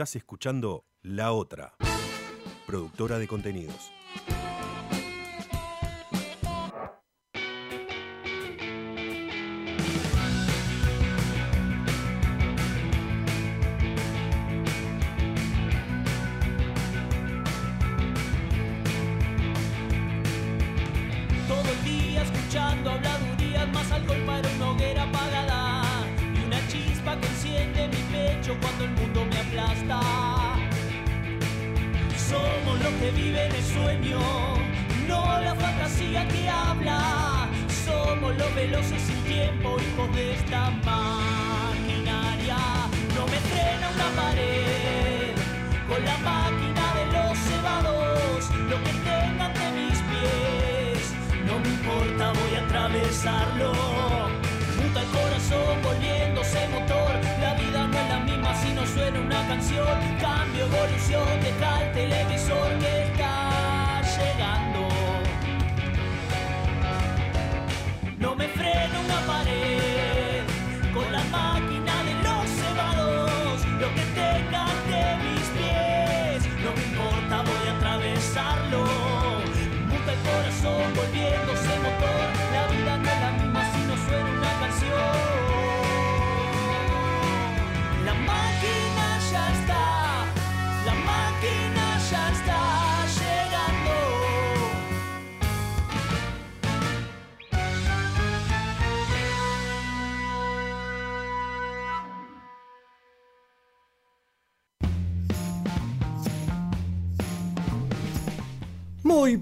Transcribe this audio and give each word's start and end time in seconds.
Estás 0.00 0.16
escuchando 0.16 0.86
La 1.02 1.32
Otra, 1.32 1.74
productora 2.66 3.18
de 3.18 3.28
contenidos. 3.28 3.92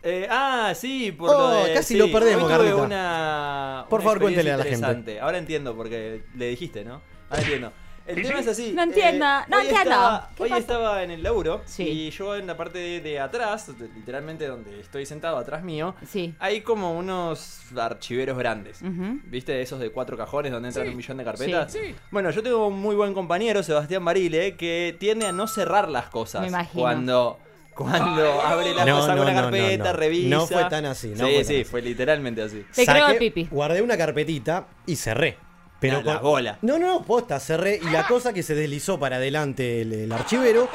Eh, 0.06 0.28
ah, 0.30 0.74
sí, 0.76 1.14
por 1.14 1.30
Oh, 1.30 1.34
lo 1.34 1.64
de. 1.64 1.74
casi 1.74 1.94
sí, 1.94 1.98
lo 1.98 2.12
perdemos, 2.12 2.44
hoy 2.44 2.50
tuve 2.58 2.58
Carlita. 2.58 2.76
una. 2.84 3.86
Por 3.90 4.02
una 4.02 4.10
favor, 4.10 4.22
cuéntele 4.22 4.52
a 4.52 4.58
la 4.58 4.64
gente. 4.66 5.20
Ahora 5.22 5.38
entiendo 5.38 5.76
porque 5.76 6.24
le 6.36 6.48
dijiste, 6.50 6.84
¿no? 6.84 7.02
Ahora 7.30 7.42
entiendo. 7.42 7.72
El 8.06 8.22
tema 8.22 8.40
es 8.40 8.48
así. 8.48 8.74
No 8.76 8.84
entiendo, 8.84 9.26
no 9.48 9.58
hoy 9.58 9.64
entiendo. 9.68 9.80
Estaba, 9.92 10.30
¿Qué 10.36 10.44
hoy 10.44 10.50
pasa? 10.50 10.60
estaba 10.62 11.04
en 11.04 11.12
el 11.12 11.24
laburo 11.24 11.62
Sí. 11.66 11.84
y 11.84 12.10
yo 12.12 12.36
en 12.36 12.48
la 12.48 12.58
parte 12.58 12.78
de, 12.80 13.00
de 13.02 13.20
atrás, 13.20 13.70
literalmente 13.96 14.46
donde 14.48 14.80
estoy 14.82 15.06
sentado 15.06 15.38
atrás 15.38 15.64
mío, 15.64 15.96
Sí. 16.08 16.36
hay 16.40 16.62
como 16.62 16.98
unos 16.98 17.60
archiveros 17.78 18.38
grandes. 18.38 18.80
¿Viste? 19.26 19.62
Esos 19.62 19.80
de 19.80 19.90
cuatro 19.92 20.18
cajones 20.18 20.52
donde 20.52 20.68
entran 20.70 20.88
un 20.90 20.98
millón 20.98 21.18
de 21.18 21.24
carpetas. 21.24 21.72
Sí. 21.72 21.96
Bueno, 22.12 22.30
yo 22.32 22.44
tengo 22.44 22.68
un 22.68 22.80
muy 22.82 22.96
buen 22.96 23.14
compañero, 23.14 23.64
Sebastián 23.64 24.04
Barile, 24.04 24.56
que 24.58 24.96
tiende 25.00 25.26
a 25.28 25.32
no 25.32 25.48
cerrar 25.48 25.88
las 25.90 26.08
cosas. 26.10 26.42
Me 26.42 26.48
imagino. 26.48 26.82
Cuando, 26.84 27.40
cuando 27.74 28.42
abre 28.42 28.74
la 28.74 28.86
No, 28.86 29.00
cosa, 29.00 29.16
no, 29.16 29.22
abre 29.22 29.34
la 29.34 29.42
no, 29.44 29.48
no, 29.50 29.58
carpeta, 29.58 29.94
revisa. 29.94 30.30
No 30.30 30.46
fue 30.46 30.66
tan 30.66 30.86
así, 30.86 31.08
no 31.16 31.26
sí, 31.26 31.34
fue 31.36 31.44
sí, 31.46 31.56
así. 31.56 31.64
fue 31.64 31.82
literalmente 31.82 32.42
así. 32.42 32.66
Te 32.76 32.86
creo 32.86 33.18
Pipi. 33.18 33.48
Guardé 33.50 33.82
una 33.82 33.96
carpetita 33.98 34.68
y 34.86 34.96
cerré. 34.98 35.38
Pero 35.84 35.98
No, 36.02 36.04
la 36.06 36.14
con- 36.22 36.24
bola. 36.32 36.58
No, 36.62 36.80
no, 36.80 36.88
no, 36.88 37.04
posta, 37.04 37.40
cerré. 37.42 37.78
Y 37.84 37.90
la 37.90 38.08
cosa 38.08 38.32
que 38.32 38.42
se 38.42 38.56
deslizó 38.56 38.98
para 38.98 39.18
adelante 39.18 39.82
el, 39.82 39.92
el 39.92 40.12
archivero. 40.14 40.70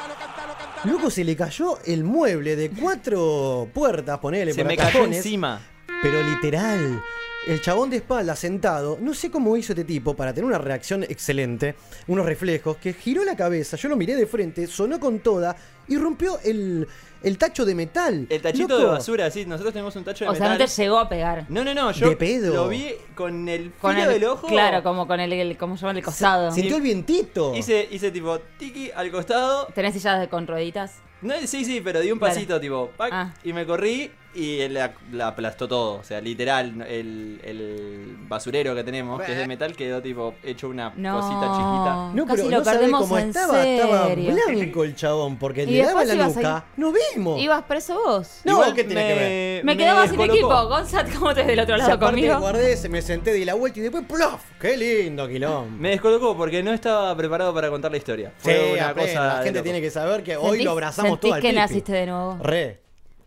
Luego 0.85 1.09
se 1.11 1.25
le 1.25 1.35
cayó 1.35 1.79
el 1.87 2.05
mueble 2.05 2.57
de 2.57 2.69
cuatro 2.71 3.69
puertas, 3.73 4.19
ponele 4.19 4.53
Se 4.53 4.61
por 4.61 4.69
me 4.69 4.77
cayó 4.77 5.05
encima. 5.05 5.61
Pero 6.03 6.23
literal. 6.23 7.03
El 7.49 7.63
chabón 7.63 7.89
de 7.89 7.97
espalda 7.97 8.37
sentado, 8.37 8.99
no 9.01 9.15
sé 9.15 9.31
cómo 9.31 9.57
hizo 9.57 9.73
este 9.73 9.85
tipo 9.85 10.15
para 10.15 10.35
tener 10.35 10.45
una 10.45 10.59
reacción 10.59 11.03
excelente, 11.05 11.75
unos 12.07 12.27
reflejos, 12.27 12.77
que 12.77 12.93
giró 12.93 13.25
la 13.25 13.37
cabeza, 13.37 13.79
yo 13.79 13.89
lo 13.89 13.97
miré 13.97 14.15
de 14.17 14.27
frente, 14.27 14.67
sonó 14.67 15.01
con 15.01 15.21
toda 15.21 15.57
y 15.89 15.97
rompió 15.97 16.39
el, 16.45 16.87
el 17.23 17.39
tacho 17.39 17.65
de 17.65 17.75
metal. 17.75 18.27
El 18.29 18.43
tachito 18.43 18.69
Loco, 18.69 18.83
de 18.83 18.85
basura, 18.99 19.31
sí, 19.31 19.47
nosotros 19.47 19.73
tenemos 19.73 19.97
un 19.97 20.05
tacho 20.05 20.27
de 20.27 20.31
O 20.31 20.35
sea, 20.35 20.43
metal. 20.51 20.59
no 20.59 20.65
te 20.67 20.83
llegó 20.83 20.99
a 20.99 21.09
pegar. 21.09 21.47
No, 21.49 21.65
no, 21.65 21.73
no, 21.73 21.91
yo 21.93 22.11
De 22.11 22.17
pedo. 22.17 22.53
lo 22.55 22.69
vi 22.69 22.93
con 23.15 23.49
el 23.49 23.63
filo 23.63 23.75
Con 23.81 23.97
el, 23.97 24.09
del 24.11 24.25
ojo. 24.27 24.47
Claro, 24.47 24.83
como 24.83 25.07
con 25.07 25.19
el, 25.19 25.33
el 25.33 25.57
¿cómo 25.57 25.79
se 25.79 25.87
llama? 25.87 25.99
El 25.99 26.05
costado. 26.05 26.53
Sintió 26.53 26.77
el 26.77 26.83
vientito. 26.83 27.55
Hice, 27.55 27.89
hice 27.91 28.11
tipo 28.11 28.39
tiki 28.59 28.91
al 28.95 29.11
costado. 29.11 29.69
¿Tenés 29.75 29.95
sillas 29.95 30.21
de- 30.21 30.29
con 30.29 30.47
rueditas? 30.47 30.97
No, 31.23 31.35
sí, 31.47 31.65
sí, 31.65 31.81
pero 31.83 32.01
di 32.01 32.13
un 32.13 32.19
Claro. 32.19 32.35
pasito, 32.35 32.61
tipo, 32.61 32.91
pac, 32.97 33.09
Ah. 33.11 33.35
y 33.43 33.53
me 33.55 33.65
corrí 33.67 34.11
y 34.35 34.69
la, 34.69 34.93
la 35.13 35.29
aplastó 35.29 35.67
todo. 35.67 35.95
O 35.99 36.03
sea, 36.05 36.21
literal, 36.21 36.83
el, 36.89 37.41
el 37.45 38.17
basurero 38.29 38.75
que 38.75 38.85
tenemos, 38.85 39.21
que 39.23 39.33
es 39.33 39.39
de 39.39 39.47
metal, 39.47 39.75
quedó 39.75 40.01
tipo 40.03 40.35
hecho 40.45 40.69
una 40.69 40.93
No. 40.97 41.21
cosita 41.21 41.41
chiquita. 41.53 42.11
No, 42.15 42.27
Casi 42.27 42.37
pero 42.43 42.51
lo 42.51 42.59
no 42.59 42.65
sabe 42.65 42.79
perdemos 42.79 43.01
cómo 43.03 43.19
en 43.19 43.29
estaba, 43.29 43.67
estaba 43.67 44.09
blanco 44.15 44.85
el 44.85 44.95
chabón, 44.95 45.37
porque 45.39 45.63
Y 45.65 45.67
le 45.67 45.83
daba 45.85 46.05
la 46.05 46.15
nuca. 46.27 46.57
ahí. 46.59 46.63
¡No 46.77 46.93
vimos! 47.15 47.41
¿Ibas 47.41 47.63
preso 47.65 47.95
vos? 48.05 48.41
No, 48.45 48.53
Igual 48.53 48.75
¿qué 48.75 48.85
tiene 48.85 49.07
que 49.09 49.15
ver? 49.15 49.65
Me 49.65 49.77
quedaba 49.77 50.07
sin 50.07 50.21
equipo. 50.21 50.67
Gonzat, 50.69 51.13
¿cómo 51.15 51.35
te 51.35 51.45
del 51.45 51.59
otro 51.61 51.77
lado 51.77 51.93
aparte 51.95 52.15
conmigo? 52.17 52.39
guardé, 52.39 52.77
se 52.77 52.89
me 52.89 53.03
senté, 53.03 53.33
di 53.33 53.45
la 53.45 53.55
vuelta 53.55 53.79
y 53.81 53.83
después 53.83 54.05
¡plof! 54.07 54.43
¡Qué 54.61 54.77
lindo, 54.77 55.27
quilombo! 55.27 55.71
Me 55.79 55.91
descolocó 55.91 56.37
porque 56.37 56.63
no 56.63 56.73
estaba 56.73 57.17
preparado 57.17 57.53
para 57.55 57.71
contar 57.71 57.91
la 57.91 57.97
historia. 57.97 58.33
Fue 58.39 58.55
Sí, 58.55 58.73
una 58.75 58.91
apenas, 58.91 59.11
cosa. 59.15 59.37
la 59.39 59.43
gente 59.43 59.63
tiene 59.63 59.81
que 59.81 59.91
saber 59.91 60.23
que 60.23 60.37
hoy 60.37 60.59
¿Sentís- 60.59 60.65
lo 60.65 60.71
abrazamos 60.73 61.19
todo 61.21 61.35
al 61.35 61.41
que 61.41 61.49
Pipi. 61.49 61.59
naciste 61.61 61.93
de 61.93 62.07
nuevo? 62.07 62.39
Re. 62.43 62.81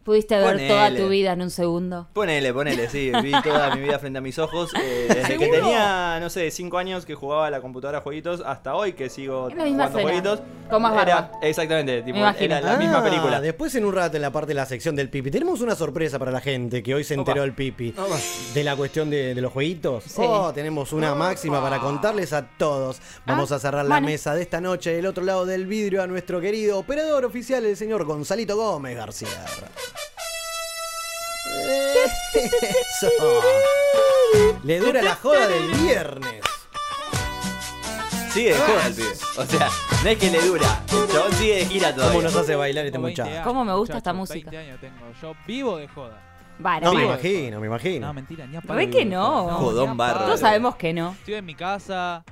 Pudiste 0.03 0.35
ver 0.35 0.53
Ponele. 0.53 0.67
toda 0.67 0.95
tu 0.95 1.09
vida 1.09 1.33
en 1.33 1.41
un 1.43 1.51
segundo. 1.51 2.07
Ponele, 2.13 2.51
ponele, 2.53 2.89
sí. 2.89 3.11
Vi 3.21 3.31
toda 3.43 3.75
mi 3.75 3.81
vida 3.81 3.99
frente 3.99 4.17
a 4.17 4.21
mis 4.21 4.39
ojos. 4.39 4.71
eh, 4.81 5.05
desde 5.07 5.37
que 5.37 5.47
tenía, 5.47 6.17
no 6.19 6.29
sé, 6.29 6.49
5 6.49 6.77
años 6.79 7.05
que 7.05 7.13
jugaba 7.13 7.45
a 7.47 7.49
la 7.51 7.61
computadora 7.61 7.99
a 7.99 8.01
jueguitos 8.01 8.41
hasta 8.45 8.73
hoy 8.75 8.93
que 8.93 9.09
sigo 9.09 9.49
Es 9.49 9.55
la 9.55 9.63
misma 9.65 9.87
jugando 9.89 9.99
escena, 10.09 10.21
jueguitos. 10.31 10.69
con 10.71 10.81
más 10.81 11.01
Era- 11.03 11.31
exactamente, 11.43 12.01
tipo, 12.01 12.17
imagino. 12.17 12.55
era 12.55 12.61
la 12.73 12.77
misma 12.77 12.97
Ah, 12.99 13.03
película. 13.03 13.41
Después 13.41 13.75
en 13.75 13.85
un 13.85 13.93
rato 13.93 14.15
en 14.15 14.23
la 14.23 14.31
parte 14.31 14.47
de 14.49 14.53
la 14.55 14.65
sección 14.65 14.95
del 14.95 15.09
pipi. 15.09 15.29
Tenemos 15.29 15.61
una 15.61 15.75
sorpresa 15.75 16.17
para 16.17 16.31
la 16.31 16.41
gente 16.41 16.81
que 16.81 16.95
hoy 16.95 17.03
se 17.03 17.13
enteró 17.13 17.41
Opa. 17.41 17.45
el 17.45 17.53
pipi. 17.53 17.93
Opa. 17.97 18.17
De 18.55 18.63
la 18.63 18.75
cuestión 18.75 19.09
de, 19.11 19.35
de 19.35 19.41
los 19.41 19.51
jueguitos. 19.53 20.03
Sí. 20.05 20.13
Oh, 20.25 20.51
tenemos 20.51 20.93
una 20.93 21.13
máxima 21.13 21.61
para 21.61 21.79
contarles 21.79 22.33
a 22.33 22.47
todos. 22.57 22.99
Vamos 23.27 23.51
Ah, 23.51 23.55
a 23.55 23.59
cerrar 23.59 23.85
la 23.85 23.95
bueno. 23.95 24.07
mesa 24.07 24.33
de 24.33 24.41
esta 24.41 24.59
noche 24.61 24.93
del 24.95 25.05
otro 25.05 25.23
lado 25.23 25.45
del 25.45 25.67
vidrio 25.67 26.01
a 26.01 26.07
nuestro 26.07 26.41
querido 26.41 26.79
operador 26.79 27.23
oficial, 27.25 27.63
el 27.65 27.77
señor 27.77 28.03
Gonzalito 28.05 28.55
Gómez 28.57 28.95
García. 28.97 29.27
Eso. 32.33 33.09
Le 34.63 34.79
dura 34.79 35.01
la 35.01 35.15
joda 35.15 35.47
del 35.47 35.67
viernes. 35.71 36.41
Sigue 38.31 38.53
de 38.53 38.59
joda 38.59 38.87
el 38.87 38.93
pibe. 38.95 39.09
O 39.37 39.45
sea, 39.45 39.69
no 40.03 40.09
es 40.09 40.17
que 40.17 40.31
le 40.31 40.41
dura. 40.41 40.81
El 40.91 41.07
chabón 41.11 41.33
sigue 41.33 41.55
de 41.55 41.65
gira 41.65 41.89
¿Cómo 41.91 42.01
todavía. 42.03 42.21
nos 42.23 42.35
hace 42.35 42.55
bailar 42.55 42.85
este 42.85 42.91
Tengo 42.93 43.05
20 43.05 43.23
muchacho? 43.23 43.43
¿Cómo 43.43 43.65
me 43.65 43.73
gusta 43.75 43.97
esta 43.97 44.13
música? 44.13 44.49
20 44.51 44.57
años 44.69 44.79
tengo. 44.79 44.95
Yo 45.21 45.33
vivo 45.45 45.77
de 45.77 45.87
joda. 45.89 46.17
Vale, 46.59 46.85
No, 46.85 46.93
me 46.93 47.03
imagino, 47.05 47.59
me 47.59 47.67
imagino. 47.67 48.07
No, 48.07 48.13
mentira, 48.13 48.45
ni 48.45 48.55
a 48.55 48.61
Re 48.61 48.67
palo 48.67 48.79
que 48.79 48.85
vivo 48.85 48.97
de 48.99 49.05
no. 49.05 49.31
joda. 49.31 49.55
Jodón. 49.57 49.97
Todos 49.97 50.39
sabemos 50.39 50.75
que 50.75 50.93
no. 50.93 51.11
Estoy 51.11 51.33
en 51.35 51.45
mi 51.45 51.55
casa. 51.55 52.23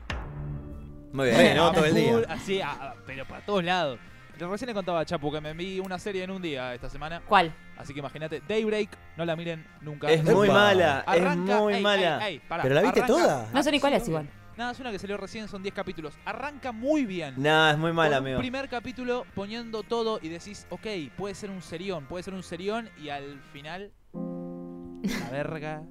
Muy 1.12 1.26
bien. 1.26 1.38
Re, 1.38 1.56
¿no? 1.56 1.72
Todo 1.74 1.86
el 1.86 1.96
día. 1.96 2.18
Así, 2.30 2.62
a- 2.62 2.70
a- 2.72 2.94
pero 3.06 3.26
para 3.28 3.44
todos 3.46 3.64
lados. 3.64 4.00
Recién 4.48 4.68
le 4.68 4.74
contaba 4.74 5.00
a 5.02 5.06
Chapu 5.06 5.32
que 5.32 5.42
me 5.42 5.54
vi 5.54 5.80
una 5.80 6.00
serie 6.00 6.24
en 6.24 6.32
un 6.32 6.42
día 6.42 6.74
esta 6.74 6.90
semana. 6.90 7.22
¿Cuál? 7.28 7.54
Así 7.78 7.94
que 7.94 8.00
imagínate, 8.00 8.42
Daybreak, 8.48 8.90
no 9.18 9.26
la 9.26 9.36
miren 9.36 9.66
nunca. 9.82 10.10
Es 10.10 10.24
muy 10.24 10.48
mala, 10.48 11.04
es 11.14 11.38
muy 11.38 11.74
ey, 11.76 11.82
mala. 11.84 12.28
ey, 12.28 12.34
ey, 12.36 12.42
pará, 12.48 12.64
¿Pero 12.64 12.76
la 12.76 12.82
viste 12.82 13.02
arranca- 13.02 13.08
toda? 13.08 13.50
No 13.54 13.64
sé 13.64 13.72
ni 13.72 13.80
cuál 13.80 13.94
es 13.94 14.08
igual. 14.08 14.28
Nada, 14.58 14.72
es 14.72 14.80
una 14.82 14.92
que 14.92 15.00
salió 15.00 15.16
recién, 15.16 15.48
son 15.48 15.64
10 15.64 15.74
capítulos. 15.74 16.14
Arranca 16.26 16.74
muy 16.74 17.06
bien. 17.06 17.36
Nah, 17.38 17.72
es 17.72 17.78
muy 17.78 17.94
mala, 17.94 18.18
Con 18.18 18.24
un 18.24 18.28
amigo. 18.28 18.40
primer 18.40 18.68
capítulo 18.68 19.26
poniendo 19.34 19.84
todo 19.84 20.20
y 20.22 20.28
decís, 20.28 20.68
ok, 20.70 20.86
puede 21.18 21.34
ser 21.34 21.50
un 21.50 21.62
serión, 21.62 22.06
puede 22.08 22.24
ser 22.24 22.34
un 22.34 22.44
serión 22.44 22.90
y 23.02 23.08
al 23.08 23.40
final 23.54 23.92
la 24.14 25.30
verga 25.32 25.82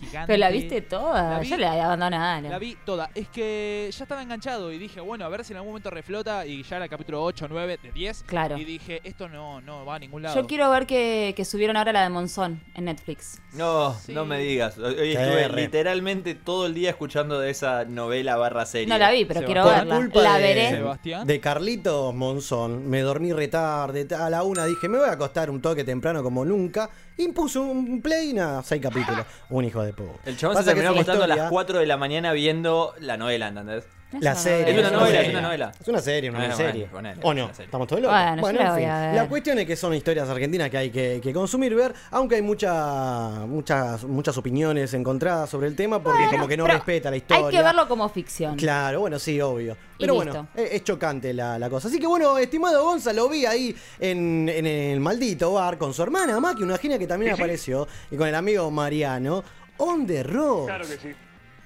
gigante. 0.00 0.26
¿Pero 0.26 0.38
la 0.40 0.50
viste 0.50 0.80
toda? 0.80 1.34
La 1.34 1.38
vi- 1.40 1.48
Yo 1.48 1.56
la. 1.56 1.96
La 1.96 2.58
vi 2.58 2.76
toda. 2.84 3.10
Es 3.14 3.28
que 3.28 3.88
ya 3.92 4.04
estaba 4.04 4.22
enganchado 4.22 4.72
y 4.72 4.78
dije, 4.78 5.00
bueno, 5.00 5.24
a 5.24 5.28
ver 5.28 5.44
si 5.44 5.52
en 5.52 5.58
algún 5.58 5.70
momento 5.72 5.90
reflota 5.90 6.44
y 6.46 6.62
ya 6.62 6.76
era 6.76 6.84
el 6.86 6.90
capítulo 6.90 7.22
8, 7.22 7.46
9 7.48 7.78
de 7.82 7.92
10. 7.92 8.22
Claro. 8.24 8.56
Y 8.56 8.64
dije, 8.64 9.00
esto 9.04 9.28
no, 9.28 9.60
no 9.60 9.84
va 9.84 9.96
a 9.96 9.98
ningún 9.98 10.22
lado. 10.22 10.34
Yo 10.34 10.46
quiero 10.46 10.70
ver 10.70 10.86
que, 10.86 11.34
que 11.36 11.44
subieron 11.44 11.76
ahora 11.76 11.92
la 11.92 12.02
de 12.02 12.08
Monzón 12.08 12.60
en 12.74 12.86
Netflix. 12.86 13.40
No, 13.52 13.94
Sí. 13.94 14.12
no 14.12 14.24
me 14.24 14.38
digas. 14.38 14.78
Hoy 14.78 15.12
estuve 15.12 15.48
re. 15.48 15.62
literalmente 15.62 16.34
todo 16.34 16.66
el 16.66 16.74
día 16.74 16.90
escuchando 16.90 17.38
de 17.38 17.50
esa 17.50 17.84
novela 17.84 18.36
barra 18.36 18.66
serie. 18.66 18.86
No 18.88 18.98
la 18.98 19.10
vi, 19.10 19.24
pero 19.24 19.42
quiero 19.44 19.64
verla. 19.64 19.94
Por 19.96 20.04
culpa 20.04 20.22
La 20.22 20.36
de- 20.36 20.42
veré. 20.42 20.70
Sebastián. 20.70 21.26
De 21.26 21.40
Carlitos 21.40 22.14
Monzón, 22.14 22.88
me 22.88 23.00
dormí 23.00 23.32
retarde, 23.32 24.06
a 24.14 24.30
la 24.30 24.42
una 24.42 24.64
dije, 24.66 24.88
me 24.88 24.98
voy 24.98 25.08
a 25.08 25.12
acostar 25.12 25.50
un 25.50 25.60
toque 25.60 25.84
temprano 25.84 26.22
como 26.22 26.44
nunca, 26.44 26.90
y 27.16 27.28
puse 27.28 27.58
un 27.58 28.00
play 28.00 28.30
y 28.30 28.34
nada, 28.34 28.62
seis 28.62 28.80
capítulos. 28.82 29.26
Un 29.50 29.64
hijo 29.64 29.82
de 29.82 29.92
puta. 29.92 30.12
El 30.24 30.36
chabón 30.36 30.54
Pasa 30.56 30.70
se 30.70 30.74
terminó 30.74 30.90
acostando 30.92 31.24
a 31.24 31.26
las 31.26 31.36
historia- 31.36 31.50
4 31.50 31.78
de 31.80 31.86
la 31.86 31.96
mañana 31.96 32.32
viendo 32.32 32.94
la 33.00 33.16
novela, 33.16 33.48
¿entendés? 33.48 33.84
La 34.18 34.34
serie. 34.34 34.72
Es 34.72 34.78
una 34.80 34.90
novela, 34.90 35.20
es 35.20 35.28
una 35.30 35.40
novela. 35.40 35.72
Es 35.80 35.88
una 35.88 36.00
serie, 36.00 36.30
una 36.30 36.38
Bueno, 36.40 36.56
serie. 36.56 36.88
¿O 37.22 37.32
no? 37.32 37.44
una 37.44 37.54
serie. 37.54 37.64
Estamos 37.66 37.86
todos 37.86 38.02
locos. 38.02 38.16
Bueno, 38.40 38.52
yo 38.52 38.58
la 38.58 38.64
en 38.66 38.70
voy 38.72 38.80
fin. 38.82 38.90
a 38.90 39.00
ver. 39.00 39.14
La 39.14 39.28
cuestión 39.28 39.58
es 39.60 39.66
que 39.66 39.76
son 39.76 39.94
historias 39.94 40.28
argentinas 40.28 40.68
que 40.68 40.78
hay 40.78 40.90
que, 40.90 41.20
que 41.22 41.32
consumir, 41.32 41.74
ver, 41.76 41.94
aunque 42.10 42.34
hay 42.34 42.42
mucha, 42.42 43.46
muchas, 43.46 44.02
muchas 44.04 44.36
opiniones 44.36 44.92
encontradas 44.94 45.48
sobre 45.48 45.68
el 45.68 45.76
tema, 45.76 46.02
porque 46.02 46.26
como 46.30 46.48
que 46.48 46.56
no 46.56 46.66
respeta 46.66 47.08
la 47.10 47.18
historia. 47.18 47.46
Hay 47.46 47.52
que 47.52 47.62
verlo 47.62 47.86
como 47.86 48.08
ficción. 48.08 48.56
Claro, 48.56 49.00
bueno, 49.00 49.18
sí, 49.18 49.40
obvio. 49.40 49.76
Pero 49.98 50.14
bueno, 50.14 50.48
es, 50.56 50.72
es 50.72 50.84
chocante 50.84 51.32
la, 51.32 51.58
la 51.58 51.70
cosa. 51.70 51.86
Así 51.88 51.98
que 52.00 52.06
bueno, 52.06 52.36
estimado 52.38 52.82
Gonza, 52.82 53.12
lo 53.12 53.28
vi 53.28 53.46
ahí 53.46 53.76
en, 54.00 54.48
en 54.48 54.66
el 54.66 54.98
maldito 54.98 55.52
bar 55.52 55.78
con 55.78 55.94
su 55.94 56.02
hermana 56.02 56.40
Maki, 56.40 56.62
una 56.62 56.78
genia 56.78 56.98
que 56.98 57.06
también 57.06 57.32
apareció, 57.34 57.86
y 58.10 58.16
con 58.16 58.26
el 58.26 58.34
amigo 58.34 58.70
Mariano. 58.70 59.44
On 59.82 60.06
the 60.06 60.22
road. 60.22 60.66
Claro 60.66 60.84
que 60.86 60.96
sí. 60.98 61.08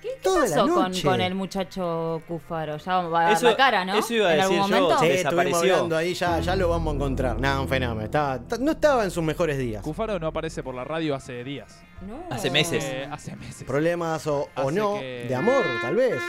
¿Qué, 0.05 0.11
qué 0.11 0.21
Toda 0.23 0.41
la 0.47 0.57
pasó 0.57 0.69
con, 0.75 0.83
noche. 0.83 1.03
con 1.03 1.21
el 1.23 1.35
muchacho 1.35 2.23
Cufaro? 2.29 2.77
Ya 2.77 3.01
va 3.01 3.21
a 3.21 3.25
dar 3.25 3.33
Eso- 3.33 3.47
la 3.49 3.57
cara, 3.57 3.85
¿no? 3.87 3.95
eso 3.95 4.13
iba 4.13 4.29
a 4.29 4.35
en 4.35 4.41
algún 4.41 4.57
decir 4.59 4.71
yo. 4.75 4.81
momento. 4.83 4.99
Sí, 5.03 5.09
Desapareció. 5.09 5.41
estuvimos 5.57 5.63
hablando 5.77 5.97
ahí, 5.97 6.15
ya, 6.15 6.41
ya 6.41 6.57
lo 6.57 6.69
vamos 6.69 6.93
a 6.93 6.97
encontrar. 6.97 7.41
Nada, 7.41 7.61
un 7.63 7.69
fenómeno. 7.69 8.05
Estaba- 8.05 8.39
ta- 8.41 8.59
no 8.59 8.73
estaba 8.73 9.05
en 9.05 9.11
sus 9.11 9.25
mejores 9.25 9.57
días. 9.57 9.83
Cufaro 9.83 10.19
no 10.19 10.27
aparece 10.27 10.63
por 10.63 10.75
la 10.75 10.85
radio 10.85 11.15
hace 11.15 11.43
días. 11.43 11.81
No. 12.07 12.23
Hace 12.31 12.51
meses. 12.51 12.85
Eh, 12.85 13.09
hace 13.11 13.35
meses. 13.37 13.65
Problemas 13.65 14.27
o, 14.27 14.47
o 14.57 14.71
no, 14.71 14.99
que- 15.01 15.25
de 15.27 15.35
amor, 15.35 15.65
tal 15.81 15.97
vez. 15.97 16.21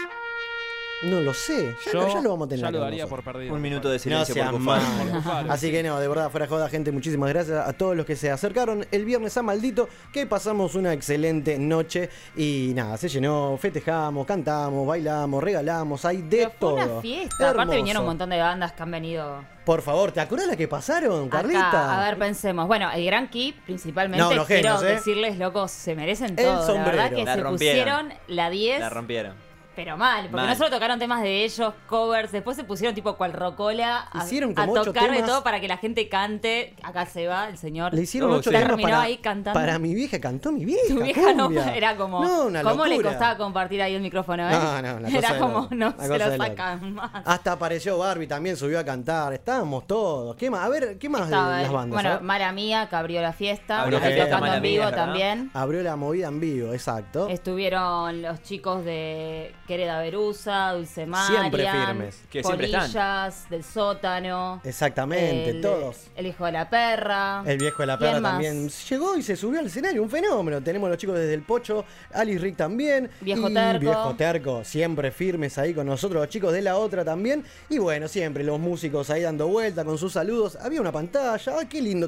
No 1.05 1.21
lo 1.21 1.33
sé. 1.33 1.75
Ya, 1.85 1.91
Yo 1.91 2.01
lo- 2.01 2.13
ya 2.13 2.21
lo 2.21 2.29
vamos 2.31 2.45
a 2.45 2.49
tener. 2.49 2.61
ya 2.61 2.67
acá 2.67 2.71
lo 2.71 2.79
con 2.79 2.85
daría 2.87 3.03
nosotros. 3.03 3.23
por 3.25 3.33
perdido. 3.33 3.53
Un 3.55 3.61
minuto 3.61 3.89
de 3.89 3.95
No 3.95 3.99
silencio 3.99 4.33
seas 4.33 4.49
por 4.51 4.59
Cufaro. 4.59 4.81
malo. 4.81 5.03
Por 5.11 5.11
Cufaro, 5.21 5.51
Así 5.51 5.65
sí. 5.67 5.71
que 5.71 5.83
no, 5.83 5.99
de 5.99 6.07
verdad, 6.07 6.29
fuera 6.29 6.47
joda, 6.47 6.69
gente. 6.69 6.91
Muchísimas 6.91 7.29
gracias 7.29 7.67
a 7.67 7.73
todos 7.73 7.95
los 7.95 8.05
que 8.05 8.15
se 8.15 8.31
acercaron 8.31 8.85
el 8.91 9.05
viernes 9.05 9.35
a 9.37 9.41
Maldito. 9.43 9.87
Que 10.11 10.25
pasamos 10.25 10.75
una 10.75 10.93
excelente 10.93 11.57
noche. 11.59 12.09
Y 12.35 12.71
nada, 12.75 12.97
se 12.97 13.09
llenó, 13.09 13.57
festejamos, 13.59 14.25
cantamos, 14.25 14.87
bailamos, 14.87 15.43
regalamos. 15.43 16.05
Hay 16.05 16.21
de 16.23 16.37
Pero 16.37 16.49
fue 16.49 16.57
todo. 16.59 16.73
una 16.75 17.01
fiesta. 17.01 17.35
Aparte 17.35 17.61
Hermoso. 17.61 17.75
vinieron 17.77 18.01
un 18.03 18.07
montón 18.09 18.29
de 18.29 18.37
bandas 18.39 18.71
que 18.73 18.83
han 18.83 18.91
venido 18.91 19.43
Por 19.65 19.81
favor, 19.81 20.11
¿te 20.11 20.19
acuerdas 20.21 20.47
la 20.47 20.55
que 20.55 20.67
pasaron, 20.67 21.27
Carlita? 21.29 21.69
acá. 21.69 22.01
A 22.01 22.05
ver, 22.09 22.17
pensemos. 22.19 22.67
Bueno, 22.67 22.91
el 22.91 23.03
Gran 23.05 23.27
Key, 23.29 23.51
principalmente, 23.65 24.23
No, 24.23 24.33
los 24.33 24.45
quiero 24.47 24.77
genios, 24.77 24.83
¿eh? 24.83 24.95
decirles, 24.95 25.37
locos, 25.39 25.71
se 25.71 25.95
merecen 25.95 26.31
El 26.37 26.45
todo. 26.45 26.45
La 26.45 26.83
verdad 26.83 27.05
sombrero. 27.09 27.15
que 27.15 27.25
La 27.25 27.33
se 27.35 27.41
rompieron. 27.41 28.07
pusieron 28.09 28.13
la 28.27 28.49
10, 28.49 28.79
La 28.79 28.89
rompieron. 28.89 29.44
Pero 29.75 29.97
mal. 29.97 30.23
Porque 30.23 30.35
Mal. 30.37 30.49
no 30.49 30.55
solo 30.55 30.69
tocaron 30.69 30.99
temas 30.99 31.21
de 31.21 31.43
ellos, 31.43 31.73
covers, 31.87 32.31
después 32.31 32.55
se 32.55 32.63
pusieron 32.63 32.95
tipo 32.95 33.15
cual 33.15 33.33
rocola 33.33 34.07
a, 34.11 34.23
Hicieron 34.23 34.51
a 34.51 34.65
como 34.65 34.73
ocho 34.73 34.85
tocar 34.85 35.11
de 35.11 35.23
todo 35.23 35.43
para 35.43 35.59
que 35.59 35.67
la 35.67 35.77
gente 35.77 36.07
cante. 36.09 36.75
Acá 36.83 37.05
se 37.05 37.27
va 37.27 37.49
el 37.49 37.57
señor. 37.57 37.93
Le 37.93 38.01
hicieron 38.01 38.31
ocho 38.31 38.49
temas 38.49 38.67
Terminó 38.67 38.89
para, 38.89 39.01
ahí 39.01 39.17
cantando. 39.17 39.59
para 39.59 39.79
mi 39.79 39.93
vieja, 39.93 40.19
cantó 40.19 40.51
mi 40.51 40.65
vieja. 40.65 40.81
Tu 40.87 41.01
vieja 41.01 41.33
no, 41.33 41.49
era 41.51 41.95
como. 41.95 42.23
No, 42.23 42.45
una 42.45 42.63
¿Cómo 42.63 42.85
le 42.85 43.01
costaba 43.01 43.37
compartir 43.37 43.81
ahí 43.81 43.95
el 43.95 44.01
micrófono, 44.01 44.49
eh? 44.49 44.53
No, 44.53 44.81
no, 44.81 44.99
la 44.99 45.07
cosa 45.07 45.17
Era 45.17 45.39
como, 45.39 45.67
no 45.71 45.93
la 45.97 46.03
se 46.03 46.09
cosa 46.09 46.29
lo 46.29 46.37
sacan 46.37 46.93
más. 46.93 47.11
Hasta 47.25 47.51
apareció 47.51 47.97
Barbie 47.97 48.27
también, 48.27 48.57
subió 48.57 48.79
a 48.79 48.83
cantar. 48.83 49.33
Estábamos 49.33 49.85
todos. 49.87 50.35
¿Qué 50.35 50.49
más? 50.49 50.65
A 50.65 50.69
ver, 50.69 50.97
¿qué 50.97 51.09
más 51.09 51.23
Estaba 51.23 51.57
de 51.57 51.63
las 51.63 51.71
bandas? 51.71 52.03
Bueno, 52.03 52.15
A. 52.15 52.19
Mala 52.21 52.51
Mía, 52.51 52.87
que 52.89 52.95
abrió 52.95 53.21
la 53.21 53.33
fiesta. 53.33 53.81
Abrió 53.81 53.99
la 53.99 54.05
fiesta, 54.05 54.25
tocando 54.37 54.55
en 54.55 54.63
vivo 54.63 54.91
también. 54.91 55.51
Abrió 55.53 55.83
la 55.83 55.95
movida 55.95 56.27
en 56.27 56.39
vivo, 56.39 56.73
exacto. 56.73 57.27
Estuvieron 57.27 58.21
los 58.21 58.41
chicos 58.41 58.83
de 58.85 59.53
Quereda 59.67 59.99
Verusa, 60.01 60.71
Dulce 60.73 61.05
Marian, 61.05 61.41
Siempre 61.41 61.71
firmes. 61.71 62.21
Que 62.29 62.43
siempre 62.43 62.65
están. 62.67 63.33
Del 63.49 63.63
sótano. 63.63 64.61
Exactamente, 64.63 65.49
el, 65.51 65.61
todos. 65.61 66.07
El 66.15 66.27
hijo 66.27 66.45
de 66.45 66.51
la 66.51 66.69
perra. 66.69 67.43
El 67.45 67.57
viejo 67.57 67.83
de 67.83 67.87
la 67.87 67.97
¿Quién 67.97 68.09
perra 68.11 68.21
más? 68.21 68.31
también 68.33 68.69
llegó 68.69 69.15
y 69.15 69.21
se 69.21 69.35
subió 69.35 69.59
al 69.59 69.67
escenario, 69.67 70.01
un 70.03 70.09
fenómeno. 70.09 70.61
Tenemos 70.61 70.89
los 70.89 70.97
chicos 70.97 71.17
desde 71.17 71.33
el 71.33 71.41
Pocho, 71.43 71.85
Alice 72.13 72.39
Rick 72.39 72.57
también. 72.57 73.09
Viejo 73.21 73.49
y 73.49 73.53
Terco. 73.53 73.79
Viejo 73.79 74.15
Terco, 74.15 74.63
siempre 74.63 75.11
firmes 75.11 75.57
ahí 75.57 75.73
con 75.73 75.85
nosotros, 75.87 76.21
los 76.21 76.29
chicos 76.29 76.53
de 76.53 76.61
la 76.61 76.77
otra 76.77 77.03
también. 77.05 77.43
Y 77.69 77.77
bueno, 77.77 78.07
siempre 78.07 78.43
los 78.43 78.59
músicos 78.59 79.09
ahí 79.09 79.21
dando 79.21 79.47
vuelta 79.47 79.83
con 79.85 79.97
sus 79.97 80.13
saludos. 80.13 80.57
Había 80.61 80.81
una 80.81 80.91
pantalla, 80.91 81.57
¡ay, 81.59 81.67
qué 81.67 81.81
lindo 81.81 82.07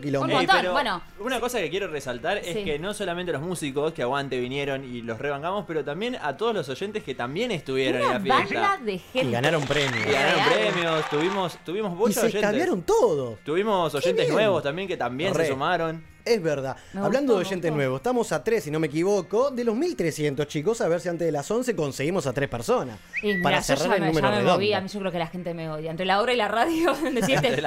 pero 0.58 0.74
bueno. 0.74 1.02
Una 1.20 1.40
cosa 1.40 1.60
que 1.60 1.70
quiero 1.70 1.88
resaltar 1.88 2.38
es 2.38 2.58
Sí. 2.58 2.64
que 2.64 2.80
no 2.80 2.94
solamente 2.94 3.32
los 3.32 3.42
músicos 3.42 3.94
que 3.94 4.02
aguante 4.02 4.40
vinieron 4.40 4.84
y 4.84 5.02
los 5.02 5.20
rebancamos, 5.20 5.66
pero 5.68 5.84
también 5.84 6.16
a 6.22 6.38
todos 6.38 6.54
los 6.54 6.70
oyentes 6.70 7.04
que 7.04 7.14
también 7.16 7.47
estuvieron 7.52 8.02
Una 8.04 8.18
en 8.18 8.28
la 8.28 8.38
fiesta. 8.38 8.62
banda 8.62 8.86
de 8.86 8.98
gente. 9.00 9.28
Y 9.28 9.32
ganaron 9.32 9.64
premios. 9.66 10.08
Y 10.08 10.12
ganaron 10.12 10.42
premios, 10.54 11.10
tuvimos, 11.10 11.58
tuvimos 11.66 11.94
Y 11.94 11.96
muchos 11.96 12.14
se 12.16 12.20
oyentes. 12.22 12.42
cambiaron 12.42 12.82
todos. 12.84 13.40
Tuvimos 13.44 13.94
oyentes 13.96 14.30
nuevos 14.30 14.64
también 14.64 14.88
que 14.88 14.98
también 14.98 15.34
Re. 15.34 15.46
se 15.46 15.52
sumaron. 15.52 16.04
Es 16.28 16.42
verdad. 16.42 16.76
Me 16.94 17.00
Hablando 17.02 17.34
gustó, 17.34 17.44
de 17.44 17.48
oyentes 17.50 17.72
nuevos, 17.74 17.98
estamos 18.00 18.32
a 18.32 18.44
tres, 18.44 18.64
si 18.66 18.72
no 18.72 18.80
me 18.80 18.88
equivoco, 18.88 19.52
de 19.52 19.64
los 19.64 19.76
1300 19.76 20.48
chicos, 20.48 20.82
a 20.82 20.88
ver 20.88 21.00
si 21.00 21.10
antes 21.10 21.26
de 21.26 21.32
las 21.32 21.50
11 21.50 21.76
conseguimos 21.76 22.28
a 22.28 22.34
tres 22.34 22.50
personas. 22.50 23.00
Y 23.24 23.28
mira, 23.28 23.44
para 23.44 23.58
yo 23.60 23.64
cerrar 23.64 23.88
ya 23.90 23.96
el 23.96 24.02
me, 24.02 24.08
número 24.08 24.28
ya 24.28 24.32
me 24.32 24.38
redondo. 24.38 24.54
moví, 24.56 24.74
a 24.74 24.82
mí 24.82 24.88
yo 24.90 25.00
creo 25.00 25.12
que 25.12 25.20
la 25.20 25.28
gente 25.28 25.54
me 25.54 25.70
odia. 25.70 25.92
Entre 25.92 26.06
la 26.06 26.22
obra 26.22 26.34
y 26.34 26.38
la 26.38 26.48
radio, 26.48 26.94
decirte. 27.14 27.58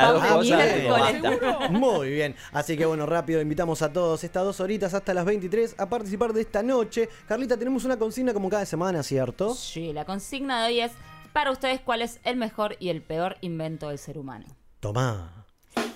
Muy 1.70 2.10
bien. 2.10 2.34
Así 2.52 2.76
que 2.76 2.86
bueno, 2.86 3.06
rápido, 3.06 3.40
invitamos 3.40 3.82
a 3.82 3.92
todos 3.92 4.22
estas 4.24 4.44
dos 4.44 4.60
horitas 4.60 4.94
hasta 4.94 5.14
las 5.14 5.24
23 5.24 5.76
a 5.78 5.88
participar 5.88 6.32
de 6.32 6.42
esta 6.42 6.62
noche. 6.62 7.08
Carlita, 7.26 7.56
tenemos 7.56 7.84
una 7.84 7.98
consigna 7.98 8.32
como 8.32 8.48
cada 8.48 8.66
semana, 8.66 9.02
¿cierto? 9.02 9.54
Sí, 9.54 9.92
la 9.92 10.04
consigna 10.04 10.62
de 10.62 10.68
hoy 10.68 10.80
es 10.80 10.92
para 11.32 11.50
ustedes 11.50 11.80
cuál 11.80 12.02
es 12.02 12.20
el 12.24 12.36
mejor 12.36 12.76
y 12.80 12.88
el 12.88 13.02
peor 13.02 13.36
invento 13.40 13.88
del 13.88 13.98
ser 13.98 14.18
humano. 14.18 14.46
Tomá. 14.80 15.39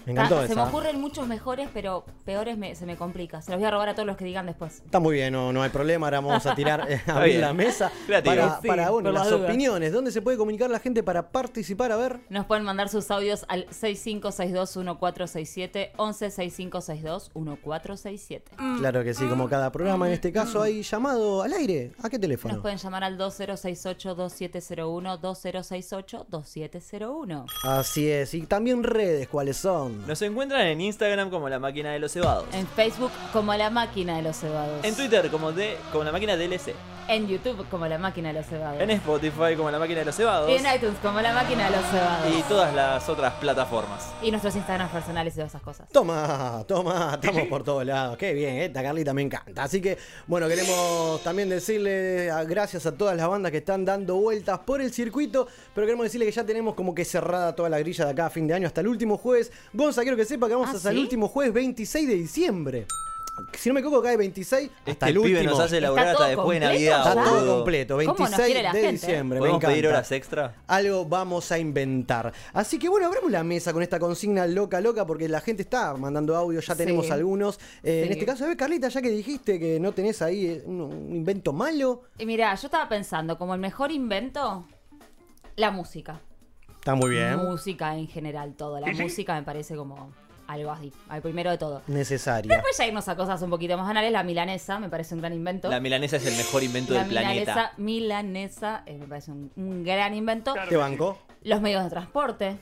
Me 0.06 0.12
encantó 0.12 0.37
Ta- 0.37 0.46
Se 0.46 0.52
esa. 0.52 0.62
me 0.64 0.68
ocurren 0.68 1.00
muchos 1.00 1.26
mejores, 1.26 1.68
pero 1.73 2.04
peores 2.25 2.56
me- 2.58 2.75
se 2.75 2.87
me 2.87 2.96
complica. 2.96 3.40
Se 3.42 3.50
los 3.50 3.58
voy 3.61 3.66
a 3.66 3.70
robar 3.70 3.88
a 3.90 3.94
todos 3.94 4.06
los 4.06 4.16
que 4.16 4.25
digan 4.25 4.46
después. 4.46 4.82
Está 4.84 5.00
muy 5.00 5.14
bien, 5.14 5.32
no, 5.32 5.52
no 5.52 5.62
hay 5.62 5.70
problema. 5.70 6.06
Ahora 6.06 6.20
vamos 6.20 6.46
a 6.46 6.54
tirar 6.54 6.87
eh, 6.90 7.00
a 7.06 7.12
abrir 7.16 7.30
bien. 7.32 7.40
la 7.40 7.52
mesa 7.54 7.90
Creativo. 8.06 8.34
para, 8.37 8.61
Sí, 8.61 8.68
para, 8.68 8.90
bueno, 8.90 9.11
las 9.12 9.23
las 9.25 9.30
dudas. 9.38 9.49
opiniones. 9.50 9.92
¿Dónde 9.92 10.11
se 10.11 10.20
puede 10.23 10.37
comunicar 10.37 10.70
la 10.70 10.78
gente 10.78 11.02
para 11.02 11.30
participar? 11.30 11.92
A 11.92 11.96
ver. 11.96 12.20
Nos 12.28 12.46
pueden 12.46 12.64
mandar 12.64 12.88
sus 12.88 13.11
audios 13.11 13.44
al 13.49 13.66
6562-1467, 13.68 15.92
116562-1467. 15.96 18.42
Claro 18.78 19.04
que 19.04 19.14
sí, 19.14 19.26
como 19.26 19.49
cada 19.49 19.70
programa. 19.73 20.06
En 20.06 20.12
este 20.14 20.32
caso 20.32 20.62
hay 20.62 20.82
llamado 20.82 21.42
al 21.42 21.52
aire. 21.52 21.92
¿A 22.02 22.08
qué 22.11 22.18
teléfono? 22.18 22.54
Nos 22.54 22.62
pueden 22.62 22.78
llamar 22.78 23.04
al 23.04 23.16
2068-2701, 23.18 25.20
2068-2701. 25.20 27.46
Así 27.64 28.08
es. 28.11 28.34
Y 28.34 28.42
también 28.46 28.82
redes, 28.82 29.28
¿cuáles 29.28 29.56
son? 29.56 29.94
Nos 30.07 30.21
encuentran 30.23 30.63
en 30.67 30.81
Instagram 30.81 31.31
como 31.31 31.49
la 31.49 31.59
máquina 31.59 31.93
de 31.93 31.99
los 31.99 32.13
cebados. 32.13 32.47
En 32.53 32.67
Facebook 32.67 33.11
como 33.33 33.55
La 33.55 33.71
Máquina 33.71 34.17
de 34.17 34.23
los 34.23 34.37
Cebados. 34.37 34.85
En 34.85 34.95
Twitter 34.95 35.31
como, 35.31 35.53
de, 35.53 35.77
como 35.93 36.05
la 36.05 36.13
máquina 36.13 36.37
DLC. 36.37 36.75
En 37.07 37.29
YouTube 37.29 37.67
como 37.69 37.87
La 37.87 37.99
Máquina 37.99 38.29
de 38.29 38.35
los 38.41 38.47
Cebados. 38.47 38.81
En 38.81 38.91
Spotify 38.91 39.55
como 39.57 39.71
la 39.71 39.79
máquina 39.79 39.99
de 40.01 40.07
los 40.07 40.15
cebados. 40.17 40.49
Y 40.51 40.55
en 40.55 40.65
iTunes 40.75 40.97
como 41.03 41.21
La 41.21 41.35
Máquina 41.35 41.67
de 41.71 41.77
los 41.77 41.85
Cebados. 41.91 42.33
Y 42.35 42.43
todas 42.45 42.75
las 42.75 43.07
otras 43.11 43.35
plataformas. 43.35 44.11
Y 44.23 44.31
nuestros 44.31 44.57
Instagrams 44.57 44.91
personales 44.91 45.35
y 45.35 45.37
todas 45.37 45.51
esas 45.53 45.61
cosas. 45.61 45.87
Toma, 45.93 46.65
toma, 46.67 47.19
estamos 47.23 47.47
por 47.49 47.63
todos 47.63 47.85
lados. 47.85 48.17
Qué 48.17 48.33
bien, 48.33 48.57
esta 48.57 48.83
Carlita 48.83 49.13
me 49.13 49.21
encanta. 49.21 49.65
Así 49.65 49.83
que, 49.83 49.99
bueno, 50.27 50.49
queremos 50.49 51.23
también 51.23 51.51
decirle 51.51 52.31
a- 52.31 52.43
gracias 52.45 52.87
a 52.87 52.93
todas 52.93 53.15
las 53.19 53.29
bandas 53.29 53.53
que 53.53 53.59
están 53.59 53.85
dando 53.85 54.17
vueltas 54.17 54.61
por 54.61 54.81
el 54.81 54.91
circuito, 54.91 55.47
pero 55.75 55.87
queremos 55.87 56.05
decirle 56.05 56.25
que 56.25 56.33
ya 56.33 56.45
tenemos 56.45 56.75
como 56.75 56.95
que 56.95 57.05
cerrada 57.05 57.55
toda 57.55 57.69
la 57.69 57.79
grilla 57.81 58.07
de 58.07 58.13
acá 58.13 58.27
a 58.27 58.31
fin 58.31 58.47
de 58.47 58.55
año 58.55 58.67
hasta 58.67 58.81
el 58.81 58.89
último 58.89 59.19
jueves. 59.19 59.53
Gonza, 59.85 60.03
quiero 60.03 60.17
que 60.17 60.25
sepa 60.25 60.49
que 60.49 60.55
vamos 60.55 60.71
¿Ah, 60.71 60.76
hasta 60.76 60.91
el 60.91 60.97
sí? 60.97 61.03
último 61.03 61.29
jueves 61.29 61.53
26 61.53 62.09
de 62.09 62.14
diciembre. 62.14 62.87
Si 63.59 63.69
no 63.69 63.75
me 63.75 63.81
equivoco, 63.81 64.00
cae 64.00 64.17
26 64.17 64.71
hasta 64.71 64.91
Este 64.93 65.07
el 65.09 65.14
pibe 65.21 65.38
último. 65.41 65.50
nos 65.50 65.61
hace 65.61 65.81
laburar 65.81 66.07
hasta 66.09 66.29
después 66.29 66.61
de 66.61 66.67
Navidad. 66.67 66.99
Está 67.09 67.14
todo 67.25 67.35
boludo. 67.35 67.55
completo, 67.57 67.95
¿Cómo 67.97 68.05
nos 68.07 68.17
26 68.19 68.47
quiere 68.47 68.62
la 68.62 68.73
de 68.73 68.81
gente? 68.81 68.93
diciembre. 68.93 69.37
Me 69.37 69.41
¿Podemos 69.41 69.61
pedir 69.64 69.79
encanta. 69.79 69.99
horas 69.99 70.12
extra? 70.12 70.55
algo 70.69 71.05
vamos 71.05 71.50
a 71.53 71.59
inventar. 71.59 72.33
Así 72.53 72.79
que 72.79 72.88
bueno, 72.88 73.07
abramos 73.09 73.31
la 73.33 73.43
mesa 73.43 73.73
con 73.73 73.83
esta 73.83 73.99
consigna 73.99 74.47
loca, 74.47 74.81
loca, 74.81 75.05
porque 75.05 75.29
la 75.29 75.41
gente 75.41 75.62
está 75.62 75.95
mandando 75.97 76.37
audio, 76.37 76.61
ya 76.61 76.75
Sí. 76.75 76.79
tenemos 76.79 77.11
algunos. 77.11 77.59
Eh, 77.83 78.05
En 78.07 78.12
este 78.12 78.25
caso, 78.25 78.45
a 78.45 78.49
ver, 78.49 78.57
Carlita, 78.57 78.88
ya 78.88 79.03
que 79.03 79.11
dijiste 79.11 79.59
que 79.59 79.81
no 79.81 79.91
tenés 79.93 80.23
ahí 80.23 80.47
eh, 80.47 80.62
un, 80.64 80.81
un 80.81 81.17
invento 81.17 81.53
malo, 81.53 82.03
Y 82.19 82.26
mira, 82.26 82.55
yo 82.55 82.69
estaba 82.69 82.88
pensando, 82.88 83.37
como 83.37 83.53
el 83.55 83.61
mejor 83.61 83.91
invento, 83.91 84.64
la 85.57 85.73
música. 85.73 86.21
Está 86.85 86.95
muy 86.95 87.11
bien. 87.12 87.37
Música 87.38 87.97
en 87.97 88.07
general, 88.07 88.53
todo. 88.55 88.79
La 88.79 88.93
música 88.93 89.35
me 89.35 89.43
parece 89.43 89.75
como 89.75 90.12
algo 90.47 90.71
así, 90.71 90.93
al 91.09 91.23
primero 91.23 91.50
de 91.50 91.57
todo. 91.57 91.81
Necesaria. 91.87 92.55
Después 92.55 92.76
ya 92.76 92.87
irnos 92.87 93.09
a 93.09 93.17
cosas 93.17 93.41
un 93.41 93.49
poquito 93.49 93.79
más 93.79 93.87
banales, 93.87 94.12
la 94.12 94.23
milanesa 94.23 94.79
me 94.79 94.91
parece 94.91 95.14
un 95.14 95.23
gran 95.23 95.33
invento. 95.33 95.71
La 95.71 95.81
milanesa 95.81 96.17
es 96.19 96.26
el 96.26 96.37
mejor 96.37 96.62
invento 96.62 96.93
La 96.93 97.00
del 97.00 97.09
planeta. 97.09 97.41
milanesa, 97.41 97.73
milanesa 97.79 98.83
eh, 98.85 98.99
me 98.99 99.07
parece 99.07 99.31
un, 99.31 99.50
un 99.57 99.83
gran 99.83 100.12
invento. 100.14 100.53
Te 100.69 100.76
banco. 100.76 101.19
Los 101.43 101.62
medios 101.62 101.83
de 101.85 101.88
transporte. 101.91 102.59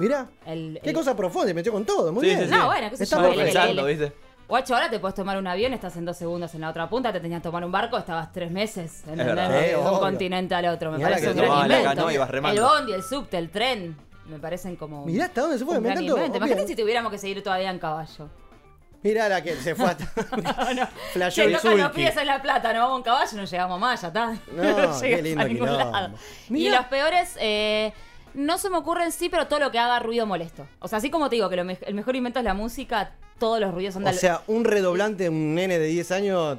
Mira, 0.00 0.28
El, 0.46 0.80
qué 0.82 0.90
el- 0.90 0.96
cosa 0.96 1.14
profunda, 1.14 1.54
metió 1.54 1.70
con 1.70 1.84
todo. 1.84 2.12
Muy 2.12 2.22
Sí, 2.24 2.26
bien. 2.30 2.40
sí, 2.40 2.46
sí. 2.46 2.50
No, 2.52 2.66
bueno, 2.66 2.90
qué 2.90 2.96
sé 2.96 3.04
Está 3.04 3.16
yo, 3.16 3.22
Estaba 3.22 3.34
el- 3.34 3.38
el- 3.40 3.44
pensando, 3.54 3.86
el- 3.88 3.98
¿viste? 3.98 4.16
Guacho, 4.50 4.74
ahora 4.74 4.90
te 4.90 4.98
puedes 4.98 5.14
tomar 5.14 5.38
un 5.38 5.46
avión, 5.46 5.72
estás 5.72 5.96
en 5.96 6.04
dos 6.04 6.16
segundos 6.16 6.52
en 6.54 6.60
la 6.62 6.70
otra 6.70 6.88
punta, 6.88 7.12
te 7.12 7.20
tenías 7.20 7.40
que 7.40 7.44
tomar 7.44 7.64
un 7.64 7.70
barco, 7.72 7.96
estabas 7.96 8.32
tres 8.32 8.50
meses, 8.50 9.04
¿entendés? 9.06 9.48
de 9.70 9.76
un 9.76 9.86
obvio. 9.86 10.00
continente 10.00 10.54
al 10.54 10.66
otro. 10.66 10.90
Me 10.90 10.98
Mirá 10.98 11.10
la 11.10 11.16
parece 11.16 11.26
que 11.26 11.30
un 11.32 11.36
te 11.36 11.40
gran 11.42 11.48
tomabas 11.50 11.68
la 11.68 11.76
invento. 11.78 11.96
canoa 11.96 12.12
y 12.12 12.30
remando. 12.30 12.60
El 12.60 12.68
bondi, 12.68 12.92
el 12.92 13.02
subte, 13.04 13.38
el 13.38 13.50
tren, 13.50 13.96
me 14.26 14.38
parecen 14.40 14.74
como. 14.76 15.06
Mirá 15.06 15.26
hasta 15.26 15.40
dónde 15.42 15.58
se 15.58 15.64
fue, 15.64 15.76
un 15.76 15.82
me 15.84 15.88
gran 15.90 16.02
encantó. 16.02 16.16
invento. 16.16 16.32
Bien. 16.40 16.48
Imagínate 16.48 16.66
si 16.68 16.76
tuviéramos 16.82 17.12
que 17.12 17.18
seguir 17.18 17.42
todavía 17.44 17.70
en 17.70 17.78
caballo. 17.78 18.28
Mirá 19.02 19.28
la 19.30 19.40
que 19.42 19.54
se 19.56 19.74
fue 19.74 19.86
hasta. 19.86 20.04
Flasheó 21.12 21.30
Che, 21.30 21.44
el 21.44 21.52
loca, 21.52 21.68
los 21.70 21.80
sulky. 21.82 21.96
pies 21.96 22.16
en 22.16 22.26
la 22.26 22.42
plata, 22.42 22.72
no 22.72 22.80
vamos 22.80 22.96
en 22.98 23.02
caballo, 23.04 23.36
no 23.36 23.44
llegamos 23.44 23.80
más, 23.80 24.02
ya 24.02 24.08
está. 24.08 24.26
No, 24.52 24.98
qué 25.00 25.06
llegas 25.08 25.22
lindo 25.22 25.40
a 25.42 25.44
ningún 25.44 25.68
quilombo. 25.68 25.90
lado. 25.92 26.14
Y 26.48 26.52
Mirá. 26.52 26.76
los 26.78 26.86
peores, 26.86 27.36
eh, 27.40 27.92
no 28.34 28.58
se 28.58 28.70
me 28.70 28.76
ocurren 28.78 29.12
sí, 29.12 29.28
pero 29.28 29.46
todo 29.48 29.58
lo 29.60 29.70
que 29.70 29.78
haga 29.78 29.98
ruido 30.00 30.26
molesto. 30.26 30.66
O 30.80 30.88
sea, 30.88 30.98
así 30.98 31.10
como 31.10 31.28
te 31.28 31.36
digo 31.36 31.48
que 31.48 31.56
lo 31.56 31.64
me- 31.64 31.78
el 31.82 31.94
mejor 31.94 32.16
invento 32.16 32.38
es 32.38 32.44
la 32.44 32.54
música, 32.54 33.12
todos 33.38 33.60
los 33.60 33.72
ruidos 33.72 33.94
son 33.94 34.06
O 34.06 34.12
sea, 34.12 34.42
un 34.46 34.64
redoblante, 34.64 35.28
un 35.28 35.54
nene 35.54 35.78
de 35.78 35.86
10 35.86 36.10
años. 36.12 36.58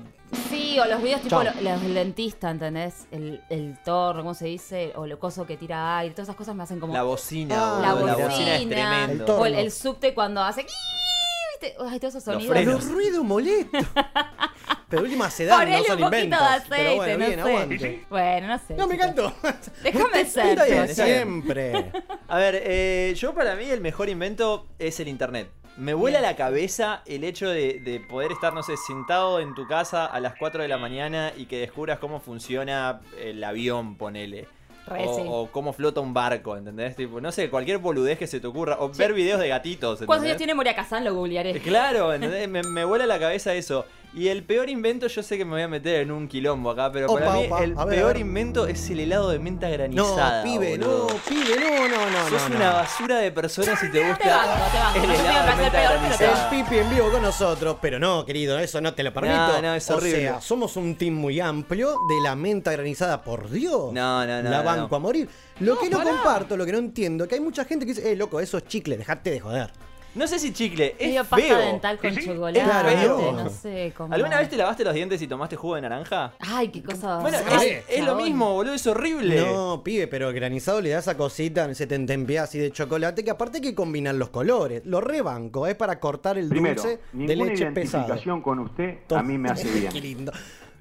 Sí, 0.50 0.80
o 0.80 0.86
los 0.86 1.02
ruidos 1.02 1.22
tipo 1.22 1.44
lo- 1.44 1.52
los 1.62 1.82
del 1.82 1.94
dentista, 1.94 2.50
¿entendés? 2.50 3.06
El, 3.12 3.42
el 3.50 3.78
torno, 3.84 4.22
¿cómo 4.22 4.34
se 4.34 4.46
dice? 4.46 4.94
O 4.96 5.06
lo 5.06 5.20
coso 5.20 5.46
que 5.46 5.58
tira 5.58 5.98
aire, 5.98 6.14
todas 6.16 6.28
esas 6.30 6.38
cosas 6.38 6.56
me 6.56 6.64
hacen 6.64 6.80
como... 6.80 6.94
La 6.94 7.04
bocina, 7.04 7.56
Ah, 7.58 7.80
la 7.82 7.94
boludo, 7.94 8.08
bocina, 8.08 8.18
la 8.24 8.30
bocina 8.30 8.56
es 8.56 8.62
El 8.62 8.70
tremendo. 8.70 9.38
o 9.38 9.46
el, 9.46 9.56
el 9.56 9.72
subte 9.72 10.14
cuando 10.14 10.42
hace... 10.42 10.66
¿viste? 11.62 11.76
Ay, 11.86 12.00
todos 12.00 12.16
esos 12.16 12.26
Los 12.28 12.44
sonidos. 12.44 12.56
frenos. 12.56 12.74
Los 12.86 12.92
ruidos 12.92 13.24
molestos. 13.26 13.86
Pero 14.92 15.02
última 15.04 15.30
se 15.32 15.46
dan, 15.46 15.68
no 15.72 15.84
son 15.84 16.04
un 16.04 16.10
poquito 16.10 16.24
inventos. 16.24 16.40
de 16.40 16.46
aceite, 16.46 16.76
Pero 16.78 16.96
bueno, 16.98 17.18
no 17.18 17.26
bien, 17.26 17.34
sé. 17.44 17.50
aguante. 17.50 18.06
Bueno, 18.10 18.48
no 18.48 18.60
sé. 18.60 18.74
No, 18.76 18.88
me 18.88 18.94
chicos. 18.96 19.10
encantó. 19.10 19.34
Déjame 19.84 20.26
ser. 20.26 20.48
Está 20.60 20.66
bien. 20.66 20.88
siempre. 20.96 21.92
A 22.28 22.38
ver, 22.38 22.62
eh, 22.64 23.14
yo 23.18 23.34
para 23.34 23.56
mí 23.56 23.66
el 23.66 23.82
mejor 23.82 24.08
invento 24.10 24.68
es 24.78 25.00
el 25.00 25.08
internet. 25.08 25.50
Me 25.78 25.94
vuela 25.94 26.20
Bien. 26.20 26.30
la 26.32 26.36
cabeza 26.36 27.02
el 27.06 27.24
hecho 27.24 27.50
de, 27.50 27.80
de 27.80 28.02
poder 28.02 28.34
estar, 28.34 28.54
no 28.54 28.62
sé, 28.62 28.76
sentado 28.78 29.40
en 29.40 29.56
tu 29.56 29.66
casa 29.68 30.06
a 30.06 30.20
las 30.20 30.34
4 30.38 30.62
de 30.62 30.68
la 30.68 30.78
mañana 30.78 31.32
y 31.36 31.46
que 31.46 31.60
descubras 31.60 31.98
cómo 31.98 32.20
funciona 32.20 33.00
el 33.20 33.42
avión, 33.44 33.96
ponele. 33.96 34.48
Re, 34.86 35.06
o, 35.08 35.16
sí. 35.16 35.22
o 35.28 35.48
cómo 35.52 35.72
flota 35.74 36.02
un 36.02 36.14
barco, 36.14 36.58
¿entendés? 36.58 36.96
Tipo, 36.96 37.22
no 37.22 37.32
sé, 37.32 37.50
cualquier 37.50 37.78
boludez 37.78 38.18
que 38.20 38.28
se 38.28 38.40
te 38.42 38.48
ocurra. 38.48 38.78
O 38.80 38.90
ver 38.90 39.14
videos 39.14 39.40
de 39.40 39.48
gatitos, 39.48 40.00
¿Cuántos 40.00 40.02
¿entendés? 40.16 40.30
años 40.32 40.38
tiene 40.40 40.54
Moria 40.56 40.76
Kazan? 40.76 41.06
Lo 41.06 41.14
googlearé. 41.16 41.52
Eh, 41.52 41.60
Claro, 41.62 42.14
¿entendés? 42.14 42.50
Me, 42.50 42.64
me 42.64 42.84
vuela 42.84 43.06
la 43.06 43.18
cabeza 43.20 43.54
eso. 43.54 43.86
Y 44.14 44.28
el 44.28 44.44
peor 44.44 44.70
invento, 44.70 45.08
yo 45.08 45.24
sé 45.24 45.38
que 45.38 45.46
me 45.46 45.52
voy 45.52 45.62
a 45.62 45.70
meter 45.70 46.02
en 46.02 46.12
un 46.12 46.28
quilombo 46.28 46.72
acá, 46.72 46.92
pero 46.92 47.08
Opa, 47.10 47.20
para 47.22 47.32
mí 47.34 47.46
opa, 47.48 47.64
el 47.64 47.76
ver, 47.76 47.88
peor 47.88 48.18
invento 48.18 48.68
es 48.68 48.90
el 48.90 49.00
helado 49.00 49.30
de 49.30 49.40
menta 49.40 49.68
No, 49.70 49.74
granizada. 49.74 50.44
pibe, 50.44 50.78
boludo. 50.78 51.08
no, 51.08 51.16
pibe, 51.30 51.56
no, 51.58 51.88
no, 51.88 52.10
no. 52.10 52.30
Sos 52.30 52.50
no, 52.50 52.56
una 52.58 52.70
no. 52.72 52.74
basura 52.74 53.18
de 53.20 53.32
personas 53.32 53.80
si 53.80 53.90
te 53.90 54.06
gusta 54.06 54.18
Te 54.22 54.30
banco, 54.30 54.66
te 54.70 54.78
banco. 54.80 55.00
el 55.00 55.08
No 55.08 55.14
helado 55.14 55.46
de 55.50 55.56
menta 55.64 55.72
peor, 55.80 55.94
granizada. 56.02 56.50
El 56.52 56.64
pipi 56.64 56.78
en 56.80 56.90
vivo 56.90 57.10
con 57.10 57.22
nosotros, 57.22 57.78
pero 57.82 58.00
no, 58.00 58.26
querido, 58.26 58.60
eso 58.60 58.82
no 58.82 58.94
te 58.94 59.04
lo 59.04 59.14
permito. 59.14 59.34
No, 59.38 59.62
no, 59.62 59.76
es 59.76 59.90
horrible. 59.90 60.30
O 60.30 60.34
sea, 60.34 60.42
somos 60.42 60.76
un 60.76 60.96
team 60.98 61.14
muy 61.14 61.40
amplio 61.40 61.96
de 62.10 62.20
la 62.22 62.36
menta 62.36 62.74
granizada, 62.74 63.22
por 63.22 63.50
Dios. 63.50 63.94
No, 63.94 64.28
no, 64.28 64.44
no, 64.44 64.50
La 64.50 64.58
no, 64.58 64.64
banco 64.66 64.88
no. 64.92 64.96
a 64.98 65.00
morir. 65.00 65.30
Lo 65.62 65.80
que 65.80 65.90
no 65.90 66.04
comparto, 66.04 66.58
lo 66.58 66.66
que 66.66 66.74
no 66.74 66.80
entiendo, 66.80 67.30
que 67.30 67.36
hay 67.36 67.42
mucha 67.42 67.64
gente 67.64 67.86
que 67.86 67.94
dice, 67.94 68.12
eh, 68.12 68.18
loco, 68.18 68.42
eso 68.42 68.58
es 68.58 68.66
chicle, 68.68 68.98
dejate 68.98 69.30
de 69.32 69.40
joder. 69.40 69.72
No 70.14 70.28
sé 70.28 70.40
si 70.40 70.52
chicle, 70.52 70.96
es 71.00 71.08
Medio 71.08 71.24
feo. 71.24 71.38
pasta 71.40 71.58
dental 71.60 71.98
con 71.98 72.16
chocolate. 72.18 72.62
Claro. 72.64 73.32
No 73.32 73.50
sé 73.50 73.94
cómo. 73.96 74.14
¿Alguna 74.14 74.40
vez 74.40 74.50
te 74.50 74.58
lavaste 74.58 74.84
los 74.84 74.94
dientes 74.94 75.22
y 75.22 75.28
tomaste 75.28 75.56
jugo 75.56 75.76
de 75.76 75.82
naranja? 75.82 76.34
Ay, 76.40 76.68
qué 76.68 76.84
cosa. 76.84 77.20
Bueno, 77.20 77.38
es, 77.38 77.84
es 77.88 78.06
lo 78.06 78.16
mismo, 78.16 78.54
boludo, 78.54 78.74
es 78.74 78.86
horrible. 78.88 79.40
No, 79.40 79.82
pibe, 79.84 80.08
pero 80.08 80.34
granizado 80.34 80.82
le 80.82 80.90
da 80.90 81.00
esa 81.00 81.16
cosita, 81.16 81.74
se 81.74 81.88
te 81.88 81.96
entempea 81.96 82.44
así 82.44 82.60
de 82.60 82.72
chocolate, 82.72 83.24
que 83.24 83.32
aparte 83.32 83.58
hay 83.60 83.62
que 83.64 83.76
combinar 83.76 84.16
los 84.16 84.30
colores. 84.30 84.82
Lo 84.86 85.00
rebanco, 85.00 85.66
es 85.66 85.76
para 85.76 86.00
cortar 86.00 86.38
el 86.38 86.50
Primero, 86.50 86.82
dulce 86.82 87.00
de 87.14 87.28
ninguna 87.28 87.52
leche 87.52 87.66
pesado. 87.72 88.04
identificación 88.04 88.42
con 88.42 88.60
usted 88.60 88.98
a 89.16 89.24
mí 89.24 89.38
me 89.38 89.50
hace 89.50 89.64
Qué 89.72 89.80
bien. 89.80 90.02
lindo. 90.02 90.32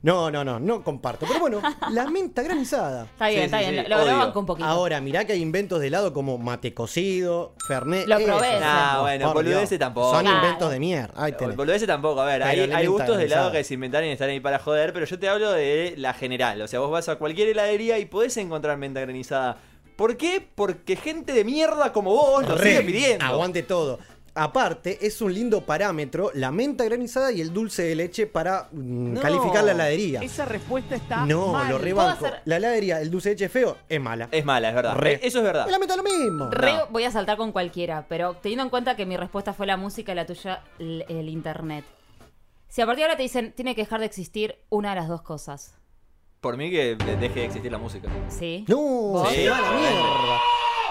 No, 0.03 0.31
no, 0.31 0.43
no, 0.45 0.59
no 0.59 0.83
comparto. 0.83 1.27
Pero 1.29 1.41
bueno, 1.41 1.61
la 1.91 2.07
menta 2.11 2.43
granizada. 2.43 3.05
Está 3.05 3.29
bien, 3.29 3.41
Sí, 3.41 3.45
está 3.45 3.59
sí, 3.61 3.71
bien. 3.71 3.85
sí, 3.85 3.91
Lo, 3.91 3.99
lo 4.07 4.17
banco 4.19 4.41
un 4.41 4.47
poquito. 4.47 4.67
Ahora, 4.67 5.01
mirá 5.03 5.27
que 5.27 5.35
hay 5.35 5.43
inventos 5.43 5.79
de 5.81 5.89
helado 5.89 6.13
como 6.15 6.39
mate 6.39 6.73
cocido, 6.73 7.55
fernet. 7.67 8.07
Lo 8.07 8.17
eso, 8.17 8.27
probé. 8.27 8.61
Nah, 8.61 8.93
por 8.95 9.01
bueno, 9.03 9.19
Dios. 9.19 9.35
boludeces 9.35 9.79
tampoco. 9.79 10.13
Son 10.15 10.23
Claro. 10.23 10.37
inventos 10.39 10.71
de 10.71 10.81
mierda. 10.81 11.13
Ahí 11.23 11.33
tenés. 11.33 11.87
Tampoco, 11.87 12.21
a 12.23 12.25
ver, 12.25 12.39
Pero 12.41 12.51
hay, 12.51 12.57
la 12.57 12.63
hay 12.79 12.87
menta 12.87 12.91
gustos 12.91 13.19
de 13.19 13.25
helado 13.25 13.43
granizada. 13.43 13.53
que 13.53 13.65
se 13.65 13.75
inventaron 13.75 14.09
y 14.09 14.13
están 14.13 14.31
ahí 14.31 14.41
para 14.41 14.59
joder, 14.59 14.93
pero 14.95 15.05
yo 15.07 15.19
te 15.19 15.29
hablo 15.29 15.53
de 15.53 15.95
la 15.99 16.15
general. 16.15 16.63
O 16.63 16.69
sea, 16.69 16.81
vos 16.81 16.91
vas 16.91 17.09
a 17.11 17.17
cualquier 17.17 17.49
heladería 17.49 17.99
y 17.99 18.07
podés 18.07 18.37
encontrar 18.39 18.79
menta 18.79 19.01
granizada. 19.01 19.59
¿Por 19.97 20.17
qué? 20.17 20.49
Porque 20.55 20.97
gente 20.97 21.35
de 21.35 21.45
mierda 21.45 21.93
como 21.93 22.11
vos 22.15 22.49
lo 22.49 22.55
Re, 22.57 22.71
sigue 22.71 22.83
pidiendo. 22.85 23.25
Aguante 23.27 23.63
todo. 23.63 23.99
Aparte, 24.35 24.99
es 25.05 25.21
un 25.21 25.35
lindo 25.35 25.63
parámetro 25.67 26.31
la 26.35 26.51
menta 26.53 26.85
granizada 26.85 27.33
y 27.33 27.41
el 27.41 27.53
dulce 27.53 27.83
de 27.83 27.95
leche 27.97 28.27
para 28.27 28.69
mm, 28.71 29.15
No. 29.15 29.21
calificar 29.21 29.65
la 29.65 29.73
heladería. 29.73 30.21
Esa 30.23 30.45
respuesta 30.45 30.95
está 30.95 31.27
No, 31.27 31.49
mal. 31.53 31.69
lo 31.69 31.79
rebanco. 31.79 32.19
¿Puedo 32.21 32.33
hacer- 32.35 32.43
La 32.45 32.57
heladería, 32.57 33.01
el 33.01 33.11
dulce 33.11 33.31
de 33.31 33.35
leche 33.35 33.49
feo, 33.49 33.77
es 33.89 34.01
mala. 34.01 34.29
Es 34.31 34.45
mala, 34.45 34.69
es 34.69 34.75
verdad. 34.75 34.95
Re. 34.97 35.15
Eh, 35.15 35.21
Eso 35.25 35.39
es 35.39 35.45
verdad. 35.45 35.67
Y 35.69 35.71
la 35.73 35.79
meta 35.79 35.97
lo 35.97 36.03
mismo. 36.05 36.49
Re 36.51 36.73
No. 36.75 36.87
voy 36.91 37.05
a 37.05 37.11
saltar 37.11 37.37
con 37.37 37.51
cualquiera, 37.53 38.07
pero 38.09 38.35
teniendo 38.35 38.63
en 38.65 38.71
cuenta 38.71 38.95
que 38.97 39.05
mi 39.07 39.17
respuesta 39.17 39.53
fue 39.53 39.67
la 39.67 39.77
música 39.77 40.13
y 40.13 40.15
la 40.15 40.27
tuya 40.27 40.63
el, 40.79 41.05
el 41.09 41.29
internet. 41.29 41.85
Si 42.69 42.81
a 42.81 42.87
partir 42.87 43.01
de 43.01 43.05
ahora 43.07 43.17
te 43.17 43.25
dicen 43.25 43.53
tiene 43.53 43.75
que 43.75 43.83
dejar 43.83 43.99
de 44.01 44.07
existir 44.07 44.57
una 44.69 44.91
de 44.91 44.97
las 44.97 45.09
dos 45.09 45.23
cosas, 45.23 45.75
Por 46.41 46.57
mí 46.57 46.71
que 46.71 46.95
deje 46.97 47.41
de 47.41 47.45
existir 47.47 47.71
la 47.71 47.79
música. 47.79 48.09
¿sí? 48.29 48.65
No, 48.69 49.25
Sí. 49.29 49.35
se 49.35 49.51
va 49.51 49.59
a 49.59 49.61
la 49.61 49.71
mierda. 49.73 50.41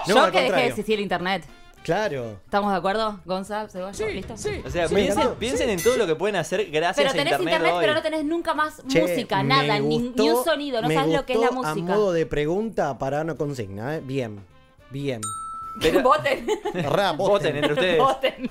No, 0.06 0.14
Yo 0.14 0.22
al 0.22 0.30
que 0.30 0.38
deje 0.38 0.42
de 0.42 0.48
contrario. 0.48 0.68
existir 0.68 0.94
el 0.96 1.00
internet. 1.00 1.44
Claro. 1.84 2.38
¿Estamos 2.44 2.70
de 2.72 2.76
acuerdo, 2.78 3.20
Gonza? 3.24 3.66
¿Cebolla? 3.68 3.94
Sí, 3.94 4.04
¿Listo? 4.12 4.36
sí. 4.36 4.62
O 4.64 4.70
sea, 4.70 4.86
Sí, 4.86 4.94
piensen, 4.94 5.34
piensen 5.38 5.70
en 5.70 5.82
todo 5.82 5.96
lo 5.96 6.06
que 6.06 6.14
pueden 6.14 6.36
hacer 6.36 6.70
gracias 6.70 6.96
Pero 6.96 7.08
a 7.08 7.12
tenés 7.12 7.32
internet, 7.32 7.52
internet, 7.54 7.72
hoy. 7.74 7.80
pero 7.80 7.94
no 7.94 8.02
tenés 8.02 8.24
nunca 8.24 8.54
más 8.54 8.82
Che, 8.86 9.00
música, 9.00 9.42
nada, 9.42 9.78
ni, 9.78 9.98
gustó- 9.98 10.22
ni 10.22 10.30
un 10.30 10.44
sonido, 10.44 10.82
no 10.82 10.88
me 10.88 10.94
sabes 10.94 11.14
lo 11.16 11.24
que 11.26 11.32
es 11.32 11.40
la 11.40 11.50
música. 11.50 11.70
A 11.92 11.96
modo 11.96 12.12
de 12.12 12.26
pregunta 12.26 12.98
para 12.98 13.22
una 13.22 13.34
consigna, 13.34 13.96
¿eh? 13.96 14.00
Bien, 14.04 14.44
bien. 14.90 15.20
Pero- 15.80 16.02
Voten. 16.02 16.46
Ra, 16.74 17.12
voten. 17.12 17.16
Voten 17.16 17.56
entre 17.56 17.72
ustedes. 17.72 17.98
Voten. 17.98 18.50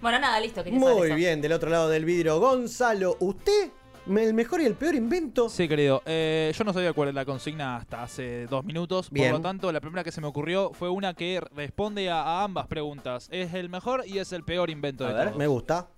Bueno, 0.00 0.18
nada, 0.18 0.40
listo. 0.40 0.64
Muy 0.72 1.12
bien, 1.12 1.40
del 1.40 1.52
otro 1.52 1.70
lado 1.70 1.88
del 1.88 2.04
vidrio, 2.04 2.40
Gonzalo, 2.40 3.16
¿usted? 3.20 3.70
¿El 4.06 4.34
mejor 4.34 4.60
y 4.60 4.66
el 4.66 4.74
peor 4.74 4.94
invento? 4.94 5.48
Sí, 5.48 5.66
querido. 5.66 6.02
Eh, 6.04 6.52
yo 6.56 6.64
no 6.64 6.72
sabía 6.74 6.92
cuál 6.92 7.08
es 7.08 7.14
la 7.14 7.24
consigna 7.24 7.76
hasta 7.76 8.02
hace 8.02 8.46
dos 8.46 8.62
minutos. 8.64 9.08
Bien. 9.10 9.30
Por 9.30 9.38
lo 9.38 9.42
tanto, 9.42 9.72
la 9.72 9.80
primera 9.80 10.04
que 10.04 10.12
se 10.12 10.20
me 10.20 10.26
ocurrió 10.26 10.72
fue 10.74 10.90
una 10.90 11.14
que 11.14 11.40
responde 11.54 12.10
a, 12.10 12.20
a 12.22 12.44
ambas 12.44 12.66
preguntas. 12.66 13.28
Es 13.32 13.54
el 13.54 13.70
mejor 13.70 14.04
y 14.06 14.18
es 14.18 14.32
el 14.32 14.44
peor 14.44 14.68
invento 14.68 15.04
A 15.06 15.08
de 15.08 15.14
ver. 15.14 15.24
todos. 15.28 15.38
Me 15.38 15.46
gusta. 15.46 15.88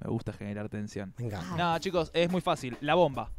Me 0.00 0.10
gusta 0.10 0.32
generar 0.32 0.68
tensión. 0.68 1.12
Venga. 1.18 1.42
No, 1.56 1.76
chicos, 1.80 2.10
es 2.14 2.30
muy 2.30 2.40
fácil. 2.40 2.76
La 2.80 2.94
bomba. 2.94 3.30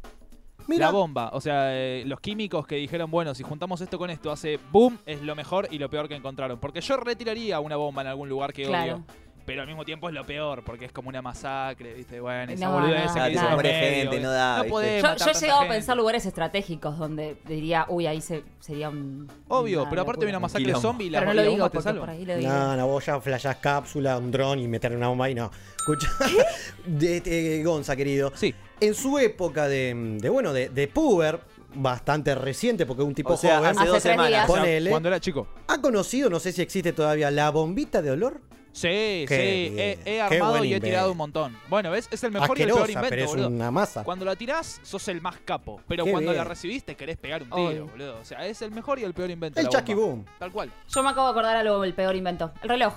Mira, 0.68 0.86
La 0.86 0.92
bomba. 0.92 1.30
O 1.32 1.40
sea, 1.40 1.74
eh, 1.76 2.02
los 2.06 2.20
químicos 2.20 2.66
que 2.66 2.74
dijeron, 2.76 3.10
bueno, 3.10 3.34
si 3.34 3.44
juntamos 3.44 3.80
esto 3.80 3.98
con 3.98 4.10
esto, 4.10 4.30
hace 4.32 4.58
boom, 4.72 4.98
es 5.06 5.22
lo 5.22 5.34
mejor 5.36 5.68
y 5.70 5.78
lo 5.78 5.88
peor 5.88 6.08
que 6.08 6.16
encontraron. 6.16 6.58
Porque 6.58 6.80
yo 6.80 6.96
retiraría 6.96 7.60
una 7.60 7.76
bomba 7.76 8.02
en 8.02 8.08
algún 8.08 8.28
lugar 8.28 8.52
que 8.52 8.64
Claro. 8.64 8.96
odio. 8.96 9.04
Pero 9.46 9.62
al 9.62 9.68
mismo 9.68 9.84
tiempo 9.84 10.08
es 10.08 10.14
lo 10.14 10.24
peor, 10.26 10.64
porque 10.64 10.86
es 10.86 10.92
como 10.92 11.08
una 11.08 11.22
masacre, 11.22 11.94
¿viste? 11.94 12.18
Bueno, 12.20 12.52
esa 12.52 12.66
No, 12.66 12.72
boludez 12.72 13.06
no, 13.06 13.24
que 13.24 13.34
no. 13.34 13.60
gente, 13.62 14.20
no 14.20 14.30
da, 14.32 14.56
No 14.56 14.62
¿viste? 14.64 14.70
podés 14.70 15.02
Yo, 15.02 15.08
matar 15.08 15.26
yo 15.32 15.38
he 15.38 15.40
llegado 15.40 15.60
a 15.60 15.68
pensar 15.68 15.96
lugares 15.96 16.26
estratégicos 16.26 16.98
donde 16.98 17.36
diría, 17.46 17.86
uy, 17.88 18.06
ahí 18.08 18.20
se, 18.20 18.42
sería 18.60 18.88
un. 18.88 19.28
Obvio, 19.48 19.82
una 19.82 19.90
pero 19.90 20.02
aparte 20.02 20.24
de 20.24 20.30
una 20.30 20.40
masacre 20.40 20.74
zombie, 20.74 21.08
la, 21.10 21.20
Pero 21.20 21.30
no 21.30 21.34
la 21.34 21.42
lo 21.44 21.50
digo 21.50 21.70
te 21.70 21.80
salva. 21.80 22.00
por 22.00 22.10
ahí 22.10 22.24
lo 22.26 22.36
digo. 22.36 22.50
No, 22.50 22.76
no, 22.76 22.86
vos 22.88 23.06
ya 23.06 23.20
flashás 23.20 23.56
cápsula, 23.56 24.18
un 24.18 24.30
dron 24.32 24.58
y 24.58 24.66
meter 24.66 24.94
una 24.96 25.08
bomba 25.08 25.26
ahí, 25.26 25.34
no. 25.34 25.50
Escucha, 25.78 26.08
de, 26.86 27.20
de- 27.20 27.62
Gonza, 27.64 27.94
querido. 27.96 28.32
Sí. 28.34 28.54
En 28.80 28.94
su 28.94 29.18
época 29.18 29.68
de, 29.68 30.18
de, 30.20 30.28
bueno, 30.28 30.52
de, 30.52 30.68
de 30.70 30.88
puber, 30.88 31.38
bastante 31.74 32.34
reciente, 32.34 32.84
porque 32.86 33.02
es 33.02 33.08
un 33.08 33.14
tipo 33.14 33.34
O 33.34 33.36
sea, 33.36 33.58
joven, 33.58 33.70
hace 33.70 33.80
Hace 33.80 33.88
dos 33.90 34.02
semanas. 34.02 34.28
días. 34.28 34.44
O 34.50 34.52
sea, 34.54 34.62
Ponele. 34.62 34.90
cuando 34.90 35.08
era 35.08 35.20
chico. 35.20 35.46
ha 35.68 35.80
conocido, 35.80 36.28
no 36.30 36.40
sé 36.40 36.50
si 36.52 36.62
existe 36.62 36.92
todavía, 36.92 37.30
la 37.30 37.50
bombita 37.50 38.02
de 38.02 38.10
olor. 38.10 38.40
Sí, 38.76 39.24
Qué 39.26 39.96
sí. 40.04 40.10
He, 40.10 40.20
armado 40.20 40.62
y 40.62 40.74
he 40.74 40.80
tirado 40.80 41.10
un 41.10 41.16
montón. 41.16 41.56
Bueno, 41.66 41.90
¿ves? 41.90 42.08
Es 42.10 42.22
el 42.24 42.30
mejor 42.30 42.58
y 42.58 42.62
el 42.62 42.68
peor 42.68 42.90
invento, 42.90 43.08
pero 43.08 43.22
es 43.22 43.28
boludo. 43.28 43.48
una 43.48 43.70
masa. 43.70 44.04
Cuando 44.04 44.26
la 44.26 44.36
tirás, 44.36 44.80
sos 44.82 45.08
el 45.08 45.22
más 45.22 45.38
capo. 45.46 45.80
Pero 45.88 46.04
Qué 46.04 46.10
cuando 46.10 46.32
bien. 46.32 46.44
la 46.44 46.44
recibiste, 46.44 46.94
querés 46.94 47.16
pegar 47.16 47.42
un 47.42 47.48
tiro, 47.48 47.86
boludo. 47.86 48.18
O 48.20 48.24
sea, 48.24 48.46
es 48.46 48.60
el 48.60 48.72
mejor 48.72 48.98
y 48.98 49.04
el 49.04 49.14
peor 49.14 49.30
invento. 49.30 49.58
El 49.58 49.70
Chucky. 49.70 49.94
Boom. 49.94 50.26
Tal 50.38 50.52
cual. 50.52 50.70
Yo 50.90 51.02
me 51.02 51.08
acabo 51.08 51.26
de 51.28 51.30
acordar 51.30 51.56
algo, 51.56 51.82
el 51.84 51.94
peor 51.94 52.14
invento. 52.16 52.52
El 52.62 52.68
reloj. 52.68 52.92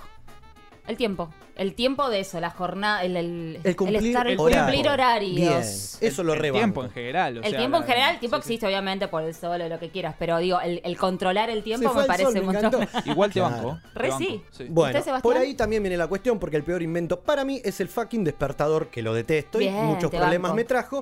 El 0.90 0.98
tiempo. 0.98 1.30
El 1.56 1.76
tiempo 1.76 2.10
de 2.10 2.22
eso, 2.22 2.40
la 2.40 2.50
jornada, 2.50 3.04
el, 3.04 3.16
el, 3.16 3.60
El 3.64 3.76
cumplir 3.76 4.02
estar- 4.16 4.28
el 4.28 4.40
horario. 4.40 4.64
cumplir 4.64 4.90
horarios. 4.90 5.36
Bien, 5.36 6.10
eso 6.10 6.24
lo 6.24 6.34
el 6.34 6.40
rebanco. 6.40 6.60
tiempo 6.64 6.84
en 6.86 6.90
general. 6.92 7.38
o 7.38 7.42
El 7.44 7.50
sea, 7.52 7.60
tiempo 7.60 7.78
en 7.78 7.84
general, 7.84 8.14
el 8.16 8.20
tiempo 8.20 8.38
sí, 8.38 8.42
sí. 8.44 8.48
existe 8.54 8.66
obviamente 8.68 9.08
por 9.08 9.24
el 9.24 9.36
sol 9.36 9.62
o 9.62 9.70
lo 9.70 9.78
que 9.80 9.90
quieras, 9.90 10.16
pero 10.18 10.38
digo, 10.40 10.60
el, 10.62 10.82
el 10.84 10.98
controlar 10.98 11.50
el 11.50 11.62
tiempo 11.64 11.94
me 11.94 12.04
parece 12.06 12.32
sol, 12.32 12.40
un 12.42 12.48
me 12.48 12.54
montón. 12.60 12.82
encantó. 12.84 13.10
Igual 13.12 13.30
te 13.32 13.40
Claro. 13.40 13.56
banco. 13.56 13.80
te 13.94 14.00
Re 14.00 14.10
banco, 14.10 14.26
sí. 14.52 14.66
Bueno, 14.70 15.00
por 15.22 15.38
ahí 15.38 15.54
también 15.54 15.84
viene 15.84 15.96
la 15.98 16.08
cuestión, 16.08 16.40
porque 16.40 16.58
el 16.58 16.64
peor 16.64 16.82
invento 16.82 17.20
para 17.20 17.46
mí 17.46 17.62
es 17.64 17.80
el 17.82 17.88
fucking 17.88 18.24
despertador, 18.24 18.88
que 18.88 19.02
lo 19.02 19.14
detesto 19.14 19.62
y 19.62 19.70
muchos 19.70 20.10
te 20.10 20.18
problemas 20.18 20.50
banco. 20.50 20.56
me 20.56 20.64
trajo. 20.64 21.02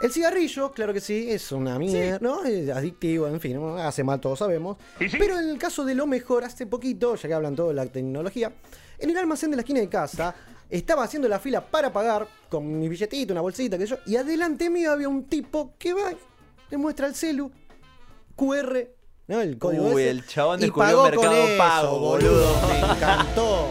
El 0.00 0.12
cigarrillo, 0.12 0.70
claro 0.70 0.92
que 0.94 1.00
sí, 1.00 1.26
es 1.28 1.50
una 1.52 1.76
mierda, 1.78 2.18
¿no? 2.20 2.44
Es 2.44 2.70
adictivo, 2.70 3.26
en 3.26 3.40
fin, 3.40 3.58
hace 3.78 4.04
mal, 4.04 4.20
todos 4.20 4.38
sabemos. 4.38 4.76
Pero 4.96 5.38
en 5.40 5.48
el 5.48 5.58
caso 5.58 5.84
de 5.84 5.94
lo 5.96 6.06
mejor, 6.06 6.44
hace 6.44 6.66
poquito, 6.66 7.16
ya 7.16 7.28
que 7.28 7.34
hablan 7.34 7.56
todo 7.56 7.68
de 7.68 7.74
la 7.74 7.84
tecnología, 7.86 8.52
en 8.98 9.10
el 9.10 9.16
almacén 9.18 9.50
de 9.50 9.56
la 9.56 9.62
esquina 9.62 9.80
de 9.80 9.88
casa, 9.88 10.34
estaba 10.70 11.04
haciendo 11.04 11.28
la 11.28 11.38
fila 11.38 11.60
para 11.60 11.92
pagar 11.92 12.28
con 12.48 12.78
mi 12.78 12.88
billetito, 12.88 13.32
una 13.32 13.40
bolsita, 13.40 13.78
que 13.78 13.86
yo, 13.86 13.96
y 14.06 14.16
adelante 14.16 14.68
mío 14.70 14.92
había 14.92 15.08
un 15.08 15.24
tipo 15.24 15.74
que 15.78 15.92
va, 15.92 16.12
le 16.70 16.76
muestra 16.76 17.06
el 17.06 17.14
celu, 17.14 17.50
QR, 18.36 18.88
¿no? 19.28 19.40
El 19.40 19.58
código 19.58 19.86
Uy, 19.86 20.02
ese, 20.02 20.10
el 20.10 20.26
chabón 20.26 20.58
y 20.58 20.62
descubrió 20.62 21.02
pagó 21.02 21.02
Mercado 21.04 21.28
con 21.28 21.36
eso, 21.36 21.58
Pago, 21.58 21.98
boludo. 21.98 22.68
Me 22.68 22.78
encantó. 22.78 23.68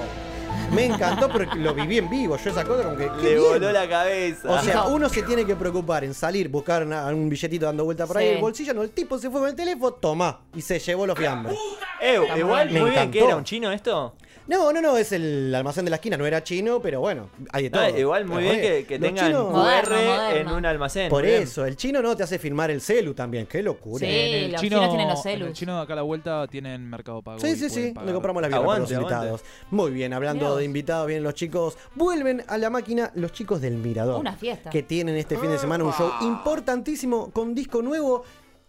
Me 0.73 0.85
encantó, 0.85 1.29
pero 1.31 1.53
lo 1.55 1.73
viví 1.73 1.97
en 1.97 2.09
vivo. 2.09 2.37
Yo 2.37 2.49
esa 2.49 2.63
cosa 2.63 2.83
como 2.83 2.97
que. 2.97 3.09
Le 3.23 3.35
bien. 3.35 3.41
voló 3.41 3.71
la 3.71 3.87
cabeza. 3.87 4.49
O 4.51 4.59
sea, 4.61 4.75
No. 4.75 4.89
uno 4.89 5.09
se 5.09 5.23
tiene 5.23 5.45
que 5.45 5.55
preocupar 5.55 6.03
en 6.03 6.13
salir, 6.13 6.49
buscar 6.49 6.83
una- 6.83 7.05
un 7.07 7.29
billetito 7.29 7.65
dando 7.65 7.85
vuelta 7.85 8.05
por 8.05 8.17
ahí 8.17 8.27
Sí. 8.29 8.33
el 8.35 8.41
bolsillo. 8.41 8.73
No, 8.73 8.83
el 8.83 8.89
tipo 8.91 9.17
se 9.17 9.29
fue 9.29 9.39
con 9.39 9.49
el 9.49 9.55
teléfono, 9.55 9.93
toma, 9.93 10.41
y 10.55 10.61
se 10.61 10.79
llevó 10.79 11.07
los 11.07 11.17
fiambres. 11.17 11.57
Eh, 12.01 12.19
igual, 12.37 12.69
Me 12.69 12.79
muy 12.81 12.89
bien, 12.91 13.01
encantó. 13.03 13.11
que 13.19 13.23
era 13.25 13.35
un 13.35 13.43
chino 13.43 13.71
esto? 13.71 14.15
No, 14.47 14.71
no, 14.71 14.81
no, 14.81 14.95
es 14.97 15.11
el 15.11 15.53
almacén 15.53 15.83
de 15.83 15.89
la 15.89 15.97
esquina, 15.97 16.15
no 16.15 16.25
era 16.25 16.41
chino, 16.41 16.79
pero 16.81 17.01
bueno, 17.01 17.29
hay 17.51 17.67
de 17.67 17.99
igual 17.99 18.23
muy 18.23 18.37
Pero, 18.43 18.49
bien 18.49 18.61
que, 18.61 18.85
que 18.85 18.97
tengan 18.97 19.25
chinos- 19.27 19.51
QR 19.51 20.37
en 20.39 20.47
un 20.47 20.65
almacén. 20.65 21.09
Por 21.09 21.25
eso, 21.25 21.65
el 21.65 21.75
chino 21.75 22.01
no 22.01 22.15
te 22.15 22.23
hace 22.23 22.39
filmar 22.39 22.71
el 22.71 22.79
celu 22.79 23.13
también, 23.13 23.45
qué 23.45 23.61
locura. 23.61 23.99
Sí. 23.99 24.05
En 24.05 24.43
el 24.45 24.51
los 24.53 24.61
chino, 24.61 24.77
chinos 24.77 24.89
tienen 24.89 25.09
los 25.09 25.21
celus. 25.21 25.47
el 25.49 25.53
chino 25.53 25.75
de 25.75 25.81
acá 25.83 25.91
a 25.93 25.95
la 25.97 26.01
vuelta 26.03 26.47
tienen 26.47 26.89
Mercado 26.89 27.21
Pago. 27.21 27.39
Sí, 27.39 27.57
sí, 27.57 27.69
sí, 27.69 27.91
pagar. 27.91 28.07
le 28.07 28.13
compramos 28.13 28.41
la 28.41 28.47
birra 28.47 28.65
para 28.65 28.79
los 28.79 28.91
invitados. 28.91 29.41
Muy 29.69 29.91
bien, 29.91 30.13
hablando. 30.13 30.56
De 30.57 30.65
invitados, 30.65 31.07
vienen 31.07 31.23
los 31.23 31.33
chicos. 31.33 31.77
Vuelven 31.95 32.43
a 32.47 32.57
la 32.57 32.69
máquina 32.69 33.11
los 33.15 33.31
chicos 33.31 33.61
del 33.61 33.75
Mirador. 33.77 34.19
Una 34.19 34.35
fiesta. 34.35 34.69
Que 34.69 34.83
tienen 34.83 35.15
este 35.15 35.37
fin 35.37 35.49
de 35.49 35.57
semana 35.57 35.83
un 35.83 35.93
show 35.93 36.11
importantísimo 36.21 37.31
con 37.31 37.53
disco 37.55 37.81
nuevo. 37.81 38.23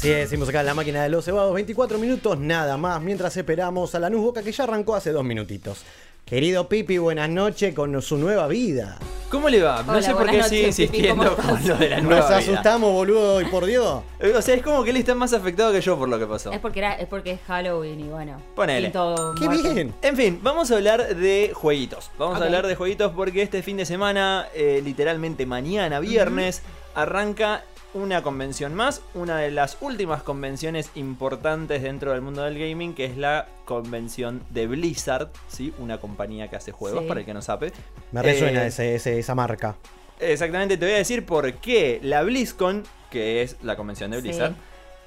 Así 0.06 0.12
es, 0.12 0.30
seguimos 0.30 0.50
acá 0.50 0.60
en 0.60 0.68
la 0.68 0.76
máquina 0.76 1.02
de 1.02 1.10
los 1.10 1.26
cebados. 1.26 1.52
24 1.56 1.98
minutos 1.98 2.38
nada 2.38 2.78
más 2.78 3.02
mientras 3.02 3.36
esperamos 3.38 3.96
a 3.96 4.00
la 4.00 4.08
Nuz 4.12 4.22
Boca 4.22 4.44
que 4.44 4.52
ya 4.52 4.66
arrancó 4.66 4.94
hace 4.94 5.12
dos 5.12 5.24
minutitos. 5.24 5.84
Querido 6.24 6.70
Pipi, 6.70 7.00
buenas 7.00 7.28
noches 7.28 7.74
con 7.74 8.00
su 8.04 8.18
nueva 8.18 8.48
vida. 8.48 9.00
¿Cómo 9.32 9.50
le 9.50 9.64
va? 9.64 9.82
No 9.82 9.94
Hola, 9.94 10.02
sé 10.04 10.14
por 10.14 10.30
qué 10.30 10.44
sigue 10.44 10.44
noches, 10.44 10.52
Pipi, 10.52 10.68
insistiendo 10.68 11.36
¿cómo 11.36 11.48
con 11.50 11.68
lo 11.68 11.78
de 11.78 11.90
la 11.90 11.96
Nos 12.02 12.06
nueva 12.06 12.28
vida. 12.28 12.38
asustamos, 12.38 12.94
boludo, 12.94 13.42
y 13.42 13.46
por 13.46 13.66
Dios. 13.66 14.04
O 14.38 14.42
sea, 14.44 14.54
es 14.54 14.62
como 14.62 14.84
que 14.84 14.92
él 14.92 14.98
está 14.98 15.16
más 15.16 15.34
afectado 15.34 15.74
que 15.74 15.82
yo 15.82 15.98
por 15.98 16.08
lo 16.08 16.20
que 16.20 16.28
pasó. 16.28 16.52
Es 16.52 16.60
porque, 16.60 16.80
era, 16.82 16.94
es 16.94 17.08
porque 17.08 17.32
es 17.32 17.40
Halloween 17.48 18.00
y 18.02 18.04
bueno. 18.04 18.40
Ponele. 18.56 18.92
¡Qué 18.92 19.00
muerto. 19.00 19.74
bien! 19.74 19.92
En 20.04 20.16
fin, 20.16 20.40
vamos 20.44 20.70
a 20.70 20.76
hablar 20.76 21.16
de 21.16 21.50
jueguitos. 21.52 22.12
Vamos 22.20 22.40
a 22.40 22.46
hablar 22.46 22.68
de 22.68 22.76
jueguitos 22.76 23.12
porque 23.14 23.42
este 23.42 23.64
fin 23.64 23.78
de 23.78 23.88
semana, 23.88 24.50
eh, 24.54 24.84
literalmente 24.86 25.48
mañana, 25.48 26.00
viernes, 26.00 26.62
arranca 26.94 27.64
una 27.96 28.22
convención 28.22 28.76
más, 28.76 29.02
una 29.16 29.38
de 29.40 29.50
las 29.50 29.78
últimas 29.82 30.22
convenciones 30.22 30.92
importantes 30.96 31.82
dentro 31.82 32.12
del 32.12 32.22
mundo 32.22 32.44
del 32.44 32.60
gaming, 32.60 32.94
que 32.94 33.06
es 33.06 33.18
la 33.18 33.48
convención 33.66 34.44
de 34.52 34.68
Blizzard, 34.68 35.30
¿sí? 35.48 35.74
una 35.80 35.98
compañía 36.00 36.50
que 36.50 36.58
hace 36.58 36.72
juegos, 36.72 37.02
Sí. 37.02 37.08
para 37.08 37.22
el 37.22 37.26
que 37.26 37.34
no 37.34 37.42
sabe. 37.42 37.72
Me 38.12 38.22
resuena 38.22 38.66
Eh, 38.66 38.68
ese, 38.68 38.96
ese- 38.96 39.18
esa 39.18 39.34
marca. 39.34 39.76
Exactamente, 40.20 40.78
te 40.78 40.86
voy 40.86 40.94
a 40.94 40.98
decir 40.98 41.26
por 41.26 41.52
qué 41.56 42.00
la 42.04 42.22
BlizzCon, 42.24 42.84
que 43.10 43.42
es 43.42 43.56
la 43.64 43.76
convención 43.76 44.12
de 44.12 44.18
Sí. 44.18 44.24
Blizzard, 44.24 44.54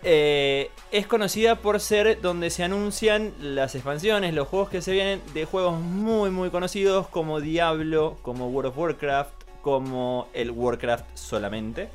eh, 0.03 0.71
es 0.93 1.07
conocida 1.07 1.57
por 1.57 1.81
ser 1.81 2.21
donde 2.23 2.51
se 2.51 2.65
anuncian 2.65 3.33
las 3.41 3.75
expansiones, 3.75 4.33
los 4.33 4.49
juegos 4.49 4.71
que 4.71 4.81
se 4.81 4.93
vienen 4.93 5.21
de 5.35 5.45
juegos 5.45 5.81
muy 5.81 6.31
muy 6.31 6.51
conocidos 6.51 7.09
como 7.09 7.41
Diablo, 7.41 8.17
como 8.23 8.49
World 8.49 8.71
of 8.71 8.79
Warcraft, 8.79 9.31
como 9.61 10.29
el 10.35 10.53
Warcraft 10.53 11.05
solamente. 11.15 11.89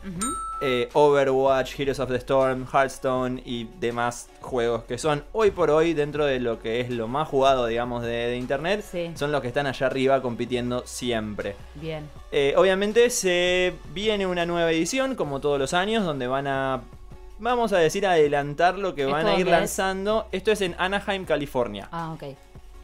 Eh, 0.63 0.89
Overwatch, 0.93 1.77
Heroes 1.79 1.99
of 1.99 2.09
the 2.09 2.15
Storm, 2.15 2.65
Hearthstone 2.71 3.41
y 3.45 3.65
demás 3.79 4.29
juegos 4.41 4.83
que 4.85 4.97
son 4.97 5.23
hoy 5.33 5.51
por 5.51 5.69
hoy 5.69 5.93
dentro 5.93 6.25
de 6.25 6.39
lo 6.39 6.59
que 6.61 6.79
es 6.79 6.89
lo 6.89 7.07
más 7.07 7.27
jugado 7.27 7.65
digamos 7.67 8.01
de, 8.03 8.09
de 8.27 8.37
internet, 8.37 8.83
Sí. 8.89 9.11
son 9.15 9.31
los 9.31 9.41
que 9.41 9.47
están 9.49 9.67
allá 9.67 9.87
arriba 9.87 10.21
compitiendo 10.21 10.83
siempre. 10.85 11.55
Bien. 11.75 12.09
Eh, 12.31 12.53
obviamente 12.57 13.09
se 13.09 13.73
viene 13.93 14.25
una 14.25 14.45
nueva 14.45 14.71
edición, 14.71 15.15
como 15.15 15.39
todos 15.41 15.59
los 15.59 15.73
años, 15.73 16.03
donde 16.05 16.27
van 16.27 16.47
a, 16.47 16.81
vamos 17.39 17.73
a 17.73 17.77
decir, 17.77 18.05
adelantar 18.07 18.77
lo 18.79 18.95
que 18.95 19.01
¿Esto 19.03 19.13
van 19.13 19.27
a 19.27 19.33
ir 19.35 19.47
es? 19.47 19.51
lanzando. 19.51 20.27
Esto 20.31 20.51
es 20.51 20.61
en 20.61 20.75
Anaheim, 20.77 21.25
California. 21.25 21.89
Ah, 21.91 22.13
ok. 22.13 22.23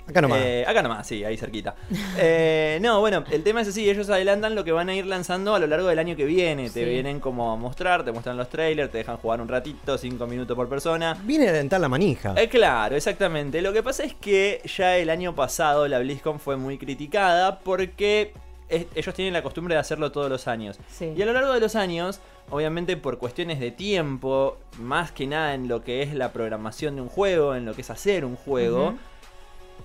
Acá 0.10 0.22
nomás. 0.22 0.40
Eh, 0.42 0.66
acá 0.68 0.82
nomás, 0.82 1.08
sí, 1.08 1.24
ahí 1.24 1.38
cerquita. 1.38 1.76
Eh, 2.18 2.80
no, 2.82 3.00
bueno, 3.00 3.24
el 3.32 3.44
tema 3.44 3.62
es 3.62 3.68
así, 3.70 3.90
ellos 3.90 4.10
adelantan 4.10 4.56
lo 4.56 4.64
que 4.64 4.72
van 4.72 4.90
a 4.90 4.96
ir 4.96 5.06
lanzando 5.06 5.56
a 5.56 5.60
lo 5.60 5.68
largo 5.68 5.88
del 5.88 6.00
año 6.00 6.16
que 6.16 6.26
viene. 6.26 6.70
Te 6.70 6.84
vienen 6.86 7.20
como 7.20 7.52
a 7.52 7.56
mostrar, 7.56 8.04
te 8.04 8.12
muestran 8.12 8.36
los 8.38 8.50
trailers, 8.50 8.92
te 8.92 8.98
dejan 9.00 9.18
jugar 9.18 9.42
un 9.42 9.48
ratito, 9.48 9.98
5 9.98 10.28
minutos 10.28 10.56
por 10.56 10.68
persona. 10.68 11.18
Viene 11.24 11.48
a 11.48 11.52
alentar 11.52 11.80
la 11.80 11.88
manija. 11.90 12.34
Eh, 12.36 12.50
claro, 12.50 12.96
exactamente. 12.96 13.62
Lo 13.62 13.72
que 13.74 13.84
pasa 13.84 14.04
es 14.04 14.14
que 14.16 14.62
ya 14.78 14.98
el 14.98 15.10
año 15.10 15.34
pasado 15.36 15.88
la 15.88 16.00
BlizzCon 16.00 16.40
fue 16.40 16.58
muy 16.58 16.78
criticada 16.78 17.60
porque 17.60 18.34
es- 18.68 18.86
ellos 18.96 19.14
tienen 19.16 19.34
la 19.34 19.42
costumbre 19.44 19.76
de 19.76 19.80
hacerlo 19.82 20.12
todos 20.12 20.30
los 20.30 20.48
años. 20.48 20.78
Sí. 20.92 21.14
Y 21.16 21.22
a 21.22 21.26
lo 21.26 21.34
largo 21.34 21.54
de 21.54 21.60
los 21.60 21.76
años, 21.76 22.20
obviamente 22.50 22.98
por 22.98 23.18
cuestiones 23.18 23.60
de 23.60 23.72
tiempo, 23.72 24.58
más 24.80 25.12
que 25.12 25.26
nada 25.28 25.54
en 25.54 25.68
lo 25.68 25.84
que 25.84 26.02
es 26.04 26.14
la 26.14 26.32
programación 26.34 26.96
de 26.96 27.02
un 27.02 27.10
juego, 27.10 27.56
en 27.56 27.66
lo 27.66 27.74
que 27.74 27.82
es 27.82 27.90
hacer 27.90 28.26
un 28.26 28.36
juego. 28.36 28.96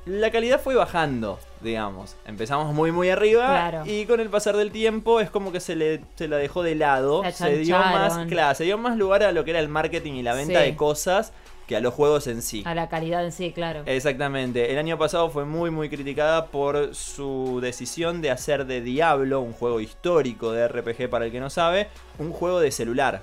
La 0.06 0.30
calidad 0.30 0.60
fue 0.60 0.74
bajando, 0.74 1.38
digamos. 1.60 2.16
Empezamos 2.26 2.74
muy 2.74 2.92
muy 2.92 3.08
arriba 3.10 3.46
Claro. 3.46 3.82
y 3.86 4.04
con 4.06 4.20
el 4.20 4.28
pasar 4.28 4.56
del 4.56 4.70
tiempo 4.70 5.20
es 5.20 5.30
como 5.30 5.50
que 5.52 5.60
se 5.60 5.76
le 5.76 6.00
se 6.16 6.28
la 6.28 6.36
dejó 6.36 6.62
de 6.62 6.74
lado, 6.74 7.22
La 7.22 7.32
se 7.32 7.56
dio 7.58 7.78
más, 7.78 8.26
claro, 8.26 8.54
se 8.54 8.64
dio 8.64 8.76
más 8.78 8.96
lugar 8.98 9.22
a 9.22 9.32
lo 9.32 9.44
que 9.44 9.50
era 9.52 9.60
el 9.60 9.68
marketing 9.68 10.12
y 10.14 10.22
la 10.22 10.34
venta 10.34 10.60
Sí. 10.60 10.66
de 10.66 10.76
cosas 10.76 11.32
que 11.66 11.76
a 11.76 11.80
los 11.80 11.94
juegos 11.94 12.26
en 12.26 12.42
sí. 12.42 12.62
A 12.66 12.74
la 12.74 12.90
calidad 12.90 13.24
en 13.24 13.32
sí, 13.32 13.50
claro. 13.52 13.82
Exactamente. 13.86 14.70
El 14.70 14.78
año 14.78 14.98
pasado 14.98 15.30
fue 15.30 15.46
muy 15.46 15.70
muy 15.70 15.88
criticada 15.88 16.46
por 16.48 16.94
su 16.94 17.60
decisión 17.62 18.20
de 18.20 18.30
hacer 18.30 18.66
de 18.66 18.82
Diablo, 18.82 19.40
un 19.40 19.54
juego 19.54 19.80
histórico 19.80 20.52
de 20.52 20.68
RPG 20.68 21.08
para 21.08 21.24
el 21.24 21.32
que 21.32 21.40
no 21.40 21.48
sabe, 21.48 21.88
un 22.18 22.32
juego 22.32 22.60
de 22.60 22.70
celular. 22.70 23.22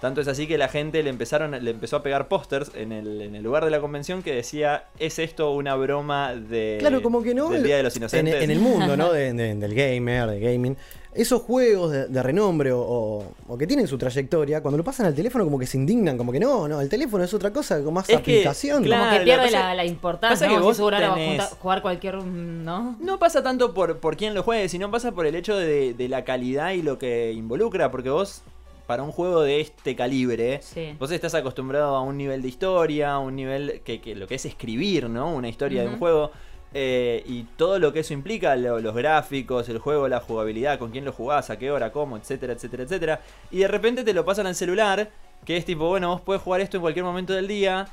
Tanto 0.00 0.20
es 0.22 0.28
así 0.28 0.46
que 0.46 0.56
la 0.56 0.68
gente 0.68 1.02
le 1.02 1.10
empezaron 1.10 1.50
le 1.62 1.70
empezó 1.70 1.96
a 1.96 2.02
pegar 2.02 2.26
pósters 2.28 2.70
en 2.74 2.90
el, 2.92 3.20
en 3.20 3.34
el 3.34 3.42
lugar 3.42 3.64
de 3.66 3.70
la 3.70 3.80
convención 3.80 4.22
que 4.22 4.34
decía, 4.34 4.84
¿es 4.98 5.18
esto 5.18 5.52
una 5.52 5.74
broma 5.74 6.34
de 6.34 6.76
Claro, 6.80 7.02
como 7.02 7.22
que 7.22 7.34
no. 7.34 7.50
del 7.50 7.62
Día 7.62 7.76
de 7.76 7.82
los 7.82 7.94
en, 7.96 8.02
Inocentes? 8.02 8.42
en 8.42 8.50
el 8.50 8.60
mundo, 8.60 8.96
¿no? 8.96 9.12
De- 9.12 9.32
de- 9.34 9.54
del 9.54 9.74
gamer, 9.74 10.28
de 10.30 10.40
gaming. 10.40 10.76
Esos 11.12 11.42
juegos 11.42 11.90
de, 11.90 12.06
de 12.06 12.22
renombre 12.22 12.70
o, 12.72 12.80
o- 12.80 13.34
o 13.48 13.58
que 13.58 13.66
tienen 13.66 13.86
su 13.88 13.98
trayectoria, 13.98 14.62
cuando 14.62 14.78
lo 14.78 14.84
pasan 14.84 15.06
al 15.06 15.14
teléfono, 15.14 15.44
como 15.44 15.58
que 15.58 15.66
se 15.66 15.76
indignan, 15.76 16.16
como 16.16 16.30
que 16.32 16.38
no, 16.40 16.68
no, 16.68 16.80
el 16.80 16.88
teléfono 16.88 17.24
es 17.24 17.34
otra 17.34 17.52
cosa, 17.52 17.82
con 17.82 17.92
más 17.92 18.08
Es 18.08 18.20
que, 18.20 18.32
aplicación. 18.38 18.82
claro, 18.84 19.04
Como 19.06 19.18
que 19.18 19.24
pierde 19.24 19.50
la, 19.50 19.74
la 19.74 19.84
importancia. 19.84 20.34
pasa 20.34 20.48
que 20.48 20.56
¿no? 20.56 20.62
vos 20.62 20.76
Si 20.76 20.78
seguro 20.78 20.96
tenés- 20.98 21.48
jugar 21.58 21.82
cualquier. 21.82 22.14
¿No? 22.22 22.96
No 23.00 23.18
pasa 23.18 23.42
tanto 23.42 23.74
por, 23.74 23.98
por 23.98 24.16
quién 24.16 24.34
lo 24.34 24.44
juegue, 24.44 24.68
sino 24.68 24.90
pasa 24.90 25.10
por 25.12 25.26
el 25.26 25.34
hecho 25.34 25.56
de, 25.58 25.92
de 25.94 26.08
la 26.08 26.24
calidad 26.24 26.70
y 26.72 26.82
lo 26.82 26.96
que 26.98 27.32
involucra, 27.32 27.90
porque 27.90 28.08
vos, 28.10 28.42
para 28.90 29.04
un 29.04 29.12
juego 29.12 29.42
de 29.42 29.60
este 29.60 29.94
calibre, 29.94 30.58
Sí. 30.62 30.96
vos 30.98 31.12
estás 31.12 31.32
acostumbrado 31.36 31.94
a 31.94 32.02
un 32.02 32.16
nivel 32.18 32.42
de 32.42 32.48
historia, 32.48 33.18
un 33.18 33.36
nivel 33.36 33.82
que, 33.84 34.00
que 34.00 34.16
lo 34.16 34.26
que 34.26 34.34
es 34.34 34.44
escribir, 34.46 35.08
¿no? 35.08 35.32
Una 35.32 35.48
historia 35.48 35.82
de 35.82 35.88
un 35.90 35.98
juego. 35.98 36.32
eh, 36.72 37.22
y 37.26 37.42
todo 37.56 37.78
lo 37.80 37.92
que 37.92 37.98
eso 38.00 38.12
implica, 38.14 38.54
lo- 38.56 38.78
los 38.80 38.94
gráficos, 38.94 39.68
el 39.68 39.78
juego, 39.78 40.06
la 40.08 40.20
jugabilidad, 40.20 40.78
con 40.80 40.90
quién 40.92 41.04
lo 41.04 41.12
jugás, 41.12 41.50
a 41.50 41.58
qué 41.58 41.70
hora, 41.70 41.90
cómo, 41.92 42.16
etcétera, 42.16 42.52
etcétera, 42.52 42.82
etcétera. 42.84 43.20
Y 43.52 43.58
de 43.58 43.68
repente 43.68 44.02
te 44.04 44.12
lo 44.12 44.24
pasan 44.24 44.46
al 44.48 44.54
celular, 44.56 45.10
que 45.44 45.56
es 45.56 45.64
tipo, 45.64 45.88
bueno, 45.88 46.08
vos 46.10 46.20
podés 46.20 46.42
jugar 46.42 46.60
esto 46.60 46.76
en 46.76 46.80
cualquier 46.82 47.04
momento 47.04 47.32
del 47.32 47.46
día. 47.48 47.86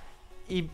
Y 0.49 0.65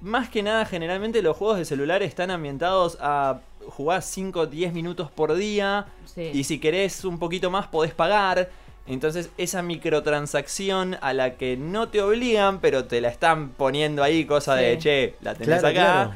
más 0.00 0.28
que 0.28 0.42
nada, 0.42 0.64
generalmente 0.66 1.20
los 1.22 1.36
juegos 1.36 1.58
de 1.58 1.64
celular 1.64 2.00
están 2.02 2.30
ambientados 2.30 2.96
a 3.00 3.40
jugar 3.68 4.02
5 4.02 4.40
o 4.40 4.46
10 4.46 4.72
minutos 4.72 5.10
por 5.10 5.34
día. 5.34 5.86
Sí. 6.04 6.30
Y 6.32 6.44
si 6.44 6.60
querés 6.60 7.04
un 7.04 7.18
poquito 7.18 7.50
más, 7.50 7.66
podés 7.66 7.92
pagar. 7.92 8.50
Entonces, 8.88 9.30
esa 9.38 9.62
microtransacción 9.62 10.96
a 11.00 11.12
la 11.12 11.36
que 11.36 11.56
no 11.56 11.88
te 11.88 12.00
obligan, 12.02 12.60
pero 12.60 12.84
te 12.86 13.00
la 13.00 13.08
están 13.08 13.50
poniendo 13.50 14.02
ahí, 14.02 14.24
cosa 14.24 14.54
de 14.54 14.78
che, 14.78 15.14
la 15.20 15.34
tenés 15.34 15.60
Claro, 15.60 15.68
acá. 15.68 15.72
claro. 16.04 16.14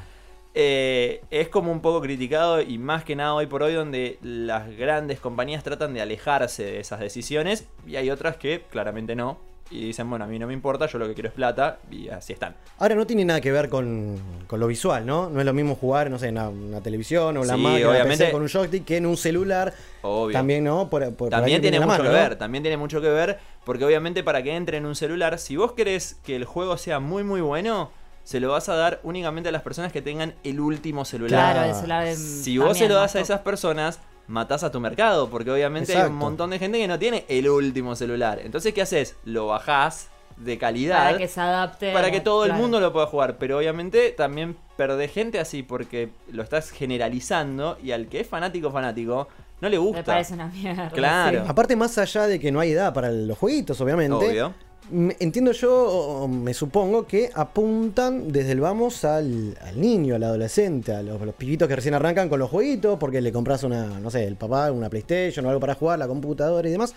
eh, 0.55 1.23
es 1.31 1.49
como 1.49 1.71
un 1.73 1.81
poco 1.81 2.01
criticado 2.01 2.61
y 2.61 2.79
más 2.79 3.05
que 3.05 3.17
nada 3.17 3.35
hoy 3.35 3.47
por 3.47 3.63
hoy 3.63 3.75
donde 3.75 4.19
las 4.23 4.69
grandes 4.77 5.21
compañías 5.21 5.63
tratan 5.65 5.95
de 5.95 6.01
alejarse 6.03 6.65
de 6.65 6.81
esas 6.81 7.01
decisiones 7.01 7.67
y 7.87 7.97
hay 7.97 8.11
otras 8.11 8.37
que 8.37 8.63
claramente 8.71 9.15
no 9.17 9.39
y 9.71 9.87
dicen 9.87 10.09
bueno 10.11 10.25
a 10.25 10.29
mí 10.29 10.39
no 10.39 10.47
me 10.47 10.53
importa 10.53 10.87
yo 10.87 10.99
lo 10.99 11.07
que 11.09 11.15
quiero 11.15 11.29
es 11.29 11.35
plata 11.35 11.79
y 11.91 12.09
así 12.09 12.33
están 12.33 12.55
Ahora 12.79 12.95
no 12.95 13.07
tiene 13.07 13.25
nada 13.25 13.41
que 13.41 13.53
ver 13.53 13.69
con, 13.69 14.19
con 14.47 14.59
lo 14.61 14.67
visual, 14.67 15.07
¿no? 15.07 15.31
No 15.31 15.39
es 15.41 15.47
lo 15.47 15.53
mismo 15.53 15.75
jugar, 15.77 16.11
no 16.11 16.19
sé, 16.19 16.29
en 16.29 16.37
una, 16.39 16.49
una 16.49 16.81
televisión 16.81 17.37
o 17.37 17.45
la 17.45 17.55
Sí, 17.55 17.61
máquina 17.63 17.91
obviamente. 17.91 18.25
PC 18.25 18.33
con 18.33 18.43
un 18.43 18.49
joystick 18.49 18.85
que 18.85 18.97
en 18.97 19.07
un 19.07 19.17
celular. 19.17 19.73
obvio 20.03 20.33
También, 20.33 20.65
¿no? 20.65 20.91
Por, 20.91 21.15
por- 21.15 21.31
También 21.31 21.61
tiene 21.63 21.79
mucho 21.79 21.89
mano, 21.89 22.03
que 22.05 22.09
¿no? 22.11 22.15
ver, 22.15 22.37
también 22.37 22.63
tiene 22.65 22.77
mucho 22.77 23.01
que 23.01 23.09
ver, 23.09 23.39
porque 23.65 23.85
obviamente 23.85 24.25
para 24.25 24.43
que 24.43 24.55
entre 24.57 24.79
en 24.79 24.87
un 24.87 24.97
celular, 24.97 25.39
si 25.39 25.57
vos 25.57 25.73
querés 25.73 26.17
que 26.25 26.35
el 26.35 26.45
juego 26.45 26.77
sea 26.77 26.99
muy 26.99 27.23
muy 27.23 27.41
bueno, 27.41 27.91
se 28.25 28.41
lo 28.41 28.51
vas 28.51 28.69
a 28.69 28.75
dar 28.75 28.99
únicamente 29.05 29.49
a 29.49 29.53
las 29.53 29.63
personas 29.63 29.93
que 29.93 30.03
tengan 30.03 30.35
el 30.43 30.59
último 30.61 31.05
celular. 31.05 31.55
Claro, 31.55 31.69
el 31.69 31.75
celular 31.77 32.05
de- 32.05 32.17
Si 32.17 32.59
vos 32.59 32.77
se 32.77 32.89
lo 32.89 32.95
das 32.97 33.15
a 33.15 33.21
esas 33.21 33.41
personas, 33.41 34.01
matás 34.33 34.65
a 34.65 34.73
tu 34.73 34.81
mercado, 34.81 35.29
porque 35.29 35.51
obviamente 35.51 35.97
hay 35.97 36.09
un 36.09 36.17
montón 36.17 36.51
de 36.51 36.59
gente 36.59 36.79
que 36.79 36.89
no 36.89 36.99
tiene 36.99 37.25
el 37.29 37.49
último 37.49 37.95
celular. 37.95 38.41
Entonces, 38.43 38.73
¿qué 38.73 38.83
haces? 38.83 39.17
Lo 39.25 39.47
bajás 39.47 40.09
de 40.39 40.57
calidad 40.57 41.05
Para 41.05 41.19
que 41.19 41.29
se 41.29 41.41
adapte. 41.41 41.93
para 41.93 42.11
que 42.11 42.21
todo 42.21 42.47
el 42.47 42.55
mundo 42.55 42.81
lo 42.81 42.93
pueda 42.93 43.07
jugar. 43.07 43.37
Pero 43.39 43.59
obviamente 43.59 44.11
también 44.11 44.57
perdés 44.77 45.13
gente 45.13 45.39
así 45.39 45.63
porque 45.63 46.09
lo 46.31 46.43
estás 46.43 46.71
generalizando 46.71 47.77
y 47.83 47.93
al 47.93 48.09
que 48.09 48.21
es 48.21 48.27
fanático 48.27 48.71
fanático 48.71 49.29
no 49.61 49.69
le 49.69 49.77
gusta. 49.77 49.99
Me 49.99 50.05
parece 50.05 50.35
una 50.35 50.47
mierda. 50.49 50.91
Claro. 50.91 51.43
sí. 51.43 51.47
Aparte, 51.49 51.77
más 51.77 51.97
allá 51.99 52.27
de 52.27 52.41
que 52.41 52.51
no 52.51 52.59
hay 52.59 52.73
edad 52.73 52.93
para 52.95 53.11
los 53.11 53.39
jueguitos, 53.39 53.81
obviamente. 53.81 54.15
Obvio. 54.15 54.55
Entiendo 54.91 55.53
yo, 55.53 56.29
me 56.29 56.53
supongo, 56.53 57.07
que 57.07 57.31
apuntan 57.35 58.31
desde 58.33 58.53
el 58.53 58.61
vamos 58.61 59.05
al, 59.05 59.57
al 59.63 59.81
niño, 59.81 60.17
al 60.17 60.23
adolescente, 60.25 60.93
a 60.93 61.03
los, 61.03 61.23
a 61.23 61.25
los 61.25 61.35
pibitos 61.35 61.69
que 61.69 61.77
recién 61.77 61.95
arrancan 61.95 62.29
con 62.29 62.39
los 62.41 62.51
jueguitos, 62.51 62.99
porque 62.99 63.21
le 63.21 63.33
compras 63.33 63.63
una, 63.63 64.01
no 64.01 64.11
sé, 64.11 64.25
el 64.25 64.37
papá, 64.37 64.71
una 64.73 64.91
PlayStation 64.91 65.47
o 65.47 65.49
algo 65.49 65.61
para 65.61 65.77
jugar, 65.77 65.99
la 65.99 66.09
computadora 66.09 66.69
y 66.69 66.73
demás, 66.73 66.95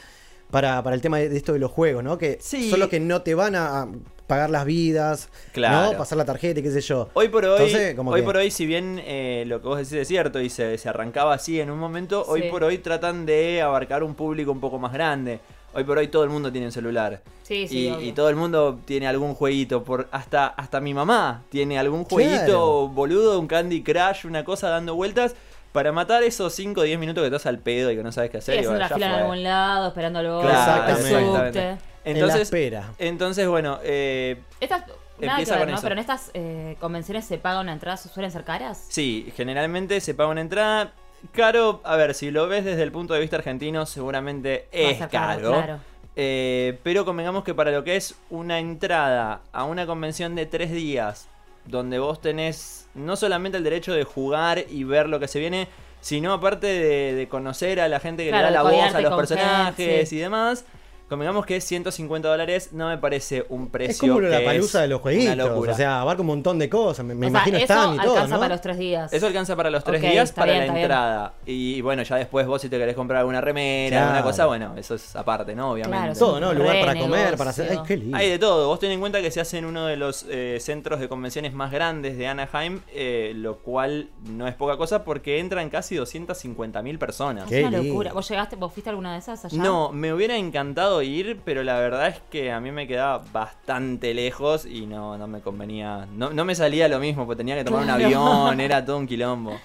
para, 0.52 0.82
para 0.84 0.96
el 0.96 1.02
tema 1.02 1.20
de, 1.20 1.30
de 1.30 1.38
esto 1.38 1.54
de 1.54 1.60
los 1.60 1.72
juegos, 1.72 2.04
¿no? 2.04 2.18
Que 2.18 2.38
Sí. 2.42 2.70
son 2.70 2.80
los 2.80 2.90
que 2.90 3.00
no 3.00 3.22
te 3.22 3.34
van 3.36 3.56
a, 3.56 3.84
a- 3.84 3.88
pagar 4.28 4.50
las 4.50 4.66
vidas, 4.66 5.30
Claro. 5.54 5.92
¿no? 5.94 5.98
Pasar 6.00 6.18
la 6.18 6.26
tarjeta 6.26 6.60
y 6.60 6.64
qué 6.64 6.72
sé 6.72 6.82
yo. 6.82 7.10
Hoy 7.14 7.30
por 7.30 7.46
hoy, 7.46 7.52
Entonces, 7.64 7.94
como 7.94 8.10
hoy 8.12 8.22
que- 8.22 8.26
por 8.26 8.38
hoy, 8.38 8.50
si 8.50 8.66
bien 8.66 9.00
eh, 9.06 9.44
lo 9.46 9.62
que 9.62 9.68
vos 9.68 9.78
decís 9.78 9.94
es 9.94 10.08
cierto 10.08 10.42
y 10.42 10.50
se, 10.50 10.78
se 10.80 10.90
arrancaba 10.90 11.36
así 11.36 11.60
en 11.62 11.70
un 11.70 11.78
momento, 11.78 12.26
hoy 12.28 12.50
por 12.50 12.64
hoy 12.64 12.80
tratan 12.80 13.28
de 13.28 13.62
abarcar 13.62 14.04
un 14.04 14.16
público 14.16 14.52
un 14.52 14.60
poco 14.60 14.80
más 14.80 14.92
grande. 14.92 15.40
Hoy 15.76 15.84
por 15.84 15.98
hoy 15.98 16.08
todo 16.08 16.24
el 16.24 16.30
mundo 16.30 16.52
tiene 16.52 16.68
un 16.68 16.72
celular. 16.72 17.22
Sí, 17.44 17.68
sí, 17.68 17.90
y, 18.00 18.08
y 18.10 18.12
todo 18.14 18.30
el 18.30 18.36
mundo 18.38 18.80
tiene 18.86 19.08
algún 19.08 19.36
jueguito. 19.36 19.84
Por, 19.84 20.08
hasta, 20.12 20.48
hasta 20.48 20.80
mi 20.80 20.94
mamá 20.94 21.44
tiene 21.50 21.78
algún 21.78 22.06
Claro. 22.06 22.26
jueguito 22.30 22.88
boludo, 22.88 23.40
un 23.40 23.48
Candy 23.48 23.84
Crush, 23.84 24.26
una 24.26 24.44
cosa 24.46 24.70
dando 24.70 24.96
vueltas. 24.96 25.36
Para 25.74 25.92
matar 25.92 26.24
esos 26.24 26.54
5 26.54 26.80
o 26.80 26.84
10 26.86 26.98
minutos 26.98 27.22
que 27.22 27.26
estás 27.28 27.46
al 27.48 27.60
pedo 27.60 27.92
y 27.92 27.98
que 27.98 28.04
no 28.04 28.14
sabes 28.14 28.32
qué 28.32 28.40
Sí, 28.40 28.52
hacer. 28.52 28.56
y 28.56 28.58
haciendo 28.60 28.80
la 28.80 28.88
fila 28.90 29.06
en 29.08 29.14
algún 29.14 29.44
lado, 29.44 29.88
esperando 29.90 30.20
el 30.22 30.26
Claro, 30.28 30.48
Exactamente. 30.50 31.10
exactamente. 31.10 31.60
subte. 31.60 31.70
en 31.70 31.76
la 31.76 32.20
Entonces, 32.20 32.42
espera. 32.44 32.94
entonces 32.98 33.48
bueno, 33.50 33.80
eh, 33.84 34.38
Estas, 34.62 34.80
nada 34.88 34.96
que 35.20 35.26
Empieza 35.26 35.52
ver, 35.56 35.62
con 35.64 35.70
¿no? 35.72 35.76
eso. 35.76 35.82
Pero 35.84 35.94
en 35.96 36.00
estas 36.00 36.32
eh, 36.34 36.78
convenciones 36.80 37.26
se 37.26 37.38
paga 37.38 37.60
una 37.60 37.74
entrada, 37.74 37.98
suelen 37.98 38.32
ser 38.32 38.46
caras. 38.46 38.86
Sí, 38.88 39.34
generalmente 39.36 40.00
se 40.00 40.14
paga 40.14 40.30
una 40.30 40.40
entrada. 40.40 40.94
Caro, 41.32 41.82
a 41.84 41.96
ver, 41.96 42.14
si 42.14 42.32
lo 42.32 42.48
ves 42.48 42.66
desde 42.66 42.84
el 42.84 42.92
punto 42.92 43.14
de 43.14 43.20
vista 43.20 43.38
argentino, 43.38 43.86
seguramente 43.86 44.68
es 44.72 45.06
caro. 45.08 45.50
claro. 45.52 45.80
Eh, 46.18 46.80
pero 46.84 47.04
convengamos 47.04 47.44
que 47.44 47.54
para 47.54 47.72
lo 47.72 47.84
que 47.84 47.98
es 47.98 48.16
una 48.30 48.60
entrada 48.60 49.42
a 49.52 49.66
una 49.66 49.86
convención 49.86 50.34
de 50.36 50.46
tres 50.46 50.72
días, 50.72 51.28
donde 51.66 52.00
vos 52.00 52.22
tenés 52.22 52.88
no 52.94 53.16
solamente 53.18 53.58
el 53.58 53.64
derecho 53.64 53.94
de 53.94 54.06
jugar 54.06 54.64
y 54.70 54.84
ver 54.86 55.10
lo 55.10 55.20
que 55.20 55.28
se 55.28 55.40
viene, 55.40 55.68
sino 56.00 56.32
aparte 56.32 56.68
de, 56.68 57.14
de 57.16 57.28
conocer 57.28 57.82
a 57.82 57.90
la 57.90 58.00
gente 58.00 58.24
que 58.24 58.30
Claro, 58.30 58.48
le 58.48 58.54
da 58.54 58.64
la 58.64 58.70
voz 58.70 58.96
a 58.96 59.02
los 59.02 59.14
personajes 59.16 60.08
sí. 60.10 60.16
y 60.16 60.20
demás. 60.20 60.66
Convengamos 61.08 61.46
que 61.46 61.62
150 61.62 62.28
dólares 62.28 62.70
no 62.72 62.88
me 62.90 62.98
parece 62.98 63.46
un 63.50 63.70
precio. 63.70 63.92
Es 63.92 64.00
como 64.00 64.20
la 64.22 64.44
palusa 64.44 64.82
de 64.82 64.88
los 64.88 64.98
una 64.98 65.04
jueguitos. 65.04 65.38
locura. 65.38 65.72
O 65.74 65.76
sea, 65.76 66.02
abarca 66.02 66.22
un 66.22 66.28
montón 66.28 66.58
de 66.58 66.68
cosas. 66.70 67.06
Me, 67.06 67.14
me 67.14 67.28
o 67.28 67.30
sea, 67.30 67.40
imagino 67.40 67.58
eso 67.58 67.66
stand 67.66 67.96
y 67.96 67.98
todo, 68.00 68.12
alcanza 68.14 68.34
¿no? 68.36 68.40
para 68.42 68.56
los 68.56 68.62
tres 68.62 68.78
días. 68.78 69.14
Eso 69.14 69.28
alcanza 69.28 69.56
para 69.56 69.70
los 69.70 69.84
tres 69.84 70.02
días 70.02 70.32
para 70.32 70.52
bien, 70.54 70.68
la 70.68 70.74
bien. 70.74 70.84
entrada. 70.86 71.34
Y 71.46 71.82
bueno, 71.82 72.02
ya 72.04 72.16
después 72.16 72.48
vos 72.48 72.62
si 72.62 72.70
te 72.70 72.78
querés 72.80 72.96
comprar 72.96 73.20
alguna 73.20 73.40
remera, 73.42 73.90
Claro. 73.98 74.06
alguna 74.08 74.24
cosa, 74.24 74.46
bueno, 74.48 74.74
eso 74.78 74.96
es 74.96 75.16
aparte, 75.16 75.54
¿no? 75.56 75.72
Obviamente. 75.72 75.98
Claro, 76.06 76.18
Todo, 76.18 76.40
¿no? 76.40 76.54
Lugar 76.54 76.80
para 76.80 77.00
comer, 77.00 77.38
para 77.38 77.50
hacer. 77.52 77.70
Ay, 77.72 77.80
qué 77.86 77.98
lindo. 77.98 78.18
Hay 78.18 78.30
de 78.30 78.40
todo. 78.40 78.68
Vos 78.68 78.80
ten 78.80 78.92
en 78.92 79.00
cuenta 79.00 79.22
que 79.22 79.30
se 79.30 79.40
hace 79.42 79.60
en 79.60 79.66
uno 79.66 79.86
de 79.86 79.98
los 79.98 80.26
eh, 80.30 80.58
centros 80.60 81.00
de 81.00 81.08
convenciones 81.08 81.54
más 81.54 81.72
grandes 81.72 82.18
de 82.18 82.28
Anaheim, 82.28 82.82
eh, 82.94 83.32
lo 83.36 83.58
cual 83.60 84.10
no 84.24 84.48
es 84.48 84.56
poca 84.56 84.76
cosa 84.78 85.04
porque 85.04 85.40
entran 85.40 85.70
casi 85.70 85.96
250 85.96 86.82
mil 86.82 86.98
personas. 86.98 87.48
Qué 87.48 87.62
Es 87.62 87.68
una 87.68 87.78
lindo. 87.78 87.94
locura. 87.94 88.14
¿Vos 88.14 88.28
llegaste, 88.28 88.56
vos 88.56 88.74
fuiste 88.74 88.90
a 88.90 88.92
alguna 88.92 89.14
de 89.14 89.20
esas 89.20 89.46
allá? 89.46 89.62
No, 89.62 89.92
me 89.92 90.12
hubiera 90.12 90.36
encantado 90.36 90.95
ir, 91.02 91.40
pero 91.46 91.64
la 91.64 91.80
verdad 91.80 92.08
es 92.08 92.22
que 92.30 92.52
a 92.52 92.60
mí 92.60 92.72
me 92.72 92.88
quedaba 92.88 93.24
bastante 93.32 94.14
lejos 94.14 94.66
y 94.66 94.86
no, 94.86 95.18
no 95.18 95.28
me 95.28 95.42
convenía. 95.42 96.08
No, 96.16 96.30
no 96.32 96.46
me 96.46 96.56
salía 96.56 96.88
lo 96.88 97.00
mismo, 97.00 97.26
porque 97.26 97.38
tenía 97.38 97.56
que 97.56 97.64
tomar 97.64 97.84
Claro. 97.86 98.00
un 98.00 98.04
avión, 98.06 98.60
era 98.62 98.84
todo 98.86 98.98
un 98.98 99.08
quilombo. 99.08 99.58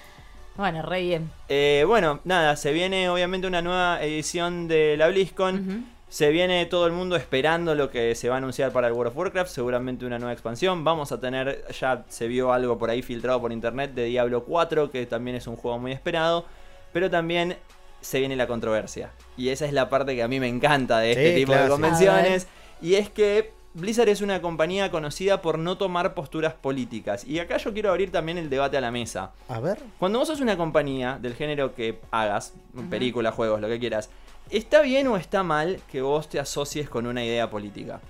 Bueno, 0.57 0.81
re 0.81 1.01
bien. 1.01 1.31
Eh, 1.49 1.83
bueno, 1.87 2.19
nada, 2.25 2.55
se 2.55 2.71
viene 2.73 3.09
obviamente 3.09 3.47
una 3.47 3.61
nueva 3.61 4.01
edición 4.03 4.67
de 4.67 4.95
la 4.97 5.07
BlizzCon. 5.07 5.85
Se 6.09 6.29
viene 6.29 6.65
todo 6.65 6.87
el 6.87 6.91
mundo 6.91 7.15
esperando 7.15 7.73
lo 7.73 7.89
que 7.89 8.15
se 8.15 8.27
va 8.27 8.35
a 8.35 8.37
anunciar 8.39 8.73
para 8.73 8.87
el 8.87 8.93
World 8.93 9.11
of 9.13 9.17
Warcraft, 9.17 9.49
seguramente 9.49 10.05
una 10.05 10.19
nueva 10.19 10.33
expansión. 10.33 10.83
Vamos 10.83 11.13
a 11.13 11.21
tener, 11.21 11.63
ya 11.79 12.03
se 12.09 12.27
vio 12.27 12.51
algo 12.51 12.77
por 12.77 12.89
ahí 12.89 13.01
filtrado 13.01 13.39
por 13.39 13.53
internet 13.53 13.93
de 13.93 14.05
Diablo 14.05 14.43
4, 14.43 14.91
que 14.91 15.05
también 15.05 15.37
es 15.37 15.47
un 15.47 15.55
juego 15.55 15.79
muy 15.79 15.93
esperado. 15.93 16.45
Pero 16.91 17.09
también 17.09 17.55
se 18.01 18.19
viene 18.19 18.35
la 18.35 18.47
controversia. 18.47 19.11
Y 19.37 19.49
esa 19.49 19.65
es 19.65 19.73
la 19.73 19.89
parte 19.89 20.15
que 20.15 20.23
a 20.23 20.27
mí 20.27 20.39
me 20.39 20.47
encanta 20.47 20.99
de 20.99 21.11
este 21.11 21.29
Sí, 21.33 21.35
tipo 21.41 21.53
de 21.53 21.67
convenciones. 21.69 22.47
Y 22.81 22.95
es 22.95 23.09
que 23.09 23.53
Blizzard 23.73 24.09
es 24.09 24.21
una 24.21 24.41
compañía 24.41 24.91
conocida 24.91 25.41
por 25.41 25.57
no 25.57 25.77
tomar 25.77 26.13
posturas 26.13 26.53
políticas. 26.53 27.23
Y 27.25 27.39
acá 27.39 27.57
yo 27.57 27.71
quiero 27.73 27.89
abrir 27.89 28.11
también 28.11 28.37
el 28.37 28.49
debate 28.49 28.75
a 28.77 28.81
la 28.81 28.91
mesa. 28.91 29.31
A 29.47 29.59
ver. 29.59 29.79
Cuando 29.99 30.19
vos 30.19 30.27
sos 30.27 30.41
una 30.41 30.57
compañía 30.57 31.17
del 31.21 31.35
género 31.35 31.73
que 31.73 31.99
hagas, 32.11 32.53
Ujú. 32.75 32.89
películas, 32.89 33.33
juegos, 33.33 33.61
lo 33.61 33.67
que 33.69 33.79
quieras, 33.79 34.09
¿está 34.49 34.81
bien 34.81 35.07
o 35.07 35.15
está 35.15 35.43
mal 35.43 35.79
que 35.91 36.01
vos 36.01 36.27
te 36.27 36.39
asocies 36.39 36.89
con 36.89 37.05
una 37.07 37.23
idea 37.23 37.49
política? 37.49 38.01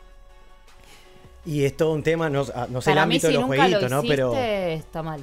Y 1.45 1.63
es 1.65 1.75
todo 1.75 1.93
un 1.93 2.03
tema, 2.03 2.29
no, 2.29 2.45
ah, 2.55 2.67
no 2.69 2.81
sé 2.81 2.91
el 2.91 2.97
mí, 2.97 3.01
ámbito 3.01 3.27
si 3.27 3.33
de 3.33 3.39
los 3.39 3.47
jueguitos, 3.47 3.81
lo 3.83 3.89
¿no? 3.89 4.01
Pero. 4.03 4.33
está 4.35 5.01
mal. 5.03 5.21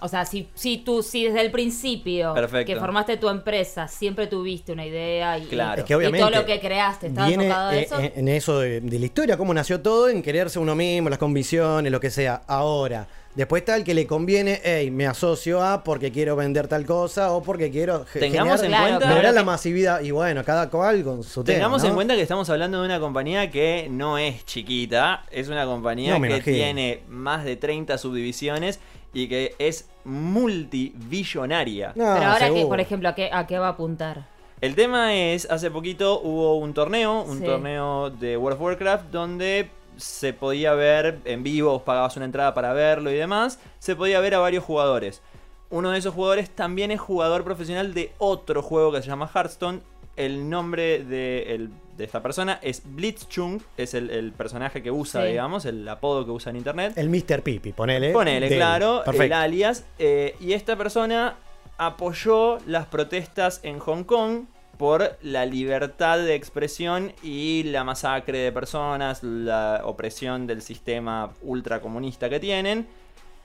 O 0.00 0.08
sea, 0.08 0.24
si, 0.24 0.48
si 0.54 0.78
tú, 0.78 1.02
si 1.02 1.24
desde 1.24 1.40
el 1.40 1.50
principio 1.50 2.32
Perfecto. 2.34 2.72
que 2.72 2.78
formaste 2.78 3.16
tu 3.16 3.28
empresa, 3.28 3.88
siempre 3.88 4.26
tuviste 4.26 4.72
una 4.72 4.86
idea 4.86 5.38
y, 5.38 5.46
Claro. 5.46 5.80
Es 5.80 5.84
que 5.86 5.92
y 5.92 5.96
obviamente 5.96 6.26
todo 6.26 6.40
lo 6.40 6.46
que 6.46 6.60
creaste 6.60 7.08
estaba 7.08 7.26
viene 7.28 7.44
enfocado 7.46 7.68
a 7.70 7.76
eh, 7.76 7.82
eso. 7.82 7.98
en, 8.00 8.12
en 8.16 8.28
eso 8.28 8.60
de, 8.60 8.80
de 8.80 8.98
la 8.98 9.04
historia, 9.06 9.36
cómo 9.36 9.52
nació 9.54 9.80
todo, 9.80 10.08
en 10.08 10.22
quererse 10.22 10.58
uno 10.58 10.74
mismo, 10.74 11.08
las 11.10 11.18
convicciones, 11.18 11.90
lo 11.90 12.00
que 12.00 12.10
sea. 12.10 12.42
Ahora, 12.46 13.06
después 13.34 13.62
está 13.62 13.76
el 13.76 13.84
que 13.84 13.94
le 13.94 14.06
conviene, 14.06 14.60
hey, 14.64 14.90
me 14.90 15.06
asocio 15.06 15.62
a 15.62 15.82
porque 15.84 16.12
quiero 16.12 16.36
vender 16.36 16.68
tal 16.68 16.84
cosa 16.86 17.32
o 17.32 17.42
porque 17.42 17.70
quiero 17.70 18.04
Tengamos 18.12 18.60
generar, 18.60 18.88
en 18.88 18.94
cuenta- 18.96 19.14
lograr 19.14 19.34
la 19.34 19.44
masividad. 19.44 20.00
Y 20.00 20.10
bueno, 20.12 20.44
cada 20.44 20.70
cual 20.70 21.02
con 21.04 21.22
su 21.24 21.42
tema. 21.44 21.56
Tengamos 21.56 21.82
¿no? 21.82 21.88
en 21.88 21.94
cuenta 21.94 22.14
que 22.14 22.22
estamos 22.22 22.48
hablando 22.50 22.80
de 22.80 22.86
una 22.86 23.00
compañía 23.00 23.50
que 23.50 23.88
no 23.90 24.16
es 24.18 24.44
chiquita, 24.44 25.24
es 25.30 25.48
una 25.48 25.64
compañía 25.66 26.14
No 26.14 26.20
que 26.20 26.28
imagino. 26.28 26.56
tiene 26.56 27.02
más 27.08 27.44
de 27.44 27.56
30 27.56 27.98
subdivisiones 27.98 28.80
y 29.12 29.28
que 29.28 29.54
es 29.58 29.88
multibillonaria. 30.04 31.88
No, 31.94 32.14
Pero 32.14 32.26
ahora, 32.26 32.50
que, 32.50 32.66
por 32.66 32.80
ejemplo, 32.80 33.08
¿a 33.08 33.14
qué, 33.14 33.30
¿a 33.32 33.46
qué 33.46 33.58
va 33.58 33.68
a 33.68 33.70
apuntar? 33.70 34.26
El 34.60 34.74
tema 34.74 35.14
es, 35.14 35.48
hace 35.50 35.70
poquito 35.70 36.20
hubo 36.20 36.56
un 36.58 36.74
torneo, 36.74 37.22
un 37.22 37.38
Sí. 37.38 37.44
torneo 37.44 38.10
de 38.10 38.36
World 38.36 38.56
of 38.56 38.62
Warcraft, 38.64 39.04
donde 39.10 39.70
se 39.96 40.32
podía 40.32 40.74
ver 40.74 41.18
en 41.24 41.42
vivo, 41.42 41.72
vos 41.72 41.82
pagabas 41.82 42.16
una 42.16 42.24
entrada 42.24 42.54
para 42.54 42.72
verlo 42.72 43.10
y 43.10 43.14
demás, 43.14 43.60
se 43.78 43.94
podía 43.96 44.20
ver 44.20 44.34
a 44.34 44.38
varios 44.40 44.64
jugadores. 44.64 45.22
Uno 45.70 45.90
de 45.90 45.98
esos 45.98 46.14
jugadores 46.14 46.50
también 46.50 46.90
es 46.90 47.00
jugador 47.00 47.44
profesional 47.44 47.94
de 47.94 48.12
otro 48.18 48.62
juego 48.62 48.90
que 48.92 49.02
se 49.02 49.08
llama 49.08 49.30
Hearthstone. 49.32 49.80
El 50.16 50.48
nombre 50.50 51.04
de, 51.04 51.54
el- 51.54 51.70
de 51.98 52.04
esta 52.04 52.22
persona 52.22 52.58
es 52.62 52.80
Blitzchung, 52.84 53.60
es 53.76 53.92
el, 53.92 54.08
el 54.10 54.32
personaje 54.32 54.82
que 54.82 54.90
usa, 54.90 55.22
Sí. 55.22 55.28
digamos, 55.28 55.66
el 55.66 55.86
apodo 55.88 56.24
que 56.24 56.30
usa 56.30 56.50
en 56.50 56.56
internet. 56.56 56.92
El 56.96 57.10
Mr. 57.10 57.42
Pipi, 57.42 57.72
ponele. 57.72 58.12
Ponele, 58.12 58.48
de 58.48 58.56
claro, 58.56 59.04
el 59.04 59.32
alias. 59.32 59.84
eh, 59.98 60.34
y 60.40 60.52
esta 60.52 60.76
persona 60.76 61.36
apoyó 61.76 62.58
las 62.66 62.86
protestas 62.86 63.60
en 63.62 63.78
Hong 63.78 64.04
Kong 64.04 64.44
por 64.76 65.16
la 65.22 65.44
libertad 65.44 66.18
de 66.18 66.34
expresión 66.36 67.12
y 67.22 67.64
la 67.64 67.82
masacre 67.82 68.38
de 68.38 68.52
personas, 68.52 69.22
la 69.24 69.80
opresión 69.84 70.46
del 70.46 70.62
sistema 70.62 71.32
ultracomunista 71.42 72.28
que 72.30 72.38
tienen. 72.38 72.86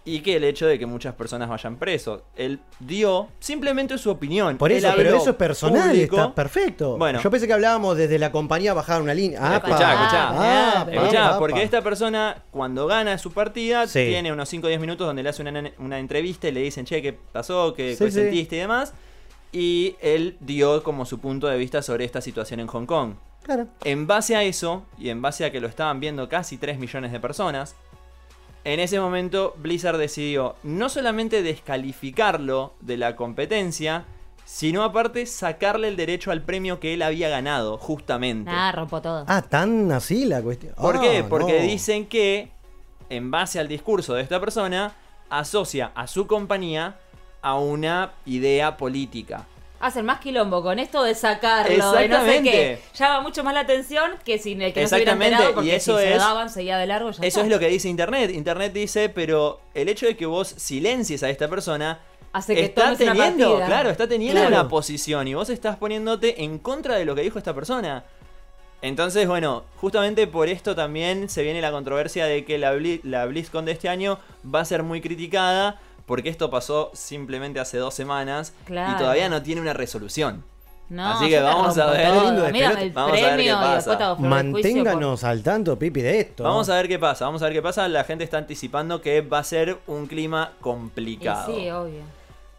Y 0.05 0.19
que 0.19 0.35
el 0.35 0.43
hecho 0.43 0.67
de 0.67 0.77
que 0.77 0.85
muchas 0.85 1.15
personas 1.15 1.47
vayan 1.47 1.77
presos. 1.77 2.23
Él 2.35 2.59
dio 2.81 3.29
simplemente 3.39 3.97
su 3.97 4.09
opinión. 4.09 4.57
Por 4.57 4.69
eso, 4.73 4.91
pero 4.97 5.15
eso 5.15 5.29
es 5.29 5.35
personal, 5.37 5.91
público. 5.91 6.17
está 6.17 6.35
perfecto. 6.35 6.97
Bueno. 6.97 7.21
Yo 7.21 7.31
pensé 7.31 7.47
que 7.47 7.53
hablábamos 7.53 7.95
desde 7.95 8.19
la 8.19 8.29
compañía 8.29 8.73
bajar 8.73 9.01
una 9.01 9.13
línea. 9.13 9.39
Ah, 9.41 9.55
Escuchá, 9.55 9.77
pa. 9.77 9.93
escuchá. 9.93 10.27
Ah, 10.29 10.85
pa, 10.85 10.91
Escuchá, 10.91 11.29
pa, 11.29 11.39
porque 11.39 11.55
pa. 11.55 11.61
esta 11.63 11.81
persona 11.81 12.43
cuando 12.51 12.85
gana 12.85 13.17
su 13.17 13.31
partida 13.31 13.87
Sí. 13.87 14.05
tiene 14.09 14.33
unos 14.33 14.49
5 14.49 14.65
o 14.65 14.69
10 14.69 14.81
minutos 14.81 15.07
donde 15.07 15.23
le 15.23 15.29
hace 15.29 15.41
una, 15.41 15.71
una 15.77 15.99
entrevista 15.99 16.49
y 16.49 16.51
le 16.51 16.59
dicen, 16.59 16.83
che, 16.85 17.01
¿qué 17.01 17.13
pasó? 17.13 17.73
¿Qué, 17.73 17.95
Sí, 17.95 18.03
qué 18.03 18.11
sí. 18.11 18.19
sentiste 18.19 18.57
y 18.57 18.59
demás? 18.59 18.93
Y 19.53 19.95
él 20.01 20.35
dio 20.41 20.83
como 20.83 21.05
su 21.05 21.19
punto 21.19 21.47
de 21.47 21.57
vista 21.57 21.81
sobre 21.81 22.03
esta 22.03 22.19
situación 22.19 22.59
en 22.59 22.67
Hong 22.67 22.85
Kong. 22.85 23.13
Claro. 23.43 23.67
En 23.85 24.05
base 24.07 24.35
a 24.35 24.43
eso, 24.43 24.85
y 24.97 25.09
en 25.09 25.21
base 25.21 25.45
a 25.45 25.51
que 25.51 25.61
lo 25.61 25.67
estaban 25.67 25.99
viendo 26.01 26.27
casi 26.27 26.57
3 26.57 26.77
millones 26.79 27.11
de 27.13 27.19
personas, 27.21 27.75
en 28.65 28.79
ese 28.79 28.99
momento 28.99 29.53
Blizzard 29.57 29.97
decidió 29.97 30.55
no 30.63 30.89
solamente 30.89 31.43
descalificarlo 31.43 32.73
de 32.81 32.97
la 32.97 33.15
competencia, 33.15 34.05
sino 34.45 34.83
aparte 34.83 35.25
sacarle 35.25 35.87
el 35.87 35.95
derecho 35.95 36.31
al 36.31 36.41
premio 36.41 36.79
que 36.79 36.93
él 36.93 37.01
había 37.01 37.29
ganado, 37.29 37.77
justamente. 37.77 38.51
Nada, 38.51 38.71
rompo 38.73 39.01
todo. 39.01 39.25
Ah, 39.27 39.41
tan 39.41 39.91
así 39.91 40.25
la 40.25 40.41
cuestión. 40.41 40.73
¿Por 40.75 40.97
Ah, 40.97 41.01
qué? 41.01 41.23
Porque 41.23 41.59
no. 41.59 41.65
dicen 41.65 42.05
que, 42.07 42.51
en 43.09 43.31
base 43.31 43.59
al 43.59 43.67
discurso 43.67 44.13
de 44.13 44.21
esta 44.21 44.39
persona, 44.39 44.93
asocia 45.29 45.91
a 45.95 46.07
su 46.07 46.27
compañía 46.27 46.97
a 47.41 47.55
una 47.55 48.11
idea 48.25 48.77
política. 48.77 49.45
Hacen 49.83 50.05
más 50.05 50.19
quilombo 50.21 50.63
con 50.63 50.79
esto 50.79 51.03
de 51.03 51.13
sacarlo, 51.13 51.91
de 51.91 52.07
no 52.07 52.23
sé 52.23 52.41
qué. 52.41 52.79
Llama 52.95 53.19
mucho 53.19 53.43
más 53.43 53.53
la 53.53 53.59
atención 53.59 54.11
que 54.23 54.39
si 54.39 54.53
el 54.53 54.71
que 54.73 54.81
no 54.83 54.87
se 54.87 54.95
hubiera 54.95 55.11
Exactamente, 55.11 55.25
enterado 55.33 55.51
y 55.51 55.53
porque 55.55 55.75
eso 55.75 55.97
si 55.97 56.03
se 56.05 56.09
es- 56.11 56.17
lo 56.17 56.23
daban, 56.23 56.49
seguía 56.49 56.77
de 56.77 56.87
largo, 56.87 57.11
ya 57.11 57.17
Eso 57.17 57.25
está. 57.27 57.41
es 57.41 57.47
lo 57.49 57.59
que 57.59 57.67
dice 57.67 57.89
Internet. 57.89 58.31
Internet 58.31 58.71
dice, 58.71 59.09
pero 59.09 59.59
el 59.73 59.89
hecho 59.89 60.05
de 60.05 60.15
que 60.15 60.25
vos 60.25 60.47
silencies 60.47 61.21
a 61.23 61.29
esta 61.29 61.49
persona 61.49 61.99
Hace 62.31 62.55
que 62.55 62.63
está 62.63 62.87
una 62.89 62.97
teniendo, 62.97 63.57
claro, 63.65 63.89
está 63.89 64.07
teniendo 64.07 64.39
Claro. 64.39 64.55
una 64.55 64.69
posición 64.69 65.27
y 65.27 65.33
vos 65.33 65.49
estás 65.49 65.75
poniéndote 65.75 66.43
en 66.45 66.59
contra 66.59 66.95
de 66.95 67.03
lo 67.03 67.13
que 67.13 67.21
dijo 67.21 67.37
esta 67.37 67.53
persona. 67.53 68.05
Entonces, 68.81 69.27
bueno, 69.27 69.63
justamente 69.81 70.27
por 70.27 70.49
esto 70.49 70.75
también 70.75 71.29
se 71.29 71.43
viene 71.43 71.61
la 71.61 71.71
controversia 71.71 72.25
de 72.25 72.43
que 72.43 72.57
la, 72.57 72.73
Bli- 72.73 73.01
la 73.03 73.25
BlizzCon 73.25 73.65
de 73.65 73.71
este 73.73 73.87
año 73.87 74.19
va 74.43 74.61
a 74.61 74.65
ser 74.65 74.83
muy 74.83 74.99
criticada 74.99 75.79
porque 76.13 76.29
esto 76.29 76.51
pasó 76.51 76.91
simplemente 76.93 77.59
hace 77.59 77.79
dos 77.79 77.95
semanas 77.95 78.53
Claro. 78.65 78.93
y 78.93 78.97
todavía 78.99 79.29
no 79.29 79.41
tiene 79.41 79.61
una 79.61 79.73
resolución. 79.73 80.43
No, 80.87 81.09
Así 81.13 81.27
que 81.27 81.39
vamos 81.39 81.75
a 81.79 81.87
ver. 81.87 82.01
el. 82.01 82.91
Vamos 82.91 83.17
a 83.19 83.35
ver 83.35 83.39
qué 83.39 83.51
pasa. 83.51 84.15
por- 84.15 84.19
Manténganos 84.27 85.23
al 85.23 85.41
tanto, 85.41 85.79
Pipi, 85.79 86.03
de 86.03 86.19
esto. 86.19 86.43
Vamos 86.43 86.69
a 86.69 86.75
ver 86.75 86.87
qué 86.87 86.99
pasa, 86.99 87.25
vamos 87.25 87.41
a 87.41 87.45
ver 87.45 87.53
qué 87.55 87.63
pasa. 87.63 87.87
La 87.87 88.03
gente 88.03 88.23
está 88.23 88.37
anticipando 88.37 89.01
que 89.01 89.21
va 89.21 89.39
a 89.39 89.43
ser 89.43 89.79
un 89.87 90.05
clima 90.05 90.51
Y 90.59 90.61
complicado. 90.61 91.55
Sí, 91.55 91.67
obvio. 91.71 92.01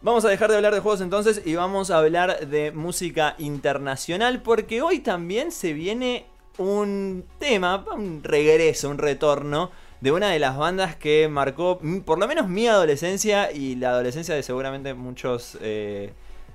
Vamos 0.01 0.25
a 0.25 0.27
dejar 0.27 0.49
de 0.49 0.57
hablar 0.57 0.73
de 0.73 0.81
juegos 0.81 0.99
entonces 0.99 1.41
y 1.45 1.55
vamos 1.55 1.91
a 1.91 1.99
hablar 1.99 2.45
de 2.47 2.73
música 2.73 3.35
internacional 3.37 4.41
porque 4.41 4.81
hoy 4.81 4.99
también 4.99 5.53
se 5.53 5.71
viene 5.71 6.25
un 6.57 7.23
tema, 7.39 7.85
un 7.95 8.21
regreso, 8.21 8.89
un 8.89 8.97
retorno 8.97 9.71
de 10.01 10.11
una 10.11 10.29
de 10.29 10.39
las 10.39 10.57
bandas 10.57 10.95
que 10.95 11.27
marcó 11.29 11.79
por 12.05 12.19
lo 12.19 12.27
menos 12.27 12.47
mi 12.47 12.67
adolescencia 12.67 13.51
y 13.51 13.75
la 13.75 13.89
adolescencia 13.89 14.35
de 14.35 14.43
seguramente 14.43 14.93
muchos 14.93 15.57
eh, 15.61 16.11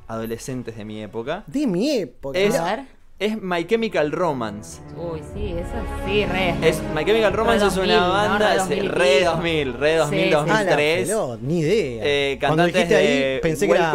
adolescentes 0.08 0.76
de 0.76 0.84
mi 0.84 1.02
época. 1.02 1.44
De 1.46 1.66
mi 1.66 1.90
época. 1.98 2.38
Es- 2.38 2.54
A 2.58 2.64
ver. 2.76 3.00
Es 3.18 3.36
My 3.42 3.66
Chemical 3.66 4.12
Romance. 4.12 4.80
Uy, 4.96 5.20
sí, 5.34 5.48
eso 5.52 5.74
sí, 6.06 6.24
re. 6.24 6.54
Es, 6.66 6.80
My 6.94 7.04
Chemical 7.04 7.34
Romance 7.34 7.66
es 7.66 7.74
2000, 7.74 7.94
una 7.94 8.06
¿no? 8.06 8.12
banda 8.14 8.38
Re 8.38 8.52
sí, 8.54 8.58
2000 8.60 8.78
y 8.84 8.88
re 8.88 9.18
pico. 9.18 9.30
2000, 9.32 9.72
re 9.74 9.90
Sí, 9.92 9.96
2000, 9.98 10.20
sí. 10.20 10.32
Ah, 10.32 10.32
la 10.32 10.36
2003. 10.70 11.08
pelota, 11.08 11.38
ni 11.42 11.58
idea. 11.60 12.02
Eh, 12.02 12.38
Cuando 12.40 12.64
dijiste 12.64 12.96
ahí, 12.96 13.38
pensé 13.42 13.66
que 13.66 13.72
era 13.74 13.92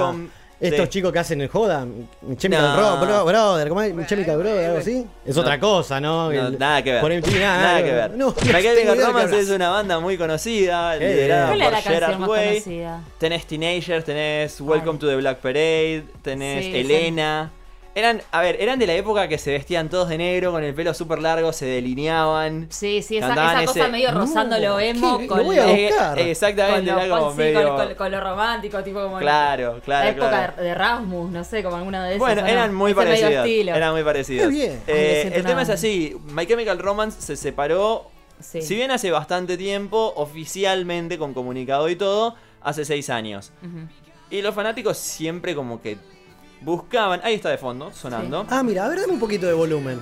estos 0.60 0.80
de- 0.86 0.90
chicos 0.90 1.12
que 1.12 1.20
hacen 1.20 1.42
el 1.42 1.48
joda. 1.50 1.86
Chemical 2.38 2.66
No. 2.66 2.98
Bro- 2.98 3.06
Bro- 3.06 3.26
Brother, 3.26 3.70
¿cómo 3.70 3.82
es? 3.82 4.08
Chemical 4.08 4.38
Brother, 4.38 4.66
algo 4.66 4.78
así. 4.80 5.06
Es 5.26 5.36
No. 5.36 5.42
otra 5.42 5.60
cosa, 5.60 6.00
¿no? 6.00 6.32
No, 6.32 6.48
El- 6.48 6.58
nada 6.60 6.82
que 6.84 6.92
ver. 6.94 7.02
Por 7.02 7.12
MTV, 7.12 7.40
nada, 7.40 7.62
Nada 7.62 7.84
que 7.84 7.92
ver. 7.92 8.12
No, 8.12 8.34
qué 8.34 8.96
Romance 9.06 9.40
es 9.40 9.50
una 9.50 9.70
banda 9.70 10.00
muy 10.00 10.18
conocida, 10.18 10.98
Qué 10.98 11.08
liderada 11.08 11.48
¿Cuál 11.48 11.60
por 11.62 11.72
la 11.72 11.82
Gerard 11.82 12.18
más 12.20 12.30
Way. 12.30 12.48
conocida? 12.62 13.02
Tenés 13.18 13.46
Teenagers, 13.46 14.06
tenés 14.06 14.62
Welcome 14.62 14.92
Ay. 14.94 14.98
to 15.00 15.08
the 15.08 15.16
Black 15.18 15.38
Parade, 15.40 16.04
tenés 16.22 16.66
Sí, 16.66 16.76
Elena. 16.78 17.52
Eran, 17.98 18.22
a 18.32 18.42
ver, 18.42 18.58
eran 18.60 18.78
de 18.78 18.88
la 18.88 18.94
época 18.94 19.30
que 19.30 19.38
se 19.38 19.52
vestían 19.54 19.88
todos 19.90 20.10
de 20.10 20.18
negro 20.18 20.52
con 20.52 20.62
el 20.66 20.74
pelo 20.76 20.94
súper 20.94 21.20
largo, 21.20 21.54
se 21.54 21.66
delineaban. 21.66 22.68
Sí, 22.70 23.02
sí, 23.02 23.16
esa, 23.18 23.32
esa 23.32 23.66
cosa 23.66 23.80
ese- 23.84 23.90
medio 23.90 24.12
rozando 24.12 24.60
lo 24.60 24.78
emo 24.82 25.18
¿qué? 25.18 25.28
con 25.28 25.38
Lo 25.38 25.44
voy 25.46 25.58
a 25.60 25.72
Eh, 25.72 26.30
exactamente, 26.32 26.92
con 26.92 27.00
era 27.00 27.08
lo, 27.08 27.18
como 27.20 27.32
sí, 27.32 27.38
medio... 27.38 27.68
con, 27.76 27.86
con- 27.88 27.96
con 27.96 28.12
lo 28.12 28.20
romántico, 28.20 28.84
tipo 28.84 29.02
como 29.02 29.18
Claro, 29.20 29.80
claro, 29.86 30.04
la 30.04 30.10
época 30.12 30.30
claro. 30.30 30.62
de 30.64 30.76
Rasmus, 30.76 31.32
no 31.32 31.44
sé, 31.46 31.64
como 31.64 31.78
alguna 31.78 32.04
de 32.04 32.10
esas. 32.16 32.20
Bueno, 32.20 32.46
eran 32.46 32.74
muy 32.76 32.92
Ese 32.92 33.00
parecidos. 33.02 33.48
Eran 33.78 33.94
muy 33.94 34.04
parecidos. 34.04 34.50
Bien. 34.50 34.82
Eh, 34.88 35.32
el 35.34 35.46
tema 35.46 35.62
es 35.62 35.70
así: 35.70 36.18
My 36.28 36.46
Chemical 36.46 36.78
Romance 36.80 37.22
se 37.22 37.38
separó. 37.38 38.12
Sí. 38.42 38.62
Si 38.62 38.76
bien 38.76 38.92
hace 38.92 39.10
bastante 39.12 39.56
tiempo, 39.56 40.12
oficialmente 40.18 41.18
con 41.18 41.34
comunicado 41.34 41.88
y 41.88 41.96
todo, 41.96 42.36
hace 42.62 42.84
seis 42.84 43.10
años. 43.10 43.54
Y 44.30 44.42
los 44.42 44.54
fanáticos 44.54 44.98
siempre 44.98 45.56
como 45.56 45.82
que 45.82 45.98
buscaban. 46.62 47.22
Ahí 47.24 47.36
está 47.36 47.50
de 47.50 47.58
fondo, 47.58 47.92
sonando. 47.94 48.46
Ah, 48.50 48.64
mira, 48.64 48.86
a 48.86 48.90
ver, 48.90 49.02
dame 49.02 49.14
un 49.14 49.20
poquito 49.20 49.46
de 49.48 49.54
volumen. 49.54 50.00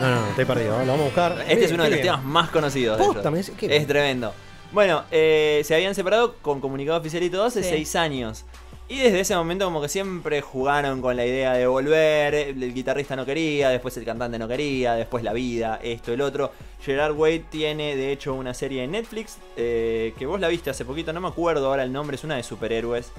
No, 0.00 0.08
no, 0.10 0.20
no, 0.20 0.28
estoy 0.30 0.44
perdido. 0.44 0.72
Lo 0.80 0.86
vamos 0.86 1.00
a 1.00 1.04
buscar. 1.04 1.32
Este 1.40 1.54
Bien, 1.54 1.64
es 1.64 1.72
uno 1.72 1.84
de 1.84 1.90
los 1.90 1.96
bien. 2.00 2.06
temas 2.14 2.24
más 2.24 2.50
conocidos 2.50 2.98
de 2.98 3.04
ellos. 3.04 3.50
qué 3.56 3.68
bien. 3.68 3.80
Es 3.82 3.86
tremendo. 3.86 4.34
Bueno, 4.72 5.04
eh, 5.10 5.62
se 5.64 5.74
habían 5.74 5.94
separado 5.94 6.36
con 6.42 6.60
comunicado 6.60 6.98
oficial 6.98 7.22
y 7.22 7.30
todo 7.30 7.44
hace 7.44 7.62
Sí. 7.62 7.68
seis 7.68 7.94
años. 7.96 8.44
Y 8.92 8.98
desde 8.98 9.20
ese 9.20 9.34
momento 9.34 9.64
como 9.64 9.80
que 9.80 9.88
siempre 9.88 10.42
jugaron 10.42 11.00
con 11.00 11.16
la 11.16 11.24
idea 11.24 11.54
de 11.54 11.66
volver, 11.66 12.34
el 12.34 12.74
guitarrista 12.74 13.16
no 13.16 13.24
quería, 13.24 13.70
después 13.70 13.96
el 13.96 14.04
cantante 14.04 14.38
no 14.38 14.46
quería, 14.46 14.92
después 14.92 15.24
la 15.24 15.32
vida, 15.32 15.80
esto, 15.82 16.12
el 16.12 16.20
otro. 16.20 16.52
Gerard 16.78 17.16
Way 17.16 17.46
tiene 17.48 17.96
de 17.96 18.12
hecho 18.12 18.34
una 18.34 18.52
serie 18.52 18.84
en 18.84 18.90
Netflix 18.90 19.38
eh, 19.56 20.12
que 20.18 20.26
vos 20.26 20.38
la 20.38 20.48
viste 20.48 20.68
hace 20.68 20.84
poquito, 20.84 21.10
no 21.14 21.22
me 21.22 21.28
acuerdo 21.28 21.68
ahora 21.68 21.84
el 21.84 21.90
nombre, 21.90 22.16
es 22.16 22.24
una 22.24 22.36
de 22.36 22.42
superhéroes 22.42 23.12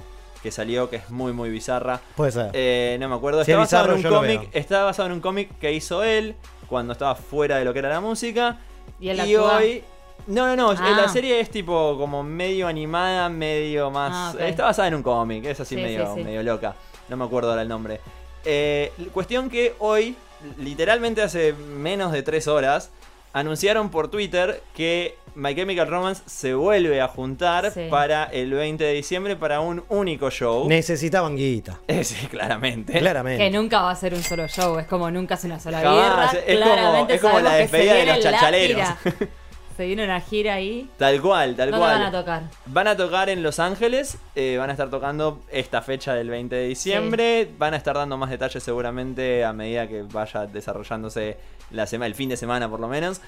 que 0.44 0.52
salió, 0.52 0.88
que 0.88 0.96
es 0.96 1.10
muy 1.10 1.32
muy 1.32 1.50
bizarra. 1.50 2.00
Puede 2.14 2.30
ser. 2.30 2.50
Eh, 2.52 2.96
no 3.00 3.08
me 3.08 3.16
acuerdo. 3.16 3.44
Si 3.44 3.50
Está 3.50 3.62
es 3.64 3.72
basado 3.72 3.90
en 3.90 3.96
bizarro, 3.96 4.20
un 4.20 4.22
cómic. 4.22 4.50
Está 4.52 4.84
basado 4.84 5.08
en 5.08 5.14
un 5.14 5.20
cómic 5.20 5.58
que 5.58 5.72
hizo 5.72 6.04
él 6.04 6.36
cuando 6.68 6.92
estaba 6.92 7.16
fuera 7.16 7.56
de 7.56 7.64
lo 7.64 7.72
que 7.72 7.80
era 7.80 7.88
la 7.88 8.00
música. 8.00 8.60
Y 9.00 9.08
él 9.08 9.26
Y 9.26 9.34
hoy. 9.34 9.82
No, 10.26 10.46
no, 10.46 10.56
no. 10.56 10.70
Ah. 10.70 10.94
La 11.02 11.08
serie 11.08 11.38
es 11.40 11.50
tipo 11.50 11.96
como 11.98 12.22
medio 12.22 12.66
animada, 12.66 13.28
medio 13.28 13.90
más. 13.90 14.10
Ah, 14.12 14.32
ok. 14.34 14.40
Está 14.42 14.64
basada 14.64 14.88
en 14.88 14.94
un 14.94 15.02
cómic. 15.02 15.44
Es 15.44 15.60
así 15.60 15.74
Sí, 15.74 15.80
medio, 15.82 16.06
sí, 16.06 16.12
sí. 16.18 16.24
medio 16.24 16.42
loca. 16.42 16.74
No 17.08 17.16
me 17.16 17.24
acuerdo 17.24 17.50
ahora 17.50 17.62
el 17.62 17.68
nombre. 17.68 18.00
Eh, 18.44 18.92
cuestión 19.12 19.50
que 19.50 19.74
hoy, 19.78 20.16
literalmente 20.58 21.22
hace 21.22 21.52
menos 21.52 22.12
de 22.12 22.22
tres 22.22 22.48
horas, 22.48 22.90
anunciaron 23.32 23.90
por 23.90 24.08
Twitter 24.08 24.62
que 24.74 25.16
My 25.34 25.54
Chemical 25.54 25.88
Romance 25.88 26.22
se 26.26 26.54
vuelve 26.54 27.00
a 27.00 27.08
juntar 27.08 27.72
Sí. 27.72 27.88
para 27.90 28.24
el 28.26 28.52
20 28.52 28.84
de 28.84 28.92
diciembre 28.92 29.34
para 29.34 29.60
un 29.60 29.82
único 29.88 30.30
show. 30.30 30.68
Necesitaban 30.68 31.36
guita. 31.36 31.80
Eh, 31.88 32.04
sí, 32.04 32.26
claramente. 32.28 32.96
Claramente. 32.98 33.42
Que 33.44 33.50
nunca 33.50 33.82
va 33.82 33.90
a 33.90 33.96
ser 33.96 34.14
un 34.14 34.22
solo 34.22 34.46
show, 34.46 34.78
es 34.78 34.86
como 34.86 35.10
nunca 35.10 35.34
es 35.34 35.44
una 35.44 35.58
sola 35.58 35.80
birra. 35.80 36.30
es 36.46 36.58
como- 36.60 36.72
Claramente 36.72 37.14
es 37.16 37.20
como 37.20 37.40
la 37.40 37.54
despedida 37.56 37.94
de 37.94 38.06
los 38.06 38.18
la 38.24 38.30
chachaleros. 38.30 38.88
Se 39.76 39.86
viene 39.86 40.04
una 40.04 40.20
gira 40.20 40.54
ahí. 40.54 40.88
Tal 40.98 41.20
cual, 41.20 41.56
tal 41.56 41.70
¿Dónde 41.70 41.84
cual. 41.86 41.98
van 41.98 42.02
a 42.02 42.12
tocar? 42.12 42.42
Van 42.66 42.88
a 42.88 42.96
tocar 42.96 43.28
en 43.28 43.42
Los 43.42 43.58
Ángeles, 43.58 44.18
eh, 44.36 44.56
van 44.58 44.70
a 44.70 44.72
estar 44.72 44.88
tocando 44.90 45.40
esta 45.50 45.82
fecha 45.82 46.14
del 46.14 46.30
20 46.30 46.54
de 46.54 46.68
diciembre, 46.68 47.48
van 47.58 47.74
a 47.74 47.76
estar 47.76 47.96
dando 47.96 48.16
más 48.16 48.30
detalles 48.30 48.62
seguramente 48.62 49.44
a 49.44 49.52
medida 49.52 49.88
que 49.88 50.02
vaya 50.02 50.46
desarrollándose 50.46 51.36
la 51.70 51.86
semana, 51.86 52.06
el 52.06 52.14
fin 52.14 52.28
de 52.28 52.36
semana 52.36 52.68
por 52.68 52.80
lo 52.80 52.88
menos. 52.88 53.20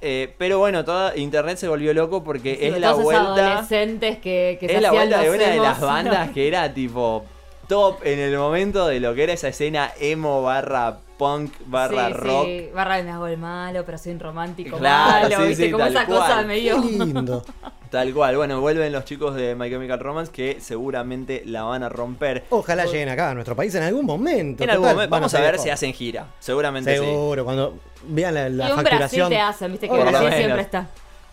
Eh, 0.00 0.34
pero 0.38 0.58
bueno, 0.58 0.84
toda 0.84 1.16
internet 1.16 1.58
se 1.58 1.68
volvió 1.68 1.94
loco 1.94 2.24
porque 2.24 2.56
Sí, 2.56 2.66
es 2.66 2.80
la 2.80 2.94
vuelta, 2.94 3.52
adolescentes 3.52 4.18
que, 4.18 4.56
que 4.58 4.66
se 4.66 4.76
es 4.76 4.82
la 4.82 4.90
vuelta 4.90 5.20
de 5.20 5.30
una 5.30 5.46
de 5.48 5.58
las 5.58 5.80
bandas 5.80 6.28
¿no? 6.28 6.34
que 6.34 6.48
era 6.48 6.72
tipo 6.72 7.24
top 7.68 8.00
en 8.04 8.18
el 8.18 8.36
momento 8.36 8.88
de 8.88 8.98
lo 8.98 9.14
que 9.14 9.22
era 9.22 9.32
esa 9.34 9.48
escena 9.48 9.92
emo 10.00 10.42
barra 10.42 10.98
punk 11.22 11.52
barra 11.66 12.08
Sí, 12.08 12.12
rock. 12.14 12.44
Sí, 12.46 12.68
barra 12.74 13.02
me 13.02 13.10
hago 13.10 13.26
el 13.28 13.38
malo, 13.38 13.84
pero 13.84 13.98
soy 13.98 14.12
un 14.12 14.20
romántico 14.20 14.76
Claro, 14.78 15.28
malo, 15.28 15.42
sí, 15.42 15.48
¿viste? 15.48 15.64
sí, 15.66 15.70
como 15.70 15.84
tal 15.84 15.92
esa 15.94 16.06
cosa 16.06 16.18
cual. 16.26 16.40
Qué 16.40 16.46
medio. 16.46 16.78
lindo. 16.82 17.44
Tal 17.90 18.12
cual, 18.14 18.36
bueno, 18.36 18.60
vuelven 18.60 18.90
los 18.90 19.04
chicos 19.04 19.34
de 19.34 19.54
My 19.54 19.68
Chemical 19.70 20.00
Romance 20.00 20.32
que 20.32 20.58
seguramente 20.60 21.42
la 21.44 21.62
van 21.64 21.82
a 21.82 21.88
romper. 21.90 22.44
Ojalá 22.50 22.86
lleguen 22.86 23.08
acá 23.10 23.30
a 23.30 23.34
nuestro 23.34 23.54
país 23.54 23.74
en 23.74 23.82
algún 23.82 24.06
momento. 24.06 24.64
En 24.64 24.70
algún 24.70 24.88
momento, 24.88 25.10
vamos 25.10 25.32
a 25.34 25.40
ver 25.40 25.58
si 25.58 25.68
hacen 25.70 25.92
gira. 25.92 26.26
Seguramente 26.40 26.96
sí. 26.98 27.04
Seguro, 27.04 27.44
cuando 27.44 27.74
vean 28.08 28.34
la, 28.34 28.48
la 28.48 28.68
y 28.68 28.72
un 28.72 28.76
Brasil 28.76 28.82
facturación. 28.88 29.28
te 29.30 29.38
hacen, 29.38 29.70
viste 29.72 29.88
que 29.88 29.94
Brasil 29.94 30.18
menos. 30.20 30.34
siempre 30.36 30.62
está. 30.62 30.88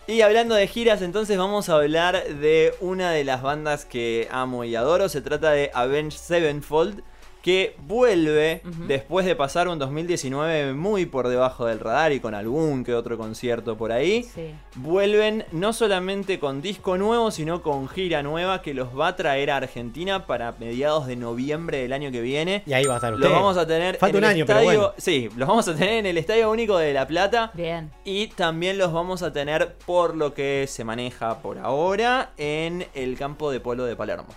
Y 0.06 0.20
hablando 0.22 0.54
de 0.54 0.66
giras, 0.66 1.02
entonces 1.02 1.38
vamos 1.38 1.68
a 1.68 1.74
hablar 1.76 2.22
de 2.24 2.74
una 2.80 3.10
de 3.12 3.22
las 3.24 3.42
bandas 3.42 3.84
que 3.84 4.28
amo 4.30 4.64
y 4.64 4.74
adoro. 4.74 5.08
Se 5.08 5.20
trata 5.22 5.52
de 5.52 5.70
Avenged 5.72 6.18
Sevenfold, 6.18 7.02
que 7.42 7.76
vuelve 7.86 8.62
después 8.86 9.24
de 9.24 9.34
pasar 9.34 9.68
un 9.68 9.78
2019 9.78 10.74
muy 10.74 11.06
por 11.06 11.28
debajo 11.28 11.66
del 11.66 11.80
radar 11.80 12.12
y 12.12 12.20
con 12.20 12.34
algún 12.34 12.84
que 12.84 12.94
otro 12.94 13.16
concierto 13.16 13.76
por 13.76 13.92
ahí. 13.92 14.22
Sí. 14.22 14.54
Vuelven 14.76 15.44
no 15.52 15.72
solamente 15.72 16.38
con 16.38 16.60
disco 16.60 16.98
nuevo, 16.98 17.30
sino 17.30 17.62
con 17.62 17.88
gira 17.88 18.22
nueva 18.22 18.62
que 18.62 18.74
los 18.74 18.98
va 18.98 19.08
a 19.08 19.16
traer 19.16 19.50
a 19.50 19.56
Argentina 19.56 20.26
para 20.26 20.52
mediados 20.58 21.06
de 21.06 21.16
noviembre 21.16 21.78
del 21.78 21.92
año 21.92 22.10
que 22.10 22.20
viene. 22.20 22.62
Y 22.66 22.72
ahí 22.72 22.84
va 22.84 22.94
a 22.94 22.96
estar 22.96 23.14
usted. 23.14 23.26
Los 23.26 23.34
vamos 23.34 23.56
a 23.56 23.66
tener 23.66 23.96
Falta 23.96 24.18
en 24.18 24.24
un 24.24 24.30
el 24.30 24.36
año, 24.36 24.46
pero 24.46 24.58
estadio, 24.60 24.80
bueno. 24.80 24.94
sí, 24.98 25.28
los 25.36 25.48
vamos 25.48 25.68
a 25.68 25.74
tener 25.74 25.94
en 25.94 26.06
el 26.06 26.18
Estadio 26.18 26.50
Único 26.50 26.76
de 26.78 26.92
La 26.92 27.06
Plata. 27.06 27.50
Bien. 27.54 27.90
Y 28.04 28.28
también 28.28 28.78
los 28.78 28.92
vamos 28.92 29.22
a 29.22 29.32
tener 29.32 29.74
por 29.86 30.16
lo 30.16 30.34
que 30.34 30.66
se 30.68 30.84
maneja 30.84 31.38
por 31.38 31.58
ahora 31.58 32.30
en 32.36 32.86
el 32.94 33.16
campo 33.16 33.50
de 33.50 33.60
polo 33.60 33.84
de 33.84 33.96
Palermo. 33.96 34.28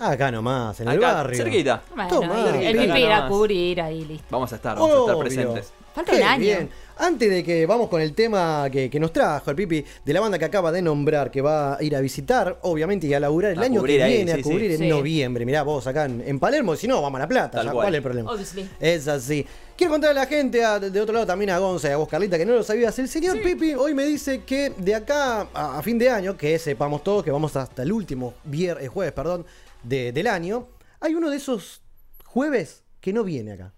Acá 0.00 0.30
nomás, 0.32 0.80
en 0.80 0.88
el 0.88 0.96
Acá, 0.98 1.14
barrio. 1.14 1.36
cerquita. 1.44 1.82
Bueno, 1.94 2.08
Tomá, 2.08 2.56
y 2.60 2.66
el 2.66 2.76
pipi 2.78 2.98
irá 3.00 3.26
a 3.26 3.28
cubrir 3.28 3.80
ahí, 3.82 4.04
listo. 4.06 4.24
Vamos 4.30 4.50
a 4.52 4.56
estar, 4.56 4.76
vamos 4.78 4.96
a 4.96 5.00
estar 5.00 5.18
presentes. 5.18 5.72
Falta 5.94 6.12
Qué 6.12 6.18
un 6.18 6.22
año. 6.24 6.40
bien. 6.40 6.70
Antes 6.98 7.30
de 7.30 7.42
que 7.42 7.66
vamos 7.66 7.88
con 7.88 8.00
el 8.00 8.12
tema 8.14 8.68
que, 8.70 8.88
que 8.88 9.00
nos 9.00 9.12
trajo 9.12 9.50
el 9.50 9.56
Pipi 9.56 9.84
de 10.04 10.12
la 10.12 10.20
banda 10.20 10.38
que 10.38 10.44
acaba 10.44 10.70
de 10.70 10.80
nombrar, 10.82 11.30
que 11.30 11.40
va 11.40 11.76
a 11.76 11.82
ir 11.82 11.96
a 11.96 12.00
visitar, 12.00 12.58
obviamente, 12.62 13.06
y 13.06 13.14
a 13.14 13.18
laburar 13.20 13.52
el 13.52 13.58
A 13.58 13.62
año 13.62 13.82
que 13.82 14.02
ahí, 14.02 14.16
viene, 14.18 14.34
sí, 14.34 14.40
a 14.40 14.42
cubrir 14.42 14.68
sí. 14.70 14.74
en 14.74 14.78
Sí. 14.80 14.88
noviembre. 14.88 15.44
Mirá, 15.46 15.62
vos 15.62 15.86
acá 15.86 16.04
en, 16.04 16.22
en 16.26 16.38
Palermo, 16.38 16.76
si 16.76 16.86
no, 16.86 17.00
vamos 17.02 17.18
a 17.18 17.22
La 17.22 17.28
Plata. 17.28 17.50
Tal 17.58 17.66
ya, 17.66 17.72
cual. 17.72 17.84
¿Cuál 17.86 17.94
es 17.94 17.98
el 17.98 18.02
problema? 18.02 18.30
Obviously. 18.30 18.68
Es 18.78 19.08
así. 19.08 19.44
Quiero 19.76 19.92
contarle 19.92 20.20
a 20.20 20.24
la 20.24 20.28
gente, 20.28 20.62
a- 20.64 20.78
de 20.78 21.00
otro 21.00 21.12
lado 21.14 21.26
también 21.26 21.50
a 21.50 21.58
Gonza 21.58 21.88
y 21.88 21.92
a 21.92 21.96
vos, 21.96 22.06
Carlita, 22.08 22.36
que 22.38 22.44
no 22.46 22.52
lo 22.52 22.62
sabías. 22.62 22.96
El 22.98 23.08
señor 23.08 23.40
Pipi 23.42 23.74
hoy 23.74 23.94
me 23.94 24.04
dice 24.04 24.42
que 24.44 24.72
de 24.76 24.94
acá 24.94 25.48
a, 25.54 25.78
a 25.78 25.82
fin 25.82 25.98
de 25.98 26.08
año, 26.10 26.36
que 26.36 26.58
sepamos 26.58 27.02
todos 27.02 27.24
que 27.24 27.30
vamos 27.32 27.56
hasta 27.56 27.82
el 27.82 27.90
último 27.92 28.34
vier- 28.48 28.76
eh, 28.80 28.88
jueves 28.88 29.12
perdón, 29.14 29.44
de- 29.82 30.12
del 30.12 30.26
año, 30.26 30.68
hay 31.00 31.14
uno 31.14 31.30
de 31.30 31.36
esos 31.36 31.82
jueves 32.24 32.84
que 33.00 33.12
no 33.12 33.24
viene 33.24 33.52
acá. 33.52 33.72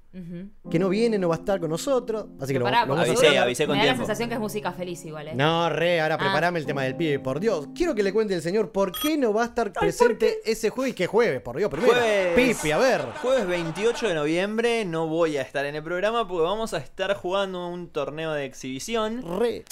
Que 0.71 0.79
no 0.79 0.91
viene, 0.91 1.17
no 1.17 1.31
va 1.31 1.37
a 1.37 1.39
estar 1.39 1.59
con 1.59 1.71
nosotros. 1.71 2.27
Así 2.39 2.53
que 2.53 2.59
lo, 2.59 2.67
lo 2.67 2.71
vamos 2.71 2.99
a 2.99 3.01
Avisé, 3.01 3.17
seguro 3.17 3.41
avisé 3.45 3.67
con 3.67 3.79
Me 3.79 3.87
da 3.87 3.93
la 3.93 3.97
sensación 3.97 4.29
que 4.29 4.35
es 4.35 4.41
música 4.43 4.71
feliz 4.73 5.03
igual, 5.07 5.29
¿eh? 5.29 5.35
No, 5.35 5.71
re, 5.71 6.03
ahora 6.03 6.17
Ah. 6.17 6.19
preparame 6.19 6.59
el 6.59 6.67
tema 6.67 6.83
del 6.83 6.97
pibe, 6.97 7.19
por 7.19 7.41
Dios. 7.41 7.69
Quiero 7.75 7.95
que 7.95 8.03
le 8.03 8.13
cuente 8.13 8.35
el 8.35 8.43
señor 8.43 8.73
por 8.73 8.93
qué 8.93 9.17
no 9.17 9.33
va 9.33 9.45
a 9.45 9.47
estar 9.47 9.73
presente 9.73 10.41
ese 10.45 10.69
jueves. 10.69 10.95
¿Qué 10.95 11.07
jueves? 11.07 11.41
Por 11.41 11.57
Dios, 11.57 11.71
primero. 11.71 11.95
Jueves. 11.95 12.35
Pipi, 12.57 12.73
a 12.73 12.77
ver. 12.77 13.01
Jueves 13.23 13.47
28 13.47 14.09
de 14.09 14.15
noviembre 14.15 14.85
no 14.85 15.07
voy 15.07 15.39
a 15.39 15.43
estar 15.43 15.65
en 15.65 15.77
el 15.77 15.83
programa 15.83 16.29
porque 16.29 16.43
vamos 16.45 16.75
a 16.75 16.77
estar 16.79 17.15
jugando 17.17 17.67
un 17.69 17.89
torneo 17.89 18.33
de 18.35 18.45
exhibición 18.45 19.23
Re. 19.41 19.65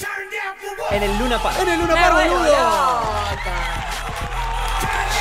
en 0.90 1.02
el 1.02 1.18
Luna 1.18 1.42
Park. 1.42 1.58
En 1.60 1.68
el 1.68 1.80
Luna 1.80 1.94
Park, 1.96 2.30
boludo. 2.30 3.99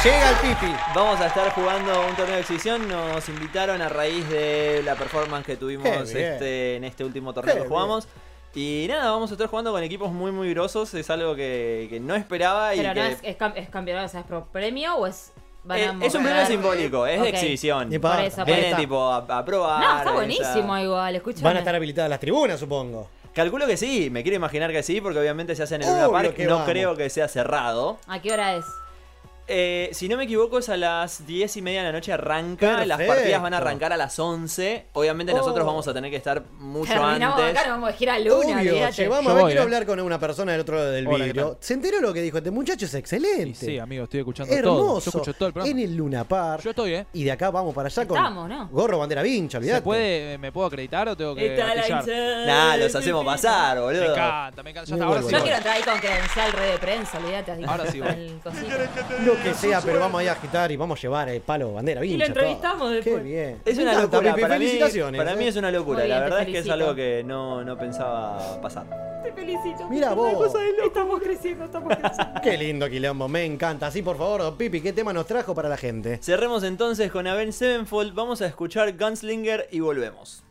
Llega 0.04 0.30
el 0.30 0.36
pipi. 0.38 0.74
Vamos 0.96 1.20
a 1.20 1.28
estar 1.28 1.52
jugando 1.52 1.92
un 2.08 2.16
torneo 2.16 2.36
de 2.36 2.42
exhibición. 2.42 2.88
Nos 2.88 3.28
invitaron 3.28 3.82
a 3.82 3.90
raíz 3.90 4.28
de 4.30 4.82
la 4.86 4.96
performance 4.96 5.46
que 5.46 5.58
tuvimos 5.58 5.88
este, 5.88 6.78
en 6.78 6.86
este 6.86 7.04
último 7.04 7.34
torneo 7.34 7.56
Qué 7.56 7.62
que 7.64 7.68
jugamos. 7.68 8.08
Y 8.56 8.86
nada, 8.88 9.12
vamos 9.12 9.30
a 9.30 9.34
estar 9.34 9.48
jugando 9.48 9.72
con 9.74 9.84
equipos 9.84 10.12
muy 10.12 10.32
muy 10.32 10.52
grosos. 10.54 10.94
Es 10.94 11.10
algo 11.10 11.36
que, 11.36 11.88
que 11.90 12.00
no 12.00 12.16
esperaba 12.16 12.74
y 12.76 12.80
Pero 12.80 12.94
que 12.94 13.00
no 13.00 13.06
es, 13.08 13.20
es, 13.24 13.38
cam- 13.38 13.54
es 13.56 13.70
campeonato, 13.70 14.06
o 14.06 14.10
sea, 14.10 14.20
es 14.22 14.26
pro 14.26 14.46
premio 14.52 14.96
o 14.96 15.06
es. 15.06 15.34
van 15.66 15.78
a 15.80 15.82
Eh, 15.82 16.08
es 16.08 16.16
un 16.16 16.24
premio 16.24 16.46
simbólico, 16.46 17.06
es 17.06 17.22
de 17.22 17.30
exhibición. 17.30 17.90
Ni 17.90 18.00
pa- 18.00 18.16
Por 18.16 18.24
eso, 18.26 18.38
por 18.38 18.46
Viene 18.46 18.74
tipo 18.76 19.04
a, 19.12 19.18
a 19.18 19.46
probar. 19.46 19.82
No, 19.82 19.90
está 19.98 20.02
esa- 20.04 20.12
buenísimo 20.14 20.78
igual, 20.78 21.16
escúchame. 21.16 21.44
Van 21.44 21.56
a 21.58 21.60
estar 21.60 21.76
habilitadas 21.76 22.10
las 22.10 22.20
tribunas, 22.22 22.58
supongo. 22.60 23.10
Calculo 23.34 23.68
que 23.68 23.76
sí, 23.78 24.10
me 24.10 24.24
quiero 24.24 24.38
imaginar 24.38 24.72
que 24.72 24.82
sí, 24.82 25.02
porque 25.02 25.20
obviamente 25.20 25.56
se 25.56 25.64
hace 25.64 25.76
en 25.76 25.82
Luna 25.82 26.10
Park. 26.10 26.34
que 26.36 26.46
No 26.46 26.54
vamos. 26.56 26.70
creo 26.70 26.96
que 26.96 27.10
sea 27.10 27.28
cerrado. 27.28 28.00
¿A 28.08 28.20
qué 28.22 28.32
hora 28.34 28.56
es? 28.56 28.66
Eh, 29.52 29.90
si 29.94 30.08
no 30.08 30.16
me 30.16 30.26
equivoco, 30.26 30.60
es 30.60 30.70
a 30.70 30.78
las 30.78 31.26
10 31.26 31.58
y 31.58 31.62
media 31.64 31.80
de 31.80 31.88
la 31.88 31.92
noche 31.92 32.14
arranca. 32.14 32.86
Las 32.86 32.98
Perfecto. 32.98 33.14
partidas 33.16 33.42
van 33.42 33.54
a 33.54 33.58
arrancar 33.58 33.92
a 33.94 33.98
las 33.98 34.18
11. 34.20 34.86
Obviamente 34.94 35.34
nosotros 35.34 35.64
Oh. 35.64 35.68
vamos 35.68 35.88
a 35.88 35.94
tener 35.94 36.12
que 36.12 36.18
estar 36.18 36.44
mucho 36.60 36.94
Terminamos 36.94 37.40
antes. 37.40 37.58
acá, 37.58 37.68
nos 37.70 37.78
vamos 37.80 37.90
a 37.90 37.94
girar 37.94 38.16
a 38.16 38.20
Luna, 38.20 38.36
Obvio, 38.38 38.58
olvídate. 38.58 38.92
llevamos 39.02 39.26
Yo 39.26 39.30
a 39.32 39.34
ver, 39.34 39.42
voy, 39.44 39.50
quiero 39.52 39.62
eh. 39.62 39.64
hablar 39.66 39.86
con 39.88 40.00
una 40.00 40.20
persona 40.20 40.52
del 40.52 40.62
otro 40.62 40.76
lado 40.76 40.92
del 40.92 41.08
Hola, 41.08 41.18
¿qué 41.18 41.24
vidrio. 41.34 41.58
¿Se 41.60 41.74
enteró 41.74 42.00
lo 42.02 42.14
que 42.14 42.22
dijo 42.22 42.38
este 42.38 42.52
muchacho? 42.52 42.86
Es 42.86 42.94
excelente. 42.94 43.50
Y 43.50 43.54
sí, 43.56 43.80
amigo, 43.80 44.04
estoy 44.04 44.20
escuchando 44.20 44.54
Hermoso. 44.54 44.78
todo. 44.80 45.00
Yo 45.00 45.10
escucho 45.10 45.34
todo 45.34 45.48
el 45.48 45.54
programa. 45.54 45.72
En 45.80 45.84
el 45.84 45.96
Luna 45.96 46.24
Park. 46.24 46.64
Yo 46.64 46.70
estoy, 46.70 46.94
¿eh? 46.94 47.06
Y 47.14 47.24
de 47.24 47.32
acá 47.32 47.50
vamos 47.50 47.74
para 47.74 47.88
allá 47.88 48.08
con 48.08 48.18
Estamos, 48.18 48.48
¿no? 48.50 48.68
gorro, 48.70 49.00
bandera 49.00 49.24
vincha, 49.24 49.58
olvidate. 49.58 49.80
¿Se 49.80 49.84
puede, 49.84 50.38
¿Me 50.38 50.52
puedo 50.52 50.68
acreditar 50.68 51.08
o 51.10 51.18
tengo 51.18 51.34
que 51.36 51.58
Nah, 52.46 52.78
los 52.78 52.94
hacemos 52.96 53.26
pasar, 53.26 53.78
Me 53.78 53.82
boludo. 53.84 54.12
encanta, 54.14 54.64
me 54.64 54.70
encanta. 54.70 54.90
Ya 54.90 54.96
está, 54.96 55.06
ahora 55.08 55.22
sí. 55.24 55.30
Yo 55.32 55.42
quiero 55.42 55.58
entrar 55.58 55.76
ahí 55.76 55.84
con 55.84 55.98
credencial 56.00 56.52
red 56.54 56.72
de 56.74 56.78
prensa, 56.78 57.18
olvídate. 57.18 57.52
así, 57.52 57.64
Ahora 57.66 57.92
sí 57.92 58.00
voy. 58.00 58.40
Lo 59.40 59.46
que 59.46 59.54
sea, 59.54 59.82
pero 59.82 60.00
vamos 60.00 60.20
ahí 60.20 60.28
a 60.28 60.34
agitar 60.34 60.70
y 60.72 60.76
vamos 60.76 61.00
a 61.00 61.02
llevar 61.02 61.30
el 61.30 61.40
palo, 61.42 61.74
bandera 61.74 62.02
vincha. 62.02 62.18
lo 62.18 62.26
entrevistamos 62.26 62.80
todo. 62.80 62.90
después. 62.90 63.16
Qué 63.18 63.24
bien. 63.24 63.62
Es 63.64 63.78
una 63.78 63.92
encanta, 63.94 64.18
locura. 64.18 64.36
Pipi, 64.36 64.42
Para 64.42 64.60
mí, 64.60 64.66
felicitaciones. 64.66 65.18
para 65.22 65.36
mí 65.36 65.44
eh. 65.46 65.48
es 65.48 65.56
una 65.56 65.72
locura. 65.72 66.00
Bien, 66.00 66.10
la 66.10 66.20
verdad 66.20 66.42
es 66.42 66.48
que 66.48 66.58
es 66.60 66.70
algo 66.70 66.96
que 66.96 67.24
no, 67.26 67.64
no 67.64 67.78
pensaba 67.78 68.60
pasar. 68.62 68.86
Te 69.24 69.32
felicito. 69.32 69.88
Mira 69.90 70.14
vos. 70.14 70.34
cosa 70.34 70.60
de 70.60 70.72
loco. 70.72 70.88
Estamos 70.88 71.22
creciendo, 71.22 71.66
estamos 71.66 71.96
creciendo. 71.96 72.42
Qué 72.44 72.58
lindo 72.58 72.90
quilombo, 72.90 73.28
me 73.30 73.46
encanta. 73.46 73.88
Así, 73.88 74.02
por 74.02 74.18
favor, 74.18 74.42
don 74.42 74.58
Pipi, 74.58 74.82
¿qué 74.82 74.92
tema 74.92 75.14
nos 75.14 75.26
trajo 75.26 75.56
para 75.56 75.70
la 75.70 75.78
gente? 75.78 76.20
Cerremos 76.22 76.64
entonces 76.64 77.10
con 77.12 77.26
Avenged 77.26 77.54
Sevenfold. 77.54 78.14
Vamos 78.14 78.42
a 78.42 78.48
escuchar 78.48 78.98
Gunslinger 78.98 79.70
y 79.72 79.80
volvemos. 79.80 80.44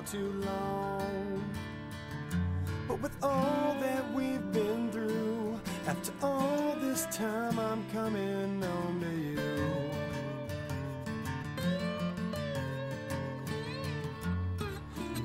Far 0.00 0.12
too 0.12 0.32
long. 0.46 1.44
But 2.88 3.00
with 3.00 3.12
all 3.22 3.76
that 3.80 4.12
we've 4.12 4.52
been 4.52 4.90
through, 4.90 5.58
after 5.86 6.12
all 6.22 6.76
this 6.80 7.06
time, 7.06 7.58
I'm 7.58 7.88
coming 7.90 8.60
home 8.62 9.00
to 9.00 9.10
you. 9.10 9.38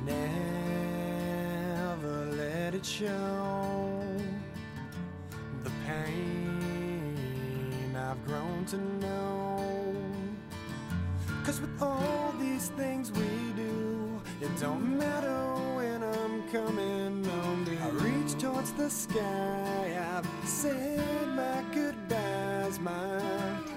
Never 0.05 2.25
let 2.37 2.75
it 2.75 2.85
show 2.85 3.89
the 5.63 5.71
pain 5.87 7.15
I've 7.97 8.23
grown 8.25 8.65
to 8.65 8.77
know. 8.77 9.95
Cause 11.43 11.59
with 11.61 11.81
all 11.81 12.33
these 12.39 12.67
things 12.69 13.11
we 13.11 13.53
do, 13.55 13.84
it 14.41 14.59
don't 14.59 14.97
matter 14.97 15.43
when 15.75 16.03
I'm 16.03 16.47
coming 16.49 17.23
home. 17.23 17.65
I 17.85 17.89
reach 17.89 18.37
towards 18.39 18.71
the 18.73 18.89
sky, 18.89 19.97
I've 20.15 20.27
said 20.47 21.27
my 21.35 21.63
goodbyes. 21.73 22.79
My 22.79 23.19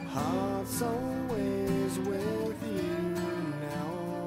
heart's 0.08 0.80
always 0.80 1.98
with 1.98 2.62
you 2.66 2.98
now. 3.60 4.26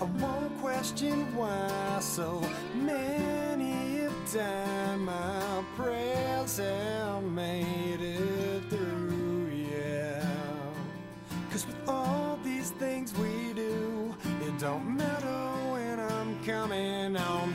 I 0.00 0.04
won't 0.20 0.60
question 0.60 1.34
why 1.34 1.98
so 2.00 2.42
many 2.74 4.00
have 4.00 4.32
died. 4.32 4.98
My 4.98 5.64
prayers 5.76 6.58
have 6.58 7.22
made 7.22 8.00
it 8.00 8.62
through, 8.68 9.50
yeah. 9.50 10.24
Cause 11.50 11.66
with 11.66 11.88
all 11.88 12.38
these 12.44 12.70
things 12.72 13.16
we 13.16 13.41
don't 14.62 14.96
matter 14.96 15.72
when 15.72 15.98
I'm 15.98 16.38
coming 16.44 17.16
home 17.16 17.52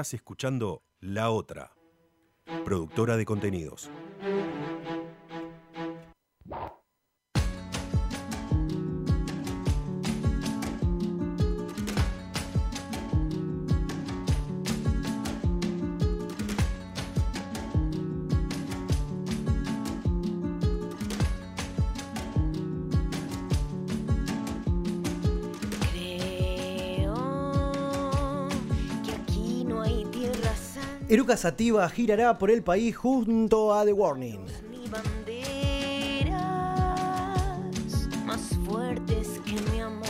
Estás 0.00 0.14
escuchando 0.14 0.82
La 1.00 1.28
Otra, 1.28 1.76
productora 2.64 3.18
de 3.18 3.26
contenidos. 3.26 3.90
Eruca 31.30 31.42
Sativa 31.42 31.88
girará 31.88 32.36
por 32.38 32.50
el 32.50 32.64
país 32.64 32.96
junto 32.96 33.72
a 33.72 33.84
The 33.84 33.92
Warning. 33.92 34.40
ni 34.68 34.88
banderas 34.88 36.34
más 38.26 38.40
fuertes 38.66 39.40
que 39.44 39.52
mi 39.70 39.80
amor. 39.80 40.08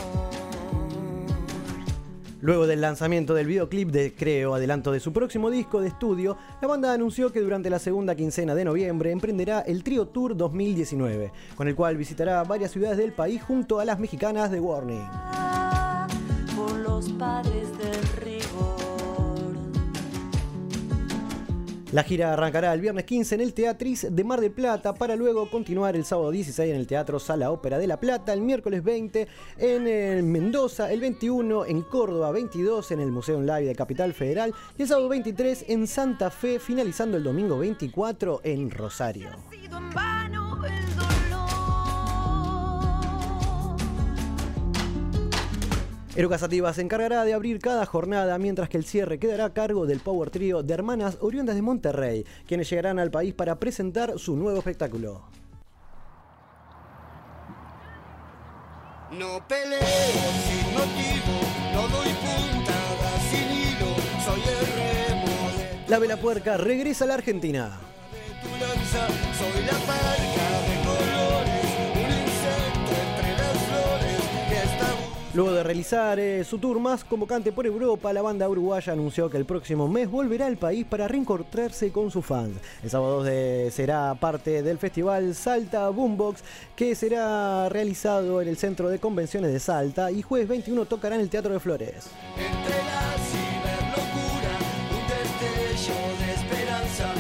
Luego 2.41 2.66
del 2.66 2.81
lanzamiento 2.81 3.35
del 3.35 3.49
videoclip 3.49 3.91
de 3.91 4.14
Creo, 4.14 4.55
adelanto 4.55 4.93
de 4.93 5.01
su 5.01 5.12
próximo 5.12 5.51
disco 5.51 5.83
de 5.83 5.89
estudio, 5.89 6.39
la 6.62 6.68
banda 6.68 6.91
anunció 6.91 7.31
que 7.31 7.41
durante 7.41 7.68
la 7.68 7.79
segunda 7.79 8.14
quincena 8.14 8.55
de 8.55 8.64
noviembre 8.64 9.11
emprenderá 9.11 9.61
el 9.61 9.85
Trio 9.85 10.09
Tour 10.09 10.35
2019, 10.35 11.33
con 11.55 11.68
el 11.68 11.75
cual 11.75 11.99
visitará 11.99 12.43
varias 12.45 12.71
ciudades 12.71 12.97
del 12.97 13.12
país 13.12 13.43
junto 13.43 13.79
a 13.79 13.85
las 13.85 13.99
mexicanas 13.99 14.51
de 14.51 14.59
Warning. 14.59 15.07
Por 16.57 16.79
los 16.79 17.11
padres 17.11 17.77
del 17.77 18.07
La 21.93 22.05
gira 22.05 22.32
arrancará 22.32 22.72
el 22.72 22.80
viernes 22.80 23.05
15 23.05 23.34
en 23.34 23.41
el 23.41 23.53
Teatris 23.53 24.07
de 24.09 24.22
Mar 24.22 24.41
del 24.41 24.53
Plata 24.53 24.95
para 24.95 25.16
luego 25.16 25.51
continuar 25.51 25.97
el 25.97 26.05
sábado 26.05 26.30
16 26.30 26.70
en 26.70 26.76
el 26.76 26.86
Teatro 26.86 27.18
Sala 27.18 27.51
Ópera 27.51 27.78
de 27.78 27.88
La 27.88 27.99
Plata, 27.99 28.32
el 28.32 28.43
miércoles 28.43 28.84
20 28.84 29.26
en 29.59 29.88
el 29.88 30.22
Mendoza, 30.22 30.93
el 30.93 31.01
21 31.01 31.66
en 31.66 31.82
Córdoba, 31.82 32.30
22 32.30 32.93
en 32.93 33.01
el 33.01 33.11
Museo 33.11 33.38
Online 33.38 33.66
de 33.66 33.74
Capital 33.74 34.14
Federal 34.14 34.55
y 34.78 34.82
el 34.82 34.88
sábado 34.88 35.09
23 35.09 35.64
en 35.66 35.88
Santa 35.88 36.30
Fe, 36.30 36.61
finalizando 36.61 37.16
el 37.16 37.24
domingo 37.24 37.59
24 37.59 38.43
en 38.45 38.70
Rosario. 38.70 39.30
Eruca 46.16 46.38
Sativa 46.38 46.72
se 46.74 46.82
encargará 46.82 47.24
de 47.24 47.34
abrir 47.34 47.61
cada 47.61 47.86
jornada, 47.86 48.36
mientras 48.38 48.68
que 48.68 48.76
el 48.76 48.84
cierre 48.84 49.20
quedará 49.20 49.44
a 49.44 49.54
cargo 49.54 49.86
del 49.86 50.00
Power 50.00 50.30
Trio 50.30 50.64
de 50.64 50.74
hermanas 50.74 51.18
oriundas 51.20 51.54
de 51.54 51.62
Monterrey, 51.62 52.26
quienes 52.48 52.68
llegarán 52.68 52.98
al 52.98 53.12
país 53.12 53.32
para 53.32 53.61
presentar 53.61 54.18
su 54.18 54.36
nuevo 54.36 54.58
espectáculo. 54.58 55.22
No 59.12 59.46
peleo 59.46 59.78
sin 59.78 60.72
motivo, 60.72 61.40
no 61.74 61.82
doy 61.88 62.08
puntadas 62.08 63.22
sin 63.30 63.46
hilo, 63.50 63.94
soy 64.24 64.40
el 64.40 64.66
remo 64.66 65.26
de 65.56 65.90
La 65.90 65.98
Vela 66.00 66.16
Puerca 66.16 66.56
regresa 66.56 67.04
a 67.04 67.08
la 67.08 67.14
Argentina. 67.14 67.78
tu 68.42 68.48
lanza, 68.64 69.06
soy 69.38 69.64
la 69.64 69.78
parca 69.86 70.70
Luego 75.33 75.53
de 75.53 75.62
realizar 75.62 76.18
eh, 76.18 76.43
su 76.43 76.59
tour 76.59 76.81
más 76.81 77.05
convocante 77.05 77.53
por 77.53 77.64
Europa, 77.64 78.12
la 78.12 78.20
banda 78.20 78.49
uruguaya 78.49 78.93
anunció 78.93 79.31
que 79.31 79.37
el 79.37 79.45
próximo 79.45 79.87
mes 79.87 80.11
volverá 80.11 80.47
al 80.47 80.57
país 80.57 80.85
para 80.85 81.07
reencontrarse 81.07 81.93
con 81.93 82.11
sus 82.11 82.26
fans. 82.26 82.57
El 82.83 82.91
sábado 82.91 83.18
2 83.18 83.26
de- 83.26 83.70
será 83.72 84.12
parte 84.16 84.61
del 84.64 84.78
festival 84.78 85.33
Salta 85.37 85.89
Boombox, 85.89 86.43
que 86.74 86.97
será 86.97 87.68
realizado 87.68 88.43
en 88.43 88.49
el 88.49 88.57
Centro 88.57 88.89
de 88.89 88.99
Convenciones 88.99 89.53
de 89.53 89.61
Salta, 89.61 90.11
y 90.11 90.20
jueves 90.22 90.49
21 90.49 90.85
tocará 90.87 91.14
en 91.14 91.20
el 91.20 91.31
Teatro 91.31 91.53
de 91.53 91.61
Flores. 91.61 92.09
entre 92.37 92.78
la 92.78 93.14
ciberlocura, 93.31 94.59
un 94.91 95.07
destello 95.76 95.95
de 96.26 96.33
esperanza, 96.35 97.14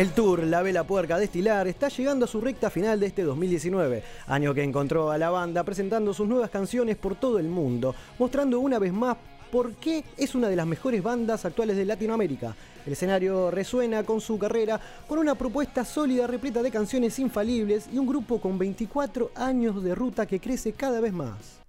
El 0.00 0.12
tour 0.12 0.44
La 0.44 0.62
Vela 0.62 0.84
Puerca 0.84 1.18
Destilar 1.18 1.68
está 1.68 1.88
llegando 1.88 2.24
a 2.24 2.28
su 2.28 2.40
recta 2.40 2.70
final 2.70 2.98
de 2.98 3.08
este 3.08 3.22
2019, 3.22 4.02
año 4.28 4.54
que 4.54 4.62
encontró 4.62 5.10
a 5.10 5.18
la 5.18 5.28
banda 5.28 5.62
presentando 5.62 6.14
sus 6.14 6.26
nuevas 6.26 6.48
canciones 6.48 6.96
por 6.96 7.16
todo 7.16 7.38
el 7.38 7.48
mundo, 7.48 7.94
mostrando 8.18 8.60
una 8.60 8.78
vez 8.78 8.94
más 8.94 9.18
por 9.52 9.74
qué 9.74 10.02
es 10.16 10.34
una 10.34 10.48
de 10.48 10.56
las 10.56 10.66
mejores 10.66 11.02
bandas 11.02 11.44
actuales 11.44 11.76
de 11.76 11.84
Latinoamérica. 11.84 12.56
El 12.86 12.94
escenario 12.94 13.50
resuena 13.50 14.02
con 14.02 14.22
su 14.22 14.38
carrera 14.38 14.80
con 15.06 15.18
una 15.18 15.34
propuesta 15.34 15.84
sólida 15.84 16.26
repleta 16.26 16.62
de 16.62 16.70
canciones 16.70 17.18
infalibles 17.18 17.86
y 17.92 17.98
un 17.98 18.06
grupo 18.06 18.40
con 18.40 18.56
24 18.56 19.32
años 19.34 19.84
de 19.84 19.94
ruta 19.94 20.24
que 20.24 20.40
crece 20.40 20.72
cada 20.72 21.00
vez 21.00 21.12
más. 21.12 21.59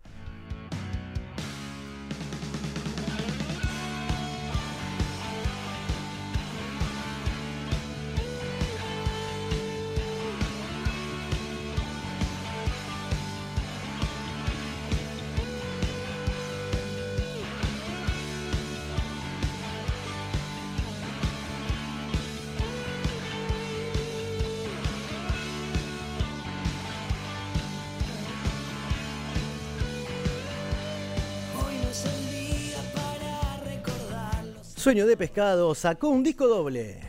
Sueño 34.82 35.06
de 35.06 35.16
Pescado 35.16 35.76
sacó 35.76 36.10
un 36.10 36.24
disco 36.24 36.48
doble. 36.48 37.02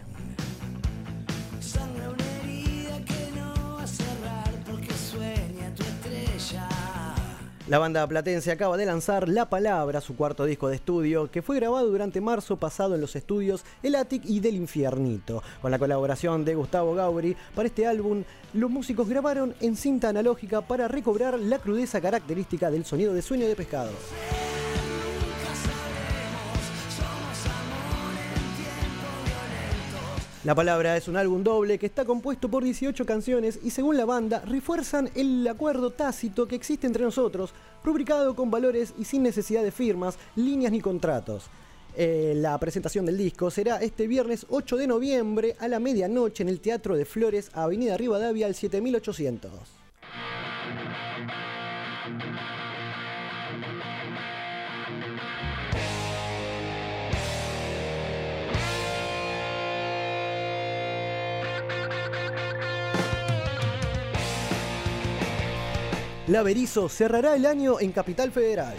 La 7.66 7.78
banda 7.78 8.06
platense 8.06 8.52
acaba 8.52 8.76
de 8.76 8.84
lanzar 8.84 9.26
La 9.26 9.48
Palabra, 9.48 10.02
su 10.02 10.16
cuarto 10.16 10.44
disco 10.44 10.68
de 10.68 10.76
estudio, 10.76 11.30
que 11.30 11.40
fue 11.40 11.56
grabado 11.56 11.88
durante 11.88 12.20
marzo 12.20 12.58
pasado 12.58 12.94
en 12.94 13.00
los 13.00 13.16
estudios 13.16 13.64
El 13.82 13.94
Attic 13.94 14.22
y 14.26 14.40
Del 14.40 14.56
Infiernito. 14.56 15.42
Con 15.62 15.70
la 15.70 15.78
colaboración 15.78 16.44
de 16.44 16.54
Gustavo 16.54 16.94
Gauri, 16.94 17.34
para 17.54 17.68
este 17.68 17.86
álbum, 17.86 18.22
los 18.52 18.70
músicos 18.70 19.08
grabaron 19.08 19.54
en 19.60 19.76
cinta 19.76 20.10
analógica 20.10 20.60
para 20.60 20.88
recobrar 20.88 21.38
la 21.38 21.58
crudeza 21.58 22.02
característica 22.02 22.70
del 22.70 22.84
sonido 22.84 23.14
de 23.14 23.22
Sueño 23.22 23.48
de 23.48 23.56
Pescado. 23.56 23.92
La 30.44 30.56
palabra 30.56 30.96
es 30.96 31.06
un 31.06 31.16
álbum 31.16 31.44
doble 31.44 31.78
que 31.78 31.86
está 31.86 32.04
compuesto 32.04 32.48
por 32.48 32.64
18 32.64 33.06
canciones 33.06 33.60
y 33.62 33.70
según 33.70 33.96
la 33.96 34.04
banda 34.04 34.40
refuerzan 34.44 35.08
el 35.14 35.46
acuerdo 35.46 35.92
tácito 35.92 36.48
que 36.48 36.56
existe 36.56 36.88
entre 36.88 37.04
nosotros, 37.04 37.54
rubricado 37.84 38.34
con 38.34 38.50
valores 38.50 38.92
y 38.98 39.04
sin 39.04 39.22
necesidad 39.22 39.62
de 39.62 39.70
firmas, 39.70 40.18
líneas 40.34 40.72
ni 40.72 40.80
contratos. 40.80 41.44
Eh, 41.96 42.32
la 42.34 42.58
presentación 42.58 43.06
del 43.06 43.18
disco 43.18 43.52
será 43.52 43.76
este 43.76 44.08
viernes 44.08 44.44
8 44.48 44.78
de 44.78 44.88
noviembre 44.88 45.54
a 45.60 45.68
la 45.68 45.78
medianoche 45.78 46.42
en 46.42 46.48
el 46.48 46.58
Teatro 46.58 46.96
de 46.96 47.04
Flores, 47.04 47.52
Avenida 47.54 47.96
Rivadavia 47.96 48.46
al 48.46 48.56
7800. 48.56 49.52
La 66.32 66.42
Berizo 66.42 66.88
cerrará 66.88 67.36
el 67.36 67.44
año 67.44 67.78
en 67.78 67.92
Capital 67.92 68.32
Federal. 68.32 68.74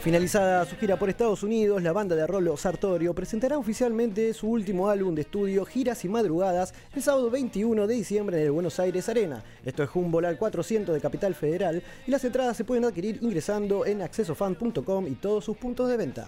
Finalizada 0.00 0.64
su 0.64 0.74
gira 0.74 0.98
por 0.98 1.08
Estados 1.08 1.44
Unidos, 1.44 1.80
la 1.84 1.92
banda 1.92 2.16
de 2.16 2.26
Rolo 2.26 2.56
Sartorio 2.56 3.14
presentará 3.14 3.58
oficialmente 3.58 4.34
su 4.34 4.48
último 4.48 4.88
álbum 4.88 5.14
de 5.14 5.22
estudio 5.22 5.64
Giras 5.64 6.04
y 6.04 6.08
Madrugadas 6.08 6.74
el 6.96 7.02
sábado 7.02 7.30
21 7.30 7.86
de 7.86 7.94
diciembre 7.94 8.38
en 8.38 8.46
el 8.46 8.50
Buenos 8.50 8.80
Aires 8.80 9.08
Arena. 9.08 9.44
Esto 9.64 9.84
es 9.84 9.90
Humboldt 9.94 10.26
al 10.26 10.36
400 10.36 10.92
de 10.92 11.00
Capital 11.00 11.36
Federal 11.36 11.80
y 12.08 12.10
las 12.10 12.24
entradas 12.24 12.56
se 12.56 12.64
pueden 12.64 12.86
adquirir 12.86 13.20
ingresando 13.22 13.86
en 13.86 14.02
accesofan.com 14.02 15.06
y 15.06 15.14
todos 15.14 15.44
sus 15.44 15.56
puntos 15.56 15.88
de 15.88 15.96
venta. 15.96 16.26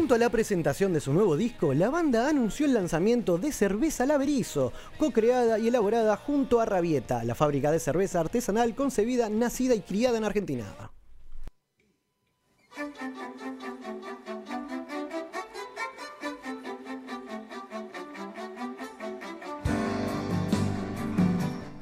Junto 0.00 0.14
a 0.14 0.18
la 0.18 0.30
presentación 0.30 0.94
de 0.94 1.00
su 1.00 1.12
nuevo 1.12 1.36
disco, 1.36 1.74
la 1.74 1.90
banda 1.90 2.26
anunció 2.26 2.64
el 2.64 2.72
lanzamiento 2.72 3.36
de 3.36 3.52
Cerveza 3.52 4.06
Laberizo, 4.06 4.72
co-creada 4.96 5.58
y 5.58 5.68
elaborada 5.68 6.16
junto 6.16 6.58
a 6.58 6.64
Rabieta, 6.64 7.22
la 7.22 7.34
fábrica 7.34 7.70
de 7.70 7.80
cerveza 7.80 8.18
artesanal 8.18 8.74
concebida, 8.74 9.28
nacida 9.28 9.74
y 9.74 9.80
criada 9.80 10.16
en 10.16 10.24
Argentina. 10.24 10.64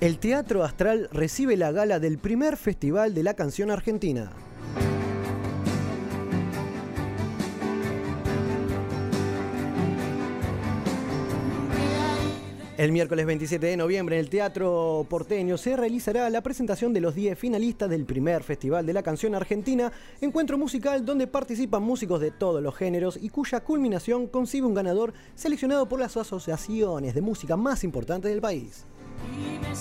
El 0.00 0.18
Teatro 0.18 0.64
Astral 0.64 1.08
recibe 1.12 1.56
la 1.56 1.70
gala 1.70 2.00
del 2.00 2.18
primer 2.18 2.56
Festival 2.56 3.14
de 3.14 3.22
la 3.22 3.34
Canción 3.34 3.70
Argentina. 3.70 4.32
El 12.78 12.92
miércoles 12.92 13.26
27 13.26 13.66
de 13.66 13.76
noviembre 13.76 14.14
en 14.14 14.20
el 14.20 14.30
Teatro 14.30 15.04
Porteño 15.10 15.58
se 15.58 15.76
realizará 15.76 16.30
la 16.30 16.42
presentación 16.42 16.92
de 16.92 17.00
los 17.00 17.16
10 17.16 17.36
finalistas 17.36 17.90
del 17.90 18.04
primer 18.04 18.44
Festival 18.44 18.86
de 18.86 18.92
la 18.92 19.02
Canción 19.02 19.34
Argentina, 19.34 19.90
encuentro 20.20 20.56
musical 20.56 21.04
donde 21.04 21.26
participan 21.26 21.82
músicos 21.82 22.20
de 22.20 22.30
todos 22.30 22.62
los 22.62 22.76
géneros 22.76 23.18
y 23.20 23.30
cuya 23.30 23.58
culminación 23.64 24.28
concibe 24.28 24.68
un 24.68 24.74
ganador 24.74 25.12
seleccionado 25.34 25.88
por 25.88 25.98
las 25.98 26.16
asociaciones 26.16 27.16
de 27.16 27.20
música 27.20 27.56
más 27.56 27.82
importantes 27.82 28.30
del 28.30 28.40
país. 28.40 28.84
Y 29.26 29.58
me 29.58 29.74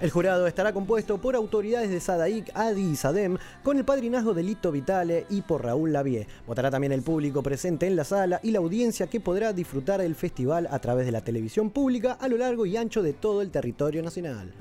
El 0.00 0.10
jurado 0.10 0.46
estará 0.46 0.72
compuesto 0.72 1.18
por 1.18 1.36
autoridades 1.36 1.90
de 1.90 2.00
Sadaic, 2.00 2.50
Adi 2.54 2.92
y 2.92 2.96
Sadem, 2.96 3.36
con 3.62 3.76
el 3.76 3.84
padrinazgo 3.84 4.32
de 4.32 4.42
Lito 4.42 4.72
Vitale 4.72 5.26
y 5.28 5.42
por 5.42 5.62
Raúl 5.62 5.92
Lavie. 5.92 6.26
Votará 6.46 6.70
también 6.70 6.92
el 6.92 7.02
público 7.02 7.42
presente 7.42 7.86
en 7.86 7.96
la 7.96 8.04
sala 8.04 8.40
y 8.42 8.50
la 8.50 8.60
audiencia 8.60 9.08
que 9.08 9.20
podrá 9.20 9.52
disfrutar 9.52 10.00
del 10.00 10.14
festival 10.14 10.68
a 10.70 10.78
través 10.78 11.04
de 11.04 11.12
la 11.12 11.20
televisión 11.20 11.68
pública 11.68 12.12
a 12.12 12.28
lo 12.28 12.38
largo 12.38 12.64
y 12.64 12.78
ancho 12.78 13.02
de 13.02 13.12
todo 13.12 13.42
el 13.42 13.50
territorio 13.50 14.02
nacional. 14.02 14.54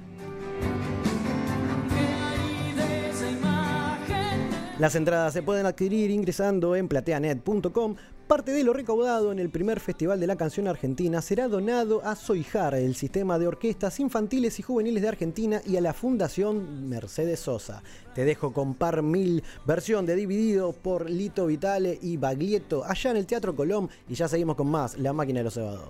Las 4.77 4.95
entradas 4.95 5.33
se 5.33 5.43
pueden 5.43 5.65
adquirir 5.65 6.11
ingresando 6.11 6.75
en 6.75 6.89
plateanet.com. 6.89 7.95
Parte 8.29 8.51
de 8.51 8.63
lo 8.63 8.73
recaudado 8.73 9.31
en 9.31 9.39
el 9.39 9.49
primer 9.49 9.79
Festival 9.79 10.19
de 10.19 10.27
la 10.27 10.35
Canción 10.35 10.67
Argentina 10.67 11.19
será 11.19 11.47
donado 11.47 12.05
a 12.05 12.15
Soijar, 12.15 12.75
el 12.75 12.93
sistema 12.93 13.39
de 13.39 13.47
orquestas 13.47 13.99
infantiles 13.99 14.59
y 14.59 14.61
juveniles 14.61 15.01
de 15.01 15.09
Argentina, 15.09 15.63
y 15.65 15.77
a 15.77 15.81
la 15.81 15.95
Fundación 15.95 16.87
Mercedes 16.87 17.39
Sosa. 17.39 17.81
Te 18.13 18.25
dejo 18.25 18.53
con 18.53 18.75
Par 18.75 19.01
Mil, 19.01 19.43
versión 19.65 20.05
de 20.05 20.15
Dividido 20.15 20.73
por 20.73 21.09
Lito 21.09 21.47
Vitale 21.47 21.97
y 22.03 22.17
Baglietto, 22.17 22.85
allá 22.85 23.09
en 23.09 23.17
el 23.17 23.25
Teatro 23.25 23.55
Colón. 23.55 23.89
Y 24.07 24.13
ya 24.13 24.27
seguimos 24.27 24.55
con 24.55 24.67
más, 24.67 24.99
La 24.99 25.11
Máquina 25.11 25.39
de 25.39 25.45
los 25.45 25.55
Cebados. 25.55 25.89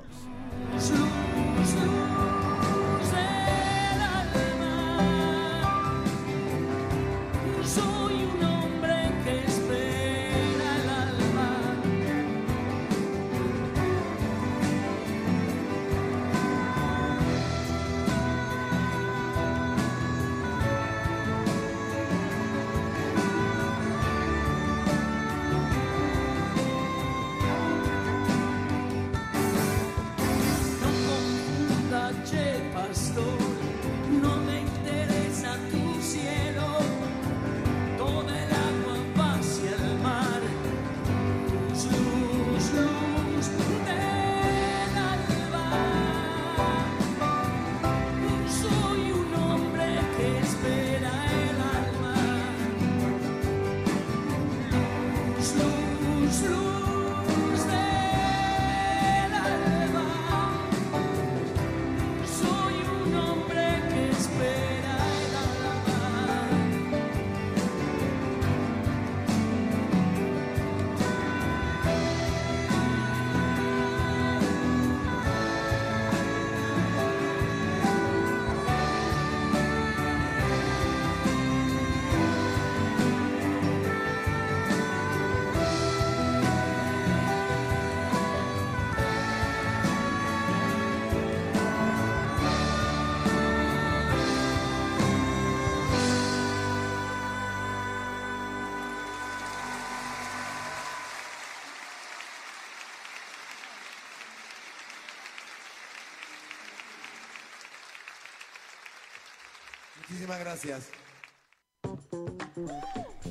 Muchísimas 110.20 110.40
gracias. 110.42 110.90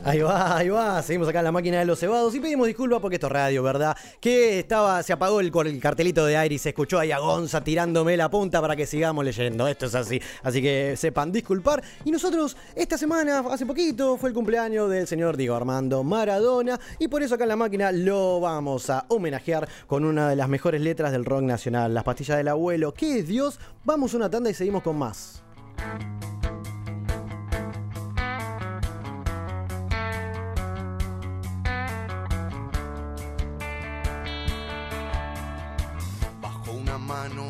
Ahí 0.04 0.20
va, 0.20 0.56
ahí 0.56 0.70
va. 0.70 1.02
Seguimos 1.02 1.28
acá 1.28 1.40
en 1.40 1.44
la 1.44 1.52
máquina 1.52 1.80
de 1.80 1.84
los 1.84 1.98
cebados 1.98 2.34
y 2.34 2.40
pedimos 2.40 2.66
disculpas 2.66 3.00
porque 3.00 3.16
esto 3.16 3.26
es 3.26 3.32
radio, 3.34 3.62
¿verdad? 3.62 3.94
Que 4.22 4.60
estaba, 4.60 5.02
se 5.02 5.12
apagó 5.12 5.40
el, 5.40 5.52
el 5.66 5.80
cartelito 5.80 6.24
de 6.24 6.38
aire 6.38 6.54
y 6.54 6.58
se 6.58 6.70
escuchó 6.70 6.98
ahí 6.98 7.12
a 7.12 7.18
Gonza 7.18 7.62
tirándome 7.62 8.16
la 8.16 8.30
punta 8.30 8.62
para 8.62 8.74
que 8.74 8.86
sigamos 8.86 9.22
leyendo. 9.22 9.68
Esto 9.68 9.84
es 9.84 9.94
así. 9.94 10.18
Así 10.42 10.62
que 10.62 10.96
sepan 10.96 11.30
disculpar. 11.30 11.82
Y 12.06 12.10
nosotros, 12.10 12.56
esta 12.74 12.96
semana, 12.96 13.40
hace 13.50 13.66
poquito, 13.66 14.16
fue 14.16 14.30
el 14.30 14.34
cumpleaños 14.34 14.88
del 14.88 15.06
señor 15.06 15.36
Diego 15.36 15.56
Armando 15.56 16.02
Maradona. 16.02 16.80
Y 16.98 17.08
por 17.08 17.22
eso 17.22 17.34
acá 17.34 17.44
en 17.44 17.50
la 17.50 17.56
máquina 17.56 17.92
lo 17.92 18.40
vamos 18.40 18.88
a 18.88 19.04
homenajear 19.08 19.68
con 19.86 20.06
una 20.06 20.30
de 20.30 20.36
las 20.36 20.48
mejores 20.48 20.80
letras 20.80 21.12
del 21.12 21.26
rock 21.26 21.42
nacional, 21.42 21.92
Las 21.92 22.04
pastillas 22.04 22.38
del 22.38 22.48
abuelo. 22.48 22.94
¿Qué 22.94 23.18
es 23.18 23.28
Dios? 23.28 23.60
Vamos 23.84 24.14
una 24.14 24.30
tanda 24.30 24.48
y 24.48 24.54
seguimos 24.54 24.82
con 24.82 24.96
más. 24.96 25.42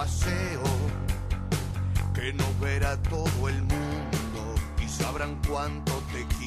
paseo 0.00 0.62
que 2.14 2.32
nos 2.32 2.58
verá 2.58 2.96
todo 3.02 3.50
el 3.50 3.60
mundo 3.60 4.54
y 4.82 4.88
sabrán 4.88 5.38
cuánto 5.46 5.92
te 6.10 6.24
quiero. 6.38 6.39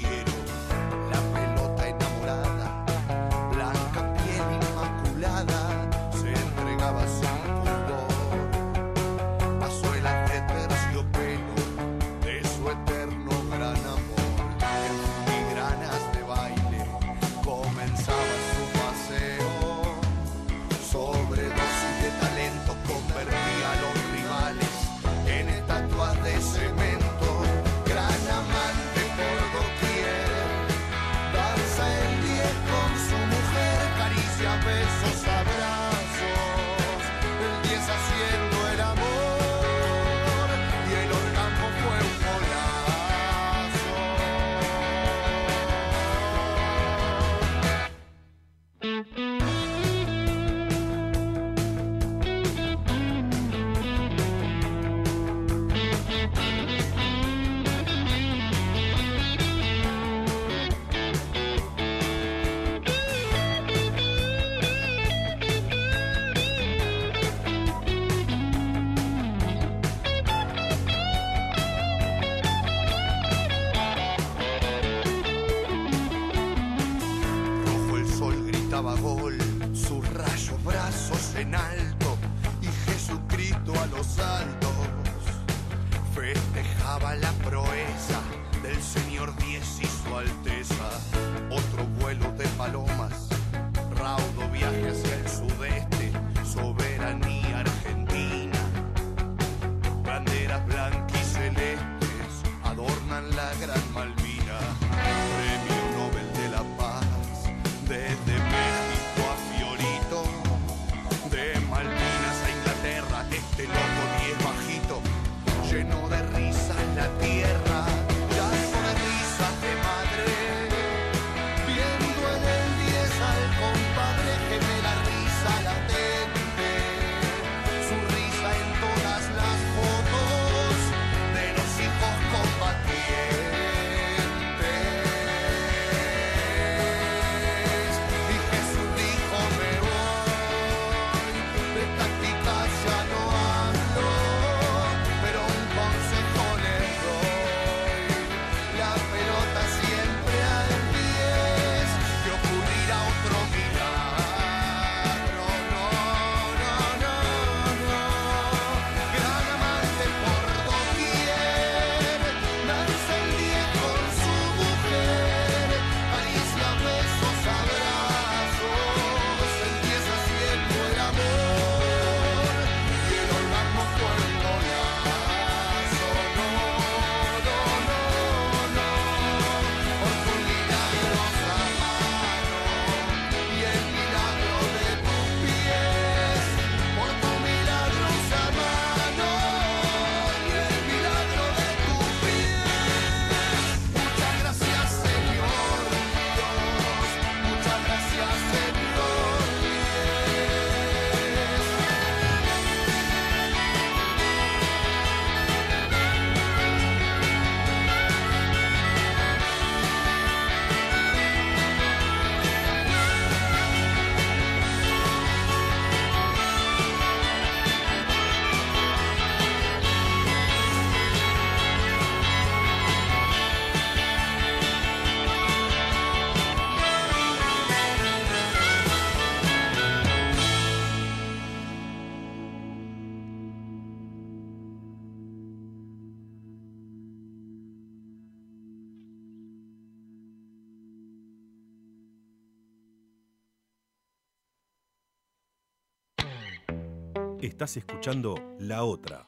Estás 247.43 247.75
escuchando 247.75 248.35
La 248.57 248.85
Otra, 248.85 249.27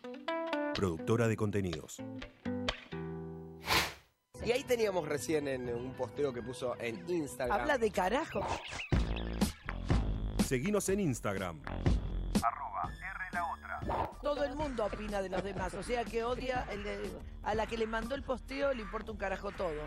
productora 0.73 1.27
de 1.27 1.35
contenidos. 1.35 1.97
Y 4.45 4.53
ahí 4.53 4.63
teníamos 4.63 5.05
recién 5.05 5.49
en 5.49 5.67
un 5.67 5.93
posteo 5.95 6.31
que 6.31 6.41
puso 6.41 6.79
en 6.79 7.03
Instagram. 7.09 7.59
Habla 7.59 7.77
de 7.77 7.91
carajo. 7.91 8.39
Seguinos 10.45 10.87
en 10.87 11.01
Instagram. 11.01 11.61
Arroba 12.41 12.89
Todo 14.21 14.45
el 14.45 14.55
mundo 14.55 14.85
opina 14.85 15.21
de 15.21 15.27
los 15.27 15.43
demás, 15.43 15.73
o 15.73 15.83
sea 15.83 16.05
que 16.05 16.23
odia 16.23 16.65
a 17.43 17.53
la 17.53 17.67
que 17.67 17.77
le 17.77 17.85
mandó 17.85 18.15
el 18.15 18.23
posteo 18.23 18.73
le 18.73 18.81
importa 18.81 19.11
un 19.11 19.17
carajo 19.17 19.51
todo. 19.51 19.81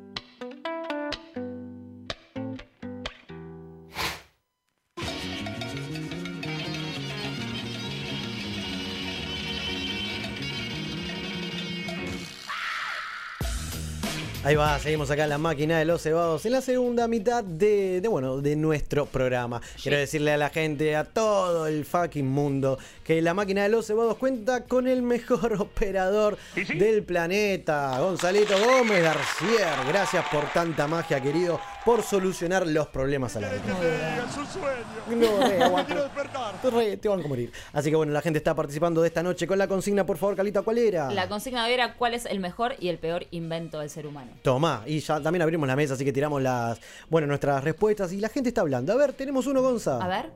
Ahí 14.43 14.55
va, 14.55 14.79
seguimos 14.79 15.11
acá 15.11 15.25
en 15.25 15.29
la 15.29 15.37
máquina 15.37 15.77
de 15.77 15.85
los 15.85 16.01
cebados 16.01 16.43
en 16.47 16.53
la 16.53 16.61
segunda 16.61 17.07
mitad 17.07 17.43
de, 17.43 18.01
de, 18.01 18.07
bueno, 18.07 18.41
de 18.41 18.55
nuestro 18.55 19.05
programa. 19.05 19.61
Quiero 19.79 19.99
decirle 19.99 20.31
a 20.31 20.37
la 20.37 20.49
gente, 20.49 20.95
a 20.95 21.03
todo 21.03 21.67
el 21.67 21.85
fucking 21.85 22.27
mundo, 22.27 22.79
que 23.03 23.21
la 23.21 23.35
máquina 23.35 23.61
de 23.61 23.69
los 23.69 23.85
cebados 23.85 24.17
cuenta 24.17 24.63
con 24.63 24.87
el 24.87 25.03
mejor 25.03 25.53
operador 25.61 26.39
del 26.55 27.03
planeta, 27.03 27.99
Gonzalito 27.99 28.55
Gómez 28.57 29.03
García. 29.03 29.75
Gracias 29.87 30.25
por 30.31 30.51
tanta 30.51 30.87
magia, 30.87 31.21
querido, 31.21 31.59
por 31.85 32.03
solucionar 32.03 32.67
los 32.67 32.87
problemas 32.87 33.35
a 33.35 33.41
la 33.41 33.49
vida. 33.49 34.25
Es 34.29 34.37
un 34.37 34.45
sueño. 34.45 35.31
No, 35.39 35.47
re, 35.47 35.63
aguanta. 35.63 35.85
quiero 35.87 36.03
despertar. 36.03 36.61
Te 36.61 36.69
re- 36.69 36.97
Te 36.97 37.09
van 37.09 37.23
a 37.23 37.27
morir. 37.27 37.51
Así 37.73 37.89
que 37.89 37.95
bueno, 37.95 38.11
la 38.13 38.21
gente 38.21 38.37
está 38.37 38.53
participando 38.53 39.01
de 39.01 39.07
esta 39.07 39.23
noche 39.23 39.47
con 39.47 39.57
la 39.57 39.67
consigna, 39.67 40.05
por 40.05 40.17
favor, 40.17 40.35
Calita, 40.35 40.61
¿cuál 40.61 40.77
era? 40.77 41.11
La 41.11 41.27
consigna 41.27 41.67
era 41.69 41.95
cuál 41.95 42.13
es 42.13 42.25
el 42.25 42.39
mejor 42.39 42.75
y 42.79 42.89
el 42.89 42.99
peor 42.99 43.25
invento 43.31 43.79
del 43.79 43.89
ser 43.89 44.05
humano. 44.05 44.31
Toma, 44.43 44.83
y 44.85 44.99
ya 44.99 45.19
también 45.21 45.41
abrimos 45.41 45.67
la 45.67 45.75
mesa, 45.75 45.95
así 45.95 46.05
que 46.05 46.13
tiramos 46.13 46.41
las, 46.41 46.79
bueno, 47.09 47.25
nuestras 47.27 47.63
respuestas 47.63 48.13
y 48.13 48.17
la 48.19 48.29
gente 48.29 48.49
está 48.49 48.61
hablando. 48.61 48.93
A 48.93 48.95
ver, 48.95 49.13
tenemos 49.13 49.47
uno, 49.47 49.61
Gonza. 49.61 49.97
A 50.03 50.07
ver. 50.07 50.29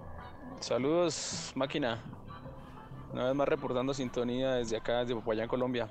Saludos, 0.62 1.52
máquina. 1.56 2.02
Una 3.14 3.26
vez 3.26 3.36
más 3.36 3.48
reportando 3.48 3.94
sintonía 3.94 4.56
desde 4.56 4.78
acá, 4.78 5.00
desde 5.02 5.14
Popayán, 5.14 5.48
Colombia. 5.48 5.88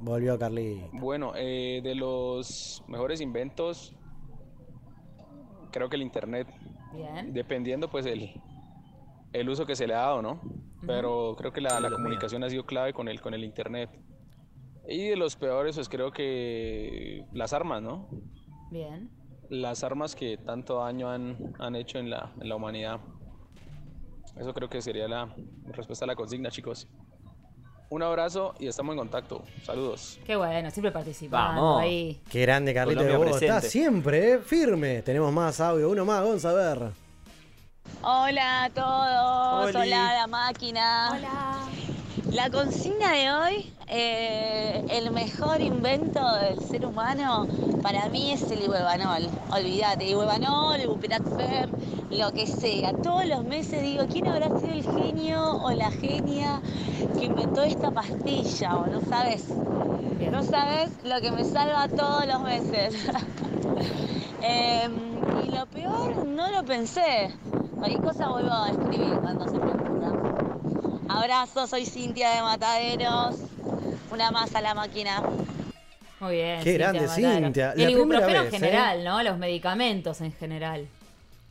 Volvió 0.00 0.38
Carly. 0.38 0.82
Bueno, 0.92 1.32
eh, 1.36 1.80
de 1.84 1.94
los 1.94 2.82
mejores 2.88 3.20
inventos, 3.20 3.92
creo 5.74 5.88
que 5.88 5.96
el 5.96 6.02
Internet. 6.02 6.46
Bien. 6.92 7.32
Dependiendo, 7.32 7.90
pues, 7.90 8.06
el, 8.06 8.40
el 9.32 9.48
uso 9.48 9.66
que 9.66 9.74
se 9.74 9.88
le 9.88 9.94
ha 9.94 10.02
dado, 10.02 10.22
¿no? 10.22 10.40
Pero 10.86 11.34
creo 11.36 11.52
que 11.52 11.60
la, 11.60 11.80
la 11.80 11.90
comunicación 11.90 12.44
ha 12.44 12.48
sido 12.48 12.64
clave 12.64 12.92
con 12.92 13.08
el, 13.08 13.20
con 13.20 13.34
el 13.34 13.42
Internet. 13.42 13.90
Y 14.86 15.08
de 15.08 15.16
los 15.16 15.34
peores, 15.34 15.74
pues 15.74 15.88
creo 15.88 16.12
que 16.12 17.24
las 17.32 17.52
armas, 17.52 17.82
¿no? 17.82 18.08
Bien. 18.70 19.10
Las 19.48 19.82
armas 19.82 20.14
que 20.14 20.36
tanto 20.36 20.78
daño 20.78 21.10
han, 21.10 21.54
han 21.58 21.74
hecho 21.74 21.98
en 21.98 22.08
la, 22.08 22.32
en 22.40 22.48
la 22.48 22.54
humanidad. 22.54 23.00
Eso 24.36 24.54
creo 24.54 24.68
que 24.68 24.80
sería 24.80 25.08
la 25.08 25.34
respuesta 25.66 26.04
a 26.04 26.08
la 26.08 26.14
consigna, 26.14 26.50
chicos. 26.50 26.86
Un 27.90 28.02
abrazo 28.02 28.54
y 28.58 28.66
estamos 28.66 28.92
en 28.94 28.98
contacto. 28.98 29.42
Saludos. 29.64 30.18
Qué 30.26 30.34
bueno, 30.36 30.70
siempre 30.70 30.90
participando 30.90 31.62
Vamos. 31.62 31.82
ahí. 31.82 32.20
Qué 32.28 32.40
grande, 32.42 32.74
Carlito 32.74 33.02
Colombia 33.02 33.30
presente. 33.38 33.68
siempre, 33.68 34.32
eh, 34.32 34.38
firme. 34.38 35.02
Tenemos 35.02 35.32
más 35.32 35.60
audio, 35.60 35.90
uno 35.90 36.04
más, 36.04 36.22
Gonza, 36.24 36.50
a 36.50 36.54
ver. 36.54 36.78
Hola 38.02 38.64
a 38.64 38.70
todos, 38.70 39.74
Oli. 39.76 39.86
hola 39.88 40.10
a 40.10 40.14
la 40.14 40.26
máquina. 40.26 41.10
Hola. 41.12 41.58
La 42.32 42.50
consigna 42.50 43.12
de 43.12 43.32
hoy, 43.32 43.72
eh, 43.88 44.84
el 44.90 45.10
mejor 45.10 45.60
invento 45.60 46.20
del 46.36 46.60
ser 46.60 46.86
humano, 46.86 47.46
para 47.82 48.08
mí 48.08 48.32
es 48.32 48.50
el 48.50 48.62
ibuevanol. 48.64 49.28
Olvídate, 49.50 50.08
ibuevanol, 50.08 50.80
ibuperazol, 50.80 51.70
lo 52.10 52.32
que 52.32 52.46
sea. 52.46 52.92
Todos 52.94 53.26
los 53.26 53.44
meses 53.44 53.82
digo, 53.82 54.04
¿quién 54.10 54.26
habrá 54.26 54.48
sido 54.58 54.72
el 54.72 54.82
genio 54.82 55.62
o 55.62 55.70
la 55.72 55.90
genia 55.90 56.60
que 57.18 57.26
inventó 57.26 57.62
esta 57.62 57.90
pastilla? 57.90 58.78
O 58.78 58.86
no 58.86 59.00
sabes, 59.02 59.46
no 60.30 60.42
sabes 60.42 60.90
lo 61.04 61.20
que 61.20 61.30
me 61.30 61.44
salva 61.44 61.88
todos 61.88 62.26
los 62.26 62.40
meses. 62.42 62.94
Em, 64.46 64.92
y 65.42 65.50
lo 65.50 65.64
peor, 65.66 66.26
no 66.26 66.50
lo 66.50 66.62
pensé. 66.64 67.30
Cualquier 67.78 68.02
cosa 68.02 68.28
vuelvo 68.28 68.52
a 68.52 68.70
escribir 68.70 69.18
cuando 69.20 69.48
se 69.48 69.58
pregunta. 69.58 70.23
Abrazo, 71.08 71.66
soy 71.66 71.86
Cintia 71.86 72.30
de 72.30 72.42
Mataderos. 72.42 73.36
Una 74.10 74.30
más 74.30 74.54
a 74.54 74.60
la 74.60 74.74
máquina. 74.74 75.22
Muy 76.20 76.36
bien. 76.36 76.62
Qué 76.62 76.72
grande, 76.74 77.06
Mataro. 77.06 77.44
Cintia. 77.44 77.74
Y 77.76 77.82
el 77.82 77.90
ibuprofeno 77.90 78.40
en 78.40 78.46
¿eh? 78.46 78.50
general, 78.50 79.04
¿no? 79.04 79.22
Los 79.22 79.38
medicamentos 79.38 80.20
en 80.20 80.32
general. 80.32 80.86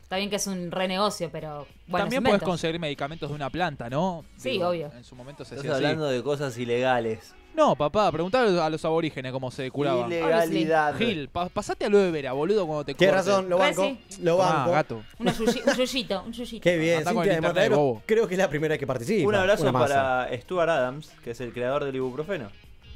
Está 0.02 0.16
bien 0.16 0.30
que 0.30 0.36
es 0.36 0.46
un 0.46 0.70
renegocio, 0.70 1.30
pero 1.30 1.66
bueno, 1.86 2.04
También 2.04 2.22
es 2.22 2.28
puedes 2.28 2.42
conseguir 2.42 2.78
medicamentos 2.78 3.28
de 3.28 3.34
una 3.34 3.50
planta, 3.50 3.88
¿no? 3.88 4.24
Sí, 4.36 4.62
obvio. 4.62 4.90
En 4.94 5.04
su 5.04 5.14
momento 5.14 5.44
se 5.44 5.54
Estás 5.56 5.72
así. 5.72 5.84
hablando 5.84 6.08
de 6.08 6.22
cosas 6.22 6.56
ilegales. 6.58 7.34
No, 7.54 7.76
papá, 7.76 8.10
preguntale 8.10 8.60
a 8.60 8.68
los 8.68 8.84
aborígenes 8.84 9.30
cómo 9.30 9.48
se 9.50 9.70
curaban. 9.70 10.10
Ilegalidad. 10.10 10.96
Gil, 10.96 11.28
pa- 11.28 11.48
pasate 11.48 11.84
a 11.84 11.88
lo 11.88 11.98
de 11.98 12.10
Vera, 12.10 12.32
boludo, 12.32 12.66
cuando 12.66 12.84
te 12.84 12.94
Tienes 12.94 13.14
corten. 13.16 13.32
razón, 13.32 13.48
lo 13.48 13.58
banco. 13.58 13.96
Lo 14.22 14.42
Ah, 14.42 14.54
banco. 14.56 14.70
gato. 14.72 15.02
Una 15.20 15.30
un 15.32 15.76
yuyito, 15.76 16.22
un 16.26 16.32
yuyito. 16.32 16.62
Qué 16.62 16.76
bien, 16.76 16.98
Andá 16.98 17.12
con 17.14 17.22
Cintia 17.22 17.36
el 17.36 17.42
de 17.42 17.46
internet, 17.48 17.50
Matadero. 17.70 17.76
bobo. 17.76 18.02
Creo 18.06 18.26
que 18.26 18.34
es 18.34 18.38
la 18.38 18.48
primera 18.48 18.72
vez 18.72 18.80
que 18.80 18.86
participa. 18.88 19.28
Un 19.28 19.34
abrazo 19.36 19.62
Una 19.62 19.72
masa. 19.72 19.86
para 20.26 20.36
Stuart 20.40 20.68
Adams, 20.68 21.12
que 21.22 21.30
es 21.30 21.40
el 21.40 21.52
creador 21.52 21.84
del 21.84 21.94
ibuprofeno. 21.94 22.50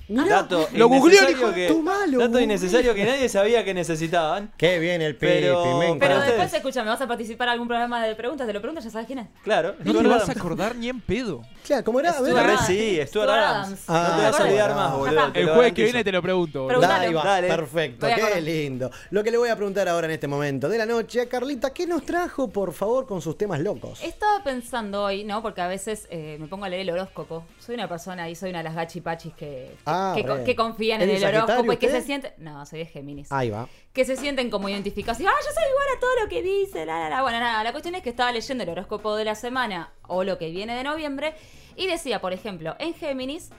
Mirá, 0.08 0.24
dato 0.42 0.68
lo 0.72 0.88
googleó 0.88 1.26
que, 1.54 1.72
malo, 1.82 2.18
dato 2.18 2.40
innecesario 2.40 2.94
que 2.94 3.04
nadie 3.04 3.28
sabía 3.28 3.64
que 3.64 3.74
necesitaban. 3.74 4.50
Qué 4.56 4.78
bien 4.78 5.02
el 5.02 5.14
Pipi, 5.16 5.32
Pero- 5.32 5.78
me 5.78 5.94
Pero 5.96 6.20
después, 6.20 6.52
escúchame, 6.54 6.88
vas 6.88 7.00
a 7.00 7.06
participar 7.06 7.48
en 7.48 7.52
algún 7.52 7.68
programa 7.68 8.04
de 8.04 8.14
preguntas, 8.14 8.46
te 8.46 8.52
lo 8.52 8.60
preguntas, 8.60 8.84
ya 8.84 8.90
sabes 8.90 9.06
quién 9.06 9.18
es. 9.20 9.26
Claro, 9.42 9.74
No 9.84 9.92
te 10.00 10.06
vas 10.08 10.28
a 10.28 10.32
acordar 10.32 10.76
ni 10.76 10.88
en 10.88 11.00
pedo. 11.00 11.42
Claro, 11.64 11.84
¿cómo 11.84 12.00
era? 12.00 12.12
Stuart 12.14 12.36
Adams. 12.38 12.66
Sí, 12.66 12.98
Stuart 13.06 13.28
Adams. 13.30 13.80
Ah, 13.88 14.08
no 14.12 14.16
te 14.16 14.22
vas 14.30 14.40
a 14.40 14.44
olvidar 14.44 14.74
más, 14.74 14.92
boludo. 14.96 15.30
El 15.34 15.48
jueves 15.50 15.72
que 15.74 15.84
viene 15.84 16.04
te 16.04 16.12
lo 16.12 16.22
pregunto. 16.22 16.66
va, 16.66 16.78
Dale. 16.78 17.48
perfecto, 17.48 18.06
qué 18.06 18.40
lindo. 18.40 18.90
Lo 19.10 19.22
que 19.22 19.30
le 19.30 19.36
voy 19.38 19.48
a 19.50 19.56
preguntar 19.56 19.88
ahora 19.88 20.06
en 20.06 20.12
este 20.12 20.26
momento 20.26 20.68
de 20.68 20.78
la 20.78 20.86
noche 20.86 21.20
a 21.20 21.28
Carlita, 21.28 21.72
¿qué 21.72 21.86
nos 21.86 22.04
trajo, 22.04 22.48
por 22.48 22.72
favor, 22.72 23.06
con 23.06 23.20
sus 23.20 23.36
temas 23.36 23.60
locos? 23.60 24.02
Estaba 24.02 24.42
pensando 24.42 25.02
hoy, 25.04 25.24
¿no? 25.24 25.42
Porque 25.42 25.60
a 25.60 25.68
veces 25.68 26.06
eh, 26.10 26.36
me 26.40 26.46
pongo 26.46 26.64
a 26.64 26.68
leer 26.68 26.82
el 26.82 26.90
horóscopo. 26.90 27.44
Soy 27.58 27.74
una 27.74 27.88
persona 27.88 28.28
y 28.30 28.34
soy 28.34 28.50
una 28.50 28.58
de 28.60 28.64
las 28.64 28.74
gachipachis 28.74 29.34
que, 29.34 29.76
Ah, 29.84 29.97
que, 30.44 30.56
confían 30.56 31.02
en 31.02 31.10
¿Es 31.10 31.22
el 31.22 31.34
horóscopo 31.34 31.72
y 31.72 31.76
que 31.76 31.88
se 31.88 32.02
sienten. 32.02 32.32
No, 32.38 32.64
soy 32.66 32.80
de 32.80 32.86
Géminis. 32.86 33.30
Ahí 33.32 33.50
va. 33.50 33.68
Que 33.92 34.04
se 34.04 34.16
sienten 34.16 34.50
como 34.50 34.68
identificados. 34.68 35.20
y, 35.20 35.26
Ah, 35.26 35.30
yo 35.30 35.52
soy 35.54 35.64
igual 35.70 35.86
a 35.96 36.00
todo 36.00 36.10
lo 36.22 36.28
que 36.28 36.42
dice. 36.42 36.86
La, 36.86 37.00
la, 37.00 37.08
la. 37.10 37.22
Bueno, 37.22 37.40
nada, 37.40 37.62
la 37.64 37.72
cuestión 37.72 37.94
es 37.94 38.02
que 38.02 38.10
estaba 38.10 38.32
leyendo 38.32 38.64
el 38.64 38.70
horóscopo 38.70 39.16
de 39.16 39.24
la 39.24 39.34
semana 39.34 39.92
o 40.06 40.24
lo 40.24 40.38
que 40.38 40.50
viene 40.50 40.74
de 40.74 40.84
noviembre 40.84 41.34
y 41.76 41.86
decía, 41.86 42.20
por 42.20 42.32
ejemplo, 42.32 42.74
en 42.78 42.94
Géminis 42.94 43.50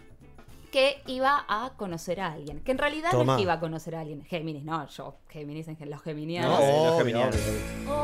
que 0.71 1.01
iba 1.07 1.45
a 1.47 1.71
conocer 1.77 2.21
a 2.21 2.33
alguien. 2.33 2.59
Que 2.61 2.71
en 2.71 2.77
realidad 2.77 3.11
no 3.11 3.23
es 3.23 3.37
que 3.37 3.41
iba 3.43 3.53
a 3.53 3.59
conocer 3.59 3.95
a 3.95 4.01
alguien. 4.01 4.23
Géminis, 4.25 4.63
no, 4.63 4.87
yo, 4.87 5.15
Géminis, 5.29 5.67
en 5.67 5.89
los 5.89 6.01
geminianos. 6.01 6.59
No, 6.59 6.85
los 6.85 6.97
geminianos. 6.99 7.35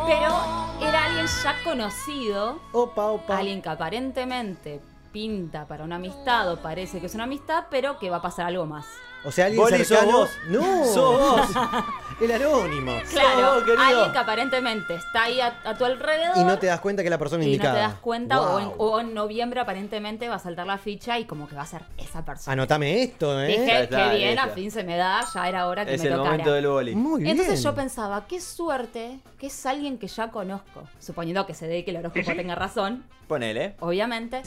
Pero 0.07 0.87
era 0.89 1.05
alguien 1.05 1.25
ya 1.43 1.55
conocido, 1.63 2.59
Opa, 2.71 3.05
opa. 3.07 3.37
alguien 3.37 3.61
que 3.61 3.69
aparentemente 3.69 4.79
pinta 5.19 5.65
para 5.65 5.85
una 5.85 5.95
amistad 5.95 6.51
o 6.51 6.57
parece 6.57 6.99
que 6.99 7.05
es 7.05 7.15
una 7.15 7.23
amistad, 7.23 7.67
pero 7.71 7.97
que 7.99 8.09
va 8.09 8.17
a 8.17 8.21
pasar 8.21 8.47
algo 8.47 8.65
más. 8.65 8.85
O 9.23 9.31
sea, 9.31 9.45
alguien 9.47 9.65
cercano. 9.85 10.11
vos. 10.19 10.29
No. 10.49 10.85
Sos 10.93 11.17
vos. 11.19 11.49
El 12.21 12.31
anónimo. 12.31 12.93
Claro, 13.09 13.55
vos, 13.65 13.79
alguien 13.79 14.11
que 14.11 14.17
aparentemente 14.17 14.95
está 14.95 15.23
ahí 15.23 15.39
a, 15.41 15.57
a 15.63 15.75
tu 15.77 15.83
alrededor 15.85 16.37
Y 16.37 16.43
no 16.43 16.59
te 16.59 16.67
das 16.67 16.79
cuenta 16.81 17.01
que 17.01 17.07
es 17.07 17.11
la 17.11 17.17
persona 17.17 17.43
y 17.43 17.47
no 17.47 17.51
indicada. 17.53 17.73
te 17.75 17.79
das 17.79 17.93
cuenta, 17.95 18.39
o, 18.41 18.59
en, 18.59 18.65
Wow. 18.67 18.75
o 18.77 18.99
en 18.99 19.13
noviembre 19.13 19.59
aparentemente 19.61 20.27
va 20.29 20.35
a 20.35 20.39
saltar 20.39 20.67
la 20.67 20.77
ficha 20.77 21.17
y 21.17 21.25
como 21.25 21.47
que 21.47 21.55
va 21.55 21.61
a 21.63 21.65
ser 21.65 21.81
esa 21.97 22.23
persona. 22.25 22.53
Anotame 22.53 23.01
esto, 23.03 23.41
¿eh? 23.41 23.47
Dije, 23.47 23.83
está, 23.83 24.11
qué 24.11 24.17
bien, 24.17 24.35
listo. 24.35 24.43
a 24.43 24.53
fin 24.53 24.69
se 24.69 24.83
me 24.83 24.95
da, 24.97 25.25
ya 25.33 25.47
era 25.49 25.67
hora 25.67 25.85
que 25.85 25.95
Es 25.95 26.01
me 26.01 26.07
el 26.09 26.13
tocara. 26.13 26.31
momento 26.31 26.53
del 26.53 26.67
boli. 26.67 26.93
Muy 26.95 27.23
bien. 27.23 27.31
Entonces 27.39 27.63
yo 27.63 27.73
pensaba, 27.73 28.27
qué 28.27 28.39
suerte 28.41 29.19
que 29.39 29.47
es 29.47 29.65
alguien 29.65 29.97
que 29.97 30.07
ya 30.07 30.29
conozco, 30.29 30.83
suponiendo 30.99 31.45
que 31.47 31.53
se 31.53 31.67
dé 31.67 31.79
y 31.79 31.83
que 31.83 31.91
el 31.91 31.97
horóscopo 31.97 32.31
tenga 32.35 32.53
razón, 32.55 33.03
Ponele. 33.27 33.75
obviamente. 33.79 34.43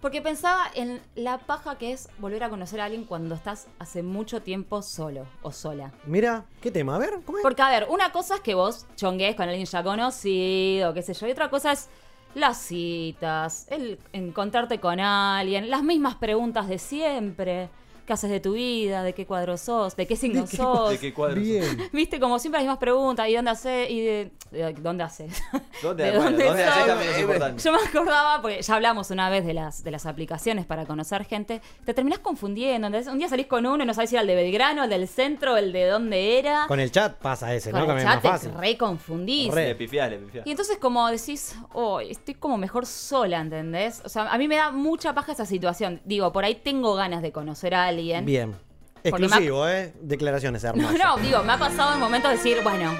Porque 0.00 0.22
pensaba 0.22 0.64
en 0.74 1.00
la 1.16 1.38
paja 1.38 1.76
que 1.76 1.92
es 1.92 2.08
volver 2.18 2.44
a 2.44 2.50
conocer 2.50 2.80
a 2.80 2.84
alguien 2.84 3.04
cuando 3.04 3.34
estás 3.34 3.66
hace 3.78 4.02
mucho 4.02 4.42
tiempo 4.42 4.80
solo 4.82 5.26
o 5.42 5.50
sola. 5.50 5.92
Mira, 6.04 6.44
¿qué 6.60 6.70
tema? 6.70 6.94
A 6.94 6.98
ver, 6.98 7.18
¿cómo 7.24 7.38
es? 7.38 7.42
Porque, 7.42 7.62
a 7.62 7.70
ver, 7.70 7.86
una 7.90 8.12
cosa 8.12 8.36
es 8.36 8.40
que 8.40 8.54
vos 8.54 8.86
chongues 8.96 9.34
con 9.34 9.48
alguien 9.48 9.66
ya 9.66 9.82
conocido, 9.82 10.94
qué 10.94 11.02
sé 11.02 11.14
yo, 11.14 11.26
y 11.26 11.32
otra 11.32 11.50
cosa 11.50 11.72
es 11.72 11.88
las 12.34 12.58
citas, 12.58 13.66
el 13.70 13.98
encontrarte 14.12 14.78
con 14.78 15.00
alguien, 15.00 15.68
las 15.68 15.82
mismas 15.82 16.14
preguntas 16.14 16.68
de 16.68 16.78
siempre. 16.78 17.68
¿Qué 18.08 18.14
haces 18.14 18.30
de 18.30 18.40
tu 18.40 18.54
vida? 18.54 19.02
¿De 19.02 19.12
qué 19.12 19.26
cuadro 19.26 19.58
sos? 19.58 19.94
¿De 19.94 20.06
qué 20.06 20.16
signo 20.16 20.46
sos? 20.46 20.88
¿De 20.88 20.98
qué 20.98 21.12
cuadro 21.12 21.42
sos? 21.44 21.92
Viste, 21.92 22.18
como 22.18 22.38
siempre 22.38 22.56
las 22.58 22.64
mismas 22.64 22.78
preguntas. 22.78 23.28
¿Y 23.28 23.34
dónde 23.34 23.50
haces? 23.50 23.90
¿Y 23.90 24.00
de, 24.00 24.30
de- 24.50 24.72
dónde 24.72 25.04
haces? 25.04 25.42
¿Dónde, 25.82 26.04
¿De 26.04 26.10
bueno, 26.12 26.24
dónde 26.30 26.44
¿dónde 26.46 26.64
haces 26.64 26.74
sos? 26.78 26.86
también 26.86 27.10
es 27.12 27.20
importante? 27.20 27.62
Yo 27.62 27.70
me 27.72 27.78
acordaba, 27.86 28.40
porque 28.40 28.62
ya 28.62 28.74
hablamos 28.76 29.10
una 29.10 29.28
vez 29.28 29.44
de 29.44 29.52
las, 29.52 29.84
de 29.84 29.90
las 29.90 30.06
aplicaciones 30.06 30.64
para 30.64 30.86
conocer 30.86 31.26
gente. 31.26 31.60
Te 31.84 31.92
terminás 31.92 32.20
confundiendo. 32.20 32.86
¿entendés? 32.86 33.12
Un 33.12 33.18
día 33.18 33.28
salís 33.28 33.46
con 33.46 33.66
uno 33.66 33.84
y 33.84 33.86
no 33.86 33.92
sabés 33.92 34.08
si 34.08 34.16
era 34.16 34.22
el 34.22 34.26
de 34.28 34.36
Belgrano, 34.36 34.84
el 34.84 34.88
del 34.90 35.06
centro, 35.06 35.58
el 35.58 35.70
de 35.74 35.86
dónde 35.86 36.38
era. 36.38 36.64
Con 36.66 36.80
el 36.80 36.90
chat 36.90 37.14
pasa 37.18 37.54
ese, 37.54 37.72
Con 37.72 37.86
¿no? 37.86 37.92
el 37.92 37.98
chat 37.98 38.06
más 38.06 38.22
te 38.22 38.28
fácil. 38.30 38.52
re 38.54 38.78
confundís. 38.78 39.54
Le 39.54 39.74
pifiás, 39.74 40.08
le 40.10 40.16
pifiás. 40.16 40.46
Y 40.46 40.50
entonces 40.52 40.78
como 40.78 41.06
decís, 41.08 41.54
oh, 41.74 42.00
estoy 42.00 42.32
como 42.36 42.56
mejor 42.56 42.86
sola, 42.86 43.38
¿entendés? 43.40 44.00
O 44.02 44.08
sea, 44.08 44.32
a 44.32 44.38
mí 44.38 44.48
me 44.48 44.56
da 44.56 44.70
mucha 44.70 45.12
paja 45.14 45.32
esa 45.32 45.44
situación. 45.44 46.00
Digo, 46.06 46.32
por 46.32 46.46
ahí 46.46 46.54
tengo 46.54 46.94
ganas 46.94 47.20
de 47.20 47.32
conocer 47.32 47.74
a 47.74 47.84
alguien. 47.84 47.97
Bien. 48.24 48.56
Exclusivo, 49.04 49.66
¿eh? 49.68 49.92
Declaraciones 50.00 50.62
No, 50.64 50.68
hermosas. 50.70 50.98
no, 50.98 51.16
digo, 51.18 51.42
me 51.44 51.52
ha 51.52 51.58
pasado 51.58 51.94
en 51.94 52.00
momentos 52.00 52.30
de 52.30 52.36
decir, 52.36 52.58
bueno, 52.62 52.92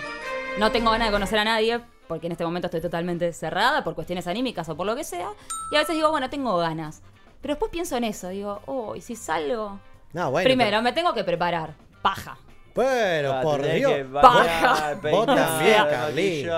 no 0.58 0.70
tengo 0.72 0.90
ganas 0.90 1.08
de 1.08 1.12
conocer 1.12 1.38
a 1.40 1.44
nadie 1.44 1.80
porque 2.06 2.26
en 2.26 2.32
este 2.32 2.44
momento 2.44 2.66
estoy 2.68 2.80
totalmente 2.80 3.32
cerrada 3.32 3.84
por 3.84 3.94
cuestiones 3.94 4.26
anímicas 4.26 4.68
o 4.68 4.76
por 4.76 4.86
lo 4.86 4.96
que 4.96 5.04
sea. 5.04 5.28
Y 5.72 5.76
a 5.76 5.80
veces 5.80 5.94
digo, 5.96 6.10
bueno, 6.10 6.30
tengo 6.30 6.56
ganas. 6.56 7.02
Pero 7.42 7.52
después 7.54 7.70
pienso 7.70 7.96
en 7.96 8.04
eso, 8.04 8.28
digo, 8.28 8.60
oh, 8.66 8.96
¿y 8.96 9.00
si 9.00 9.14
salgo? 9.14 9.78
No, 10.12 10.30
bueno. 10.30 10.44
Primero, 10.46 10.80
me 10.82 10.92
tengo 10.92 11.12
que 11.12 11.22
preparar. 11.24 11.74
Paja. 12.00 12.38
Pero, 12.74 13.32
Ah, 13.34 13.40
por 13.42 13.60
Dios. 13.62 13.92
Paja. 14.12 14.94
Vos 15.02 15.26
también. 15.26 16.48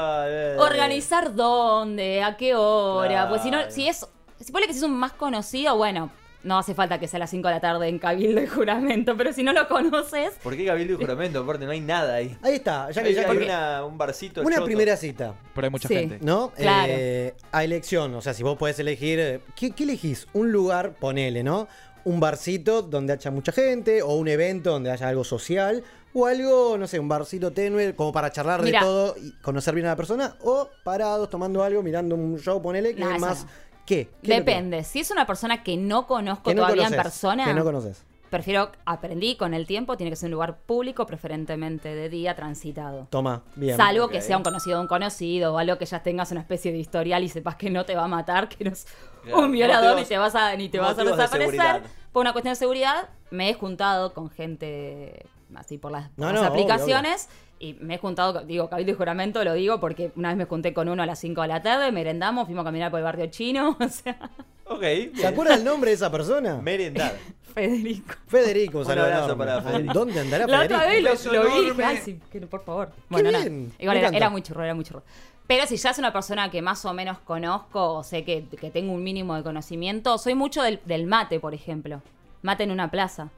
Organizar 0.58 1.34
dónde, 1.34 2.22
a 2.22 2.36
qué 2.36 2.54
hora. 2.54 3.28
Pues 3.28 3.42
si 3.42 3.50
no, 3.50 3.58
si 3.70 3.88
es. 3.88 4.06
Si 4.38 4.52
pone 4.52 4.66
que 4.66 4.72
si 4.72 4.78
es 4.78 4.84
un 4.84 4.96
más 4.96 5.12
conocido, 5.12 5.76
bueno, 5.76 6.10
no 6.42 6.58
hace 6.58 6.74
falta 6.74 6.98
que 6.98 7.06
sea 7.06 7.18
a 7.18 7.20
las 7.20 7.30
5 7.30 7.48
de 7.48 7.54
la 7.54 7.60
tarde 7.60 7.88
en 7.88 7.98
Cabildo 7.98 8.42
y 8.42 8.46
juramento. 8.46 9.16
Pero 9.16 9.32
si 9.32 9.42
no 9.42 9.52
lo 9.52 9.68
conoces. 9.68 10.34
¿Por 10.42 10.56
qué 10.56 10.64
Cabildo 10.66 10.94
y 10.94 10.96
Juramento? 10.96 11.40
Aparte, 11.40 11.64
no 11.66 11.70
hay 11.72 11.80
nada 11.80 12.14
ahí. 12.14 12.36
Ahí 12.42 12.54
está, 12.54 12.90
ya 12.90 13.02
que 13.02 13.08
Hay, 13.08 13.14
ya 13.14 13.30
hay 13.30 13.36
una- 13.36 13.84
un 13.84 13.98
barcito 13.98 14.40
Una 14.42 14.56
choto. 14.56 14.66
primera 14.66 14.96
cita, 14.96 15.34
Pero 15.54 15.66
hay 15.66 15.70
mucha 15.70 15.88
Sí. 15.88 15.94
gente. 15.94 16.18
¿no? 16.22 16.50
Claro. 16.56 16.92
Eh, 16.96 17.34
a 17.52 17.64
elección, 17.64 18.14
o 18.14 18.20
sea, 18.22 18.32
si 18.34 18.42
vos 18.42 18.56
podés 18.56 18.78
elegir, 18.78 19.18
eh, 19.20 19.40
¿qué, 19.54 19.72
qué 19.72 19.82
elegís? 19.84 20.26
Un 20.32 20.50
lugar, 20.52 20.92
ponele, 20.94 21.42
¿no? 21.42 21.68
Un 22.04 22.18
barcito 22.20 22.80
donde 22.82 23.12
haya 23.12 23.30
mucha 23.30 23.52
gente, 23.52 24.00
o 24.02 24.14
un 24.14 24.26
evento 24.28 24.70
donde 24.70 24.90
haya 24.90 25.08
algo 25.08 25.22
social, 25.24 25.84
o 26.14 26.26
algo, 26.26 26.78
no 26.78 26.86
sé, 26.86 26.98
un 26.98 27.08
barcito 27.08 27.52
tenue, 27.52 27.94
como 27.94 28.10
para 28.12 28.32
charlar 28.32 28.62
de 28.62 28.72
todo 28.72 29.14
y 29.18 29.32
conocer 29.42 29.74
bien 29.74 29.86
a 29.86 29.90
la 29.90 29.96
persona, 29.96 30.34
o 30.42 30.70
parados 30.82 31.28
tomando 31.28 31.62
algo, 31.62 31.82
mirando 31.82 32.14
un 32.14 32.38
show, 32.38 32.60
ponele, 32.62 32.94
que 32.94 33.00
No, 33.02 33.14
es 33.14 33.20
más. 33.20 33.44
no. 33.44 33.50
¿Qué? 33.90 34.06
¿Qué 34.06 34.08
es 34.22 34.28
lo 34.38 34.44
que- 34.44 34.50
Depende. 34.52 34.84
Si 34.84 35.00
es 35.00 35.10
una 35.10 35.26
persona 35.26 35.62
que 35.62 35.76
no 35.76 36.06
conozco 36.06 36.50
que 36.50 36.54
no 36.54 36.62
todavía 36.62 36.84
conoces, 36.84 36.96
en 36.98 37.02
persona. 37.02 37.44
Que 37.44 37.54
no 37.54 37.64
conoces. 37.64 38.04
Prefiero, 38.30 38.70
aprendí 38.84 39.34
con 39.34 39.54
el 39.54 39.66
tiempo, 39.66 39.96
tiene 39.96 40.10
que 40.10 40.14
ser 40.16 40.28
un 40.28 40.32
lugar 40.34 40.58
público, 40.58 41.04
preferentemente 41.04 41.92
de 41.96 42.08
día, 42.08 42.36
transitado. 42.36 43.08
Toma, 43.10 43.42
bien. 43.56 43.76
Salvo 43.76 44.06
que 44.08 44.20
sea 44.20 44.36
un 44.36 44.44
conocido 44.44 44.76
de 44.76 44.82
un 44.82 44.86
conocido 44.86 45.52
o 45.54 45.58
algo 45.58 45.78
que 45.78 45.84
ya 45.86 46.04
tengas 46.04 46.30
una 46.30 46.40
especie 46.40 46.70
de 46.70 46.78
historial 46.78 47.24
y 47.24 47.28
sepas 47.28 47.56
que 47.56 47.70
no 47.70 47.84
te 47.84 47.96
va 47.96 48.04
a 48.04 48.08
matar, 48.08 48.48
que 48.48 48.62
no 48.64 48.70
es 48.70 48.86
Claro, 49.24 49.40
un 49.40 49.50
violador 49.50 49.96
ni 49.98 50.04
te 50.04 50.16
vas 50.16 50.36
a, 50.36 50.54
ni 50.54 50.68
te 50.68 50.78
vas 50.78 50.96
a 50.96 51.02
de 51.02 51.10
desaparecer. 51.10 51.82
Por 52.12 52.20
una 52.20 52.32
cuestión 52.32 52.52
de 52.52 52.56
seguridad, 52.56 53.08
me 53.30 53.50
he 53.50 53.54
juntado 53.54 54.14
con 54.14 54.30
gente 54.30 55.26
así 55.56 55.78
por 55.78 55.90
las, 55.90 56.10
por 56.10 56.18
No, 56.26 56.32
las 56.32 56.42
no, 56.42 56.46
aplicaciones. 56.46 57.28
Y 57.62 57.74
me 57.74 57.94
he 57.96 57.98
juntado, 57.98 58.40
digo, 58.44 58.68
cabildo 58.70 58.92
y 58.92 58.94
juramento, 58.94 59.44
lo 59.44 59.52
digo 59.52 59.78
porque 59.80 60.10
una 60.16 60.28
vez 60.28 60.38
me 60.38 60.46
junté 60.46 60.72
con 60.72 60.88
uno 60.88 61.02
a 61.02 61.06
las 61.06 61.18
5 61.18 61.42
de 61.42 61.48
la 61.48 61.62
tarde, 61.62 61.92
merendamos, 61.92 62.46
fuimos 62.46 62.62
a 62.62 62.64
caminar 62.64 62.90
por 62.90 62.98
el 63.00 63.04
barrio 63.04 63.26
chino, 63.26 63.76
o 63.80 63.88
sea, 63.88 64.16
Ok. 64.64 64.82
¿Se 65.16 65.26
acuerda 65.26 65.56
el 65.56 65.64
nombre 65.64 65.90
de 65.90 65.96
esa 65.96 66.10
persona? 66.10 66.56
Merendar. 66.62 67.12
Federico. 67.54 68.14
Federico, 68.28 68.78
un 68.78 68.84
saludo 68.86 69.04
abrazo 69.04 69.24
enorme. 69.32 69.44
para 69.44 69.62
Federico. 69.62 69.92
¿Dónde 69.92 70.20
andará 70.20 70.46
La 70.46 70.58
Federico? 70.58 70.74
otra 70.76 70.88
vez 70.88 71.26
lo, 71.26 71.32
vi 71.32 71.36
y 71.36 71.42
dije, 71.42 71.64
enorme. 71.64 71.84
ay, 71.84 71.96
sí, 71.98 72.20
que 72.30 72.40
por 72.42 72.64
favor. 72.64 72.90
Bueno, 73.08 73.30
nada. 73.32 73.46
Igual 73.78 73.96
era 74.14 74.30
muy 74.30 74.42
churro, 74.42 74.62
era 74.62 74.74
muy 74.74 74.84
churro. 74.84 75.02
Pero 75.48 75.66
si 75.66 75.76
ya 75.76 75.90
es 75.90 75.98
una 75.98 76.12
persona 76.12 76.48
que 76.52 76.62
más 76.62 76.84
o 76.84 76.94
menos 76.94 77.18
conozco 77.18 77.94
o 77.94 78.04
sé 78.04 78.24
que, 78.24 78.46
que 78.58 78.70
tengo 78.70 78.92
un 78.92 79.02
mínimo 79.02 79.34
de 79.34 79.42
conocimiento, 79.42 80.16
soy 80.16 80.34
mucho 80.36 80.62
del, 80.62 80.80
del 80.84 81.06
mate, 81.08 81.40
por 81.40 81.52
ejemplo. 81.52 82.00
Mate 82.42 82.62
en 82.62 82.70
una 82.70 82.90
plaza. 82.92 83.30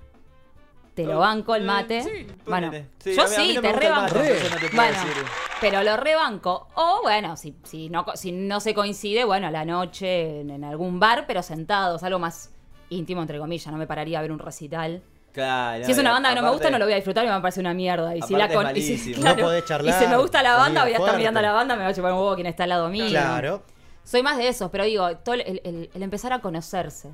Te 0.94 1.04
lo 1.04 1.16
Oh, 1.16 1.20
banco 1.20 1.54
el 1.54 1.62
eh, 1.62 1.66
mate. 1.66 2.02
sí, 2.02 2.26
bueno. 2.46 2.70
Sí, 2.98 3.14
yo 3.14 3.22
a 3.22 3.28
mí- 3.28 3.34
a 3.34 3.38
mí 3.38 3.48
sí, 3.48 3.54
no 3.54 3.60
te 3.62 3.68
mate, 3.72 3.80
rebanco. 3.80 4.14
no 4.14 4.20
te 4.22 4.76
bueno, 4.76 4.92
decir. 4.92 5.22
pero 5.60 5.82
lo 5.82 5.96
rebanco. 5.96 6.68
O 6.74 7.00
bueno, 7.02 7.36
si, 7.36 7.54
si, 7.64 7.88
no, 7.88 8.04
si 8.14 8.30
no 8.32 8.60
se 8.60 8.74
coincide, 8.74 9.24
bueno, 9.24 9.46
a 9.46 9.50
la 9.50 9.64
noche 9.64 10.40
en, 10.40 10.50
en 10.50 10.64
algún 10.64 11.00
bar, 11.00 11.24
pero 11.26 11.42
sentados, 11.42 12.02
algo 12.02 12.18
más 12.18 12.50
íntimo, 12.90 13.22
entre 13.22 13.38
comillas. 13.38 13.72
No 13.72 13.78
me 13.78 13.86
pararía 13.86 14.18
a 14.18 14.22
ver 14.22 14.32
un 14.32 14.38
recital. 14.38 15.02
Claro, 15.32 15.82
Si 15.86 15.92
es 15.92 15.96
una 15.96 16.10
no, 16.10 16.14
banda 16.16 16.28
que 16.28 16.34
no 16.34 16.42
me 16.42 16.50
gusta, 16.50 16.68
no 16.68 16.78
lo 16.78 16.84
voy 16.84 16.92
a 16.92 16.96
disfrutar 16.96 17.24
y 17.24 17.26
me 17.26 17.30
va 17.30 17.38
a 17.38 17.40
parecer 17.42 17.62
una 17.62 17.72
mierda. 17.72 18.14
Y 18.14 18.20
si 18.20 18.34
la 18.36 18.52
con- 18.52 18.76
y 18.76 18.82
si- 18.82 18.92
malísimo. 18.92 19.24
No 19.24 19.36
podés 19.36 19.64
charlar, 19.64 19.94
Y 19.94 19.98
si 20.04 20.06
me 20.10 20.18
gusta 20.18 20.42
la 20.42 20.56
banda, 20.56 20.82
voy 20.84 20.92
a 20.92 20.98
estar 20.98 21.16
mirando 21.16 21.38
a 21.40 21.42
la 21.42 21.52
banda, 21.52 21.74
me 21.74 21.84
va 21.84 21.88
a 21.88 21.94
chupar 21.94 22.12
un 22.12 22.18
huevo 22.18 22.34
quien 22.34 22.48
está 22.48 22.64
al 22.64 22.68
lado 22.68 22.90
mío. 22.90 23.06
Claro. 23.08 23.62
Soy 24.04 24.22
más 24.22 24.36
de 24.36 24.48
esos, 24.48 24.70
pero 24.70 24.84
digo, 24.84 25.16
todo 25.18 25.36
el, 25.36 25.40
el- 25.64 25.88
el 25.94 26.02
empezar 26.02 26.34
a 26.34 26.40
conocerse. 26.40 27.08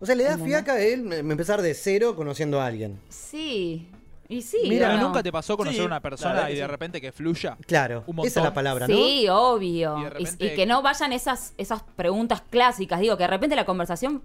O 0.00 0.06
sea, 0.06 0.14
le 0.14 0.24
da 0.24 0.38
fiaca 0.38 0.72
a 0.74 0.80
él 0.80 1.12
empezar 1.12 1.60
de 1.62 1.74
cero 1.74 2.16
conociendo 2.16 2.60
a 2.60 2.66
alguien. 2.66 2.98
Sí. 3.08 3.88
Y 4.28 4.42
sí. 4.42 4.58
Mira, 4.68 4.96
nunca 4.96 5.22
te 5.22 5.32
pasó 5.32 5.56
conocer 5.56 5.78
Sí, 5.78 5.82
a 5.82 5.86
una 5.86 6.00
persona 6.00 6.50
y 6.50 6.54
de 6.54 6.60
sí. 6.62 6.66
repente 6.66 7.00
que 7.00 7.10
fluya. 7.12 7.56
Claro, 7.66 8.04
Un 8.06 8.16
montón. 8.16 8.28
esa 8.28 8.40
es 8.40 8.44
la 8.44 8.54
palabra, 8.54 8.86
¿no? 8.86 8.94
Sí, 8.94 9.26
obvio. 9.28 9.96
Y 10.38 10.50
que 10.54 10.66
no 10.66 10.82
vayan 10.82 11.12
esas, 11.12 11.52
esas 11.58 11.82
preguntas 11.96 12.40
clásicas. 12.48 13.00
Digo, 13.00 13.16
que 13.16 13.24
de 13.24 13.28
repente 13.28 13.56
la 13.56 13.66
conversación 13.66 14.22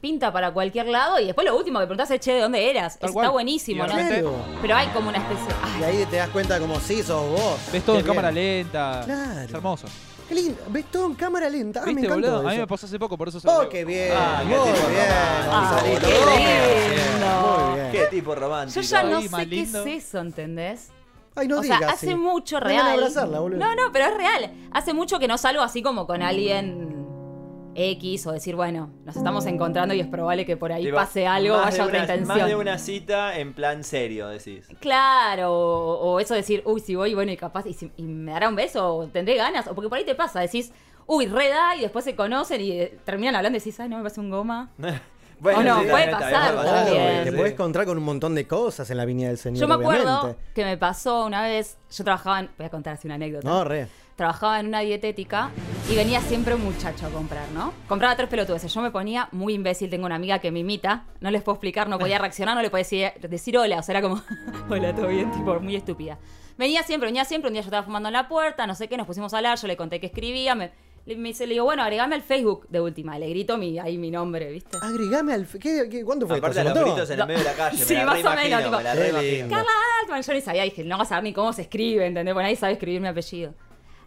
pinta 0.00 0.32
para 0.32 0.52
cualquier 0.52 0.86
lado 0.88 1.20
y 1.20 1.26
después 1.26 1.44
lo 1.46 1.56
último 1.56 1.78
que 1.78 1.86
preguntás 1.86 2.10
es, 2.10 2.20
che, 2.20 2.32
¿de 2.32 2.40
dónde 2.40 2.70
eras? 2.70 2.98
Tal 2.98 3.08
Eso 3.08 3.14
cual. 3.14 3.24
está 3.26 3.32
buenísimo, 3.32 3.86
¿no? 3.86 3.92
Claro. 3.92 4.34
Pero 4.60 4.74
hay 4.76 4.88
como 4.88 5.08
una 5.10 5.18
especie... 5.18 5.46
ay, 5.62 5.80
Y 5.80 5.84
ahí 5.84 6.06
te 6.06 6.16
das 6.16 6.28
cuenta 6.30 6.58
como 6.58 6.80
sí, 6.80 7.02
sos 7.02 7.28
vos. 7.30 7.60
Ves 7.72 7.84
todo 7.84 7.96
Qué 7.96 8.00
en 8.00 8.06
cámara 8.06 8.30
lenta. 8.32 9.02
Claro. 9.04 9.40
Es 9.42 9.52
hermoso. 9.52 9.86
Qué 10.34 10.40
lindo. 10.42 10.62
Ves 10.68 10.84
todo 10.86 11.06
en 11.06 11.14
cámara 11.14 11.48
lenta. 11.50 11.80
Ah, 11.82 11.86
me 11.86 11.92
¿Viste, 11.94 12.06
encantó 12.06 12.30
boludo? 12.30 12.48
A 12.48 12.52
mí 12.52 12.58
me 12.58 12.66
pasó 12.66 12.86
hace 12.86 12.98
poco, 12.98 13.18
por 13.18 13.28
eso 13.28 13.38
se 13.40 13.48
Oh, 13.48 13.68
qué 13.68 13.84
bien. 13.84 14.12
Ah, 14.16 14.42
qué 14.42 14.56
muy 14.56 14.72
tipo 14.72 14.88
bien. 14.88 15.06
Gonzalito. 15.50 16.00
qué 16.00 16.36
lindo. 16.36 17.58
Muy 17.66 17.74
bien. 17.80 17.92
Qué 17.92 18.06
tipo 18.10 18.34
romántico. 18.34 18.80
Yo 18.80 18.88
ya 18.88 19.02
no 19.02 19.16
Ahí, 19.18 19.22
sé 19.24 19.28
más 19.30 19.40
qué 19.40 19.46
lindo. 19.46 19.82
es 19.84 20.04
eso, 20.04 20.18
¿entendés? 20.20 20.90
Ay, 21.34 21.48
no 21.48 21.58
o 21.60 21.62
sea, 21.62 21.76
digas, 21.76 21.94
hace 21.94 22.08
sí. 22.08 22.14
mucho 22.14 22.58
a 22.58 22.60
real. 22.60 22.86
abrazarla, 22.92 23.40
boludo. 23.40 23.58
No, 23.58 23.74
no, 23.74 23.90
pero 23.92 24.06
es 24.06 24.16
real. 24.16 24.52
Hace 24.72 24.92
mucho 24.92 25.18
que 25.18 25.28
no 25.28 25.38
salgo 25.38 25.62
así 25.62 25.82
como 25.82 26.06
con 26.06 26.22
alguien 26.22 27.01
X 27.74 28.26
o 28.26 28.32
decir, 28.32 28.54
bueno, 28.56 28.90
nos 29.04 29.16
estamos 29.16 29.46
encontrando 29.46 29.94
y 29.94 30.00
es 30.00 30.06
probable 30.06 30.44
que 30.44 30.56
por 30.56 30.72
ahí 30.72 30.90
pase 30.92 31.26
algo, 31.26 31.56
haya 31.56 31.84
otra 31.84 31.86
una- 31.86 31.98
intención. 32.00 32.38
Más 32.38 32.46
de 32.48 32.56
una 32.56 32.78
cita 32.78 33.38
en 33.38 33.54
plan 33.54 33.82
serio, 33.84 34.28
decís. 34.28 34.66
Claro, 34.80 35.52
o, 35.52 36.12
o 36.12 36.20
eso 36.20 36.34
decir, 36.34 36.62
uy, 36.66 36.80
si 36.80 36.94
voy, 36.94 37.14
bueno, 37.14 37.32
y 37.32 37.36
capaz, 37.36 37.66
y, 37.66 37.72
si- 37.74 37.92
y 37.96 38.02
me 38.02 38.32
dará 38.32 38.48
un 38.48 38.56
beso, 38.56 38.94
o 38.96 39.06
tendré 39.06 39.36
ganas, 39.36 39.66
o 39.68 39.74
porque 39.74 39.88
por 39.88 39.98
ahí 39.98 40.04
te 40.04 40.14
pasa, 40.14 40.40
decís, 40.40 40.72
uy, 41.06 41.26
reda, 41.26 41.74
y 41.76 41.80
después 41.80 42.04
se 42.04 42.14
conocen 42.14 42.60
y 42.60 42.72
eh, 42.72 42.98
terminan 43.04 43.36
hablando 43.36 43.56
y 43.56 43.60
decís, 43.60 43.78
ay, 43.80 43.88
no 43.88 43.96
me 43.96 44.02
parece 44.02 44.20
un 44.20 44.30
goma. 44.30 44.70
Bueno, 45.42 45.58
O 45.58 45.62
no, 45.64 45.80
sí, 45.82 45.88
puede 45.90 46.08
pasar 46.08 46.54
también. 46.54 47.24
te 47.24 47.32
puedes 47.32 47.54
encontrar 47.54 47.84
con 47.84 47.98
un 47.98 48.04
montón 48.04 48.32
de 48.36 48.46
cosas 48.46 48.88
en 48.92 48.96
la 48.96 49.04
Viña 49.04 49.26
del 49.26 49.38
Señor. 49.38 49.60
Yo 49.60 49.66
me 49.66 49.74
acuerdo 49.74 50.36
que 50.54 50.64
me 50.64 50.76
pasó 50.78 51.26
una 51.26 51.42
vez, 51.42 51.78
yo 51.90 52.04
trabajaba 52.04 52.38
en, 52.38 52.50
voy 52.56 52.66
a 52.66 52.70
contar 52.70 52.94
así 52.94 53.08
una 53.08 53.16
anécdota. 53.16 53.48
No, 53.48 53.64
re. 53.64 53.88
Trabajaba 54.16 54.60
en 54.60 54.66
una 54.66 54.80
dietética 54.80 55.50
y 55.90 55.96
venía 55.96 56.20
siempre 56.20 56.54
un 56.54 56.64
muchacho 56.64 57.06
a 57.06 57.10
comprar, 57.10 57.48
¿no? 57.50 57.72
Compraba 57.88 58.16
tres 58.16 58.28
pelotudes. 58.28 58.72
Yo 58.72 58.80
me 58.80 58.90
ponía 58.90 59.28
muy 59.32 59.54
imbécil. 59.54 59.90
Tengo 59.90 60.06
una 60.06 60.14
amiga 60.16 60.38
que 60.38 60.50
me 60.50 60.60
imita. 60.60 61.04
No 61.20 61.30
les 61.30 61.42
puedo 61.42 61.54
explicar, 61.56 61.88
no 61.88 61.98
podía 61.98 62.18
reaccionar, 62.20 62.54
no 62.54 62.62
le 62.62 62.70
podía 62.70 62.82
decir, 62.84 63.12
decir 63.28 63.58
hola. 63.58 63.78
O 63.78 63.82
sea, 63.82 63.98
era 63.98 64.02
como, 64.02 64.22
hola, 64.70 64.94
todo 64.94 65.08
bien, 65.08 65.30
tipo, 65.32 65.58
muy 65.60 65.76
estúpida. 65.76 66.18
Venía 66.58 66.82
siempre, 66.82 67.08
venía 67.08 67.24
siempre. 67.24 67.48
Un 67.48 67.54
día 67.54 67.62
yo 67.62 67.66
estaba 67.66 67.82
fumando 67.82 68.08
en 68.08 68.12
la 68.12 68.28
puerta, 68.28 68.66
no 68.66 68.74
sé 68.74 68.88
qué, 68.88 68.96
nos 68.96 69.06
pusimos 69.06 69.32
a 69.34 69.38
hablar. 69.38 69.58
Yo 69.58 69.66
le 69.66 69.76
conté 69.76 70.00
que 70.00 70.06
escribía. 70.06 70.54
Me, 70.54 70.70
le, 71.04 71.16
me 71.16 71.30
dice, 71.30 71.46
le 71.46 71.54
digo, 71.54 71.64
bueno, 71.64 71.82
agregame 71.82 72.14
al 72.14 72.22
Facebook 72.22 72.68
de 72.68 72.80
última. 72.80 73.18
Le 73.18 73.28
grito 73.28 73.58
mi, 73.58 73.78
ahí 73.78 73.98
mi 73.98 74.10
nombre, 74.10 74.52
¿viste? 74.52 74.78
Agregame 74.80 75.32
al. 75.32 75.46
¿Qué, 75.46 75.88
qué, 75.90 76.04
cuándo 76.04 76.28
fue 76.28 76.38
Aparte 76.38 76.60
esto? 76.60 76.74
los 76.74 76.84
gritos 76.84 77.10
en 77.10 77.20
el 77.20 77.26
medio 77.26 77.38
de 77.40 77.44
la 77.44 77.54
calle, 77.54 77.78
Sí, 77.84 77.94
me 77.94 78.00
la 78.00 78.06
más 78.06 78.24
o 78.24 78.30
menos, 78.36 78.62
tipo, 78.62 78.76
me 78.76 78.82
la. 78.82 79.48
Carla 79.48 79.70
Altman, 80.02 80.22
yo 80.22 80.32
ni 80.32 80.40
sabía, 80.40 80.62
dije, 80.62 80.84
no 80.84 80.96
vas 80.98 81.08
a 81.08 81.10
saber 81.10 81.24
ni 81.24 81.32
cómo 81.32 81.52
se 81.52 81.62
escribe, 81.62 82.06
¿entendés? 82.06 82.32
Porque 82.34 82.44
nadie 82.44 82.56
sabe 82.56 82.74
escribir 82.74 83.00
mi 83.00 83.08
apellido. 83.08 83.54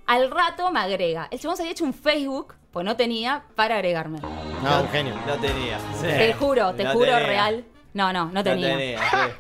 Al 0.08 0.30
rato 0.32 0.72
me 0.72 0.80
agrega. 0.80 1.28
El 1.32 1.40
chabón 1.40 1.58
se 1.58 1.64
había 1.64 1.72
hecho 1.72 1.84
un 1.84 1.94
Facebook, 1.94 2.54
pues 2.72 2.86
no 2.86 2.96
tenía, 2.96 3.44
para 3.56 3.76
agregarme. 3.76 4.20
No, 4.20 4.82
un 4.82 4.90
genio. 4.90 5.16
No 5.26 5.36
tenía. 5.36 5.80
sí. 6.00 6.08
Te 6.08 6.34
juro, 6.34 6.74
te 6.76 6.84
No 6.84 6.92
juro, 6.94 7.06
tenía. 7.14 7.20
real. 7.28 7.66
No, 7.94 8.12
no, 8.14 8.26
no 8.32 8.44
tenía. 8.44 8.72
No 8.74 8.78
tenía, 8.78 9.00
sí. 9.12 9.32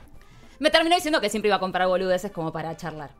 Me 0.59 0.69
terminó 0.71 0.95
diciendo 0.95 1.19
que 1.21 1.29
siempre 1.29 1.49
iba 1.49 1.57
a 1.57 1.59
comprar 1.59 1.87
boludeces 1.87 2.31
como 2.31 2.51
para 2.51 2.75
charlar. 2.77 3.11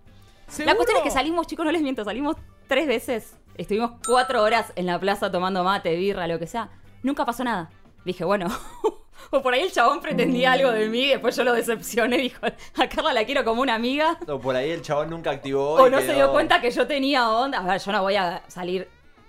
La 0.64 0.76
cuestión 0.76 0.98
es 0.98 1.04
que 1.04 1.12
salimos, 1.12 1.48
chicos, 1.48 1.66
no 1.66 1.72
les 1.72 1.82
miento, 1.82 2.04
salimos 2.04 2.38
tres 2.68 2.88
veces. 2.88 3.36
Estuvimos 3.58 3.92
cuatro 4.06 4.42
horas 4.44 4.72
en 4.76 4.86
la 4.86 5.00
plaza 5.00 5.32
tomando 5.32 5.64
mate, 5.64 5.96
birra, 5.96 6.28
lo 6.28 6.40
que 6.40 6.48
sea. 6.48 6.70
Nunca 7.04 7.26
pasó 7.26 7.44
nada. 7.44 7.70
Dije, 8.06 8.24
bueno. 8.26 8.48
o 9.32 9.42
por 9.42 9.54
ahí 9.54 9.62
el 9.62 9.72
chabón 9.72 10.02
pretendía 10.02 10.52
algo 10.54 10.72
de 10.72 10.88
mí 10.90 11.02
y 11.04 11.08
después 11.10 11.36
yo 11.36 11.44
lo 11.44 11.54
decepcioné. 11.54 12.18
Dijo, 12.26 12.46
a 12.46 12.90
Carla 12.90 13.14
la 13.14 13.26
quiero 13.26 13.44
como 13.44 13.62
una 13.62 13.76
amiga. 13.76 14.18
O 14.28 14.40
por 14.40 14.56
ahí 14.56 14.72
el 14.72 14.82
chabón 14.82 15.10
nunca 15.10 15.32
activó. 15.32 15.74
O 15.74 15.90
no 15.90 16.00
se 16.00 16.08
quedó- 16.08 16.16
dio 16.16 16.32
cuenta 16.32 16.62
que 16.62 16.72
yo 16.72 16.88
tenía 16.88 17.30
onda. 17.30 17.60
A 17.60 17.64
ver, 17.64 17.80
yo 17.82 17.92
no 17.92 18.02
voy 18.02 18.16
a 18.16 18.42
salir 18.48 18.88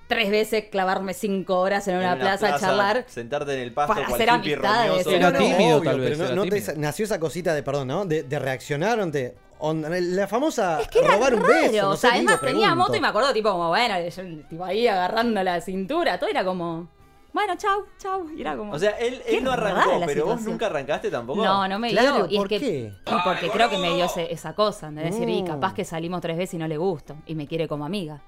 tres 0.08 0.30
veces, 0.30 0.66
clavarme 0.70 1.14
cinco 1.14 1.58
horas 1.58 1.88
en 1.88 1.96
una, 1.96 2.12
en 2.12 2.18
plaza, 2.20 2.54
a 2.54 2.60
charlar. 2.60 3.04
Sentarte 3.08 3.54
en 3.54 3.60
el 3.60 3.72
pasto 3.72 3.94
para 3.94 4.06
hacer 4.06 4.30
amistades. 4.30 5.06
Era 5.06 5.30
No, 5.32 5.38
tímido, 5.38 5.76
obvio, 5.78 5.90
tal 5.90 6.00
vez, 6.00 6.16
pero 6.18 6.34
no- 6.34 6.44
no 6.44 6.50
te- 6.50 6.76
nació 6.76 7.04
esa 7.04 7.18
cosita 7.18 7.52
de, 7.54 7.62
perdón, 7.64 7.88
¿no? 7.88 8.04
De, 8.04 8.22
de 8.22 8.38
reaccionaron, 8.38 9.10
te, 9.10 9.34
onda- 9.58 9.88
la 9.90 10.28
famosa 10.28 10.80
Es 10.80 10.86
que 10.88 11.00
era 11.00 11.14
robar 11.14 11.34
un 11.34 11.40
raro, 11.40 11.52
beso. 11.72 11.82
no 11.82 11.90
o 11.90 11.96
sé, 11.96 12.00
sea, 12.02 12.10
digo, 12.10 12.28
además 12.30 12.40
tenía 12.40 12.66
pregunto. 12.68 12.76
moto 12.84 12.96
y 12.96 13.00
me 13.00 13.08
acuerdo, 13.08 13.32
tipo, 13.32 13.50
como, 13.50 13.68
bueno, 13.68 13.94
yo, 14.08 14.22
tipo 14.48 14.64
ahí 14.64 14.86
agarrando 14.86 15.42
la 15.42 15.60
cintura, 15.60 16.20
todo 16.20 16.30
era 16.30 16.44
como, 16.44 16.88
bueno, 17.36 17.54
chau, 17.56 17.84
chau, 17.98 18.30
y 18.36 18.40
era 18.40 18.56
como... 18.56 18.72
O 18.72 18.78
sea, 18.78 18.92
él, 18.92 19.22
él 19.26 19.44
no 19.44 19.52
arrancó, 19.52 19.98
la 19.98 20.06
pero 20.06 20.24
vos 20.24 20.32
situación. 20.34 20.44
nunca 20.52 20.66
arrancaste 20.66 21.10
tampoco. 21.10 21.44
No, 21.44 21.68
no 21.68 21.78
me 21.78 21.90
Claro, 21.90 22.26
dio. 22.26 22.26
Y 22.30 22.36
¿por 22.38 22.52
es 22.52 22.60
que, 22.60 22.66
qué? 22.66 22.92
y 23.06 23.14
porque 23.24 23.50
creo 23.50 23.68
que 23.70 23.78
me 23.78 23.94
dio 23.94 24.06
ese- 24.06 24.32
esa 24.32 24.54
cosa, 24.54 24.90
de 24.90 25.02
decir, 25.02 25.28
y 25.28 25.44
capaz 25.44 25.74
que 25.74 25.84
salimos 25.84 26.20
tres 26.22 26.36
veces 26.36 26.54
y 26.54 26.58
no 26.58 26.66
le 26.66 26.78
gusto, 26.78 27.14
y 27.26 27.34
me 27.34 27.46
quiere 27.46 27.68
como 27.68 27.84
amiga. 27.84 28.22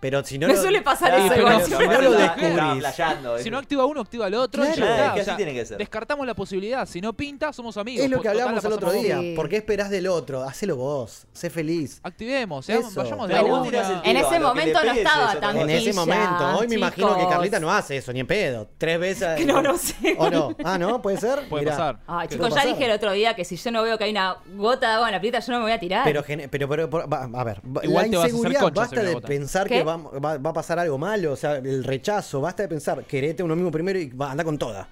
Pero 0.00 0.24
si 0.24 0.38
no 0.38 0.46
Me 0.48 0.54
lo- 0.54 0.62
suele 0.62 0.80
pasar 0.80 1.10
Sí, 1.14 1.26
eso 1.26 1.28
pero 1.28 1.40
igual. 1.42 1.62
si 1.64 1.70
si 1.72 1.86
no 1.86 2.00
lo 2.00 2.10
descubrís. 2.12 2.84
Si 2.94 3.02
eso. 3.42 3.50
no 3.50 3.58
activa 3.58 3.84
uno, 3.84 4.00
activa 4.00 4.26
el 4.28 4.34
otro. 4.34 4.62
Claro. 4.62 4.70
Es 4.72 4.76
que 4.76 4.82
O 4.82 5.12
así 5.12 5.24
sea, 5.24 5.36
tiene 5.36 5.52
que 5.52 5.66
ser. 5.66 5.76
Descartamos 5.78 6.26
la 6.26 6.34
posibilidad. 6.34 6.86
Si 6.88 7.00
no 7.02 7.12
pinta, 7.12 7.52
somos 7.52 7.76
amigos. 7.76 8.04
Es 8.04 8.10
lo 8.10 8.22
que 8.22 8.28
hablábamos 8.28 8.62
la 8.62 8.68
el 8.68 8.72
otro 8.74 8.92
día. 8.92 9.18
Sí. 9.20 9.34
¿Por 9.36 9.48
qué 9.50 9.56
esperás 9.58 9.90
del 9.90 10.06
otro? 10.08 10.42
Hacelo 10.42 10.76
vos. 10.76 11.26
Sé 11.32 11.50
feliz. 11.50 12.00
Activemos, 12.02 12.64
seamos- 12.64 12.94
vayamos 12.94 13.28
de 13.28 13.40
vos 13.40 13.68
una. 13.68 14.02
En 14.04 14.16
ese 14.16 14.40
momento 14.40 14.82
no 14.84 14.92
estaba 14.92 15.38
tan. 15.38 15.58
En 15.58 15.70
ese 15.70 15.92
momento. 15.92 16.56
Hoy 16.58 16.66
me 16.68 16.76
imagino 16.76 17.16
que. 17.16 17.28
Carlita 17.28 17.60
no 17.60 17.70
hace 17.70 17.98
eso, 17.98 18.12
ni 18.12 18.20
en 18.20 18.26
pedo. 18.26 18.68
Tres 18.78 18.98
veces. 18.98 19.36
Que 19.36 19.44
no, 19.44 19.60
no 19.62 19.76
sé. 19.76 19.94
¿O 20.18 20.30
no? 20.30 20.56
Ah, 20.64 20.78
¿no? 20.78 21.00
¿Puede 21.02 21.18
ser? 21.18 21.48
Puede 21.48 21.64
Mirá. 21.64 21.76
pasar. 21.76 21.98
Ay, 22.06 22.26
¿Qué 22.28 22.34
chicos, 22.36 22.54
ya 22.54 22.64
dije 22.64 22.84
el 22.86 22.90
otro 22.92 23.12
día 23.12 23.34
que 23.34 23.44
si 23.44 23.56
yo 23.56 23.70
no 23.70 23.82
veo 23.82 23.98
que 23.98 24.04
hay 24.04 24.10
una 24.12 24.38
gota 24.56 24.88
de 24.88 24.92
agua 24.94 25.08
en 25.08 25.14
la 25.14 25.20
pileta, 25.20 25.40
yo 25.40 25.52
no 25.52 25.58
me 25.58 25.64
voy 25.64 25.72
a 25.72 25.78
tirar. 25.78 26.04
Pero, 26.04 26.22
pero, 26.50 26.68
pero, 26.68 26.88
pero, 26.90 27.08
va- 27.08 27.28
a 27.32 27.44
ver, 27.44 27.60
Igual 27.82 28.06
la 28.06 28.10
te 28.10 28.16
vas 28.16 28.24
a 28.24 28.26
hacer 28.26 28.34
inseguridad 28.36 28.72
basta 28.72 29.02
de 29.02 29.20
pensar 29.20 29.68
que 29.68 29.82
va, 29.98 30.18
va- 30.18 30.38
va 30.38 30.50
a 30.50 30.52
pasar 30.52 30.78
algo 30.78 30.98
malo, 30.98 31.32
o 31.32 31.36
sea, 31.36 31.56
el 31.56 31.84
rechazo, 31.84 32.40
basta 32.40 32.62
de 32.64 32.68
pensar, 32.68 33.04
querete 33.04 33.42
uno 33.42 33.54
mismo 33.56 33.70
primero 33.70 33.98
y 33.98 34.08
va, 34.10 34.30
anda 34.32 34.44
con 34.44 34.58
toda. 34.58 34.88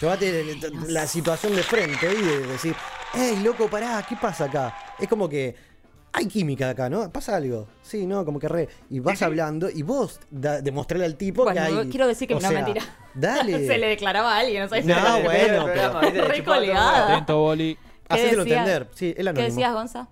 Llévate 0.00 0.56
la 0.88 1.06
situación 1.06 1.54
de 1.54 1.62
frente 1.62 2.12
y 2.12 2.22
de 2.22 2.46
decir, 2.46 2.74
hey, 3.12 3.40
loco, 3.44 3.68
pará, 3.68 4.04
¿qué 4.08 4.16
pasa 4.16 4.44
acá? 4.46 4.74
Es 4.98 5.06
como 5.06 5.28
que 5.28 5.54
hay 6.14 6.26
química 6.26 6.70
acá, 6.70 6.88
¿no? 6.90 7.10
Pasa 7.12 7.36
algo. 7.36 7.66
Sí, 7.82 8.06
¿no? 8.06 8.24
Como 8.24 8.38
que 8.38 8.48
re. 8.48 8.68
Y 8.90 9.00
vas 9.00 9.20
hablando 9.22 9.68
y 9.70 9.82
vos 9.82 10.18
demostrarle 10.30 11.04
al 11.06 11.16
tipo 11.16 11.44
Bueno, 11.44 11.60
que 11.60 11.66
hay. 11.80 11.88
quiero 11.90 12.06
decir 12.06 12.26
que 12.28 12.34
o 12.34 12.40
no 12.40 12.46
es 12.46 12.52
sea, 12.52 12.62
mentira. 12.62 12.82
Dale. 13.14 13.66
Se 13.66 13.78
le 13.78 13.86
declaraba 13.88 14.34
a 14.34 14.38
alguien, 14.40 14.62
no 14.62 14.68
sé. 14.68 14.82
No, 14.82 14.94
Pero- 14.94 15.22
bueno, 15.24 15.64
pero-. 15.66 16.00
Le 16.12 16.24
Re 16.24 16.36
chupaba 16.38 16.56
todo 16.56 16.64
el 16.64 16.68
colgada. 16.70 16.92
huevo. 17.02 17.12
Atento, 17.12 17.38
Boli. 17.38 17.74
¿Qué 17.76 18.14
Hacéselo 18.14 18.42
entender. 18.42 18.88
Sí, 18.94 19.14
¿Qué 19.14 19.22
decías, 19.42 19.72
Gonza? 19.72 20.08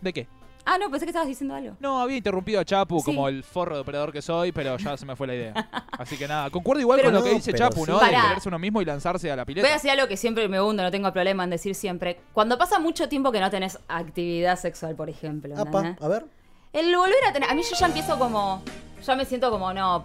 ¿De 0.00 0.12
qué? 0.12 0.28
Ah, 0.70 0.76
no, 0.78 0.90
pensé 0.90 1.06
que 1.06 1.10
estabas 1.10 1.28
diciendo 1.28 1.54
algo. 1.54 1.76
No, 1.80 2.00
había 2.00 2.18
interrumpido 2.18 2.60
a 2.60 2.64
Chapu 2.64 2.98
Sí. 3.00 3.06
como 3.06 3.26
el 3.28 3.42
forro 3.42 3.74
de 3.76 3.80
operador 3.80 4.12
que 4.12 4.20
soy, 4.20 4.52
pero 4.52 4.76
ya 4.76 4.96
se 4.98 5.06
me 5.06 5.16
fue 5.16 5.26
la 5.26 5.34
idea. 5.34 5.52
Así 5.98 6.18
que 6.18 6.28
nada, 6.28 6.50
concuerdo 6.50 6.82
igual 6.82 6.98
Pero 6.98 7.08
con 7.10 7.14
lo 7.20 7.24
que 7.24 7.34
dice 7.34 7.54
Chapu, 7.54 7.86
sí. 7.86 7.90
¿no? 7.90 7.98
Pará. 7.98 8.20
De 8.22 8.28
quererse 8.28 8.48
uno 8.48 8.58
mismo 8.58 8.82
y 8.82 8.84
lanzarse 8.84 9.30
a 9.32 9.36
la 9.36 9.44
Voy 9.44 9.52
a 9.52 9.54
pileta. 9.54 9.72
decir 9.72 9.90
algo 9.90 10.06
que 10.08 10.16
siempre 10.18 10.46
me 10.48 10.60
hundo, 10.60 10.82
no 10.82 10.90
tengo 10.90 11.10
problema 11.12 11.44
en 11.44 11.50
decir 11.50 11.74
siempre. 11.74 12.20
Cuando 12.34 12.58
pasa 12.58 12.78
mucho 12.78 13.08
tiempo 13.08 13.32
que 13.32 13.40
no 13.40 13.50
tenés 13.50 13.78
actividad 13.88 14.58
sexual, 14.58 14.94
por 14.94 15.08
ejemplo. 15.08 15.58
Apa, 15.58 15.96
a 16.00 16.08
ver. 16.08 16.26
El 16.74 16.94
volver 16.94 17.24
a 17.26 17.32
tener. 17.32 17.50
A 17.50 17.54
mí 17.54 17.62
yo 17.62 17.74
ya 17.74 17.86
empiezo 17.86 18.18
como. 18.18 18.62
Ya 19.06 19.16
me 19.16 19.24
siento 19.24 19.50
como, 19.50 19.72
no. 19.72 20.04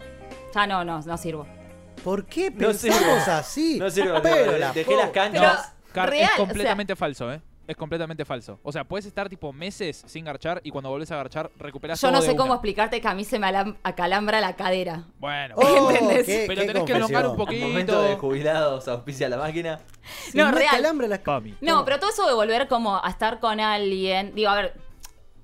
Ya 0.56 0.66
no, 0.66 0.86
no, 0.86 1.02
no 1.02 1.18
sirvo. 1.18 1.46
¿Por 2.06 2.26
qué 2.26 2.50
No 2.52 2.68
pensamos 2.70 3.28
así? 3.28 3.80
No 3.80 3.90
sirve, 3.90 4.20
Pero 4.22 4.58
la 4.58 4.72
dejé 4.72 4.96
las 4.96 5.10
canchas. 5.10 5.74
Car- 5.92 6.10
real, 6.10 6.24
es 6.24 6.30
o 6.32 6.36
sea- 6.38 6.46
completamente 6.46 6.96
falso, 6.96 7.32
¿eh? 7.34 7.42
Es 7.66 7.78
completamente 7.78 8.26
falso. 8.26 8.60
O 8.64 8.72
sea, 8.74 8.84
puedes 8.84 9.06
estar 9.06 9.30
tipo 9.30 9.54
meses 9.54 10.04
sin 10.06 10.26
garchar 10.26 10.60
y 10.66 10.70
cuando 10.70 10.90
volvés 10.90 11.10
a 11.12 11.16
garchar 11.16 11.50
recuperás 11.58 12.02
Yo 12.02 12.10
todo 12.10 12.18
no 12.18 12.22
de 12.22 12.28
sé 12.30 12.36
cómo 12.36 12.48
una. 12.52 12.56
explicarte 12.56 13.00
que 13.00 13.08
a 13.08 13.14
mí 13.14 13.24
se 13.24 13.40
me 13.40 13.48
alam- 13.48 13.78
acalambra 13.84 14.42
la 14.42 14.56
cadera. 14.58 15.06
Bueno, 15.20 15.56
Oh, 15.58 15.90
¿Entendés? 15.92 16.26
qué- 16.26 16.44
pero 16.48 16.62
qué 16.62 16.68
tenés 16.68 16.84
que 16.84 16.92
elongar 16.92 17.26
un 17.28 17.36
confesión. 17.38 17.46
poquito. 17.48 17.68
Momento 17.68 18.02
de 18.04 18.16
jubilados, 18.18 18.88
auspicia 18.90 19.30
la 19.30 19.38
máquina. 19.38 19.80
Si 20.30 20.38
No, 20.38 20.52
real. 20.52 20.72
calambra 20.72 21.08
Pami. 21.24 21.56
No, 21.62 21.86
pero 21.86 22.00
todo 22.00 22.10
eso 22.10 22.28
de 22.28 22.34
volver 22.34 22.68
como 22.68 22.98
a 23.02 23.10
estar 23.10 23.40
con 23.40 23.60
alguien. 23.62 24.36
Digo, 24.36 24.50
a 24.50 24.56
ver, 24.56 24.74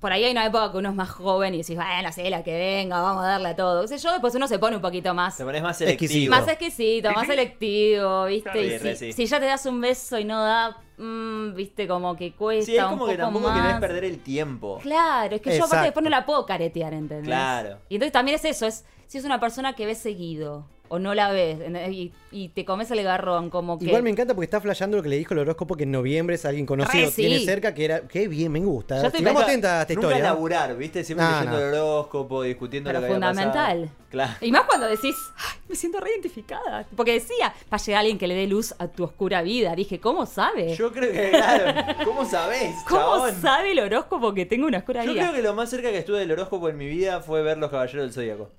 por 0.00 0.12
ahí 0.12 0.24
hay 0.24 0.32
una 0.32 0.46
época 0.46 0.72
que 0.72 0.78
uno 0.78 0.88
es 0.88 0.94
más 0.94 1.10
joven 1.10 1.54
y 1.54 1.58
decís, 1.58 1.76
bueno, 1.76 2.10
sí, 2.10 2.28
la 2.30 2.42
que 2.42 2.56
venga, 2.58 3.00
vamos 3.02 3.22
a 3.22 3.28
darle 3.28 3.48
a 3.50 3.56
todo. 3.56 3.82
qué 3.82 3.88
sé 3.88 3.98
yo, 3.98 4.10
después 4.12 4.34
uno 4.34 4.48
se 4.48 4.58
pone 4.58 4.76
un 4.76 4.82
poquito 4.82 5.12
más. 5.14 5.36
Te 5.36 5.44
pones 5.44 5.62
más 5.62 5.80
Exquisito. 5.80 6.32
selectivo. 6.32 6.36
Más 6.36 6.48
exquisito, 6.48 7.12
más 7.12 7.26
selectivo, 7.26 8.24
¿viste? 8.24 8.78
Sí, 8.80 8.88
Y 8.90 8.96
si, 8.96 8.96
sí. 8.96 9.12
si 9.12 9.26
ya 9.26 9.38
te 9.38 9.46
das 9.46 9.66
un 9.66 9.80
beso 9.80 10.18
y 10.18 10.24
no 10.24 10.42
da, 10.42 10.76
mm, 10.96 11.54
¿viste? 11.54 11.86
Como 11.86 12.16
que 12.16 12.32
cuesta 12.32 12.64
Sí, 12.66 12.76
es 12.76 12.82
un 12.82 12.88
como 12.90 12.98
poco 13.00 13.10
que 13.12 13.18
tampoco 13.18 13.48
más. 13.48 13.60
querés 13.62 13.80
perder 13.80 14.04
el 14.04 14.18
tiempo. 14.22 14.78
Claro, 14.82 15.36
es 15.36 15.42
que 15.42 15.56
yo 15.56 15.64
aparte 15.66 15.84
después 15.84 16.02
no 16.02 16.10
la 16.10 16.24
puedo 16.24 16.46
caretear, 16.46 16.94
¿entendés? 16.94 17.26
Claro. 17.26 17.78
Y 17.90 17.96
entonces 17.96 18.12
también 18.12 18.36
es 18.36 18.44
eso, 18.46 18.66
es 18.66 18.84
si 19.06 19.18
es 19.18 19.24
una 19.24 19.38
persona 19.38 19.74
que 19.74 19.84
ves 19.86 19.98
seguido 19.98 20.64
o 20.92 20.98
no 20.98 21.14
la 21.14 21.30
ves 21.30 21.58
y, 21.90 22.12
y 22.32 22.48
te 22.48 22.64
comes 22.64 22.90
el 22.90 23.02
garrón, 23.02 23.48
como 23.48 23.78
que... 23.78 23.86
Igual 23.86 24.02
me 24.02 24.10
encanta 24.10 24.34
porque 24.34 24.44
está 24.46 24.60
flasheando 24.60 24.96
lo 24.96 25.02
que 25.04 25.08
le 25.08 25.16
dijo 25.16 25.32
el 25.34 25.40
horóscopo 25.40 25.76
que 25.76 25.84
en 25.84 25.92
noviembre 25.92 26.34
es 26.34 26.44
alguien 26.44 26.66
conocido, 26.66 27.06
Re, 27.06 27.10
sí. 27.12 27.22
tiene 27.22 27.38
cerca, 27.44 27.72
que 27.74 27.84
era. 27.84 28.00
Qué 28.02 28.26
bien, 28.26 28.50
me 28.50 28.58
gusta. 28.60 29.00
Yo 29.00 29.06
estoy 29.06 29.24
atentas 29.24 29.70
a 29.70 29.80
esta 29.82 29.94
Nunca 29.94 30.06
historia. 30.08 30.24
laburar, 30.24 30.76
¿viste? 30.76 31.04
Siempre 31.04 31.24
No, 31.24 31.32
leyendo 31.32 31.58
no. 31.60 31.66
el 31.68 31.74
horóscopo, 31.74 32.42
discutiendo 32.42 32.88
Pero 32.88 33.00
lo 33.00 33.06
que 33.06 33.12
fundamental. 33.12 33.90
Claro. 34.10 34.32
Y 34.40 34.50
más 34.50 34.62
cuando 34.64 34.88
decís, 34.88 35.14
"Ay, 35.36 35.60
me 35.68 35.76
siento 35.76 36.00
reidentificada. 36.00 36.84
Porque 36.96 37.12
decía, 37.12 37.54
va 37.72 37.76
a 37.76 37.78
llegar 37.78 38.00
alguien 38.00 38.18
que 38.18 38.26
le 38.26 38.34
dé 38.34 38.48
luz 38.48 38.74
a 38.80 38.88
tu 38.88 39.04
oscura 39.04 39.42
vida. 39.42 39.76
Dije, 39.76 40.00
¿cómo 40.00 40.26
sabe? 40.26 40.74
Yo 40.74 40.90
creo 40.92 41.12
que, 41.12 41.30
claro, 41.30 41.94
¿cómo 42.04 42.24
sabés, 42.24 42.74
¿Cómo 42.88 43.00
chabón? 43.00 43.40
sabe 43.40 43.70
el 43.72 43.78
horóscopo 43.78 44.34
que 44.34 44.44
tengo 44.46 44.66
una 44.66 44.78
oscura 44.78 45.04
Yo 45.04 45.12
vida? 45.12 45.22
creo 45.22 45.34
que 45.36 45.42
lo 45.42 45.54
más 45.54 45.70
cerca 45.70 45.90
que 45.90 45.98
estuve 45.98 46.18
del 46.18 46.32
horóscopo 46.32 46.68
en 46.68 46.76
mi 46.76 46.88
vida 46.88 47.20
fue 47.20 47.42
ver 47.42 47.58
Los 47.58 47.70
Caballeros 47.70 48.02
del 48.06 48.12
Zodíaco. 48.12 48.50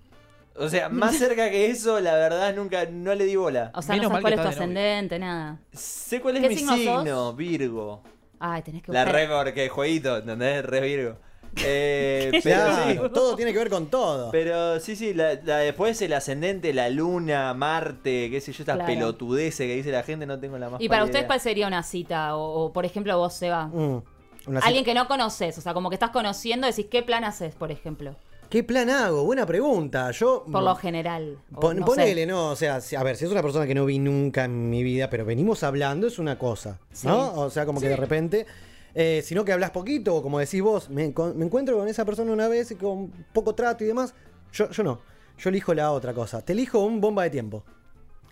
O 0.58 0.68
sea, 0.70 0.90
más 0.90 1.16
cerca 1.18 1.50
que 1.50 1.68
eso, 1.70 2.00
la 2.00 2.14
verdad, 2.16 2.54
nunca, 2.56 2.86
no 2.86 3.16
le 3.16 3.26
di 3.26 3.36
bola. 3.36 3.72
O 3.74 3.82
sea, 3.82 3.96
Menos 3.96 4.10
no 4.10 4.10
sabes 4.16 4.22
cuál 4.24 4.34
es 4.34 4.42
tu 4.42 4.48
ascendente, 4.48 5.20
nada. 5.20 5.60
Sé 5.72 6.22
cuál 6.22 6.38
es 6.38 6.44
¿Qué 6.44 6.50
mi 6.50 6.56
signo 6.58 7.34
Virgo. 7.34 8.04
Ay, 8.40 8.62
tenés 8.64 8.82
que 8.84 8.92
La 8.92 9.04
buscar. 9.06 9.16
re 9.16 9.28
porque 9.36 9.70
jueguito, 9.70 10.18
¿entendés? 10.18 10.66
Re 10.66 10.82
Virgo. 10.82 11.18
Eh, 11.66 12.30
pero 12.44 12.64
Claro, 12.64 13.04
sí. 13.08 13.14
todo 13.14 13.36
tiene 13.36 13.52
que 13.52 13.58
ver 13.58 13.70
con 13.70 13.88
todo. 13.88 14.32
Pero 14.32 14.80
sí, 14.80 14.96
sí, 14.96 15.14
la, 15.14 15.34
la- 15.44 15.58
después 15.58 16.02
el 16.02 16.14
ascendente, 16.14 16.74
la 16.74 16.88
luna, 16.90 17.54
Marte, 17.54 18.30
qué 18.32 18.40
sé 18.40 18.54
yo, 18.54 18.64
estas 18.64 18.78
Claro. 18.78 18.88
pelotudeces 18.94 19.68
que 19.68 19.76
dice 19.76 19.92
la 19.92 20.02
gente, 20.04 20.26
no 20.26 20.40
tengo 20.40 20.58
la 20.58 20.70
más 20.70 20.80
¿Y 20.82 20.88
para 20.88 21.04
ustedes 21.04 21.26
cuál 21.26 21.42
sería 21.42 21.68
una 21.68 21.84
cita? 21.84 22.38
O, 22.38 22.66
o, 22.68 22.72
por 22.74 22.86
ejemplo, 22.86 23.18
vos, 23.18 23.34
Seba. 23.34 23.68
Mm, 23.68 24.02
Alguien 24.64 24.86
que 24.86 24.94
no 24.94 25.10
conoces, 25.10 25.58
o 25.58 25.62
sea, 25.62 25.74
como 25.74 25.90
que 25.90 25.96
estás 25.96 26.12
conociendo, 26.12 26.68
decís, 26.68 26.86
¿qué 26.90 27.04
plan 27.04 27.26
haces, 27.26 27.54
por 27.54 27.70
ejemplo? 27.70 28.16
¿Qué 28.52 28.66
plan 28.66 28.90
hago? 28.90 29.24
Buena 29.24 29.46
pregunta. 29.46 30.12
Yo. 30.12 30.44
Por 30.52 30.62
lo 30.62 30.76
general. 30.76 31.38
Pon- 31.60 31.80
no 31.80 31.86
ponele, 31.86 32.22
sé. 32.24 32.28
no, 32.28 32.50
o 32.50 32.56
sea, 32.58 32.82
a 32.98 33.04
ver, 33.04 33.16
si 33.16 33.24
es 33.24 33.32
una 33.32 33.42
persona 33.42 33.66
que 33.66 33.74
no 33.74 33.86
vi 33.86 33.98
nunca 33.98 34.44
en 34.44 34.70
mi 34.70 34.84
vida, 34.84 35.10
pero 35.10 35.24
venimos 35.24 35.64
hablando, 35.64 36.06
es 36.06 36.20
una 36.20 36.38
cosa, 36.38 36.78
Sí. 36.92 37.08
¿no? 37.08 37.34
O 37.34 37.50
sea, 37.50 37.66
como 37.66 37.80
que 37.80 37.88
de 37.88 37.96
repente, 37.96 38.46
eh, 38.94 39.22
sino 39.24 39.46
que 39.46 39.54
hablas 39.54 39.72
poquito, 39.72 40.16
o 40.18 40.22
como 40.22 40.38
decís 40.38 40.62
vos, 40.62 40.90
me, 40.90 41.14
con- 41.14 41.38
me 41.38 41.46
encuentro 41.46 41.78
con 41.78 41.88
esa 41.88 42.04
persona 42.04 42.34
una 42.34 42.50
vez 42.50 42.72
y 42.72 42.76
con 42.76 43.10
poco 43.32 43.56
trato 43.56 43.86
y 43.86 43.88
demás, 43.88 44.14
yo, 44.52 44.70
yo 44.70 44.84
no, 44.84 45.00
yo 45.38 45.50
elijo 45.50 45.74
la 45.74 45.92
otra 45.94 46.14
cosa, 46.14 46.42
te 46.44 46.52
elijo 46.52 46.80
un 46.84 47.00
bomba 47.00 47.24
de 47.24 47.30
tiempo, 47.30 47.64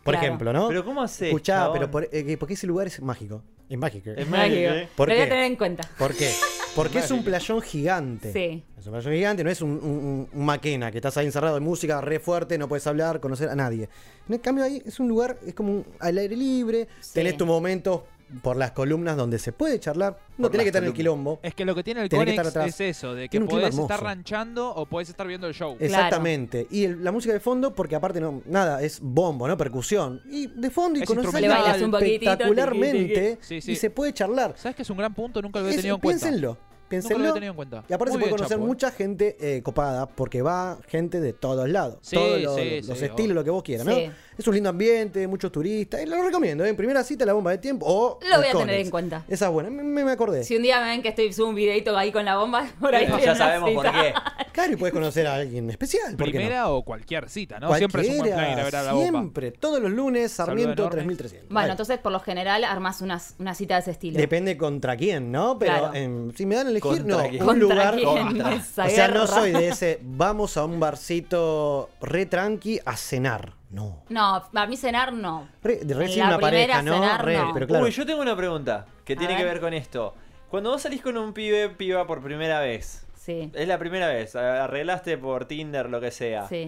por 0.03 0.15
Claro. 0.15 0.27
ejemplo, 0.27 0.51
¿no? 0.51 0.67
Pero 0.67 0.83
¿cómo 0.83 1.01
haces, 1.01 1.29
Escuchá, 1.29 1.71
pero 1.71 1.89
por- 1.89 2.09
eh, 2.11 2.25
que- 2.25 2.37
porque 2.37 2.55
ese 2.55 2.67
lugar 2.67 2.87
es 2.87 3.01
mágico, 3.01 3.41
es 3.69 3.77
mágico. 3.77 4.09
Es 4.15 4.27
Mágico. 4.27 4.71
¿eh? 4.71 4.87
¿Por 4.95 5.07
Lo 5.09 5.13
voy 5.15 5.23
a 5.23 5.29
tener 5.29 5.45
en 5.45 5.55
cuenta. 5.55 5.87
¿Por 5.97 6.15
qué? 6.15 6.29
Porque 6.75 6.99
es 6.99 7.11
un 7.11 7.23
playón 7.23 7.61
gigante. 7.61 8.31
Sí. 8.31 8.63
Es 8.77 8.85
un 8.85 8.93
playón 8.93 9.13
gigante, 9.13 9.43
no 9.43 9.49
es 9.49 9.61
un, 9.61 10.27
un, 10.33 10.45
maquena 10.45 10.91
que 10.91 10.97
estás 10.99 11.17
ahí 11.17 11.25
encerrado 11.25 11.57
en 11.57 11.63
música 11.63 11.99
re 12.01 12.19
fuerte, 12.19 12.57
no 12.57 12.67
puedes 12.67 12.85
hablar, 12.87 13.19
conocer 13.19 13.49
a 13.49 13.55
nadie. 13.55 13.89
En 14.29 14.37
cambio 14.39 14.63
ahí 14.63 14.81
es 14.85 14.99
un 14.99 15.07
lugar, 15.07 15.37
es 15.45 15.53
como 15.53 15.71
un- 15.73 15.85
al 15.99 16.17
aire 16.17 16.35
libre, 16.35 16.87
Sí. 17.01 17.11
tenés 17.15 17.35
tu 17.37 17.45
momento 17.45 18.05
por 18.43 18.57
las 18.57 18.71
columnas 18.71 19.17
donde 19.17 19.39
se 19.39 19.51
puede 19.51 19.79
charlar, 19.79 20.19
no 20.37 20.49
tenés 20.49 20.65
que 20.65 20.69
estar 20.69 20.83
en 20.83 20.89
el 20.89 20.93
quilombo. 20.93 21.39
Es 21.43 21.55
que 21.55 21.65
lo 21.65 21.73
que 21.75 21.83
tiene 21.83 22.01
el 22.03 22.09
Conex 22.09 22.29
estar 22.31 22.47
atrás. 22.47 22.67
es 22.67 22.81
eso, 22.97 23.13
de 23.15 23.23
que 23.23 23.29
Tiene 23.29 23.45
podés 23.47 23.77
estar 23.77 24.01
ranchando 24.03 24.69
o 24.73 24.85
podés 24.85 25.09
estar 25.09 25.25
viendo 25.27 25.47
el 25.47 25.53
show. 25.53 25.75
Exactamente. 25.79 26.67
Y 26.69 26.85
el- 26.85 27.03
la 27.03 27.11
música 27.11 27.33
de 27.33 27.39
fondo, 27.39 27.73
porque 27.73 27.95
aparte 27.95 28.19
no, 28.21 28.41
nada, 28.45 28.81
es 28.81 28.99
bombo, 29.01 29.47
¿no? 29.47 29.57
Percusión. 29.57 30.21
Y 30.29 30.47
de 30.47 30.69
fondo 30.69 30.99
y 30.99 31.03
Es 31.03 31.07
conocer 31.07 31.25
instrumental. 31.25 31.57
Le 31.59 31.63
bailas 31.63 31.81
un 31.83 31.91
poquitito, 31.91 32.31
espectacularmente. 32.31 33.37
Sí, 33.41 33.61
sí. 33.61 33.71
y 33.71 33.75
se 33.75 33.89
puede 33.89 34.13
charlar. 34.13 34.53
¿Sabes 34.57 34.75
que 34.75 34.81
es 34.83 34.89
un 34.89 34.97
gran 34.97 35.13
punto? 35.13 35.41
Nunca 35.41 35.59
lo 35.59 35.65
había 35.65 35.75
Es- 35.75 35.81
tenido 35.81 35.95
en 35.95 36.01
cuenta. 36.01 36.25
piénsenlo. 36.25 36.47
Nunca 36.49 36.63
lo 36.63 36.89
Piénsenlo. 36.89 37.23
había 37.23 37.33
tenido 37.33 37.51
en 37.51 37.55
cuenta. 37.55 37.83
Y 37.87 37.93
aparte 37.93 38.11
Muy 38.13 38.17
se 38.17 38.19
puede 38.19 38.31
conocer 38.31 38.55
Chapo, 38.57 38.63
¿eh? 38.63 38.67
mucha 38.67 38.91
gente 38.91 39.37
eh, 39.39 39.61
copada 39.61 40.07
porque 40.07 40.41
va 40.41 40.79
gente 40.87 41.19
de 41.21 41.33
todos 41.33 41.69
lados. 41.69 41.99
Sí, 42.01 42.15
todos 42.15 42.41
los, 42.41 42.55
sí, 42.55 42.81
los 42.81 42.97
sí, 42.97 43.05
estilos, 43.05 43.35
lo 43.35 43.43
que 43.43 43.49
vos 43.51 43.61
quieras, 43.61 43.85
Sí. 43.87 44.07
¿no? 44.07 44.13
Es 44.39 44.47
un 44.47 44.53
lindo 44.53 44.69
ambiente, 44.69 45.27
muchos 45.27 45.51
turistas. 45.51 46.01
Y 46.01 46.05
lo 46.05 46.23
recomiendo. 46.23 46.63
¿eh? 46.63 46.69
En 46.69 46.75
primera 46.77 47.03
cita, 47.03 47.25
la 47.25 47.33
bomba 47.33 47.51
de 47.51 47.57
tiempo. 47.57 47.85
O 47.87 48.19
Lo 48.25 48.37
voy 48.37 48.47
a 48.47 48.51
tener 48.53 48.79
en 48.79 48.89
cuenta. 48.89 49.25
Esa 49.27 49.47
es 49.47 49.51
buena. 49.51 49.69
Me, 49.69 49.83
me- 49.83 50.09
acordé. 50.11 50.45
Si 50.45 50.55
un 50.55 50.63
día 50.63 50.79
me 50.79 50.87
ven 50.87 51.01
que 51.01 51.09
estoy 51.09 51.33
subo 51.33 51.49
un 51.49 51.55
videito 51.55 51.95
ahí 51.97 52.11
con 52.13 52.23
la 52.23 52.37
bomba, 52.37 52.65
por 52.79 52.95
ahí 52.95 53.05
Bueno, 53.05 53.19
ya 53.23 53.31
una 53.33 53.37
sabemos 53.37 53.71
por 53.73 53.91
qué. 53.91 54.13
Claro, 54.53 54.73
y 54.73 54.75
puedes 54.77 54.93
conocer 54.93 55.25
a 55.27 55.35
alguien 55.35 55.69
especial. 55.69 56.15
¿por 56.17 56.25
qué 56.25 56.33
no? 56.33 56.39
Primera 56.39 56.69
o 56.69 56.83
cualquier 56.83 57.29
cita, 57.29 57.59
¿no? 57.59 57.73
Siempre 57.75 58.01
es 58.01 58.09
un 58.09 58.17
buen 58.17 58.33
plan 58.33 58.51
ir 58.53 58.59
a 58.59 58.63
ver 58.63 58.75
a 58.75 58.83
la 58.83 58.93
bomba. 58.93 59.09
Siempre, 59.19 59.51
todos 59.51 59.79
los 59.81 59.91
lunes, 59.91 60.31
Sarmiento 60.31 60.81
enorme. 60.83 61.03
3300. 61.03 61.53
Bueno, 61.53 61.71
entonces 61.71 61.97
por 61.99 62.11
lo 62.11 62.19
general 62.19 62.63
armas 62.65 62.99
unas, 63.01 63.35
una 63.39 63.53
cita 63.55 63.75
de 63.75 63.81
ese 63.81 63.91
estilo. 63.91 64.17
Depende 64.17 64.57
contra 64.57 64.97
quién, 64.97 65.31
¿no? 65.31 65.57
Pero 65.59 65.91
Claro. 65.91 66.31
si 66.35 66.45
me 66.45 66.55
dan 66.55 66.67
a 66.67 66.69
elegir, 66.71 66.89
Contra 66.91 67.17
no. 67.23 67.29
quién. 67.29 67.41
Un 67.41 67.47
Contra 67.47 67.91
lugar. 67.91 67.95
quién, 67.95 68.41
O 68.85 68.89
sea, 68.89 69.07
no 69.09 69.27
soy 69.27 69.51
de 69.51 69.67
ese. 69.69 69.99
Vamos 70.01 70.57
a 70.57 70.65
un 70.65 70.79
barcito 70.79 71.89
re 72.01 72.25
tranqui 72.25 72.79
a 72.85 72.97
cenar. 72.97 73.58
No. 73.69 74.03
No, 74.09 74.43
a 74.53 74.65
mí 74.67 74.77
cenar 74.77 75.13
no. 75.13 75.47
Re, 75.61 75.79
recién 75.87 76.19
La 76.27 76.35
una 76.35 76.39
pareja, 76.39 76.79
primera 76.79 76.81
¿no? 76.81 76.93
cenar, 76.93 77.25
Re, 77.25 77.37
no. 77.37 77.53
pero 77.53 77.67
claro. 77.67 77.85
Uy, 77.85 77.91
yo 77.91 78.05
tengo 78.05 78.21
una 78.21 78.35
pregunta 78.35 78.85
que 79.05 79.15
tiene 79.15 79.35
que 79.37 79.43
ver. 79.43 79.59
con 79.59 79.73
esto. 79.73 80.15
Cuando 80.49 80.71
vos 80.71 80.81
salís 80.81 81.01
con 81.01 81.17
un 81.17 81.33
pibe, 81.33 81.69
piba 81.69 82.07
por 82.07 82.21
primera 82.23 82.59
vez, 82.59 83.05
Sí, 83.13 83.51
es 83.53 83.67
la 83.67 83.77
primera 83.77 84.07
vez, 84.07 84.35
arreglaste 84.35 85.17
por 85.17 85.45
Tinder, 85.45 85.89
lo 85.89 86.01
que 86.01 86.09
sea. 86.11 86.47
sí. 86.47 86.67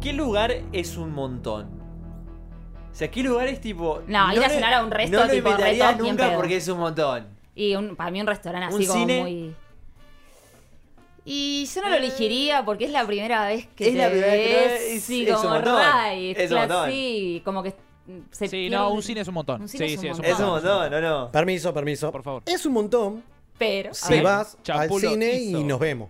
¿Qué 0.00 0.14
lugar 0.14 0.54
es 0.72 0.96
un 0.96 1.12
montón? 1.12 1.66
O 2.90 2.94
sea, 2.94 3.10
¿qué 3.10 3.22
lugar 3.22 3.48
es 3.48 3.60
tipo. 3.60 4.02
No, 4.06 4.32
ir 4.32 4.42
a 4.42 4.48
cenar 4.48 4.72
a 4.72 4.82
un 4.82 4.90
resto 4.90 5.14
No 5.18 5.26
lo 5.26 5.30
tipo 5.30 5.50
invitaría 5.50 5.90
reto, 5.90 6.02
bien 6.02 6.16
nunca 6.16 6.34
porque 6.36 6.56
es 6.56 6.68
un 6.68 6.78
montón. 6.78 7.26
Y 7.54 7.74
un, 7.76 7.96
para 7.96 8.10
mí 8.10 8.18
un 8.20 8.26
restaurante 8.26 8.74
¿Un 8.74 8.80
así 8.80 8.86
como 8.88 9.00
cine? 9.00 9.20
muy... 9.20 9.54
Y 11.24 11.66
yo 11.66 11.82
no 11.82 11.88
lo 11.90 11.96
elegiría 11.96 12.64
porque 12.64 12.86
es 12.86 12.90
la 12.90 13.06
primera 13.06 13.46
vez 13.46 13.66
que 13.76 13.88
Es 13.88 13.92
te 13.92 13.98
la 13.98 14.08
primera 14.10 14.32
vez 14.32 14.80
ves, 14.94 15.02
sí, 15.04 15.26
es 15.28 15.36
como 15.36 15.58
right, 15.58 16.36
Es 16.38 16.42
un 16.50 16.56
claro, 16.56 16.74
montón. 16.74 16.90
sí, 16.90 17.42
como 17.44 17.62
que 17.62 17.74
se 18.32 18.48
Sí, 18.48 18.56
pierde- 18.56 18.70
no, 18.70 18.92
un 18.92 19.02
cine 19.02 19.20
es 19.20 19.28
un 19.28 19.34
montón. 19.34 19.60
Un 19.62 19.68
cine 19.68 19.86
Sí, 19.88 19.94
es 19.94 19.98
un 19.98 20.02
sí, 20.02 20.08
es 20.08 20.12
un 20.12 20.16
montón. 20.22 20.32
Es 20.34 20.40
un 20.40 20.46
montón, 20.46 20.94
¿o 20.94 21.00
no? 21.00 21.30
Permiso, 21.30 21.74
permiso. 21.74 22.10
Por 22.10 22.22
favor. 22.22 22.42
Es 22.46 22.64
un 22.66 22.72
montón 22.72 23.22
Pero, 23.58 23.92
si 23.94 24.20
vas 24.20 24.56
al 24.68 24.90
cine 24.90 25.34
hizo. 25.34 25.58
y 25.60 25.64
nos 25.64 25.78
vemos. 25.78 26.08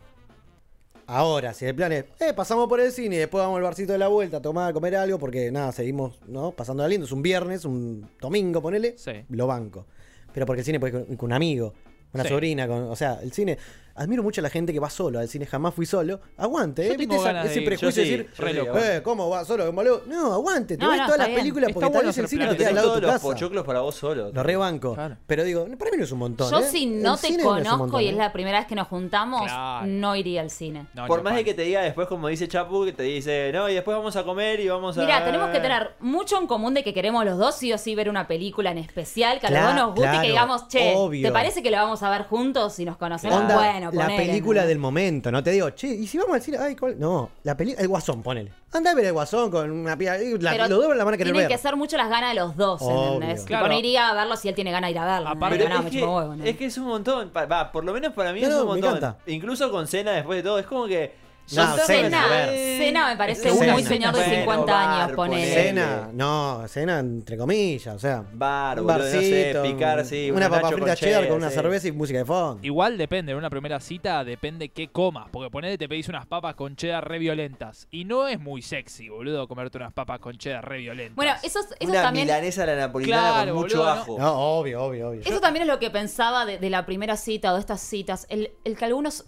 Ahora, 1.07 1.53
si 1.55 1.65
el 1.65 1.75
plan 1.75 1.91
es, 1.91 2.05
eh, 2.21 2.33
pasamos 2.37 2.69
por 2.69 2.79
el 2.81 2.93
cine 2.93 3.17
y 3.17 3.19
después 3.19 3.43
vamos 3.43 3.57
al 3.57 3.65
barcito 3.65 3.93
de 3.93 3.99
la 3.99 4.07
vuelta 4.07 4.37
a 4.37 4.43
tomar, 4.43 4.71
a 4.71 4.73
comer 4.73 4.95
algo, 4.95 5.19
porque 5.19 5.51
nada, 5.51 5.73
seguimos, 5.73 6.21
¿no? 6.29 6.53
Pasando 6.53 6.87
lindo. 6.87 7.05
Es 7.05 7.11
un 7.13 7.21
viernes, 7.21 7.65
un 7.65 8.09
domingo, 8.21 8.63
ponele. 8.63 8.95
Sí. 8.97 9.13
Lo 9.31 9.49
banco. 9.49 9.87
Pero 10.33 10.47
porque 10.47 10.61
el 10.61 10.65
cine 10.65 10.79
puede 10.79 10.97
ir 11.01 11.07
con, 11.07 11.17
con 11.17 11.27
un 11.27 11.33
amigo, 11.33 11.75
una 12.13 12.23
Sí. 12.23 12.29
sobrina, 12.29 12.69
con, 12.69 12.85
o 12.85 12.95
sea, 12.95 13.19
el 13.23 13.33
cine. 13.33 13.59
Admiro 13.95 14.23
mucho 14.23 14.41
a 14.41 14.43
la 14.43 14.51
gente 14.51 14.73
que 14.73 14.81
va 14.81 14.89
solo 14.91 15.19
al 15.19 15.29
cine, 15.29 15.47
jamás 15.47 15.75
fui 15.75 15.87
solo. 15.87 16.21
Aguante, 16.37 16.87
Yo 16.87 16.93
¿eh? 16.93 16.97
tengo 16.97 16.99
¿Viste 17.15 17.17
esa- 17.17 17.25
ganas 17.33 17.45
de 17.45 17.51
ese 17.51 17.63
prejuicio 17.63 18.03
de 18.05 18.09
decir, 18.11 18.31
sí, 18.35 18.43
eh. 18.47 19.01
¿cómo 19.03 19.29
va 19.29 19.45
solo? 19.45 19.67
¿Cómo 19.67 19.83
lo- 19.83 20.03
No, 20.07 20.33
aguante, 20.33 20.77
te 20.77 20.85
No, 20.85 20.91
ves 20.91 20.99
no, 21.01 21.05
todas 21.07 21.19
las 21.19 21.27
bien. 21.29 21.41
películas 21.41 21.71
porque 21.73 21.87
tal 21.87 21.93
bueno 21.93 22.07
vez 22.09 22.19
el 22.19 22.29
cine 22.29 22.47
te 22.49 22.57
queda 22.57 22.69
al 22.71 22.75
lado 22.77 22.87
de 22.87 22.91
todos 22.93 23.01
tu 23.01 23.07
los 23.07 23.13
casa. 23.15 23.27
pochoclos 23.27 23.65
para 23.67 23.81
vos 23.81 23.95
solo. 23.95 24.31
Lo 24.33 24.43
rebanco. 24.43 24.95
Claro. 24.95 25.17
Pero 25.27 25.45
digo, 25.45 25.67
para 25.79 25.91
mí 25.91 25.97
no 25.99 26.05
es 26.05 26.13
un 26.13 26.19
montón. 26.19 26.51
yo 26.51 26.59
¿eh? 26.61 26.63
si 26.71 26.87
no 26.87 27.15
El 27.15 27.21
te 27.21 27.31
no 27.33 27.37
es 27.39 27.45
conozco 27.45 27.79
montón, 27.79 28.01
y 28.03 28.07
es 28.09 28.13
¿eh? 28.15 28.17
la 28.17 28.33
primera 28.33 28.59
vez 28.59 28.67
que 28.67 28.75
nos 28.75 28.89
juntamos, 28.89 29.43
Claro. 29.43 29.87
no 29.87 30.17
iría 30.17 30.41
al 30.41 30.51
cine. 30.51 30.87
No, 30.95 31.07
Por 31.07 31.23
más 31.23 31.35
de 31.35 31.45
que 31.45 31.55
te 31.55 31.63
diga 31.63 31.83
después, 31.83 32.07
como 32.09 32.29
dice 32.29 32.49
Chapu, 32.49 32.85
que 32.85 32.93
te 32.93 33.03
dice, 33.03 33.51
no, 33.53 33.69
y 33.69 33.75
después 33.75 33.97
vamos 33.97 34.17
a 34.17 34.25
comer 34.25 34.61
y 34.61 34.69
vamos 34.69 34.97
a. 34.97 35.01
Mira, 35.03 35.25
tenemos 35.25 35.51
que 35.51 35.61
tener 35.61 35.91
mucho 36.01 36.39
en 36.39 36.47
común 36.47 36.75
de 36.75 36.83
que 36.85 36.95
queremos 36.95 37.25
los 37.25 37.39
dos 37.39 37.55
sí 37.57 37.73
o 37.73 37.79
sí 37.79 37.95
ver 37.95 38.09
una 38.09 38.27
película 38.27 38.71
en 38.71 38.79
especial, 38.79 39.41
que 39.41 39.47
a 39.47 39.51
los 39.51 39.63
dos 39.63 39.75
nos 39.75 39.95
guste 39.95 40.17
y 40.17 40.21
que 40.21 40.27
digamos, 40.29 40.69
che. 40.69 40.95
¿te 41.23 41.33
parece 41.33 41.63
que 41.63 41.71
lo 41.71 41.77
vamos 41.77 42.03
a 42.03 42.11
ver 42.11 42.23
juntos 42.25 42.75
si 42.75 42.85
nos 42.85 42.97
conocemos? 42.97 43.39
Onda, 43.41 43.57
bueno, 43.89 44.01
la 44.03 44.07
ponele, 44.07 44.27
película 44.27 44.63
¿no? 44.63 44.69
del 44.69 44.79
momento, 44.79 45.31
no 45.33 45.43
te 45.43 45.51
digo, 45.51 45.71
che, 45.71 45.89
y 45.89 46.07
si 46.07 46.19
vamos 46.19 46.35
al 46.35 46.43
cine, 46.43 46.59
ay, 46.59 46.77
¿cuál? 46.77 46.99
No, 46.99 47.31
la 47.43 47.57
peli 47.57 47.75
el 47.79 47.89
Guasón, 47.89 48.23
ponele. 48.23 48.53
Anda 48.73 48.93
a 48.93 48.95
ver 48.95 49.07
el 49.07 49.13
Guasón 49.13 49.51
con 49.51 49.71
una 49.71 49.97
pía, 49.97 50.17
la, 50.39 50.53
Pero 50.53 50.69
los 50.69 50.85
dos 50.87 50.97
la 50.97 51.05
van 51.05 51.15
a 51.15 51.17
querer 51.17 51.33
Tienen 51.33 51.49
ver. 51.49 51.57
que 51.57 51.63
ser 51.63 51.77
mucho 51.77 51.97
las 51.97 52.09
ganas 52.09 52.35
de 52.35 52.41
los 52.41 52.57
dos, 52.57 52.81
Obvio. 52.83 53.15
¿entendés? 53.15 53.45
Claro. 53.45 53.65
Tipo, 53.65 53.75
no 53.75 53.79
iría 53.81 54.09
a 54.11 54.15
verlo 54.15 54.37
si 54.37 54.49
él 54.49 54.55
tiene 54.55 54.71
ganas 54.71 54.89
de 54.89 54.93
ir 54.93 54.99
a 54.99 55.05
verlo. 55.07 55.29
Aparte- 55.29 55.65
es, 55.65 55.69
me 55.85 55.91
que, 55.91 56.01
chupa 56.01 56.13
huevo, 56.17 56.37
¿no? 56.37 56.45
es 56.45 56.57
que 56.57 56.67
es 56.67 56.79
un 56.79 56.85
montón. 56.87 57.33
Va, 57.37 57.73
por 57.73 57.85
lo 57.85 57.93
menos 57.93 58.13
para 58.13 58.33
mí 58.33 58.41
No, 58.43 58.49
es 58.49 58.55
un 58.55 58.67
montón. 58.67 59.17
Incluso 59.27 59.71
con 59.71 59.87
cena 59.89 60.13
después 60.13 60.37
de 60.37 60.43
todo. 60.43 60.59
Es 60.59 60.67
como 60.67 60.87
que. 60.87 61.30
No, 61.53 61.77
cena. 61.79 62.47
Cena 62.79 63.09
me 63.09 63.17
parece 63.17 63.51
Cena. 63.51 63.73
muy 63.73 63.83
señor 63.83 64.15
de 64.15 64.21
Bueno, 64.23 64.37
50 64.41 64.73
bar, 64.73 64.89
años, 65.03 65.17
ponele. 65.17 65.43
ponele. 65.47 65.63
Cena, 65.63 66.09
no, 66.13 66.65
cena 66.69 66.99
entre 67.01 67.37
comillas, 67.37 67.95
o 67.95 67.99
sea. 67.99 68.25
Bar, 68.33 68.81
un 68.81 68.87
boludo, 68.87 69.05
no 69.05 69.11
sé, 69.11 69.53
barcito, 69.53 69.63
picar, 69.63 70.05
sí, 70.05 70.31
una 70.31 70.47
un 70.47 70.53
papa 70.53 70.69
frita 70.71 70.97
cheddar 70.97 71.29
con 71.29 71.37
una 71.39 71.49
sí. 71.49 71.55
cerveza 71.55 71.89
y 71.89 71.93
música 71.93 72.19
de 72.19 72.25
fondo. 72.25 72.59
Igual 72.63 72.97
depende, 72.99 73.33
en 73.33 73.39
una 73.39 73.51
primera 73.51 73.81
cita 73.81 74.25
depende 74.25 74.69
qué 74.69 74.89
comas. 74.89 75.29
Porque 75.31 75.51
ponele 75.51 75.77
te 75.79 75.89
pedís 75.89 76.09
unas 76.09 76.27
papas 76.27 76.55
con 76.55 76.77
cheddar 76.77 77.07
re 77.09 77.19
violentas. 77.19 77.89
Y 77.91 78.05
no 78.05 78.29
es 78.29 78.39
muy 78.41 78.63
sexy, 78.63 79.09
boludo, 79.09 79.49
comerte 79.49 79.79
unas 79.79 79.93
papas 79.93 80.19
con 80.21 80.37
cheddar 80.37 80.69
re 80.69 80.79
violentas. 80.79 81.17
Bueno, 81.17 81.33
eso, 81.43 81.61
eso 81.79 81.91
Una 81.91 82.03
también... 82.03 82.27
milanesa 82.27 82.63
a 82.63 82.67
la 82.67 82.77
napolitana 82.77 83.21
Claro, 83.33 83.55
con 83.55 83.63
mucho 83.63 83.79
boludo, 83.79 83.91
ajo. 83.93 84.19
No, 84.19 84.33
obvio, 84.59 84.83
obvio, 84.83 85.09
obvio. 85.11 85.21
Eso 85.25 85.41
también 85.41 85.63
es 85.63 85.69
lo 85.69 85.79
que 85.79 85.91
pensaba 85.91 86.45
de, 86.47 86.59
de 86.59 86.71
la 86.71 86.87
primera 86.87 87.17
cita 87.17 87.51
o 87.51 87.55
de 87.55 87.61
estas 87.61 87.81
citas. 87.81 88.27
El, 88.29 88.53
el 88.65 88.77
que 88.77 88.85
algunos 88.85 89.25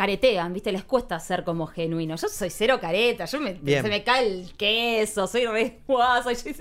caretean, 0.00 0.54
¿viste? 0.54 0.72
Les 0.72 0.84
cuesta 0.84 1.20
ser 1.20 1.44
como 1.44 1.66
genuinos. 1.66 2.22
Yo 2.22 2.28
soy 2.30 2.48
cero 2.48 2.78
careta, 2.80 3.26
yo 3.26 3.38
me, 3.38 3.52
Bien. 3.52 3.82
se 3.82 3.88
me 3.90 4.02
cae 4.02 4.26
el 4.26 4.52
queso, 4.56 5.26
soy 5.26 5.44
re 5.44 5.80
guasa. 5.86 6.32
yo- 6.32 6.52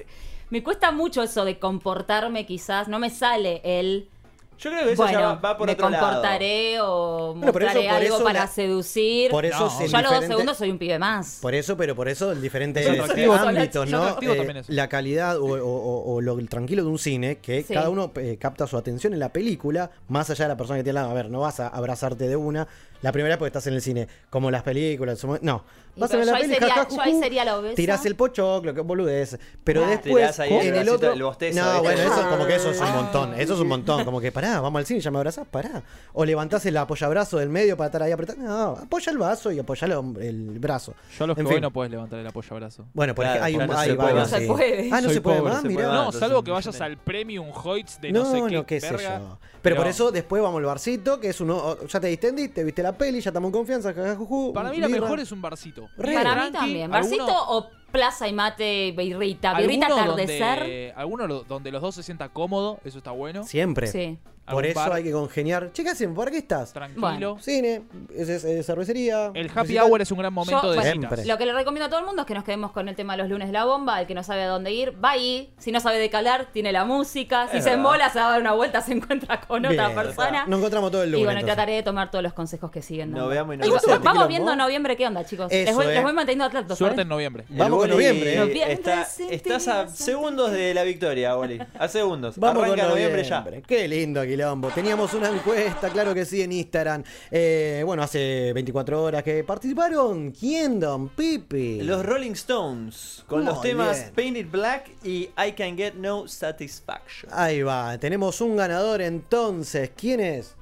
me 0.49 0.61
cuesta 0.61 0.91
mucho 0.91 1.23
eso 1.23 1.45
de 1.45 1.57
comportarme 1.57 2.45
quizás. 2.45 2.89
No 2.89 2.99
me 2.99 3.09
sale 3.09 3.61
el... 3.63 4.09
Yo 4.57 4.71
creo 4.71 4.83
que 4.87 4.91
eso 4.91 5.03
bueno, 5.03 5.19
ya 5.21 5.33
va 5.35 5.57
por 5.57 5.67
me 5.67 5.71
otro 5.71 5.89
lado. 5.89 6.05
comportaré 6.05 6.81
o 6.81 7.33
Bueno, 7.33 7.53
por 7.53 7.63
eso- 7.63 7.79
algo 7.89 8.23
para 8.25 8.39
la- 8.41 8.47
seducir. 8.47 9.31
por 9.31 9.45
eso 9.45 9.57
No, 9.79 9.85
Yo 9.87 9.97
a 9.97 10.01
los 10.01 10.11
dos 10.11 10.25
segundos 10.25 10.57
soy 10.57 10.69
un 10.69 10.77
pibe 10.77 10.99
más. 10.99 11.39
Por 11.41 11.55
eso, 11.55 11.77
pero 11.77 11.95
por 11.95 12.09
eso 12.09 12.33
en 12.33 12.41
diferentes 12.41 12.85
ámbitos, 12.85 13.85
Es 13.85 13.89
¿no? 13.89 14.17
Eh, 14.21 14.63
la 14.67 14.89
calidad 14.89 15.37
o, 15.39 15.45
o- 15.45 15.55
o- 15.63 16.13
o 16.15 16.19
lo 16.19 16.35
tranquilo 16.47 16.83
de 16.83 16.89
un 16.89 16.99
cine, 16.99 17.37
que 17.37 17.63
Sí. 17.63 17.73
cada 17.73 17.89
uno 17.89 18.11
eh, 18.17 18.35
capta 18.37 18.67
su 18.67 18.75
atención 18.75 19.13
en 19.13 19.19
la 19.19 19.31
película, 19.31 19.91
más 20.09 20.29
allá 20.29 20.43
de 20.43 20.49
la 20.49 20.57
persona 20.57 20.77
que 20.79 20.83
tiene 20.83 20.95
lado. 20.99 21.11
A 21.11 21.13
ver, 21.13 21.29
no 21.29 21.39
vas 21.39 21.61
a 21.61 21.69
abrazarte 21.69 22.27
de 22.27 22.35
una. 22.35 22.67
La 23.01 23.11
primera 23.11 23.37
porque 23.37 23.47
estás 23.47 23.65
en 23.67 23.73
el 23.75 23.81
cine, 23.81 24.07
como 24.29 24.51
las 24.51 24.63
películas. 24.63 25.19
somos- 25.19 25.41
No. 25.41 25.63
Vas 25.95 26.13
a 26.13 26.17
ver 26.17 26.25
yo 26.27 26.31
la 26.31 26.37
ahí 26.37 26.43
peli, 26.43 26.53
sería- 26.53 26.73
jaja, 26.75 26.87
yo 26.95 27.01
ahí 27.01 27.19
sería 27.19 27.43
la 27.45 27.57
obesa. 27.57 27.75
Tirás 27.75 28.05
el 28.05 28.15
pochoclo, 28.15 28.73
que 28.73 28.79
boludez. 28.81 29.37
Pero 29.65 29.81
Claro. 29.81 29.91
después, 29.97 30.15
Tirás 30.15 30.39
ahí 30.39 30.53
el 30.53 30.67
en 30.67 30.75
el 30.75 30.89
otro. 30.89 31.11
el 31.11 31.23
bostezo, 31.23 31.59
no, 31.59 31.81
bueno, 31.83 32.01
eso 32.01 32.29
como 32.29 32.45
que 32.47 32.55
eso 32.55 32.71
es 32.71 32.79
un 32.79 32.87
Ah. 32.87 32.91
montón. 32.95 33.33
Eso 33.33 33.53
es 33.55 33.59
un 33.59 33.67
montón. 33.67 34.05
Como 34.05 34.21
que 34.21 34.31
pará, 34.31 34.61
vamos 34.61 34.79
al 34.79 34.85
cine, 34.85 35.01
ya 35.01 35.11
me 35.11 35.17
abrazás, 35.17 35.45
pará. 35.47 35.83
O 36.13 36.23
levantás 36.23 36.65
el 36.67 36.77
apoyabrazo 36.77 37.37
del 37.39 37.49
medio 37.49 37.75
para 37.75 37.87
estar 37.87 38.03
ahí 38.03 38.11
apretando. 38.13 38.45
No, 38.45 38.77
apoya 38.81 39.11
el 39.11 39.17
vaso 39.17 39.51
y 39.51 39.59
apoya 39.59 39.87
el, 39.87 40.21
el 40.21 40.59
brazo. 40.59 40.93
Yo 41.17 41.23
a 41.25 41.27
los 41.27 41.35
que 41.35 41.41
En 41.41 41.45
voy 41.45 41.55
fin. 41.55 41.61
no 41.63 41.71
puedes 41.71 41.91
levantar 41.91 42.19
el 42.19 42.27
apoyo 42.27 42.47
abrazo. 42.51 42.85
Bueno, 42.93 43.13
porque 43.13 43.31
Claro, 43.31 43.43
hay, 43.43 43.55
un, 43.57 43.67
no 43.67 43.77
hay 43.77 43.95
varios, 43.95 44.19
No 44.19 44.25
se 44.37 44.39
sí. 44.39 44.45
puede. 44.47 44.89
Ah, 44.93 45.01
no 45.01 45.07
Soy 45.07 45.13
se 45.15 45.21
puede 45.21 45.39
pobre, 45.39 45.53
más, 45.53 45.63
mirá. 45.65 45.83
No, 45.87 46.11
salvo 46.13 46.43
que 46.43 46.51
vayas 46.51 46.79
al 46.79 46.97
Premium 46.97 47.47
Hoyts 47.51 47.99
de 47.99 48.11
No, 48.13 48.23
no, 48.23 48.31
sé 48.31 48.49
qué. 48.49 48.55
no, 48.55 48.65
qué 48.65 48.79
sé 48.79 48.95
yo. 48.97 49.37
Pero, 49.61 49.75
por 49.75 49.87
eso 49.87 50.11
después 50.11 50.41
vamos 50.41 50.59
al 50.59 50.65
barcito, 50.65 51.19
que 51.19 51.29
es 51.29 51.41
uno. 51.41 51.77
Ya 51.87 51.99
te 51.99 52.07
distendiste, 52.07 52.63
viste 52.63 52.81
la 52.81 52.88
peli, 52.97 53.21
ya 53.21 53.29
estamos 53.29 53.47
en 53.49 53.51
confianza. 53.53 53.93
Para 53.93 54.69
mí 54.71 54.77
la 54.77 54.87
birra. 54.87 55.01
mejor 55.01 55.19
es 55.19 55.31
un 55.31 55.41
barcito. 55.41 55.89
Re. 55.97 56.13
Para 56.15 56.29
mí 56.29 56.35
tranqui, 56.51 56.57
también. 56.57 56.93
alguno- 56.93 57.17
¿Barcito 57.25 57.49
o 57.49 57.67
plaza 57.91 58.27
y 58.27 58.33
mate, 58.33 58.91
birrita? 58.91 59.53
Birrita 59.57 59.87
alguno 59.87 60.03
atardecer. 60.13 60.59
Donde, 60.59 60.93
alguno 60.95 61.27
lo- 61.27 61.43
donde 61.43 61.71
los 61.71 61.81
dos 61.81 61.95
se 61.95 62.03
sientan 62.03 62.29
cómodos, 62.29 62.77
eso 62.85 62.97
está 62.99 63.11
bueno. 63.11 63.43
Siempre. 63.43 63.87
Sí. 63.87 64.17
Por 64.49 64.65
eso 64.65 64.79
bar 64.79 64.93
hay 64.93 65.03
que 65.03 65.11
congeniar. 65.11 65.71
Che, 65.71 65.83
¿qué 65.83 65.89
hacen? 65.89 66.13
¿Por 66.13 66.29
qué 66.31 66.37
estás? 66.37 66.73
Tranquilo. 66.73 67.01
Bueno. 67.01 67.37
Cine, 67.39 67.81
es, 68.15 68.29
es- 68.29 68.43
es 68.43 68.65
cervecería. 68.65 69.31
El 69.33 69.49
happy 69.53 69.77
hour 69.77 70.01
es 70.01 70.11
un 70.11 70.17
gran 70.19 70.33
momento 70.33 70.61
Yo, 70.61 70.71
de 70.71 70.77
bueno, 70.77 71.09
citas. 71.09 71.25
Lo 71.25 71.37
que 71.37 71.45
le 71.45 71.53
recomiendo 71.53 71.85
a 71.85 71.89
todo 71.89 71.99
el 71.99 72.05
mundo 72.05 72.21
es 72.23 72.27
que 72.27 72.33
nos 72.33 72.43
quedemos 72.43 72.71
con 72.71 72.89
el 72.89 72.95
tema 72.95 73.13
de 73.13 73.19
los 73.23 73.29
lunes 73.29 73.47
de 73.47 73.53
la 73.53 73.65
bomba. 73.65 73.99
El 74.01 74.07
que 74.07 74.13
no 74.15 74.23
sabe 74.23 74.43
a 74.43 74.47
dónde 74.47 74.71
ir, 74.71 74.93
va 75.03 75.11
ahí. 75.11 75.53
Si 75.57 75.71
no 75.71 75.79
sabe 75.79 75.97
de 75.99 76.09
qué 76.09 76.17
hablar, 76.17 76.47
tiene 76.51 76.71
la 76.71 76.85
música. 76.85 77.47
Si 77.51 77.57
Es 77.57 77.63
se 77.63 77.69
verdad. 77.71 77.85
embola, 77.85 78.09
se 78.09 78.19
va 78.19 78.27
a 78.27 78.31
dar 78.31 78.41
una 78.41 78.53
vuelta, 78.53 78.81
se 78.81 78.93
encuentra 78.93 79.41
con 79.41 79.65
otra 79.65 79.87
Bien. 79.89 79.95
persona. 79.99 80.45
Nos 80.47 80.59
encontramos 80.59 80.91
todo 80.91 81.03
el 81.03 81.09
y 81.09 81.11
lunes. 81.13 81.25
bueno, 81.25 81.39
entonces. 81.39 81.55
trataré 81.55 81.75
de 81.75 81.83
tomar 81.83 82.11
todos 82.11 82.23
los 82.23 82.33
consejos 82.33 82.71
que 82.71 82.81
siguen. 82.81 83.11
dando. 83.11 83.21
Nos 83.21 83.29
veamos 83.31 83.55
y 83.55 83.57
nos 83.57 83.67
Y 83.67 83.69
vemos. 83.87 84.03
vamos, 84.03 84.27
viendo 84.27 84.51
en 84.51 84.57
noviembre 84.57 84.97
qué 84.97 85.07
onda, 85.07 85.25
chicos. 85.25 85.51
les, 85.51 85.67
Eso, 85.69 85.75
voy, 85.77 85.85
eh. 85.87 85.93
les 85.93 86.03
voy 86.03 86.13
manteniendo 86.13 86.45
al 86.45 86.51
tanto. 86.51 86.75
Suerte 86.75 87.01
en 87.01 87.07
noviembre. 87.07 87.45
El 87.49 87.57
Vamos 87.57 87.79
con 87.79 87.89
Boli 87.89 87.91
noviembre, 87.91 88.33
¿eh? 88.33 88.37
Noviembre, 88.39 88.73
Está, 88.73 89.07
estás 89.29 89.67
a 89.67 89.87
segundos 89.89 90.51
de 90.51 90.73
la 90.73 90.83
victoria, 90.83 91.35
Boli. 91.35 91.59
A 91.77 91.87
segundos. 91.87 92.37
Vamos 92.37 92.63
Arranca 92.63 92.81
con 92.83 92.89
noviembre, 92.91 93.23
noviembre. 93.23 93.61
ya. 93.61 93.67
Qué 93.67 93.87
lindo, 93.87 94.23
Quilombo. 94.39 94.69
Teníamos 94.69 95.13
una 95.13 95.29
encuesta, 95.29 95.89
claro 95.89 96.13
que 96.13 96.23
sí, 96.23 96.41
en 96.41 96.53
Instagram. 96.53 97.03
Eh, 97.29 97.83
bueno, 97.85 98.03
hace 98.03 98.53
24 98.53 99.03
horas 99.03 99.21
que 99.21 99.43
participaron. 99.43 100.31
¿Quién, 100.31 100.79
Don 100.79 101.09
Pipi? 101.09 101.81
Los 101.81 102.05
Rolling 102.05 102.31
Stones 102.31 103.25
con 103.27 103.43
los 103.43 103.59
temas 103.59 103.97
bien. 103.97 104.13
Painted 104.13 104.47
Black 104.49 104.91
y 105.03 105.29
I 105.37 105.51
Can 105.57 105.75
Get 105.75 105.95
No 105.95 106.25
Satisfaction. 106.27 107.29
Ahí 107.35 107.63
va, 107.63 107.97
tenemos 107.97 108.39
un 108.39 108.55
ganador 108.55 109.01
entonces. 109.01 109.91
¿Quién 109.93 110.21
es? 110.21 110.55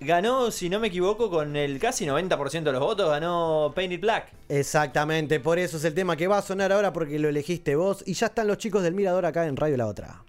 Ganó, 0.00 0.50
si 0.50 0.70
no 0.70 0.80
me 0.80 0.88
equivoco, 0.88 1.28
con 1.28 1.54
el 1.54 1.78
casi 1.78 2.06
90% 2.06 2.62
de 2.62 2.72
los 2.72 2.80
votos, 2.80 3.10
ganó 3.10 3.72
Painted 3.74 4.00
Black. 4.00 4.32
Exactamente, 4.48 5.38
por 5.40 5.58
eso 5.58 5.76
es 5.76 5.84
el 5.84 5.92
tema 5.92 6.16
que 6.16 6.28
va 6.28 6.38
a 6.38 6.42
sonar 6.42 6.72
ahora 6.72 6.94
porque 6.94 7.18
lo 7.18 7.28
elegiste 7.28 7.76
vos. 7.76 8.02
Y 8.06 8.14
ya 8.14 8.26
están 8.26 8.46
los 8.46 8.56
chicos 8.56 8.82
del 8.82 8.94
Mirador 8.94 9.26
acá 9.26 9.46
en 9.46 9.56
Radio 9.56 9.76
La 9.76 9.86
Otra. 9.86 10.22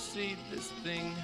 see 0.00 0.34
this 0.50 0.68
thing 0.82 1.14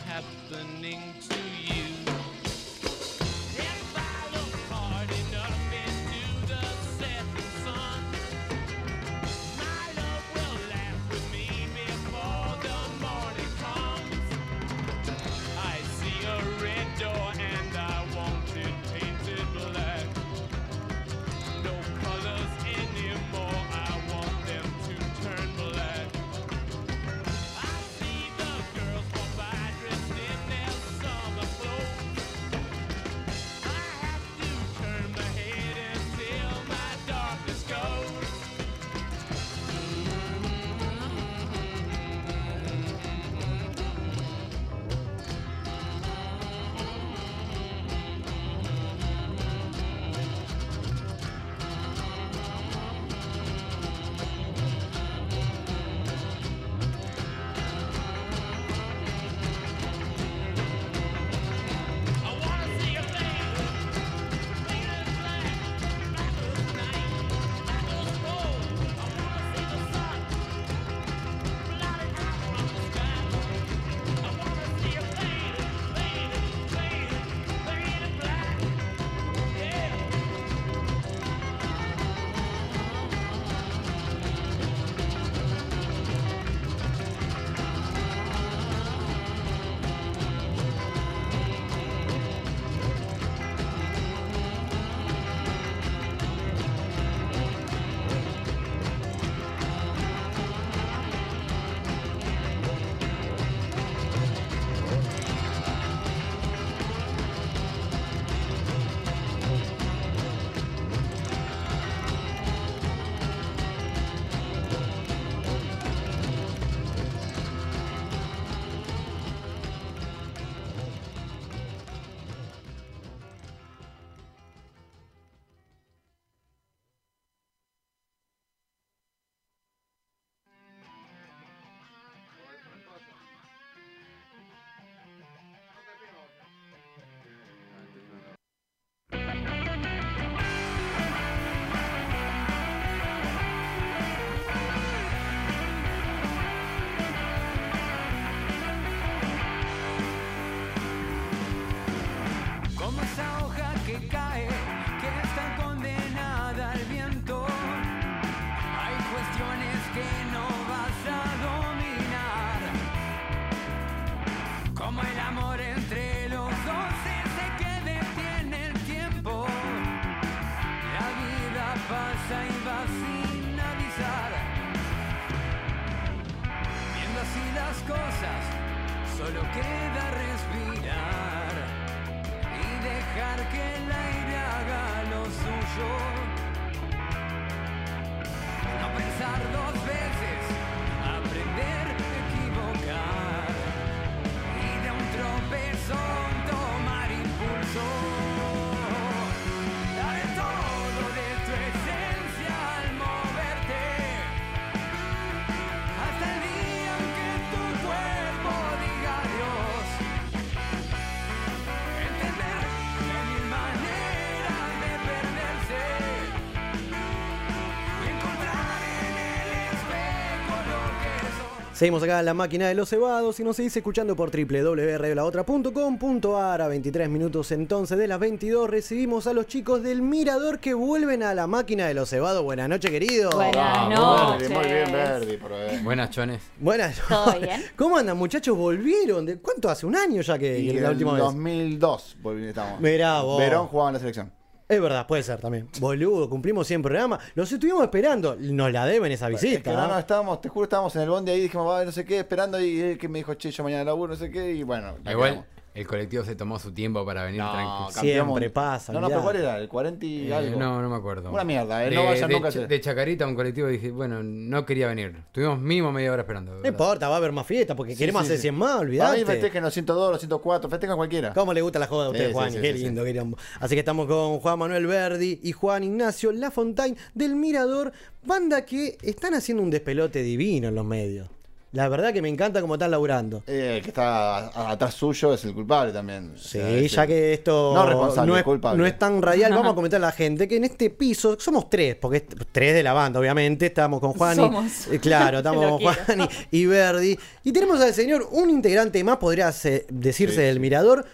Seguimos 221.76 222.02
acá 222.02 222.20
en 222.20 222.24
la 222.24 222.32
máquina 222.32 222.68
de 222.68 222.74
los 222.74 222.88
cebados 222.88 223.38
y 223.38 223.44
nos 223.44 223.56
seguís 223.56 223.76
escuchando 223.76 224.16
por 224.16 224.30
www.laotra.com.ar 224.30 226.62
a 226.62 226.68
23 226.68 227.10
minutos 227.10 227.52
entonces 227.52 227.98
de 227.98 228.08
las 228.08 228.18
22 228.18 228.70
recibimos 228.70 229.26
a 229.26 229.34
los 229.34 229.46
chicos 229.46 229.82
del 229.82 230.00
Mirador 230.00 230.58
que 230.58 230.72
vuelven 230.72 231.22
a 231.22 231.34
la 231.34 231.46
máquina 231.46 231.86
de 231.86 231.92
los 231.92 232.08
cebados. 232.08 232.42
Buenas 232.42 232.70
noches, 232.70 232.90
querido. 232.90 233.28
Buenas 233.30 233.90
Verdi, 233.90 234.54
muy 234.54 234.64
bien, 234.64 234.90
Verdi. 234.90 235.36
Buenas, 235.82 236.08
chones. 236.10 236.40
Buenas 236.58 236.98
¿Todo 237.06 237.38
bien? 237.40 237.62
¿Cómo 237.76 237.98
andan, 237.98 238.16
muchachos? 238.16 238.56
¿Volvieron? 238.56 239.26
¿De 239.26 239.38
¿Cuánto 239.38 239.68
hace? 239.68 239.84
¿Un 239.84 239.96
año 239.96 240.22
ya 240.22 240.38
que, 240.38 240.58
Y 240.58 240.72
la 240.72 240.86
en 240.86 240.92
última 240.92 241.12
vez? 241.12 241.24
2002 241.24 242.16
volví- 242.22 242.48
estamos. 242.48 242.80
Mirá 242.80 243.20
vos. 243.20 243.38
Verón 243.38 243.66
jugaba 243.66 243.90
en 243.90 243.94
la 243.94 243.98
selección. 244.00 244.32
Es 244.68 244.80
verdad, 244.80 245.06
puede 245.06 245.22
ser 245.22 245.40
también. 245.40 245.68
Boludo, 245.78 246.28
cumplimos 246.28 246.66
100 246.66 246.82
programas. 246.82 247.20
Los 247.36 247.52
estuvimos 247.52 247.82
esperando. 247.84 248.36
Nos 248.36 248.72
la 248.72 248.84
deben 248.84 249.12
esa 249.12 249.28
Es 249.30 249.40
visita. 249.40 249.70
que 249.70 249.76
no, 249.76 249.86
no, 249.86 249.98
estábamos, 249.98 250.40
te 250.40 250.48
juro, 250.48 250.64
estábamos 250.64 250.94
en 250.96 251.02
el 251.02 251.08
bondi 251.10 251.30
ahí, 251.30 251.40
dijimos, 251.42 251.68
va, 251.68 251.84
no 251.84 251.92
sé 251.92 252.04
qué, 252.04 252.18
esperando, 252.18 252.60
y 252.60 252.80
él 252.80 252.98
que 252.98 253.08
me 253.08 253.20
dijo, 253.20 253.34
che, 253.34 253.50
yo 253.52 253.62
mañana 253.62 253.84
laburo, 253.84 254.14
no 254.14 254.18
sé 254.18 254.28
qué, 254.30 254.52
y 254.52 254.64
bueno, 254.64 254.96
la 255.04 255.12
Igual, 255.12 255.30
quedamos. 255.30 255.55
El 255.76 255.86
colectivo 255.86 256.24
se 256.24 256.34
tomó 256.34 256.58
su 256.58 256.72
tiempo 256.72 257.04
para 257.04 257.24
venir 257.24 257.40
No, 257.40 257.52
tranquilo. 257.52 258.24
Siempre 258.24 258.50
pasa, 258.50 258.92
No, 258.92 259.00
no, 259.00 259.08
pero 259.08 259.22
¿cuál 259.22 259.36
era? 259.36 259.58
¿El 259.58 259.68
40 259.68 260.04
y 260.06 260.28
Eh, 260.30 260.34
algo? 260.34 260.58
No, 260.58 260.80
no 260.82 260.88
me 260.90 260.96
acuerdo. 260.96 261.30
Una 261.30 261.44
mierda, 261.44 261.84
eh, 261.84 261.90
De, 261.90 261.96
no 261.96 262.04
vayan 262.06 262.28
de 262.28 262.34
nunca 262.34 262.48
a 262.48 262.50
Ch- 262.50 262.66
de 262.66 262.80
Chacarita, 262.80 263.26
un 263.26 263.34
colectivo, 263.34 263.68
dije, 263.68 263.90
bueno, 263.90 264.22
no 264.22 264.64
quería 264.64 264.88
venir. 264.88 265.16
Estuvimos 265.26 265.58
mínimo 265.60 265.92
media 265.92 266.12
hora 266.12 266.22
esperando. 266.22 266.54
No 266.60 266.66
importa, 266.68 267.08
va 267.08 267.14
a 267.14 267.18
haber 267.18 267.32
más 267.32 267.46
fiestas 267.46 267.76
porque 267.76 267.92
Sí, 267.92 267.98
queremos 267.98 268.22
sí, 268.22 268.26
hacer 268.26 268.36
sí. 268.38 268.42
100 268.42 268.54
más, 268.54 268.80
olvidate. 268.80 269.24
festejen 269.26 269.62
los 269.62 269.74
102, 269.74 270.10
los 270.12 270.20
104, 270.20 270.70
festejan 270.70 270.96
cualquiera. 270.96 271.32
¿Cómo 271.34 271.52
le 271.52 271.60
gusta 271.60 271.78
la 271.78 271.86
joda 271.86 272.06
a 272.06 272.10
usted, 272.10 272.28
Sí, 272.28 272.32
Juan? 272.32 272.50
sí, 272.50 272.56
sí, 272.56 272.62
Qué 272.62 272.72
sí, 272.72 272.84
lindo, 272.84 273.04
querido. 273.04 273.26
Así 273.60 273.74
que 273.74 273.80
estamos 273.80 274.06
con 274.06 274.38
Juan 274.40 274.58
Manuel 274.58 274.86
Verdi 274.86 275.40
y 275.42 275.52
Juan 275.52 275.84
Ignacio 275.84 276.32
Lafontaine 276.32 276.96
del 277.14 277.36
Mirador, 277.36 277.92
banda 278.24 278.64
que 278.64 278.96
están 279.02 279.34
haciendo 279.34 279.62
un 279.62 279.70
despelote 279.70 280.22
divino 280.22 280.68
en 280.68 280.74
los 280.74 280.84
medios. 280.84 281.28
La 281.72 281.88
verdad 281.88 282.12
que 282.12 282.22
me 282.22 282.28
encanta 282.28 282.60
cómo 282.62 282.74
están 282.74 282.90
laburando. 282.90 283.42
Eh, 283.46 283.74
el 283.76 283.82
que 283.82 283.88
está 283.88 284.70
atrás 284.70 284.94
suyo 284.94 285.34
es 285.34 285.44
el 285.44 285.52
culpable 285.52 285.92
también. 285.92 286.32
Sí, 286.36 286.88
ya 286.88 287.06
que 287.06 287.34
esto 287.34 287.72
No 287.74 287.84
responsable, 287.84 288.32
no, 288.32 288.38
es, 288.38 288.44
culpable. 288.44 288.78
no 288.78 288.86
es 288.86 288.98
tan 288.98 289.20
radial, 289.20 289.52
vamos 289.52 289.72
a 289.72 289.74
comentar 289.74 289.98
a 290.02 290.06
la 290.06 290.12
gente 290.12 290.48
que 290.48 290.56
en 290.56 290.64
este 290.64 290.88
piso 290.90 291.36
somos 291.38 291.68
tres, 291.68 291.96
porque 291.96 292.18
es 292.18 292.24
tres 292.52 292.72
de 292.74 292.82
la 292.82 292.92
banda, 292.94 293.20
obviamente. 293.20 293.66
Estamos 293.66 294.00
con 294.00 294.12
Juan 294.14 294.36
Somos. 294.36 294.88
y. 294.90 294.94
eh, 294.94 295.00
claro, 295.00 295.38
estamos 295.38 295.80
con. 295.82 295.94
Juan 295.94 296.28
y, 296.50 296.58
y 296.62 296.66
Verdi. 296.66 297.18
Y 297.44 297.52
tenemos 297.52 297.78
al 297.80 297.92
señor, 297.92 298.26
un 298.30 298.48
integrante 298.48 299.02
más, 299.04 299.18
podría 299.18 299.52
se- 299.52 299.86
decirse 299.90 300.36
Sí, 300.36 300.40
del 300.42 300.54
sí. 300.54 300.60
Mirador. 300.60 301.04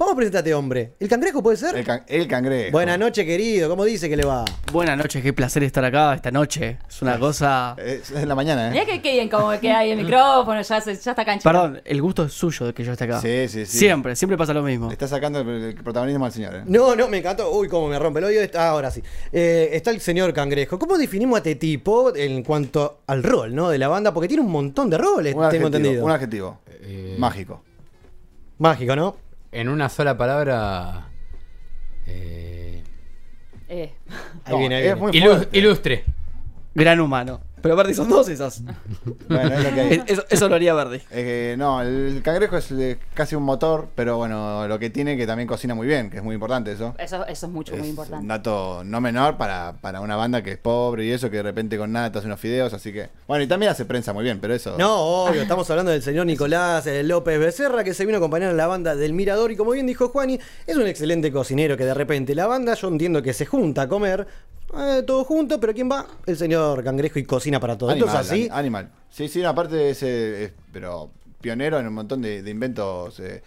Vamos 0.00 0.14
a 0.14 0.16
presentarte, 0.16 0.54
hombre. 0.54 0.94
¿El 0.98 1.10
cangrejo 1.10 1.42
puede 1.42 1.58
ser? 1.58 1.76
El, 1.76 1.84
can- 1.84 2.04
el 2.08 2.26
cangrejo. 2.26 2.72
Buenas 2.72 2.98
noches, 2.98 3.22
querido. 3.26 3.68
¿Cómo 3.68 3.84
dice 3.84 4.08
que 4.08 4.16
le 4.16 4.24
va? 4.24 4.46
Buenas 4.72 4.96
noches, 4.96 5.22
qué 5.22 5.34
placer 5.34 5.62
estar 5.62 5.84
acá 5.84 6.14
esta 6.14 6.30
noche. 6.30 6.78
Es 6.88 7.02
una 7.02 7.18
cosa. 7.18 7.76
Es 7.76 8.10
en 8.10 8.26
la 8.26 8.34
mañana, 8.34 8.68
¿eh? 8.68 8.70
Mirá 8.70 8.86
que, 8.86 9.02
que 9.02 9.12
bien 9.12 9.28
como 9.28 9.50
que 9.60 9.70
hay 9.70 9.90
el 9.90 9.98
micrófono, 10.02 10.62
ya, 10.62 10.80
se- 10.80 10.96
ya 10.96 11.10
está 11.10 11.22
cancha. 11.26 11.42
Perdón, 11.46 11.82
el 11.84 12.00
gusto 12.00 12.24
es 12.24 12.32
suyo 12.32 12.64
de 12.64 12.72
que 12.72 12.82
yo 12.82 12.92
esté 12.92 13.04
acá. 13.04 13.20
Sí, 13.20 13.46
sí, 13.46 13.66
sí. 13.66 13.76
Siempre, 13.78 14.16
siempre 14.16 14.38
pasa 14.38 14.54
lo 14.54 14.62
mismo. 14.62 14.86
Le 14.86 14.94
está 14.94 15.06
sacando 15.06 15.40
el, 15.40 15.48
el 15.50 15.74
protagonismo 15.74 16.24
al 16.24 16.32
señor, 16.32 16.54
¿eh? 16.54 16.62
No, 16.64 16.96
no, 16.96 17.06
me 17.06 17.18
encantó. 17.18 17.50
Uy, 17.50 17.68
cómo 17.68 17.86
me 17.88 17.98
rompe 17.98 18.20
el 18.20 18.24
oído. 18.24 18.40
Está- 18.42 18.70
ahora 18.70 18.90
sí. 18.90 19.02
Eh, 19.30 19.68
está 19.74 19.90
el 19.90 20.00
señor 20.00 20.32
Cangrejo. 20.32 20.78
¿Cómo 20.78 20.96
definimos 20.96 21.34
a 21.34 21.38
este 21.40 21.56
tipo 21.56 22.16
en 22.16 22.42
cuanto 22.42 23.00
al 23.06 23.22
rol, 23.22 23.54
¿no? 23.54 23.68
De 23.68 23.76
la 23.76 23.88
banda, 23.88 24.14
porque 24.14 24.28
tiene 24.28 24.42
un 24.42 24.50
montón 24.50 24.88
de 24.88 24.96
roles, 24.96 25.34
Un 25.34 25.40
tengo 25.40 25.44
adjetivo, 25.44 25.66
entendido. 25.66 26.04
un 26.06 26.10
adjetivo. 26.10 26.60
Eh, 26.84 27.16
Mágico. 27.18 27.62
Mágico, 28.56 28.96
¿no? 28.96 29.28
En 29.52 29.68
una 29.68 29.88
sola 29.88 30.16
palabra. 30.16 31.08
eh, 32.06 32.82
Eh. 33.68 33.92
Ahí 34.44 34.58
viene, 34.58 34.76
ahí 34.76 34.82
viene. 34.82 35.00
ilu- 35.12 35.28
fuerte. 35.36 35.58
ilustre. 35.58 36.04
Gran 36.74 37.00
humano. 37.00 37.40
Pero 37.62 37.76
Verdi 37.76 37.94
son 37.94 38.08
dos 38.08 38.28
esas. 38.28 38.62
Bueno, 39.28 39.54
es 39.54 39.64
lo 39.64 39.74
que 39.74 39.80
hay. 39.80 40.02
eso, 40.06 40.24
eso 40.28 40.48
lo 40.48 40.54
haría 40.54 40.74
Verdi. 40.74 41.00
Eh, 41.10 41.54
no, 41.58 41.82
el 41.82 42.20
cangrejo 42.22 42.56
es 42.56 42.70
eh, 42.72 42.98
casi 43.14 43.34
un 43.34 43.42
motor, 43.42 43.88
pero 43.94 44.16
bueno, 44.16 44.66
lo 44.66 44.78
que 44.78 44.90
tiene 44.90 45.16
que 45.16 45.26
también 45.26 45.46
cocina 45.46 45.74
muy 45.74 45.86
bien, 45.86 46.10
que 46.10 46.18
es 46.18 46.22
muy 46.22 46.34
importante 46.34 46.72
eso. 46.72 46.94
Eso, 46.98 47.26
eso 47.26 47.46
es 47.46 47.52
mucho, 47.52 47.76
muy 47.76 47.88
importante. 47.88 48.22
un 48.22 48.28
dato 48.28 48.82
no 48.84 49.00
menor 49.00 49.36
para, 49.36 49.74
para 49.80 50.00
una 50.00 50.16
banda 50.16 50.42
que 50.42 50.52
es 50.52 50.58
pobre 50.58 51.04
y 51.04 51.10
eso, 51.10 51.30
que 51.30 51.36
de 51.38 51.42
repente 51.42 51.78
con 51.78 51.92
nada 51.92 52.10
te 52.10 52.18
hace 52.18 52.26
unos 52.26 52.40
fideos, 52.40 52.72
así 52.72 52.92
que... 52.92 53.10
Bueno, 53.26 53.44
y 53.44 53.46
también 53.46 53.72
hace 53.72 53.84
prensa 53.84 54.12
muy 54.12 54.24
bien, 54.24 54.40
pero 54.40 54.54
eso... 54.54 54.76
No, 54.78 55.24
obvio, 55.24 55.42
estamos 55.42 55.68
hablando 55.70 55.92
del 55.92 56.02
señor 56.02 56.26
Nicolás 56.26 56.86
eh, 56.86 57.02
López 57.02 57.38
Becerra, 57.38 57.84
que 57.84 57.94
se 57.94 58.04
vino 58.04 58.16
a 58.16 58.18
acompañar 58.18 58.50
a 58.50 58.54
la 58.54 58.66
banda 58.66 58.94
del 58.94 59.12
Mirador, 59.12 59.50
y 59.52 59.56
como 59.56 59.72
bien 59.72 59.86
dijo 59.86 60.08
Juani, 60.08 60.38
es 60.66 60.76
un 60.76 60.86
excelente 60.86 61.32
cocinero 61.32 61.76
que 61.76 61.84
de 61.84 61.94
repente 61.94 62.34
la 62.34 62.46
banda, 62.46 62.74
yo 62.74 62.88
entiendo 62.88 63.22
que 63.22 63.32
se 63.32 63.46
junta 63.46 63.82
a 63.82 63.88
comer, 63.88 64.26
eh, 64.78 65.02
todo 65.06 65.24
junto, 65.24 65.58
pero 65.60 65.72
¿quién 65.74 65.90
va? 65.90 66.06
El 66.26 66.36
señor 66.36 66.82
Cangrejo 66.84 67.18
y 67.18 67.24
cocina 67.24 67.58
para 67.60 67.76
todo. 67.78 67.90
Animal, 67.90 68.08
Entonces 68.08 68.30
así, 68.32 68.42
ani- 68.44 68.50
Animal. 68.58 68.90
Sí, 69.10 69.28
sí, 69.28 69.42
aparte 69.44 69.90
es, 69.90 70.02
eh, 70.02 70.44
es- 70.44 70.52
pero 70.72 71.10
pionero 71.40 71.78
en 71.80 71.86
un 71.86 71.94
montón 71.94 72.20
de, 72.20 72.42
de 72.42 72.50
inventos 72.50 73.18
eh, 73.20 73.42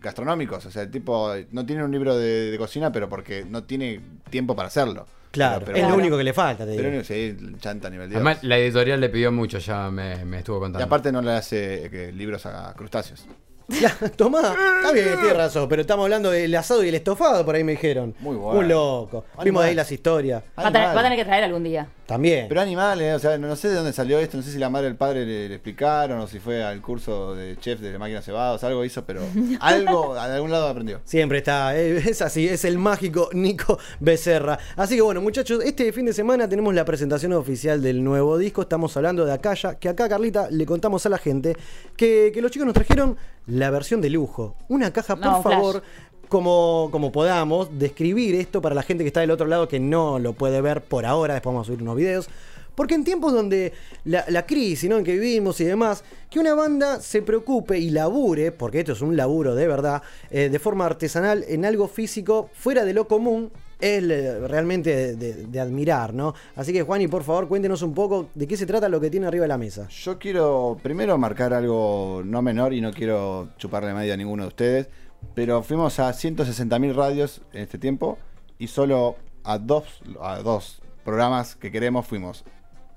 gastronómicos. 0.00 0.66
O 0.66 0.70
sea, 0.70 0.82
el 0.82 0.90
tipo 0.90 1.32
no 1.52 1.64
tiene 1.64 1.84
un 1.84 1.92
libro 1.92 2.16
de, 2.16 2.50
de 2.50 2.58
cocina, 2.58 2.90
pero 2.90 3.08
porque 3.08 3.44
no 3.48 3.62
tiene 3.64 4.00
tiempo 4.30 4.56
para 4.56 4.68
hacerlo. 4.68 5.06
claro, 5.30 5.64
Pero- 5.64 5.78
es 5.78 5.88
lo 5.88 5.94
único 5.94 6.16
que 6.16 6.24
le 6.24 6.32
falta, 6.32 6.66
te 6.66 6.74
Pero 6.74 6.90
digo. 6.90 7.04
sí, 7.04 7.36
chanta 7.60 7.88
a 7.88 7.90
nivel 7.90 8.08
Dios. 8.08 8.16
Además, 8.16 8.42
la 8.42 8.58
editorial 8.58 9.00
le 9.00 9.08
pidió 9.08 9.30
mucho, 9.30 9.58
ya 9.58 9.90
me, 9.90 10.24
me 10.24 10.38
estuvo 10.38 10.56
Y 10.56 10.60
contando. 10.60 10.84
aparte 10.84 11.12
no 11.12 11.22
le 11.22 11.32
hace 11.32 11.86
eh, 11.86 12.12
libros 12.12 12.44
a 12.46 12.74
crustáceos. 12.74 13.24
Ya, 13.68 13.94
tomá, 14.16 14.54
está 14.78 14.92
bien, 14.92 15.14
tienes 15.20 15.36
razón, 15.36 15.68
pero 15.68 15.82
estamos 15.82 16.04
hablando 16.04 16.30
del 16.30 16.54
asado 16.54 16.82
y 16.82 16.88
el 16.88 16.94
estofado, 16.94 17.44
por 17.44 17.54
ahí 17.54 17.64
me 17.64 17.72
dijeron. 17.72 18.14
Muy 18.20 18.36
bueno. 18.36 18.60
Un 18.60 18.68
loco. 18.68 19.26
Vimos 19.44 19.62
ahí 19.62 19.74
las 19.74 19.92
historias. 19.92 20.42
Va 20.58 20.68
a, 20.68 20.72
tener, 20.72 20.76
Animal. 20.76 20.96
va 20.96 21.00
a 21.00 21.04
tener 21.04 21.18
que 21.18 21.24
traer 21.24 21.44
algún 21.44 21.64
día. 21.64 21.86
También. 22.06 22.46
Pero 22.48 22.62
animales, 22.62 23.16
o 23.16 23.18
sea, 23.18 23.36
no 23.36 23.54
sé 23.54 23.68
de 23.68 23.74
dónde 23.74 23.92
salió 23.92 24.18
esto, 24.18 24.38
no 24.38 24.42
sé 24.42 24.50
si 24.50 24.58
la 24.58 24.70
madre 24.70 24.86
y 24.86 24.90
el 24.90 24.96
padre 24.96 25.26
le, 25.26 25.46
le 25.46 25.56
explicaron 25.56 26.18
o 26.20 26.26
si 26.26 26.38
fue 26.38 26.64
al 26.64 26.80
curso 26.80 27.34
de 27.34 27.58
chef 27.58 27.80
de 27.80 27.98
máquinas 27.98 28.24
cebados, 28.24 28.64
algo 28.64 28.82
hizo, 28.82 29.04
pero 29.04 29.20
algo, 29.60 30.14
de 30.14 30.20
algún 30.20 30.50
lado 30.50 30.68
aprendió. 30.68 31.02
Siempre 31.04 31.38
está, 31.38 31.78
eh, 31.78 31.98
es 31.98 32.22
así, 32.22 32.48
es 32.48 32.64
el 32.64 32.78
mágico 32.78 33.28
Nico 33.34 33.78
Becerra. 34.00 34.58
Así 34.76 34.96
que 34.96 35.02
bueno, 35.02 35.20
muchachos, 35.20 35.62
este 35.62 35.92
fin 35.92 36.06
de 36.06 36.14
semana 36.14 36.48
tenemos 36.48 36.74
la 36.74 36.86
presentación 36.86 37.34
oficial 37.34 37.82
del 37.82 38.02
nuevo 38.02 38.38
disco. 38.38 38.62
Estamos 38.62 38.96
hablando 38.96 39.26
de 39.26 39.32
Acaya, 39.34 39.74
que 39.74 39.90
acá, 39.90 40.08
Carlita, 40.08 40.48
le 40.50 40.64
contamos 40.64 41.04
a 41.04 41.10
la 41.10 41.18
gente 41.18 41.54
que, 41.94 42.30
que 42.32 42.40
los 42.40 42.50
chicos 42.50 42.64
nos 42.64 42.74
trajeron 42.74 43.18
la 43.58 43.70
versión 43.70 44.00
de 44.00 44.10
lujo. 44.10 44.56
Una 44.68 44.92
caja, 44.92 45.16
por 45.16 45.24
No, 45.24 45.42
favor. 45.42 45.82
Como, 46.28 46.88
como 46.92 47.10
podamos, 47.10 47.78
describir 47.78 48.34
esto 48.34 48.60
para 48.60 48.74
la 48.74 48.82
gente 48.82 49.02
que 49.02 49.08
está 49.08 49.20
del 49.20 49.30
otro 49.30 49.46
lado 49.46 49.66
que 49.66 49.80
no 49.80 50.18
lo 50.18 50.34
puede 50.34 50.60
ver 50.60 50.82
por 50.82 51.06
ahora, 51.06 51.34
después 51.34 51.54
vamos 51.54 51.66
a 51.66 51.68
subir 51.68 51.82
unos 51.82 51.96
videos. 51.96 52.28
Porque 52.74 52.94
en 52.94 53.02
tiempos 53.02 53.32
donde 53.32 53.72
la, 54.04 54.24
la 54.28 54.46
crisis 54.46 54.88
¿no? 54.88 54.98
en 54.98 55.04
que 55.04 55.14
vivimos 55.14 55.60
y 55.60 55.64
demás, 55.64 56.04
que 56.30 56.38
una 56.38 56.54
banda 56.54 57.00
se 57.00 57.22
preocupe 57.22 57.78
y 57.78 57.90
labure, 57.90 58.52
porque 58.52 58.80
esto 58.80 58.92
es 58.92 59.00
un 59.00 59.16
laburo 59.16 59.54
de 59.54 59.66
verdad, 59.66 60.02
eh, 60.30 60.48
de 60.48 60.58
forma 60.58 60.84
artesanal 60.86 61.44
en 61.48 61.64
algo 61.64 61.88
físico 61.88 62.50
fuera 62.52 62.84
de 62.84 62.92
lo 62.92 63.08
común, 63.08 63.50
es 63.80 64.02
realmente 64.48 64.90
de, 64.94 65.16
de- 65.16 65.46
de 65.46 65.60
admirar, 65.60 66.12
¿no? 66.14 66.34
Así 66.56 66.72
que 66.72 66.82
Juani, 66.82 67.06
por 67.08 67.22
favor, 67.22 67.48
cuéntenos 67.48 67.82
un 67.82 67.94
poco 67.94 68.28
de 68.34 68.46
qué 68.46 68.56
se 68.56 68.66
trata 68.66 68.88
lo 68.88 69.00
que 69.00 69.10
tiene 69.10 69.26
arriba 69.26 69.42
de 69.42 69.48
la 69.48 69.58
mesa. 69.58 69.86
Yo 69.88 70.18
quiero 70.18 70.76
primero 70.82 71.16
marcar 71.18 71.52
algo 71.54 72.22
no 72.24 72.42
menor 72.42 72.72
y 72.72 72.80
no 72.80 72.92
quiero 72.92 73.50
chuparle 73.58 73.94
media 73.94 74.14
a 74.14 74.16
ninguno 74.16 74.42
de 74.44 74.48
ustedes, 74.48 74.88
pero 75.34 75.62
fuimos 75.62 75.98
a 76.00 76.10
160.000 76.10 76.94
radios 76.94 77.40
en 77.52 77.62
este 77.62 77.78
tiempo 77.78 78.18
y 78.58 78.66
solo 78.68 79.16
a 79.44 79.58
dos, 79.58 79.84
a 80.20 80.38
dos 80.38 80.80
programas 81.04 81.54
que 81.56 81.70
queremos 81.70 82.06
fuimos 82.06 82.44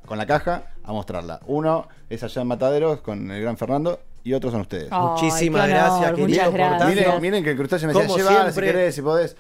con 0.05 0.17
la 0.17 0.25
caja 0.25 0.63
a 0.83 0.91
mostrarla. 0.91 1.39
Uno 1.45 1.87
es 2.09 2.23
allá 2.23 2.41
en 2.41 2.47
Mataderos 2.47 3.01
con 3.01 3.29
el 3.31 3.41
gran 3.41 3.55
Fernando 3.57 3.99
y 4.23 4.33
otros 4.33 4.51
son 4.51 4.61
ustedes. 4.61 4.89
Muchísimas 4.91 5.67
qué 5.67 5.73
honor, 5.73 5.83
gracias, 5.89 6.13
querido, 6.13 6.51
gracias. 6.51 6.89
Miren, 6.89 7.21
miren 7.21 7.43
que 7.43 7.51
el 7.51 7.57
crustáceo 7.57 7.87
me 7.87 7.93
decía, 7.93 8.07
llévala 8.17 8.51
si 8.51 8.55
querés, 8.61 8.95
si 8.95 9.01
podés. 9.01 9.37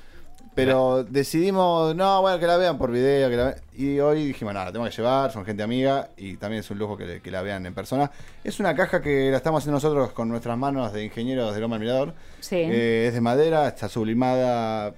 Pero 0.53 1.03
decidimos, 1.03 1.95
no, 1.95 2.21
bueno, 2.21 2.39
que 2.39 2.47
la 2.47 2.57
vean 2.57 2.77
por 2.77 2.91
video. 2.91 3.29
Que 3.29 3.35
la 3.37 3.43
vean. 3.45 3.55
Y 3.73 3.99
hoy 3.99 4.25
dijimos, 4.27 4.53
nada, 4.53 4.67
la 4.67 4.71
tengo 4.71 4.85
que 4.85 4.91
llevar, 4.91 5.31
son 5.31 5.45
gente 5.45 5.63
amiga 5.63 6.09
y 6.17 6.35
también 6.37 6.59
es 6.59 6.69
un 6.71 6.77
lujo 6.77 6.97
que, 6.97 7.21
que 7.21 7.31
la 7.31 7.41
vean 7.41 7.65
en 7.65 7.73
persona. 7.73 8.11
Es 8.43 8.59
una 8.59 8.75
caja 8.75 9.01
que 9.01 9.31
la 9.31 9.37
estamos 9.37 9.59
haciendo 9.59 9.77
nosotros 9.77 10.11
con 10.11 10.27
nuestras 10.29 10.57
manos 10.57 10.91
de 10.93 11.05
ingenieros 11.05 11.55
de 11.55 11.61
Loma 11.61 11.77
del 11.77 11.87
Mirador. 11.87 12.13
Sí. 12.41 12.57
Eh, 12.57 13.07
es 13.07 13.13
de 13.13 13.21
madera, 13.21 13.67
está 13.67 13.87
sublimada, 13.87 14.93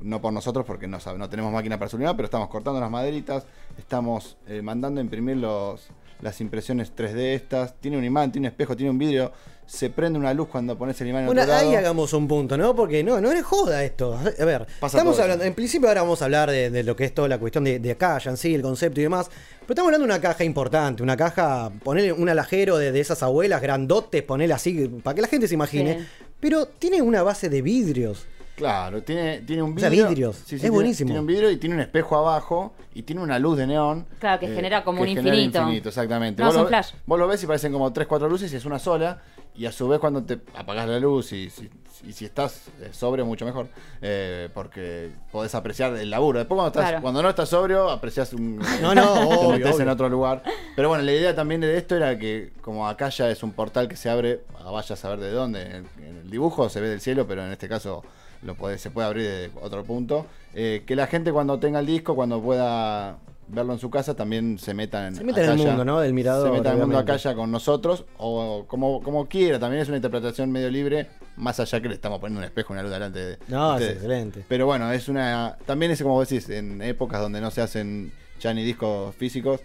no 0.00 0.20
por 0.20 0.32
nosotros 0.32 0.64
porque 0.66 0.86
no, 0.86 0.98
no 1.16 1.28
tenemos 1.28 1.52
máquina 1.52 1.78
para 1.78 1.88
sublimar, 1.90 2.16
pero 2.16 2.26
estamos 2.26 2.48
cortando 2.48 2.80
las 2.80 2.90
maderitas, 2.90 3.46
estamos 3.78 4.36
eh, 4.46 4.62
mandando 4.62 5.00
a 5.00 5.04
imprimir 5.04 5.36
los, 5.36 5.88
las 6.20 6.40
impresiones 6.40 6.94
3D 6.94 7.34
estas. 7.34 7.74
Tiene 7.80 7.98
un 7.98 8.04
imán, 8.04 8.32
tiene 8.32 8.48
un 8.48 8.52
espejo, 8.52 8.76
tiene 8.76 8.90
un 8.90 8.98
vidrio. 8.98 9.32
Se 9.66 9.88
prende 9.88 10.18
una 10.18 10.34
luz 10.34 10.48
cuando 10.48 10.76
pones 10.76 11.00
el 11.00 11.08
imán 11.08 11.22
en 11.22 11.26
Bueno, 11.26 11.40
otro 11.42 11.54
lado. 11.54 11.68
ahí 11.70 11.74
hagamos 11.74 12.12
un 12.12 12.28
punto, 12.28 12.56
¿no? 12.58 12.74
Porque 12.76 13.02
no, 13.02 13.20
no 13.20 13.32
es 13.32 13.42
joda 13.42 13.82
esto. 13.82 14.14
A 14.14 14.44
ver, 14.44 14.66
Pasa 14.78 14.98
estamos 14.98 15.14
todo 15.16 15.22
hablando, 15.22 15.44
en 15.44 15.54
principio 15.54 15.88
ahora 15.88 16.02
vamos 16.02 16.20
a 16.20 16.26
hablar 16.26 16.50
de, 16.50 16.68
de 16.70 16.82
lo 16.84 16.94
que 16.94 17.04
es 17.04 17.14
toda 17.14 17.28
la 17.28 17.38
cuestión 17.38 17.64
de, 17.64 17.78
de 17.78 17.90
acá, 17.92 18.18
ya 18.18 18.30
en 18.30 18.36
sí, 18.36 18.54
el 18.54 18.60
concepto 18.62 19.00
y 19.00 19.04
demás. 19.04 19.28
Pero 19.60 19.70
estamos 19.72 19.88
hablando 19.88 20.06
de 20.06 20.12
una 20.12 20.20
caja 20.20 20.44
importante, 20.44 21.02
una 21.02 21.16
caja, 21.16 21.70
ponerle 21.82 22.12
un 22.12 22.28
alajero 22.28 22.76
de, 22.76 22.92
de 22.92 23.00
esas 23.00 23.22
abuelas 23.22 23.62
grandotes, 23.62 24.22
ponerle 24.22 24.52
así, 24.54 24.86
para 25.02 25.14
que 25.14 25.22
la 25.22 25.28
gente 25.28 25.48
se 25.48 25.54
imagine. 25.54 25.98
Sí. 26.00 26.06
Pero 26.40 26.66
tiene 26.66 27.00
una 27.00 27.22
base 27.22 27.48
de 27.48 27.62
vidrios. 27.62 28.26
Claro, 28.56 29.02
tiene, 29.02 29.40
tiene 29.40 29.62
un 29.62 29.74
O 29.76 29.80
sea, 29.80 29.88
vidrio. 29.88 30.08
vidrios. 30.10 30.36
Sí, 30.36 30.42
sí, 30.46 30.54
Es 30.56 30.60
tiene- 30.60 30.74
buenísimo. 30.74 31.08
Tiene 31.08 31.20
un 31.20 31.26
vidrio 31.26 31.50
y 31.50 31.56
tiene 31.56 31.74
un 31.74 31.80
espejo 31.80 32.16
abajo 32.16 32.72
y 32.94 33.02
tiene 33.02 33.20
una 33.22 33.38
luz 33.40 33.56
de 33.58 33.66
neón. 33.66 34.06
eh, 34.12 34.14
Claro, 34.20 34.38
que 34.38 34.46
genera 34.48 34.84
como 34.84 34.98
que 34.98 35.02
un 35.10 35.18
infinito. 35.18 35.58
infinito, 35.62 35.88
exactamente. 35.88 36.40
No, 36.40 36.48
vos, 36.48 36.54
lo, 36.56 36.62
un 36.62 36.68
flash. 36.68 36.92
vos 37.06 37.18
lo 37.18 37.26
ves 37.26 37.42
y 37.42 37.46
parecen 37.48 37.72
como 37.72 37.92
3, 37.92 38.06
4 38.06 38.28
luces 38.28 38.52
y 38.52 38.56
es 38.56 38.64
una 38.64 38.78
sola. 38.78 39.20
Y 39.56 39.66
a 39.66 39.72
su 39.72 39.86
vez 39.88 40.00
cuando 40.00 40.22
te 40.24 40.40
apagás 40.56 40.88
la 40.88 40.98
luz 40.98 41.32
y, 41.32 41.48
si- 41.50 41.70
y 42.06 42.12
si 42.12 42.24
estás 42.24 42.68
eh, 42.80 42.88
sobrio, 42.92 43.24
mucho 43.24 43.44
mejor. 43.44 43.68
eh, 44.02 44.48
porque 44.52 45.10
podés 45.30 45.54
apreciar 45.54 45.94
el 45.96 46.10
laburo. 46.10 46.38
Después 46.40 46.56
cuando, 46.56 46.68
estás, 46.68 46.84
Claro. 46.90 47.02
cuando 47.02 47.22
no 47.22 47.28
estás 47.30 47.48
sobrio, 47.48 47.88
aprecias 47.88 48.32
un... 48.32 48.58
No, 48.82 48.94
no, 48.94 49.04
te 49.14 49.20
obvio, 49.36 49.50
metés 49.50 49.76
en 49.76 49.82
obvio. 49.82 49.92
otro 49.92 50.08
lugar. 50.08 50.42
Pero 50.74 50.88
bueno, 50.88 51.04
la 51.04 51.12
idea 51.12 51.34
también 51.36 51.60
de 51.60 51.76
esto 51.76 51.94
era 51.96 52.18
que 52.18 52.52
como 52.62 52.88
acá 52.88 53.08
ya 53.10 53.30
es 53.30 53.42
un 53.44 53.52
portal 53.52 53.86
que 53.88 53.96
se 53.96 54.10
abre, 54.10 54.40
a 54.64 54.70
vaya 54.72 54.92
a 54.94 54.96
saber 54.96 55.20
de 55.20 55.30
dónde. 55.30 55.62
En 55.62 55.72
el, 55.72 55.86
en 56.04 56.16
el 56.18 56.30
dibujo 56.30 56.68
se 56.68 56.80
ve 56.80 56.88
del 56.88 57.00
cielo, 57.00 57.26
pero 57.28 57.44
en 57.46 57.52
este 57.52 57.68
caso 57.68 58.02
lo 58.42 58.56
puede, 58.56 58.76
se 58.78 58.90
puede 58.90 59.06
abrir 59.06 59.24
de 59.30 59.50
otro 59.62 59.84
punto. 59.84 60.26
Eh, 60.52 60.82
que 60.86 60.96
la 60.96 61.06
gente 61.06 61.32
cuando 61.32 61.58
tenga 61.60 61.78
el 61.78 61.86
disco, 61.86 62.14
cuando 62.16 62.42
pueda 62.42 63.16
verlo 63.48 63.72
en 63.72 63.78
su 63.78 63.90
casa, 63.90 64.14
también 64.14 64.58
se 64.58 64.74
meta 64.74 65.06
en, 65.06 65.16
Se 65.16 65.24
meta 65.24 65.44
en 65.44 65.50
el 65.50 65.56
mundo, 65.58 65.84
¿no? 65.84 66.00
Del 66.00 66.12
mirador. 66.12 66.48
Se 66.48 66.52
meta 66.52 66.70
en 66.70 66.76
el 66.76 66.82
mundo 66.82 66.98
acá 66.98 67.16
ya 67.16 67.34
con 67.34 67.50
nosotros, 67.50 68.04
o 68.18 68.64
como, 68.66 69.02
como 69.02 69.26
quiera. 69.28 69.58
También 69.58 69.82
es 69.82 69.88
una 69.88 69.96
interpretación 69.96 70.50
medio 70.50 70.70
libre 70.70 71.08
Más 71.36 71.58
allá 71.60 71.80
que 71.80 71.88
le 71.88 71.94
estamos 71.94 72.20
poniendo 72.20 72.40
un 72.40 72.44
espejo, 72.44 72.72
una 72.72 72.82
luz 72.82 72.92
delante 72.92 73.18
de 73.18 73.38
No, 73.48 73.74
es 73.74 73.80
ustedes. 73.80 73.96
excelente. 73.96 74.44
Pero 74.48 74.66
bueno, 74.66 74.90
es 74.92 75.08
una. 75.08 75.56
También 75.66 75.92
es 75.92 76.02
como 76.02 76.20
decís, 76.20 76.48
en 76.48 76.80
épocas 76.82 77.20
donde 77.20 77.40
no 77.40 77.50
se 77.50 77.60
hacen 77.62 78.12
ya 78.40 78.52
ni 78.54 78.62
discos 78.64 79.14
físicos, 79.16 79.60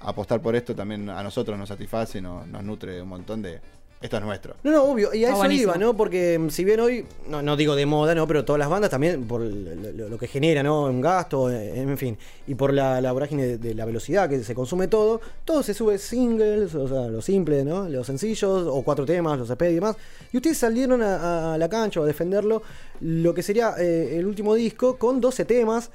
apostar 0.00 0.40
por 0.40 0.54
esto 0.56 0.74
también 0.74 1.08
a 1.08 1.22
nosotros 1.22 1.58
nos 1.58 1.68
satisface 1.68 2.20
nos 2.20 2.46
nutre 2.62 3.00
un 3.02 3.08
montón 3.08 3.42
de. 3.42 3.60
Esto 4.04 4.18
es 4.18 4.22
nuestro. 4.22 4.54
No, 4.62 4.70
no, 4.70 4.84
obvio. 4.84 5.14
Y 5.14 5.20
a 5.24 5.28
Está 5.28 5.30
eso 5.30 5.36
buenísimo. 5.38 5.72
iba, 5.72 5.78
¿no? 5.78 5.96
Porque 5.96 6.38
mm, 6.38 6.50
si 6.50 6.62
bien 6.62 6.78
hoy, 6.80 7.06
no, 7.26 7.40
no 7.40 7.56
digo 7.56 7.74
de 7.74 7.86
moda, 7.86 8.14
¿no? 8.14 8.26
Pero 8.26 8.44
todas 8.44 8.58
las 8.60 8.68
bandas 8.68 8.90
también, 8.90 9.26
por 9.26 9.40
lo, 9.40 9.48
lo- 9.92 10.08
lo 10.10 10.18
que 10.18 10.28
genera, 10.28 10.62
¿no? 10.62 10.82
Un 10.84 11.00
gasto, 11.00 11.50
eh, 11.50 11.80
en 11.80 11.96
fin. 11.96 12.18
Y 12.46 12.54
por 12.54 12.74
la, 12.74 13.00
la 13.00 13.12
vorágine 13.12 13.46
de, 13.46 13.56
de 13.56 13.74
la 13.74 13.86
velocidad 13.86 14.28
que 14.28 14.44
se 14.44 14.54
consume 14.54 14.88
todo, 14.88 15.22
todo 15.46 15.62
se 15.62 15.72
sube 15.72 15.96
singles, 15.96 16.74
o 16.74 16.86
sea, 16.86 17.08
lo 17.08 17.22
simple, 17.22 17.64
¿no? 17.64 17.88
Los 17.88 18.06
sencillos, 18.06 18.66
o 18.68 18.82
cuatro 18.82 19.06
temas, 19.06 19.38
los 19.38 19.48
EP 19.48 19.62
y 19.62 19.74
demás. 19.76 19.96
Y 20.32 20.36
ustedes 20.36 20.58
salieron 20.58 21.00
a, 21.02 21.54
a 21.54 21.56
la 21.58 21.68
cancha 21.70 22.00
o 22.00 22.02
a 22.02 22.06
defenderlo, 22.06 22.62
lo 23.00 23.32
que 23.32 23.42
sería 23.42 23.72
eh, 23.78 24.18
el 24.18 24.26
último 24.26 24.54
disco 24.54 24.98
con 24.98 25.18
12 25.18 25.46
temas. 25.46 25.90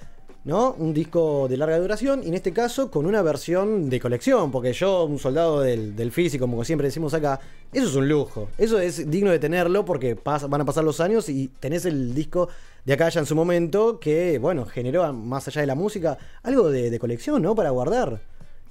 ¿No? 0.45 0.73
Un 0.77 0.93
disco 0.93 1.47
de 1.49 1.57
larga 1.57 1.77
duración 1.79 2.21
y 2.23 2.27
en 2.29 2.33
este 2.33 2.53
caso 2.53 2.89
con 2.89 3.05
una 3.05 3.21
versión 3.21 3.89
de 3.89 3.99
colección, 3.99 4.51
porque 4.51 4.73
yo, 4.73 5.03
un 5.05 5.19
soldado 5.19 5.61
del, 5.61 5.95
del 5.95 6.11
físico, 6.11 6.45
como 6.47 6.63
siempre 6.63 6.87
decimos 6.87 7.13
acá, 7.13 7.39
eso 7.73 7.87
es 7.87 7.95
un 7.95 8.07
lujo, 8.09 8.49
eso 8.57 8.79
es 8.79 9.09
digno 9.11 9.31
de 9.31 9.39
tenerlo 9.39 9.85
porque 9.85 10.15
pasa- 10.15 10.47
van 10.47 10.61
a 10.61 10.65
pasar 10.65 10.83
los 10.83 10.99
años 11.01 11.29
y 11.29 11.49
tenés 11.59 11.85
el 11.85 12.13
disco 12.15 12.49
de 12.85 12.93
acá 12.93 13.09
ya 13.09 13.19
en 13.19 13.25
su 13.25 13.35
momento 13.35 13.99
que, 13.99 14.39
bueno, 14.39 14.65
generó 14.65 15.11
más 15.13 15.47
allá 15.47 15.61
de 15.61 15.67
la 15.67 15.75
música 15.75 16.17
algo 16.43 16.69
de, 16.71 16.89
de 16.89 16.99
colección, 16.99 17.41
¿no? 17.41 17.53
Para 17.53 17.69
guardar. 17.71 18.21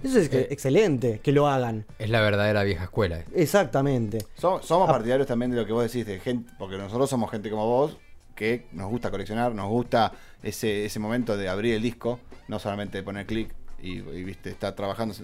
Eso 0.03 0.19
es 0.21 0.33
Eh. 0.33 0.47
excelente, 0.51 1.21
que 1.23 1.33
lo 1.33 1.49
hagan. 1.49 1.85
Es 1.99 2.09
la 2.09 2.21
verdadera 2.21 2.63
vieja 2.63 2.85
escuela. 2.85 3.25
Exactamente. 3.35 4.19
Somos, 4.37 4.65
somos 4.65 4.89
Ah. 4.89 4.93
partidarios 4.93 5.27
también 5.27 5.51
de 5.51 5.57
lo 5.59 5.67
que 5.67 5.73
vos 5.73 5.83
decís, 5.83 6.07
de 6.07 6.19
gente, 6.21 6.51
porque 6.59 6.77
nosotros 6.79 7.11
somos 7.11 7.31
gente 7.31 7.51
como 7.51 7.67
vos, 7.67 7.99
que 8.37 8.67
nos 8.73 8.89
gusta 8.89 9.11
coleccionar, 9.11 9.53
nos 9.53 9.69
gusta 9.69 10.13
ese, 10.43 10.85
ese 10.85 10.99
momento 10.99 11.37
de 11.37 11.49
abrir 11.49 11.75
el 11.75 11.83
disco, 11.83 12.21
no 12.49 12.59
solamente 12.59 13.03
poner 13.03 13.27
clic 13.27 13.55
y, 13.83 13.99
y, 13.99 14.25
viste, 14.25 14.51
estar 14.51 14.75
trabajando, 14.75 15.15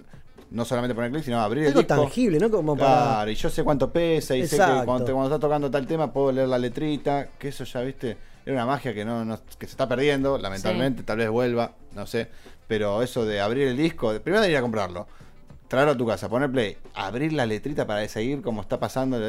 no 0.51 0.65
solamente 0.65 0.93
poner 0.95 1.11
clic, 1.11 1.23
sino 1.23 1.39
abrir 1.41 1.67
Algo 1.67 1.79
el 1.79 1.85
disco. 1.85 2.01
tangible, 2.01 2.39
¿no? 2.39 2.49
Como 2.51 2.77
para... 2.77 2.89
Claro, 3.01 3.31
y 3.31 3.35
yo 3.35 3.49
sé 3.49 3.63
cuánto 3.63 3.91
pesa, 3.91 4.35
y 4.35 4.45
sé 4.47 4.57
que 4.57 4.85
cuando, 4.85 5.05
te- 5.05 5.11
cuando 5.11 5.35
está 5.35 5.39
tocando 5.39 5.71
tal 5.71 5.87
tema 5.87 6.11
puedo 6.11 6.31
leer 6.31 6.47
la 6.47 6.57
letrita, 6.59 7.29
que 7.39 7.49
eso 7.49 7.63
ya, 7.63 7.81
viste, 7.81 8.17
era 8.45 8.55
una 8.55 8.65
magia 8.65 8.93
que 8.93 9.03
no, 9.05 9.25
no- 9.25 9.39
que 9.57 9.65
se 9.65 9.71
está 9.71 9.87
perdiendo, 9.87 10.37
lamentablemente, 10.37 11.03
tal 11.03 11.17
vez 11.17 11.29
vuelva, 11.29 11.73
no 11.93 12.05
sé. 12.05 12.27
Pero 12.67 13.01
eso 13.03 13.25
de 13.25 13.41
abrir 13.41 13.67
el 13.67 13.77
disco, 13.77 14.13
primero 14.21 14.41
de 14.43 14.51
ir 14.51 14.57
a 14.57 14.61
comprarlo, 14.61 15.07
traerlo 15.67 15.93
a 15.93 15.97
tu 15.97 16.05
casa, 16.05 16.29
poner 16.29 16.51
play, 16.51 16.77
abrir 16.93 17.33
la 17.33 17.45
letrita 17.45 17.85
para 17.87 18.07
seguir 18.07 18.41
como 18.41 18.61
está 18.61 18.79
pasando, 18.79 19.19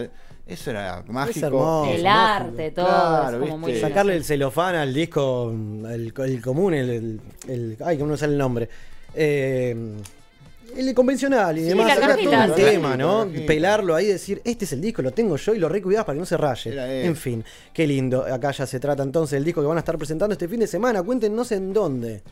eso 0.46 0.70
era 0.70 1.02
mágico. 1.08 1.46
hermoso, 1.46 1.92
El 1.92 2.06
arte, 2.06 2.70
todo. 2.70 2.86
Claro, 2.86 3.36
es 3.38 3.40
como 3.50 3.58
muy. 3.58 3.78
Sacarle 3.80 4.16
el 4.16 4.24
celofán 4.24 4.74
al 4.74 4.92
disco, 4.94 5.50
el, 5.50 6.12
el 6.16 6.42
común, 6.42 6.74
el, 6.74 6.90
el, 6.90 7.20
el- 7.48 7.76
Ay, 7.84 7.96
que 7.96 8.02
no 8.02 8.10
me 8.10 8.16
sale 8.16 8.32
el 8.34 8.38
nombre. 8.38 8.68
Eh, 9.14 9.74
el 10.76 10.94
convencional 10.94 11.56
y 11.56 11.62
Sí, 11.62 11.68
demás. 11.68 11.96
Era 11.96 12.16
todo 12.16 12.44
un 12.44 12.54
tema, 12.54 12.96
¿no? 12.98 13.26
Pelarlo 13.46 13.94
ahí 13.94 14.06
y 14.06 14.08
decir, 14.08 14.42
este 14.44 14.66
es 14.66 14.72
el 14.74 14.80
disco, 14.82 15.00
lo 15.00 15.10
tengo 15.12 15.36
yo 15.36 15.54
y 15.54 15.58
lo 15.58 15.68
recuidás 15.70 16.04
para 16.04 16.14
que 16.16 16.20
no 16.20 16.26
se 16.26 16.36
raye. 16.36 17.06
En 17.06 17.16
fin, 17.16 17.42
qué 17.72 17.86
lindo. 17.86 18.26
Acá 18.30 18.50
ya 18.50 18.66
se 18.66 18.78
trata 18.78 19.02
entonces 19.02 19.38
el 19.38 19.44
disco 19.44 19.62
que 19.62 19.66
van 19.68 19.78
a 19.78 19.80
estar 19.80 19.96
presentando 19.96 20.34
este 20.34 20.48
fin 20.48 20.60
de 20.60 20.66
semana. 20.66 21.02
Cuéntenos 21.02 21.50
en 21.52 21.72
dónde. 21.72 22.22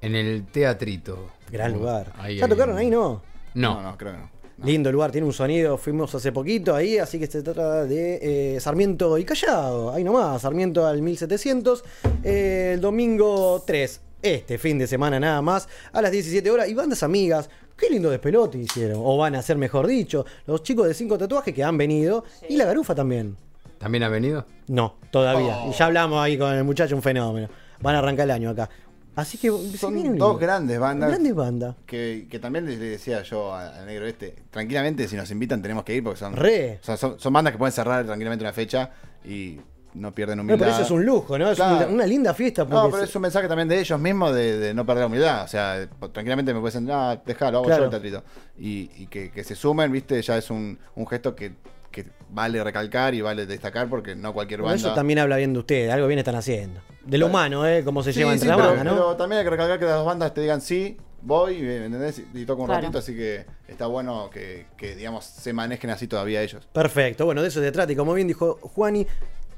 En 0.00 0.14
el 0.14 0.46
teatrito. 0.46 1.28
Gran 1.50 1.74
lugar. 1.74 2.12
Ahí 2.18 2.38
¿Ya 2.38 2.48
tocaron 2.48 2.76
ahí, 2.78 2.88
no? 2.88 3.20
No. 3.54 3.74
No, 3.74 3.82
no, 3.82 3.96
creo 3.98 4.12
que 4.12 4.18
no. 4.18 4.30
Lindo 4.64 4.92
lugar, 4.92 5.10
tiene 5.10 5.26
un 5.26 5.32
sonido. 5.32 5.78
Fuimos 5.78 6.14
hace 6.14 6.32
poquito 6.32 6.74
ahí, 6.74 6.98
así 6.98 7.18
que 7.18 7.26
se 7.26 7.42
trata 7.42 7.84
de 7.84 8.56
eh, 8.56 8.60
Sarmiento 8.60 9.16
y 9.16 9.24
Callado. 9.24 9.90
Ahí 9.92 10.04
nomás, 10.04 10.42
Sarmiento 10.42 10.86
al 10.86 11.00
1700. 11.00 11.82
eh, 12.22 12.72
el 12.74 12.80
domingo 12.80 13.62
3, 13.66 14.00
este 14.20 14.58
fin 14.58 14.76
de 14.78 14.86
semana 14.86 15.18
nada 15.18 15.40
más, 15.40 15.66
a 15.92 16.02
las 16.02 16.10
17 16.10 16.50
horas. 16.50 16.68
Y 16.68 16.74
bandas 16.74 17.02
amigas. 17.02 17.48
Qué 17.74 17.88
lindo 17.88 18.10
despelote 18.10 18.58
hicieron. 18.58 19.00
O 19.02 19.16
van 19.16 19.34
a 19.34 19.38
hacer, 19.38 19.56
mejor 19.56 19.86
dicho. 19.86 20.26
Los 20.46 20.62
chicos 20.62 20.86
de 20.86 20.92
cinco 20.92 21.16
tatuajes 21.16 21.54
que 21.54 21.64
han 21.64 21.78
venido. 21.78 22.24
Y 22.46 22.56
la 22.58 22.66
garufa 22.66 22.94
también. 22.94 23.34
¿También 23.78 24.02
ha 24.02 24.10
venido? 24.10 24.44
No, 24.68 24.96
todavía. 25.10 25.56
Oh. 25.64 25.70
Y 25.70 25.72
ya 25.72 25.86
hablamos 25.86 26.22
ahí 26.22 26.36
con 26.36 26.52
el 26.52 26.64
muchacho, 26.64 26.94
un 26.94 27.00
fenómeno. 27.00 27.48
Van 27.80 27.94
a 27.94 28.00
arrancar 28.00 28.24
el 28.24 28.32
año 28.32 28.50
acá. 28.50 28.68
Así 29.16 29.38
que 29.38 29.50
Son 29.76 30.16
dos 30.16 30.38
grandes 30.38 30.78
bandas. 30.78 31.10
Grandes 31.10 31.34
bandas. 31.34 31.76
Que, 31.86 32.26
que 32.30 32.38
también 32.38 32.64
le 32.66 32.76
le 32.76 32.84
decía 32.90 33.22
yo 33.22 33.54
al 33.54 33.84
negro 33.86 34.06
este, 34.06 34.34
tranquilamente 34.50 35.06
si 35.08 35.16
nos 35.16 35.30
invitan 35.30 35.60
tenemos 35.60 35.84
que 35.84 35.94
ir 35.94 36.02
porque 36.04 36.18
son, 36.18 36.34
Re. 36.36 36.78
o 36.80 36.84
sea, 36.84 36.96
son, 36.96 37.18
son 37.18 37.32
bandas 37.32 37.52
que 37.52 37.58
pueden 37.58 37.72
cerrar 37.72 38.04
tranquilamente 38.06 38.44
una 38.44 38.52
fecha 38.52 38.90
y 39.24 39.58
no 39.94 40.12
pierden 40.12 40.36
No, 40.36 40.42
humildad. 40.44 40.58
pero 40.60 40.70
eso 40.72 40.82
es 40.82 40.90
un 40.92 41.04
lujo, 41.04 41.36
¿no? 41.36 41.50
Es 41.50 41.58
una, 41.58 41.86
una 41.88 42.06
linda 42.06 42.32
fiesta. 42.32 42.64
No, 42.64 42.88
pero 42.90 43.02
es 43.02 43.14
un 43.16 43.22
mensaje 43.22 43.48
también 43.48 43.66
de 43.68 43.80
ellos 43.80 43.98
mismos 43.98 44.32
de, 44.32 44.56
de 44.58 44.72
no 44.72 44.86
perder 44.86 45.06
humildad. 45.06 45.42
O 45.44 45.48
sea, 45.48 45.88
tranquilamente 46.12 46.54
me 46.54 46.60
puedes 46.60 46.74
decir, 46.74 46.88
ah, 46.92 47.20
dejalo, 47.26 47.58
hago 47.58 47.66
Claro. 47.66 47.80
yo 47.82 47.84
el 47.86 47.90
teatrito. 47.90 48.22
Y, 48.56 48.88
y 48.96 49.06
que, 49.08 49.32
que 49.32 49.42
se 49.42 49.56
sumen, 49.56 49.90
viste, 49.90 50.22
ya 50.22 50.36
es 50.38 50.48
un, 50.50 50.78
un 50.94 51.06
gesto 51.08 51.34
que, 51.34 51.52
que 51.90 52.06
vale 52.30 52.62
recalcar 52.62 53.14
y 53.14 53.20
vale 53.20 53.46
destacar 53.46 53.88
porque 53.88 54.14
no 54.14 54.32
cualquier 54.32 54.60
Bueno, 54.60 54.74
banda. 54.74 54.88
eso 54.88 54.94
también 54.94 55.18
habla 55.18 55.36
bien 55.36 55.52
de 55.52 55.58
ustedes, 55.58 55.92
algo 55.92 56.06
bien 56.06 56.18
están 56.18 56.36
haciendo. 56.36 56.80
De 57.04 57.18
lo 57.18 57.26
humano, 57.26 57.66
¿eh? 57.66 57.82
Cómo 57.84 58.02
se 58.02 58.12
Sí, 58.12 58.18
lleva 58.20 58.30
sí, 58.32 58.34
entre 58.34 58.48
las 58.48 58.56
pero, 58.58 58.84
¿no? 58.84 58.90
pero 58.94 59.16
también 59.16 59.38
hay 59.38 59.44
que 59.44 59.50
recalcar 59.50 59.78
que 59.78 59.84
las 59.86 59.94
dos 59.96 60.06
bandas 60.06 60.32
te 60.34 60.40
digan 60.42 60.60
sí, 60.60 60.96
voy, 61.22 61.60
¿me 61.60 61.84
entendés? 61.86 62.22
Y 62.34 62.44
toco 62.44 62.62
un 62.62 62.68
Claro. 62.68 62.82
ratito, 62.82 62.98
así 62.98 63.14
que 63.16 63.44
está 63.68 63.86
bueno 63.86 64.30
que, 64.30 64.66
que, 64.76 64.94
digamos, 64.96 65.24
se 65.24 65.52
manejen 65.52 65.90
así 65.90 66.06
todavía 66.06 66.42
ellos. 66.42 66.68
Perfecto, 66.72 67.24
bueno, 67.24 67.42
de 67.42 67.48
eso 67.48 67.60
se 67.60 67.72
trata. 67.72 67.92
Y 67.92 67.96
como 67.96 68.14
bien 68.14 68.28
dijo 68.28 68.58
Juani, 68.62 69.06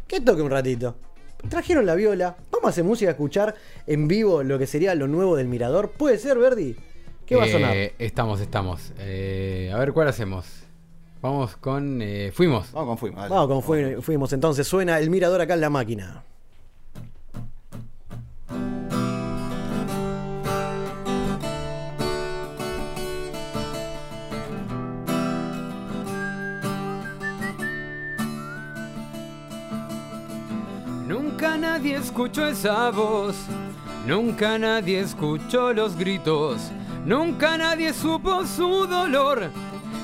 que 0.07 0.21
toque 0.21 0.43
un 0.43 0.51
ratito. 0.51 0.97
Trajeron 1.49 1.85
la 1.87 1.97
viola, 1.97 2.37
vamos 2.53 2.67
a 2.67 2.71
hacer 2.71 2.85
música, 2.85 3.11
a 3.11 3.13
escuchar 3.13 3.55
en 3.89 4.07
vivo 4.07 4.45
lo 4.45 4.59
que 4.61 4.67
sería 4.69 4.95
lo 4.95 5.09
nuevo 5.09 5.37
del 5.37 5.49
Mirador. 5.49 5.91
¿Puede 5.91 6.17
ser, 6.19 6.39
Verdi? 6.39 6.77
¿Qué 7.27 7.35
va 7.37 7.45
a 7.45 7.49
sonar? 7.49 7.77
Eh, 7.77 7.95
estamos, 7.99 8.41
estamos. 8.41 8.93
Eh, 9.01 9.71
a 9.75 9.79
ver, 9.79 9.93
¿cuál 9.93 10.07
hacemos? 10.09 10.47
Vamos 11.23 11.57
con... 11.57 12.01
eh, 12.03 12.33
fuimos. 12.35 12.73
Vamos 12.73 12.99
con 12.99 12.99
Fuimos. 12.99 13.29
Vamos, 13.29 13.65
fui- 13.65 13.97
fuimos 14.03 14.33
entonces, 14.33 14.67
suena 14.67 14.99
el 14.99 15.09
Mirador 15.09 15.41
acá 15.41 15.55
en 15.55 15.61
la 15.61 15.71
máquina. 15.71 16.25
Nunca 31.07 31.57
nadie 31.57 31.97
escuchó 31.97 32.47
esa 32.47 32.91
voz, 32.91 33.35
nunca 34.07 34.59
nadie 34.59 35.01
escuchó 35.01 35.73
los 35.73 35.97
gritos, 35.97 36.71
nunca 37.05 37.59
nadie 37.59 37.93
supo 37.93 38.45
su 38.47 38.87
dolor. 38.87 39.51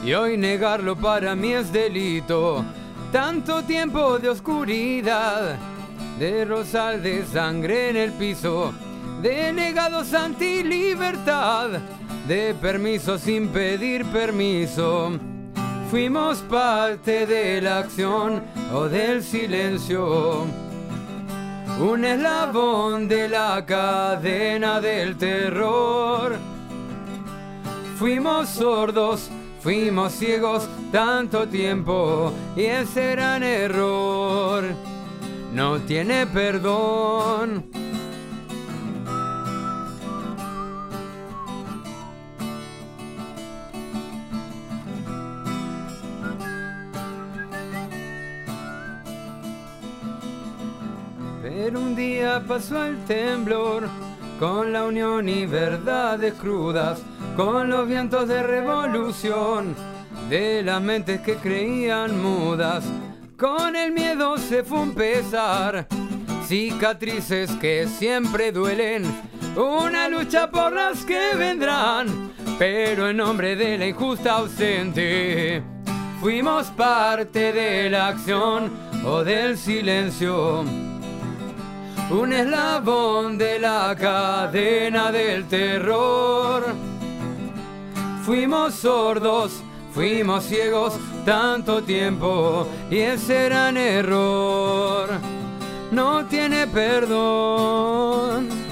Y 0.04 0.14
hoy 0.14 0.36
negarlo 0.36 0.96
para 0.96 1.34
mí 1.34 1.52
es 1.52 1.72
delito. 1.72 2.64
Tanto 3.12 3.62
tiempo 3.62 4.18
de 4.18 4.28
oscuridad, 4.28 5.56
de 6.18 6.44
rosal 6.44 7.02
de 7.02 7.24
sangre 7.24 7.90
en 7.90 7.96
el 7.96 8.12
piso, 8.12 8.72
de 9.22 9.52
negados 9.52 10.12
anti 10.14 10.62
libertad, 10.62 11.70
de 12.26 12.54
permiso 12.54 13.18
sin 13.18 13.48
pedir 13.48 14.04
permiso. 14.06 15.12
Fuimos 15.90 16.38
parte 16.40 17.26
de 17.26 17.62
la 17.62 17.78
acción 17.78 18.42
o 18.74 18.88
del 18.88 19.22
silencio. 19.22 20.44
Un 21.80 22.04
eslabón 22.04 23.08
de 23.08 23.28
la 23.28 23.64
cadena 23.64 24.80
del 24.80 25.16
terror. 25.16 26.36
Fuimos 27.98 28.50
sordos, 28.50 29.30
fuimos 29.60 30.12
ciegos 30.12 30.68
tanto 30.92 31.48
tiempo 31.48 32.32
y 32.56 32.62
ese 32.64 33.12
gran 33.12 33.42
error 33.42 34.64
no 35.52 35.78
tiene 35.80 36.26
perdón. 36.26 37.66
Pero 51.42 51.80
un 51.80 51.96
día 51.96 52.42
pasó 52.46 52.84
el 52.84 52.96
temblor, 53.04 53.88
con 54.38 54.72
la 54.72 54.84
unión 54.84 55.28
y 55.28 55.46
verdades 55.46 56.34
crudas, 56.34 57.00
con 57.36 57.68
los 57.68 57.88
vientos 57.88 58.28
de 58.28 58.42
revolución, 58.42 59.74
de 60.28 60.62
las 60.62 60.80
mentes 60.80 61.20
que 61.20 61.36
creían 61.36 62.22
mudas, 62.22 62.84
con 63.36 63.74
el 63.74 63.92
miedo 63.92 64.36
se 64.38 64.62
fue 64.62 64.80
un 64.80 64.94
pesar, 64.94 65.86
cicatrices 66.46 67.50
que 67.60 67.86
siempre 67.88 68.52
duelen, 68.52 69.04
una 69.56 70.08
lucha 70.08 70.50
por 70.50 70.72
las 70.72 71.04
que 71.04 71.34
vendrán, 71.36 72.32
pero 72.58 73.08
en 73.08 73.16
nombre 73.16 73.56
de 73.56 73.76
la 73.76 73.86
injusta 73.86 74.36
ausente. 74.36 75.62
Fuimos 76.20 76.66
parte 76.68 77.52
de 77.52 77.90
la 77.90 78.08
acción 78.08 78.70
o 79.04 79.22
del 79.22 79.56
silencio. 79.56 80.87
Un 82.10 82.32
eslabón 82.32 83.36
de 83.36 83.58
la 83.58 83.94
cadena 83.94 85.12
del 85.12 85.46
terror. 85.46 86.64
Fuimos 88.24 88.74
sordos, 88.74 89.62
fuimos 89.92 90.44
ciegos 90.44 90.94
tanto 91.24 91.82
tiempo 91.82 92.66
y 92.90 92.98
ese 92.98 93.44
gran 93.44 93.76
error 93.76 95.08
no 95.90 96.24
tiene 96.26 96.66
perdón. 96.66 98.67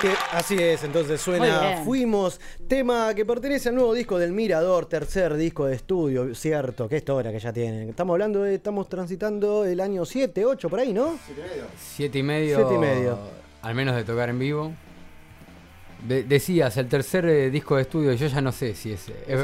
Que 0.00 0.12
así 0.32 0.54
es, 0.56 0.82
entonces 0.84 1.20
suena. 1.20 1.82
Fuimos, 1.84 2.40
tema 2.66 3.12
que 3.14 3.26
pertenece 3.26 3.68
al 3.68 3.74
nuevo 3.74 3.92
disco 3.92 4.18
del 4.18 4.32
Mirador, 4.32 4.86
tercer 4.86 5.34
disco 5.34 5.66
de 5.66 5.74
estudio, 5.76 6.34
cierto, 6.34 6.88
qué 6.88 6.96
historia 6.96 7.30
que 7.30 7.38
ya 7.38 7.52
tienen. 7.52 7.90
Estamos 7.90 8.14
hablando 8.14 8.42
de, 8.42 8.54
estamos 8.54 8.88
transitando 8.88 9.64
el 9.66 9.78
año 9.80 10.06
7, 10.06 10.46
8 10.46 10.68
por 10.70 10.80
ahí, 10.80 10.94
¿no? 10.94 11.18
Siete 11.78 12.18
y 12.18 12.22
medio. 12.22 12.56
Siete 12.56 12.74
y 12.74 12.78
medio. 12.78 13.18
Al 13.62 13.74
menos 13.74 13.94
de 13.94 14.04
tocar 14.04 14.30
en 14.30 14.38
vivo. 14.38 14.72
De- 16.08 16.22
decías, 16.22 16.74
el 16.78 16.88
tercer 16.88 17.26
eh, 17.26 17.50
disco 17.50 17.76
de 17.76 17.82
estudio, 17.82 18.12
yo 18.14 18.26
ya 18.26 18.40
no 18.40 18.52
sé 18.52 18.74
si 18.74 18.92
es. 18.92 19.06
eh, 19.10 19.36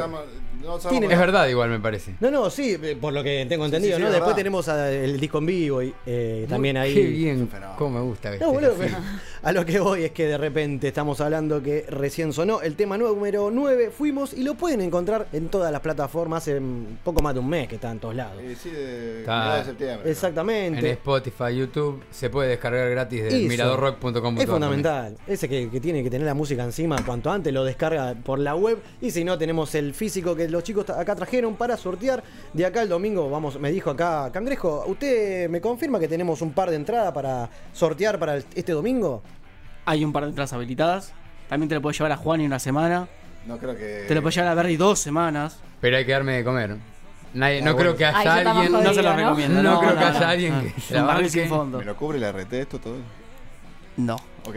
no 0.67 0.75
usamos 0.77 0.99
Tiene- 0.99 1.13
es 1.13 1.19
verdad, 1.19 1.47
igual 1.49 1.71
me 1.71 1.81
parece. 1.81 2.15
No, 2.21 2.31
no, 2.31 2.51
sí, 2.51 2.77
eh, 2.83 2.97
por 3.01 3.13
lo 3.13 3.23
que 3.23 3.47
tengo 3.49 3.65
entendido, 3.65 3.97
sí, 3.97 4.03
¿no? 4.03 4.09
es 4.09 4.13
Después 4.13 4.29
verdad. 4.29 4.37
tenemos 4.37 4.69
a- 4.69 4.93
el 4.93 5.19
disco 5.21 5.39
en 5.39 5.47
vivo 5.47 5.83
y 5.83 5.95
eh, 6.07 6.47
también 6.49 6.77
ahí. 6.77 6.95
Qué 6.95 7.03
bien, 7.07 7.49
cómo 7.79 7.99
me 7.99 8.05
gusta. 8.05 8.37
No, 8.39 8.53
boludo, 8.53 8.75
a 9.43 9.53
lo 9.53 9.65
que 9.65 9.81
voy 9.81 10.05
es 10.05 10.11
que 10.13 10.27
de 10.27 10.37
repente 10.39 10.89
estamos 10.89 11.21
hablando 11.21 11.63
que 11.63 11.87
recién 11.89 12.33
sonó 12.33 12.61
el 12.61 12.75
tema 12.77 12.99
número 12.99 13.51
9, 13.53 13.91
fuimos 13.97 14.33
y 14.35 14.43
lo 14.43 14.55
pueden 14.55 14.81
encontrar 14.81 15.29
en 15.33 15.49
todas 15.49 15.71
las 15.73 15.81
plataformas 15.81 16.43
hace 16.43 16.59
mm, 16.61 16.99
poco 17.05 17.23
más 17.23 17.33
de 17.35 17.41
un 17.41 17.49
mes 17.49 17.69
que 17.69 17.77
está 17.77 17.91
en 17.91 17.99
todos 18.01 18.15
lados. 18.15 18.43
Eh, 18.43 18.57
sí, 18.61 18.71
de 18.71 19.23
de 19.23 19.65
septiembre. 19.65 20.01
En 20.05 20.11
Exactamente. 20.11 20.91
Spotify, 20.91 21.57
YouTube, 21.57 22.03
se 22.11 22.31
puede 22.31 22.49
descargar 22.51 22.91
gratis 22.91 23.23
de 23.25 23.31
miradorrock.com. 23.49 24.39
Es 24.39 24.47
fundamental. 24.47 25.17
Ese 25.27 25.49
que, 25.49 25.71
que 25.71 25.81
tiene 25.81 26.03
que 26.03 26.11
tener 26.11 26.27
la 26.27 26.35
música 26.35 26.65
encima 26.65 26.97
cuanto 27.05 27.31
antes 27.31 27.53
lo 27.53 27.65
descarga 27.65 28.15
por 28.15 28.39
la 28.39 28.55
web. 28.57 28.79
Y 29.01 29.11
si 29.11 29.25
no, 29.25 29.39
tenemos 29.39 29.75
el 29.75 29.95
físico 29.95 30.35
que 30.35 30.49
los 30.57 30.65
chicos 30.65 30.89
acá 30.91 31.15
trajeron 31.15 31.55
para 31.57 31.77
sortear. 31.77 32.23
De 32.53 32.65
acá 32.67 32.83
el 32.83 32.89
domingo, 32.89 33.29
vamos, 33.31 33.59
me 33.61 33.71
dijo 33.71 33.91
acá, 33.91 34.31
Cangrejo, 34.33 34.85
¿usted 34.87 35.49
me 35.49 35.61
confirma 35.61 35.99
que 36.01 36.09
tenemos 36.09 36.43
un 36.43 36.53
par 36.53 36.71
de 36.71 36.77
entradas 36.77 37.13
para 37.13 37.49
sortear 37.73 38.19
para 38.19 38.37
este 38.37 38.73
domingo? 38.73 39.23
Hay 39.85 40.05
un 40.05 40.13
par 40.13 40.25
de 40.25 40.31
entradas 40.31 40.53
habilitadas. 40.53 41.13
También 41.49 41.69
te 41.69 41.75
lo 41.77 41.83
puedes 41.83 41.97
llevar 41.99 42.13
a 42.13 42.17
Juan 42.17 42.41
en 42.41 42.47
una 42.47 42.59
semana. 42.59 43.07
No 43.47 43.59
creo 43.59 43.77
que. 43.77 44.05
Te 44.09 44.15
lo 44.15 44.23
puedes 44.23 44.35
llevar 44.35 44.51
a 44.51 44.55
Berry 44.55 44.77
dos 44.77 44.99
semanas. 44.99 45.61
Pero 45.81 45.97
hay 45.97 46.05
que 46.05 46.11
darme 46.13 46.33
de 46.39 46.45
comer. 46.45 46.77
Nadie- 47.35 47.59
Ah, 47.61 47.65
no 47.67 47.75
bueno. 47.75 47.79
creo 47.79 47.97
que 47.97 48.05
haya 48.07 48.35
alguien. 48.35 48.55
jodido, 48.73 48.83
No 48.83 48.95
se 48.95 49.03
lo 49.03 49.11
¿no? 49.11 49.17
recomiendo, 49.17 49.63
No, 49.63 49.73
no, 49.75 49.79
creo 49.81 49.93
no, 49.93 49.99
que 49.99 50.05
haya 50.05 50.21
no. 50.21 50.27
alguien 50.27 50.55
Ah, 50.55 50.61
que 50.63 50.69
es 50.69 51.33
se 51.33 51.41
sin 51.41 51.49
fondo. 51.49 51.79
¿Me 51.79 51.85
lo 51.85 51.97
cubre 51.97 52.19
la 52.19 52.31
RT 52.33 52.53
esto 52.61 52.79
todo? 52.81 52.97
No. 53.99 54.17
Ok. 54.47 54.57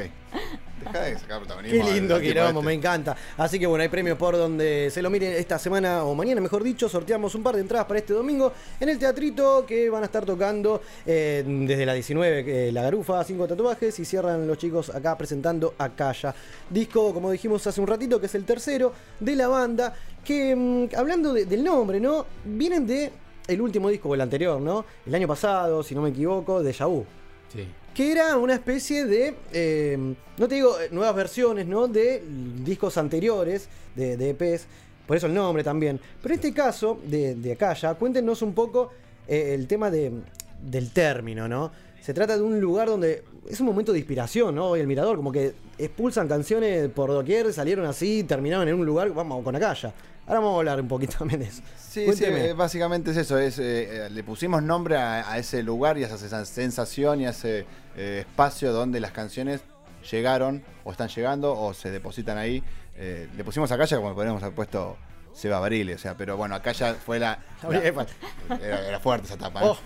Deja 0.80 1.02
de 1.02 1.18
sacar 1.20 1.40
protagonismo. 1.40 1.86
Qué 1.86 1.94
lindo 1.94 2.20
quilombo, 2.20 2.60
este. 2.60 2.66
me 2.66 2.74
encanta. 2.74 3.16
Así 3.38 3.60
que 3.60 3.68
bueno, 3.68 3.82
hay 3.84 3.90
premios 3.90 4.18
por 4.18 4.36
donde 4.38 4.90
se 4.92 5.02
lo 5.02 5.10
miren 5.10 5.34
esta 5.34 5.60
semana 5.60 6.04
o 6.04 6.16
mañana, 6.16 6.42
mejor 6.42 6.64
dicho. 6.64 6.88
Sorteamos 6.90 7.36
un 7.36 7.44
par 7.44 7.56
de 7.56 7.62
entradas 7.62 7.86
para 7.88 8.00
este 8.00 8.14
domingo 8.14 8.52
en 8.80 8.90
el 8.90 8.98
teatrito 9.00 9.66
que 9.66 9.90
van 9.90 10.04
a 10.04 10.06
estar 10.06 10.26
tocando 10.26 10.82
eh, 11.06 11.44
desde 11.46 11.86
la 11.86 11.94
19, 11.94 12.46
que 12.46 12.72
La 12.72 12.82
Garufa, 12.84 13.24
cinco 13.24 13.48
tatuajes 13.48 14.00
y 14.00 14.06
cierran 14.06 14.48
los 14.48 14.58
chicos 14.58 14.90
acá 14.90 15.18
presentando 15.18 15.74
a 15.78 15.90
Calla. 15.90 16.34
Disco, 16.70 17.14
como 17.14 17.32
dijimos 17.32 17.66
hace 17.68 17.82
un 17.82 17.88
ratito, 17.88 18.20
que 18.20 18.26
es 18.28 18.36
el 18.36 18.46
tercero 18.46 18.94
de 19.20 19.36
la 19.36 19.48
banda. 19.48 19.94
Que 20.24 20.56
mm, 20.56 20.96
hablando 20.98 21.34
de- 21.34 21.46
del 21.46 21.64
nombre, 21.64 22.00
¿no? 22.00 22.26
Vienen 22.46 22.86
de 22.86 23.12
el 23.48 23.62
último 23.62 23.90
disco 23.90 24.10
o 24.10 24.16
el 24.16 24.22
anterior, 24.22 24.62
¿no? 24.62 24.86
El 25.06 25.16
año 25.16 25.28
pasado, 25.28 25.82
si 25.82 25.96
no 25.96 26.02
me 26.02 26.10
equivoco, 26.10 26.62
de 26.62 26.72
Vu 26.86 27.06
Sí. 27.52 27.68
Que 27.94 28.12
era 28.12 28.38
una 28.38 28.54
especie 28.54 29.06
de, 29.06 29.36
eh, 29.52 30.16
no 30.38 30.48
te 30.48 30.56
digo 30.56 30.80
eh, 30.80 30.90
nuevas 30.92 31.16
versiones, 31.16 31.68
¿no? 31.68 31.88
De 31.88 32.24
discos 32.64 32.98
anteriores, 32.98 33.68
de, 33.96 34.18
de 34.18 34.30
EPs, 34.30 34.68
por 35.06 35.18
eso 35.18 35.28
el 35.28 35.34
nombre 35.34 35.64
también. 35.64 36.00
Pero 36.22 36.34
en 36.34 36.40
este 36.40 36.54
caso, 36.54 37.00
de, 37.06 37.36
de 37.36 37.54
acá 37.54 37.76
cuéntenos 37.96 38.42
un 38.42 38.54
poco 38.54 38.92
eh, 39.28 39.54
el 39.54 39.68
tema 39.68 39.90
de, 39.90 40.12
del 40.62 40.92
término, 40.92 41.48
¿no? 41.48 41.72
Se 42.02 42.14
trata 42.14 42.38
de 42.38 42.44
un 42.44 42.60
lugar 42.60 42.88
donde 42.88 43.24
es 43.50 43.60
un 43.60 43.66
momento 43.66 43.92
de 43.92 44.00
inspiración, 44.00 44.56
¿no? 44.56 44.76
El 44.76 44.88
Mirador, 44.88 45.18
como 45.18 45.32
que 45.32 45.54
expulsan 45.78 46.28
canciones 46.28 46.90
por 46.90 47.10
doquier, 47.10 47.52
salieron 47.54 47.86
así, 47.86 48.24
terminaron 48.24 48.68
en 48.68 48.76
un 48.76 48.86
lugar, 48.86 49.12
vamos 49.14 49.44
con 49.44 49.56
Acaya. 49.56 49.94
Ahora 50.30 50.40
vamos 50.42 50.56
a 50.56 50.60
hablar 50.60 50.80
un 50.80 50.88
poquito 50.88 51.18
también 51.20 51.42
de 51.42 51.48
eso. 51.48 51.62
Sí, 51.78 52.02
sí, 52.02 52.06
Cuénteme. 52.06 52.46
eh, 52.46 52.54
básicamente 52.54 53.12
es 53.12 53.18
eso, 53.18 53.38
es, 53.38 53.60
eh, 53.60 54.06
eh, 54.06 54.10
le 54.10 54.24
pusimos 54.24 54.64
nombre 54.64 54.96
a, 54.96 55.30
a 55.30 55.38
ese 55.38 55.62
lugar 55.64 55.98
y 55.98 56.04
a 56.04 56.08
esa 56.08 56.16
sen- 56.18 56.46
sensación 56.46 57.20
y 57.20 57.26
a 57.26 57.32
ese 57.32 57.66
eh, 57.98 58.20
espacio 58.22 58.72
donde 58.72 59.00
las 59.02 59.12
canciones 59.12 59.62
llegaron 60.10 60.64
o 60.86 60.92
están 60.92 61.10
llegando 61.10 61.60
o 61.60 61.74
se 61.74 61.92
depositan 61.92 62.38
ahí. 62.38 62.64
Eh, 62.96 63.28
le 63.36 63.44
pusimos 63.44 63.72
a 63.72 63.78
Calla 63.78 63.98
como 63.98 64.14
podríamos 64.14 64.42
haber 64.44 64.56
puesto 64.56 64.98
Seba 65.34 65.60
o 65.62 65.98
sea, 65.98 66.16
pero 66.16 66.38
bueno, 66.38 66.56
acá 66.56 66.74
ya 66.74 66.94
fue 66.96 67.18
la... 67.18 67.40
Era, 68.62 68.88
era 68.88 69.00
fuerte 69.00 69.26
esa 69.28 69.36
etapa. 69.36 69.62
¿eh? 69.64 69.68
Oh, 69.68 69.78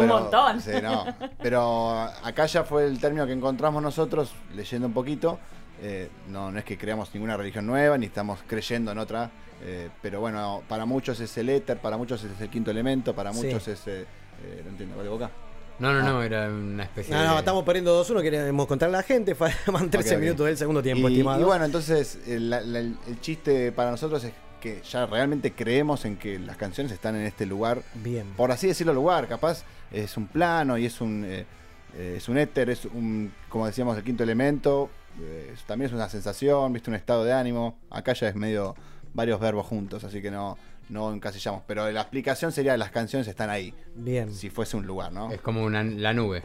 un 0.00 0.06
montón. 0.06 0.60
sí, 0.60 0.70
no. 0.82 1.04
Pero 1.42 2.00
acá 2.22 2.46
ya 2.46 2.64
fue 2.64 2.86
el 2.86 2.98
término 2.98 3.26
que 3.26 3.32
encontramos 3.32 3.82
nosotros 3.82 4.32
leyendo 4.54 4.86
un 4.88 4.94
poquito. 4.94 5.38
Eh, 5.82 6.08
no, 6.30 6.50
no 6.50 6.58
es 6.58 6.64
que 6.64 6.78
creamos 6.78 7.12
ninguna 7.12 7.36
religión 7.36 7.66
nueva, 7.66 7.98
ni 7.98 8.06
estamos 8.06 8.40
creyendo 8.46 8.92
en 8.92 8.98
otra. 8.98 9.30
Eh, 9.62 9.88
pero 10.02 10.20
bueno, 10.20 10.62
para 10.68 10.84
muchos 10.84 11.20
es 11.20 11.36
el 11.38 11.48
éter, 11.48 11.78
para 11.78 11.96
muchos 11.96 12.22
es 12.24 12.40
el 12.40 12.48
quinto 12.50 12.70
elemento, 12.70 13.14
para 13.14 13.32
Sí. 13.32 13.44
muchos 13.46 13.68
es... 13.68 13.86
eh, 13.86 14.04
eh, 14.44 14.60
no 14.64 14.70
entiendo, 14.70 14.96
¿vale 14.96 15.08
boca? 15.08 15.30
No, 15.78 15.92
no, 15.92 16.02
no, 16.02 16.22
era 16.22 16.48
una 16.48 16.84
especie 16.84 17.12
No, 17.14 17.24
no, 17.24 17.32
de. 17.32 17.38
estamos 17.40 17.64
perdiendo 17.64 18.04
2-1, 18.04 18.22
queremos 18.22 18.66
contarle 18.66 18.96
a 18.96 19.00
la 19.00 19.02
gente, 19.06 19.34
faltan 19.34 19.90
13 19.90 20.10
Ok, 20.10 20.14
ok. 20.16 20.20
minutos 20.22 20.46
del 20.46 20.56
segundo 20.56 20.82
tiempo, 20.82 21.08
y, 21.08 21.12
estimado. 21.14 21.40
y 21.40 21.44
bueno, 21.44 21.64
entonces 21.64 22.18
el, 22.28 22.50
la- 22.50 22.60
la- 22.60 22.78
el 22.78 23.20
chiste 23.20 23.72
para 23.72 23.90
nosotros 23.90 24.22
es 24.24 24.32
que 24.60 24.80
ya 24.82 25.04
realmente 25.06 25.52
creemos 25.52 26.04
en 26.04 26.16
que 26.16 26.38
las 26.38 26.56
canciones 26.56 26.92
están 26.92 27.16
en 27.16 27.26
este 27.26 27.44
lugar. 27.44 27.82
Bien. 27.96 28.26
Por 28.36 28.50
así 28.52 28.66
decirlo, 28.68 28.94
lugar. 28.94 29.26
Capaz 29.28 29.62
es 29.92 30.16
un 30.16 30.26
plano 30.26 30.78
y 30.78 30.86
es 30.86 31.00
un, 31.02 31.22
eh, 31.26 31.44
eh, 31.96 32.14
es 32.16 32.28
un 32.30 32.38
éter, 32.38 32.70
es 32.70 32.84
un, 32.86 33.30
como 33.50 33.66
decíamos, 33.66 33.96
el 33.98 34.04
quinto 34.04 34.22
elemento. 34.22 34.88
eh, 35.20 35.54
también 35.66 35.90
es 35.90 35.94
una 35.94 36.08
sensación, 36.08 36.72
viste, 36.72 36.88
un 36.90 36.96
estado 36.96 37.24
de 37.24 37.32
ánimo. 37.34 37.76
Acá 37.90 38.14
ya 38.14 38.28
es 38.28 38.34
medio 38.36 38.74
varios 39.14 39.40
verbos 39.40 39.66
juntos, 39.66 40.04
así 40.04 40.20
que 40.20 40.30
no, 40.30 40.58
no 40.90 41.12
encasillamos. 41.12 41.62
Pero 41.66 41.90
la 41.90 42.02
explicación 42.02 42.52
sería 42.52 42.76
las 42.76 42.90
canciones 42.90 43.26
están 43.26 43.48
ahí. 43.48 43.72
Bien. 43.94 44.32
Si 44.34 44.50
fuese 44.50 44.76
un 44.76 44.86
lugar, 44.86 45.12
¿no? 45.12 45.32
Es 45.32 45.40
como 45.40 45.64
una, 45.64 45.82
la 45.82 46.12
nube. 46.12 46.42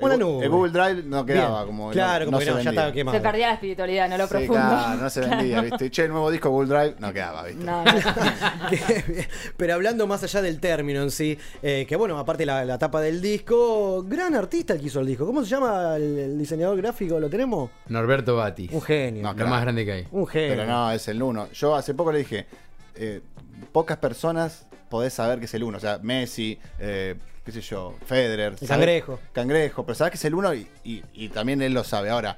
Una 0.00 0.16
nube. 0.16 0.44
El 0.44 0.50
Google 0.50 0.72
Drive 0.72 1.02
no 1.04 1.26
quedaba 1.26 1.64
Bien. 1.64 1.66
como. 1.66 1.90
Claro, 1.90 2.24
como 2.26 2.38
que 2.38 2.44
se 2.44 2.50
no, 2.50 2.56
ya 2.56 2.64
vendía. 2.64 2.70
estaba 2.80 2.92
quemado. 2.92 3.18
Se 3.18 3.22
perdía 3.22 3.46
la 3.48 3.54
espiritualidad, 3.54 4.08
no 4.08 4.16
lo 4.18 4.24
Sí, 4.24 4.30
profundo. 4.30 4.54
claro, 4.54 5.00
no 5.00 5.10
se 5.10 5.20
vendía, 5.20 5.60
¿viste? 5.62 5.90
Che, 5.90 6.02
el 6.04 6.10
nuevo 6.10 6.30
disco 6.30 6.50
Google 6.50 6.68
Drive 6.68 6.94
no 6.98 7.12
quedaba, 7.12 7.42
¿viste? 7.44 7.64
No, 7.64 7.84
no. 7.84 7.90
Pero 9.56 9.74
hablando 9.74 10.06
más 10.06 10.22
allá 10.22 10.42
del 10.42 10.60
término 10.60 11.02
en 11.02 11.10
sí, 11.10 11.38
eh, 11.62 11.86
que 11.88 11.96
bueno, 11.96 12.18
aparte 12.18 12.46
la, 12.46 12.64
la 12.64 12.78
tapa 12.78 13.00
del 13.00 13.20
disco, 13.20 14.02
gran 14.04 14.34
artista 14.34 14.72
el 14.74 14.80
que 14.80 14.86
hizo 14.86 15.00
el 15.00 15.06
disco. 15.06 15.26
¿Cómo 15.26 15.42
se 15.42 15.50
llama 15.50 15.96
el, 15.96 16.18
el 16.18 16.38
diseñador 16.38 16.76
gráfico? 16.76 17.18
¿Lo 17.20 17.28
tenemos? 17.28 17.70
Norberto 17.88 18.36
Batis. 18.36 18.70
Un 18.72 18.82
genio. 18.82 19.22
No, 19.22 19.30
Lo 19.30 19.34
claro. 19.36 19.50
más 19.50 19.62
grande 19.62 19.84
que 19.84 19.92
hay. 19.92 20.06
Un 20.10 20.26
genio. 20.26 20.50
Pero 20.56 20.66
no, 20.66 20.90
es 20.92 21.08
el 21.08 21.22
uno. 21.22 21.48
Yo 21.52 21.74
hace 21.74 21.94
poco 21.94 22.12
le 22.12 22.18
dije, 22.20 22.46
eh, 22.94 23.20
pocas 23.72 23.96
personas 23.98 24.66
podés 24.88 25.12
saber 25.12 25.38
que 25.38 25.44
es 25.46 25.54
el 25.54 25.64
uno. 25.64 25.78
O 25.78 25.80
sea, 25.80 25.98
Messi, 26.02 26.58
eh, 26.78 27.14
qué 27.48 27.52
sé 27.52 27.60
yo, 27.62 27.94
Federer. 28.04 28.54
El. 28.60 28.68
Cangrejo. 28.68 29.18
Cangrejo, 29.32 29.86
pero 29.86 29.94
sabes 29.94 30.10
que 30.10 30.16
es 30.18 30.24
el 30.26 30.34
uno 30.34 30.52
y, 30.52 30.66
y- 30.84 31.02
y 31.14 31.28
también 31.30 31.62
él 31.62 31.72
lo 31.72 31.82
sabe. 31.82 32.10
Ahora, 32.10 32.36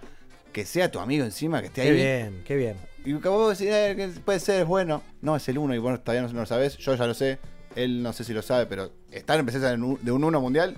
que 0.52 0.64
sea 0.64 0.88
tu 0.90 1.00
amigo 1.00 1.24
encima, 1.24 1.60
que 1.60 1.66
esté 1.66 1.82
Qué 1.82 1.88
ahí. 1.88 1.94
bien, 1.94 2.42
qué 2.46 2.54
bien. 2.54 2.76
Y 3.04 3.14
vos 3.14 3.58
decís, 3.58 3.72
eh, 3.74 3.94
que 3.96 4.08
puede 4.20 4.38
ser, 4.38 4.60
es 4.60 4.66
bueno. 4.68 5.02
No, 5.20 5.34
es 5.34 5.48
el 5.48 5.58
uno 5.58 5.74
y 5.74 5.78
bueno, 5.78 5.98
todavía 5.98 6.22
no, 6.22 6.32
no 6.32 6.40
lo 6.40 6.46
sabés. 6.46 6.76
Yo 6.78 6.94
ya 6.94 7.06
lo 7.08 7.14
sé. 7.14 7.38
Él 7.74 8.02
no 8.04 8.12
sé 8.12 8.22
si 8.24 8.32
lo 8.32 8.42
sabe, 8.42 8.66
pero 8.66 8.92
estar 9.10 9.38
en 9.40 9.46
presencia 9.46 9.70
de 9.70 9.76
un, 9.76 9.98
de 10.00 10.12
un 10.12 10.22
uno 10.22 10.40
mundial, 10.40 10.76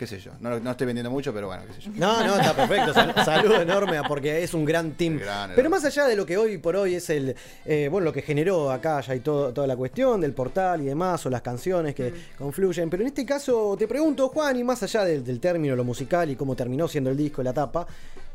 qué 0.00 0.06
sé 0.06 0.18
yo. 0.18 0.30
No, 0.40 0.58
no 0.58 0.70
estoy 0.70 0.86
vendiendo 0.86 1.10
mucho, 1.10 1.30
pero 1.34 1.48
bueno, 1.48 1.62
qué 1.66 1.74
sé 1.74 1.80
yo. 1.82 1.90
No, 1.94 2.26
no, 2.26 2.36
está 2.36 2.56
perfecto. 2.56 2.94
Sal- 2.94 3.14
saludo 3.22 3.60
enorme 3.60 3.98
porque 4.08 4.42
es 4.42 4.54
un 4.54 4.64
gran 4.64 4.92
team. 4.92 5.18
Gran, 5.18 5.52
Pero 5.54 5.68
más 5.68 5.84
allá 5.84 6.06
de 6.06 6.16
lo 6.16 6.24
que 6.24 6.38
hoy 6.38 6.56
por 6.56 6.74
hoy 6.74 6.94
es 6.94 7.10
el, 7.10 7.36
eh, 7.66 7.88
bueno, 7.90 8.06
lo 8.06 8.12
que 8.14 8.22
generó 8.22 8.70
acá 8.72 9.02
ya 9.02 9.14
y 9.14 9.20
todo, 9.20 9.52
toda 9.52 9.66
la 9.66 9.76
cuestión 9.76 10.22
del 10.22 10.32
portal 10.32 10.80
y 10.80 10.86
demás, 10.86 11.26
o 11.26 11.28
las 11.28 11.42
canciones 11.42 11.94
que 11.94 12.14
confluyen. 12.38 12.88
Pero 12.88 13.02
en 13.02 13.08
este 13.08 13.26
caso 13.26 13.76
te 13.78 13.86
pregunto, 13.86 14.30
Juan, 14.30 14.56
y 14.56 14.64
más 14.64 14.82
allá 14.82 15.04
del, 15.04 15.22
del 15.22 15.38
término, 15.38 15.76
lo 15.76 15.84
musical 15.84 16.30
y 16.30 16.34
cómo 16.36 16.56
terminó 16.56 16.88
siendo 16.88 17.10
el 17.10 17.16
disco, 17.18 17.42
la 17.42 17.52
tapa, 17.52 17.86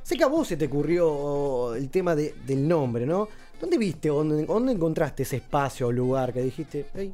sé 0.04 0.16
que 0.16 0.24
a 0.24 0.28
vos 0.28 0.48
se 0.48 0.58
te 0.58 0.66
ocurrió 0.68 1.74
el 1.74 1.90
tema 1.90 2.16
de- 2.16 2.36
del 2.46 2.68
nombre, 2.68 3.08
¿no? 3.08 3.28
¿Dónde 3.60 3.78
viste 3.80 4.10
dónde, 4.10 4.46
dónde 4.46 4.74
encontraste 4.74 5.24
ese 5.24 5.38
espacio 5.38 5.88
o 5.88 5.92
lugar 5.92 6.32
que 6.32 6.42
dijiste, 6.42 6.86
hey, 6.94 7.12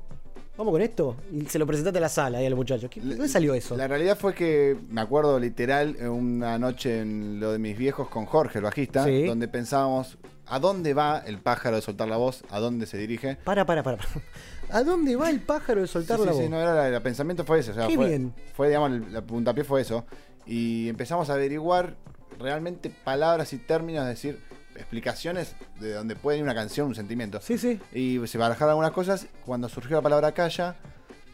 vamos 0.58 0.72
con 0.74 0.82
esto? 0.82 1.16
Y 1.32 1.46
se 1.46 1.58
lo 1.60 1.66
presentaste 1.68 1.98
a 1.98 2.02
la 2.02 2.10
sala 2.10 2.38
ahí 2.40 2.46
a 2.46 2.50
los 2.50 2.58
muchachos. 2.58 2.90
¿Qué- 2.90 3.00
¿Dónde 3.02 3.28
salió 3.28 3.54
eso? 3.54 3.76
La 3.76 3.88
realidad 3.88 4.18
fue 4.18 4.34
que 4.34 4.78
me 4.90 5.02
acuerdo 5.02 5.40
literal 5.40 5.96
eh, 6.00 6.08
una 6.08 6.58
noche 6.60 7.02
en 7.02 7.40
lo 7.40 7.52
de 7.52 7.60
mis 7.60 7.78
viejos 7.78 8.10
con 8.10 8.26
Jorge, 8.26 8.60
el 8.60 8.64
bajista, 8.64 9.04
Sí. 9.06 9.26
donde 9.26 9.48
pensábamos 9.48 10.18
a 10.48 10.60
dónde 10.60 10.94
va 10.94 11.20
el 11.20 11.40
pájaro 11.40 11.78
de 11.78 11.82
soltar 11.82 12.08
la 12.10 12.18
voz, 12.18 12.44
a 12.50 12.60
dónde 12.60 12.86
se 12.86 12.98
dirige. 12.98 13.38
Para, 13.44 13.66
para, 13.66 13.84
para. 13.84 13.98
¿A 14.70 14.84
dónde 14.84 15.16
va 15.16 15.30
el 15.30 15.42
pájaro 15.42 15.82
de 15.82 15.88
soltar 15.88 16.18
Sí, 16.20 16.26
la 16.26 16.32
sí, 16.32 16.38
voz? 16.38 16.46
sí, 16.46 16.50
no, 16.52 16.60
era 16.62 16.88
el 16.88 17.02
pensamiento 17.02 17.44
fue 17.46 17.60
ese. 17.60 17.72
O 17.72 17.74
sea, 17.74 17.88
Qué 17.88 17.96
fue, 17.96 18.08
bien. 18.10 18.34
fue, 18.54 18.68
digamos, 18.68 18.92
el, 18.92 19.14
la 19.14 19.22
puntapié 19.22 19.64
fue 19.64 19.82
eso. 19.82 20.06
Y 20.46 20.88
empezamos 20.90 21.30
a 21.30 21.34
averiguar 21.34 21.96
realmente 22.40 22.90
palabras 22.90 23.54
y 23.54 23.58
términos, 23.58 24.06
decir, 24.08 24.40
explicaciones 24.82 25.56
de 25.80 25.94
donde 25.94 26.16
puede 26.16 26.38
ir 26.40 26.44
una 26.44 26.54
canción, 26.56 26.88
un 26.88 26.96
sentimiento. 26.96 27.40
Sí, 27.42 27.58
sí. 27.58 27.80
Y 27.94 28.26
se 28.28 28.38
barajaron 28.38 28.72
algunas 28.72 28.92
cosas. 28.92 29.28
Cuando 29.46 29.70
surgió 29.70 29.96
la 29.96 30.02
palabra 30.02 30.32
calla, 30.34 30.76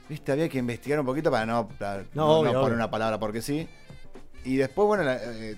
viste, 0.09 0.31
había 0.31 0.47
que 0.49 0.57
investigar 0.59 0.99
un 0.99 1.05
poquito 1.05 1.31
para 1.31 1.45
no, 1.45 1.67
para 1.67 1.97
No, 1.97 2.03
no- 2.13 2.27
no 2.27 2.39
obvio, 2.39 2.61
poner 2.61 2.75
una 2.75 2.89
palabra 2.91 3.19
porque 3.19 3.41
sí. 3.41 3.67
Y 4.43 4.55
después, 4.57 4.85
bueno, 4.87 5.03
la- 5.03 5.17
eh, 5.23 5.55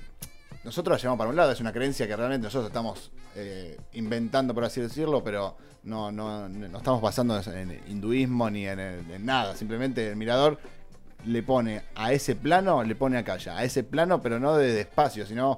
nosotros 0.64 0.98
la 0.98 1.02
llevamos 1.02 1.18
para 1.20 1.30
un 1.30 1.36
lado, 1.36 1.52
es 1.52 1.60
una 1.62 1.72
creencia 1.74 2.08
que 2.08 2.16
realmente 2.16 2.46
nosotros 2.46 2.68
estamos 2.70 3.12
eh, 3.36 3.78
inventando, 3.94 4.54
por 4.54 4.64
así 4.66 4.82
decirlo, 4.82 5.24
pero 5.24 5.56
no, 5.84 6.12
no, 6.12 6.50
no 6.50 6.78
estamos 6.78 7.02
basando 7.02 7.40
en 7.54 7.80
hinduismo 7.88 8.50
ni 8.50 8.68
en, 8.68 8.80
en 8.80 9.26
nada. 9.26 9.56
Simplemente 9.56 10.10
el 10.10 10.16
mirador 10.16 10.58
le 11.26 11.44
pone 11.44 11.84
a 11.96 12.12
ese 12.12 12.36
plano, 12.36 12.84
le 12.84 12.96
pone 12.96 13.18
a 13.18 13.24
calla. 13.24 13.58
A 13.58 13.64
ese 13.64 13.84
plano, 13.84 14.22
pero 14.22 14.40
no 14.40 14.56
de 14.58 14.82
espacio, 14.82 15.26
sino 15.26 15.58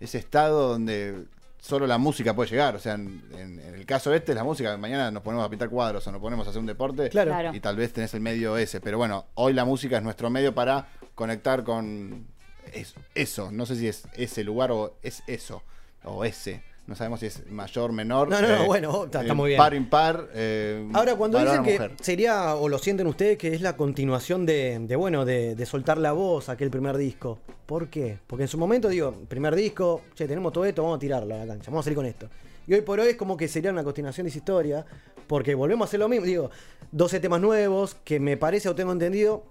ese 0.00 0.18
estado 0.18 0.68
donde 0.70 1.24
solo 1.60 1.86
la 1.86 1.98
música 1.98 2.34
puede 2.34 2.50
llegar. 2.50 2.74
O 2.74 2.78
sea, 2.78 2.94
en, 2.94 3.22
en- 3.36 3.58
en 3.60 3.74
el 3.74 3.86
caso 3.86 4.12
este, 4.14 4.34
la 4.34 4.44
música, 4.44 4.76
mañana 4.76 5.10
nos 5.10 5.22
ponemos 5.22 5.46
a 5.46 5.50
pintar 5.50 5.68
cuadros 5.68 6.06
o 6.06 6.12
nos 6.12 6.20
ponemos 6.20 6.46
a 6.46 6.50
hacer 6.50 6.60
un 6.60 6.66
deporte 6.66 7.08
Claro. 7.10 7.54
Y 7.54 7.60
tal 7.60 7.76
vez 7.76 7.92
tenés 7.92 8.12
el 8.14 8.20
medio 8.20 8.56
ese. 8.56 8.80
Pero 8.80 8.98
bueno, 8.98 9.26
hoy 9.34 9.52
la 9.52 9.64
música 9.64 9.96
es 9.98 10.02
nuestro 10.02 10.30
medio 10.30 10.54
para 10.54 10.88
conectar 11.14 11.62
con 11.64 12.26
es- 12.72 12.94
eso. 13.14 13.50
No 13.52 13.66
sé 13.66 13.76
si 13.76 13.88
es 13.88 14.04
ese 14.14 14.42
lugar 14.44 14.70
o 14.72 14.96
es 15.02 15.22
eso 15.26 15.62
o 16.04 16.24
ese. 16.24 16.62
No 16.90 16.96
sabemos 16.96 17.20
si 17.20 17.26
es 17.26 17.48
mayor, 17.48 17.92
menor. 17.92 18.28
No, 18.28 18.40
no, 18.42 18.48
no, 18.48 18.64
bueno, 18.66 19.04
está- 19.04 19.20
está 19.20 19.32
eh, 19.32 19.36
muy 19.36 19.50
bien. 19.50 19.58
Par, 19.58 19.74
impar. 19.74 20.28
eh, 20.34 20.86
Ahora, 20.92 21.14
cuando 21.14 21.38
dicen 21.38 21.62
que 21.62 21.72
mujer. 21.74 21.92
sería, 22.00 22.56
o 22.56 22.68
lo 22.68 22.78
sienten 22.78 23.06
ustedes, 23.06 23.38
que 23.38 23.54
es 23.54 23.60
la 23.60 23.76
continuación 23.76 24.44
de, 24.44 24.76
de, 24.80 24.96
bueno, 24.96 25.24
de, 25.24 25.54
de 25.54 25.66
soltar 25.66 25.98
la 25.98 26.10
voz, 26.10 26.48
aquel 26.48 26.68
primer 26.68 26.96
disco. 26.96 27.38
¿Por 27.64 27.86
qué? 27.88 28.18
Porque 28.26 28.42
en 28.42 28.48
su 28.48 28.58
momento, 28.58 28.88
digo, 28.88 29.14
primer 29.28 29.54
disco, 29.54 30.02
che, 30.16 30.26
tenemos 30.26 30.52
todo 30.52 30.64
esto, 30.64 30.82
vamos 30.82 30.96
a 30.96 30.98
tirarlo 30.98 31.32
a 31.32 31.38
la 31.38 31.46
cancha, 31.46 31.70
vamos 31.70 31.84
a 31.84 31.84
salir 31.84 31.96
con 31.96 32.06
esto. 32.06 32.28
Y 32.66 32.74
hoy 32.74 32.80
por 32.80 32.98
hoy 32.98 33.10
es 33.10 33.16
como 33.16 33.36
que 33.36 33.46
sería 33.46 33.70
una 33.70 33.84
continuación 33.84 34.24
de 34.24 34.30
esa 34.30 34.38
historia, 34.38 34.84
porque 35.28 35.54
volvemos 35.54 35.86
a 35.86 35.88
hacer 35.88 36.00
lo 36.00 36.08
mismo, 36.08 36.26
digo, 36.26 36.50
12 36.90 37.20
temas 37.20 37.40
nuevos, 37.40 37.94
que 38.02 38.18
me 38.18 38.36
parece 38.36 38.68
o 38.68 38.74
tengo 38.74 38.90
entendido, 38.90 39.44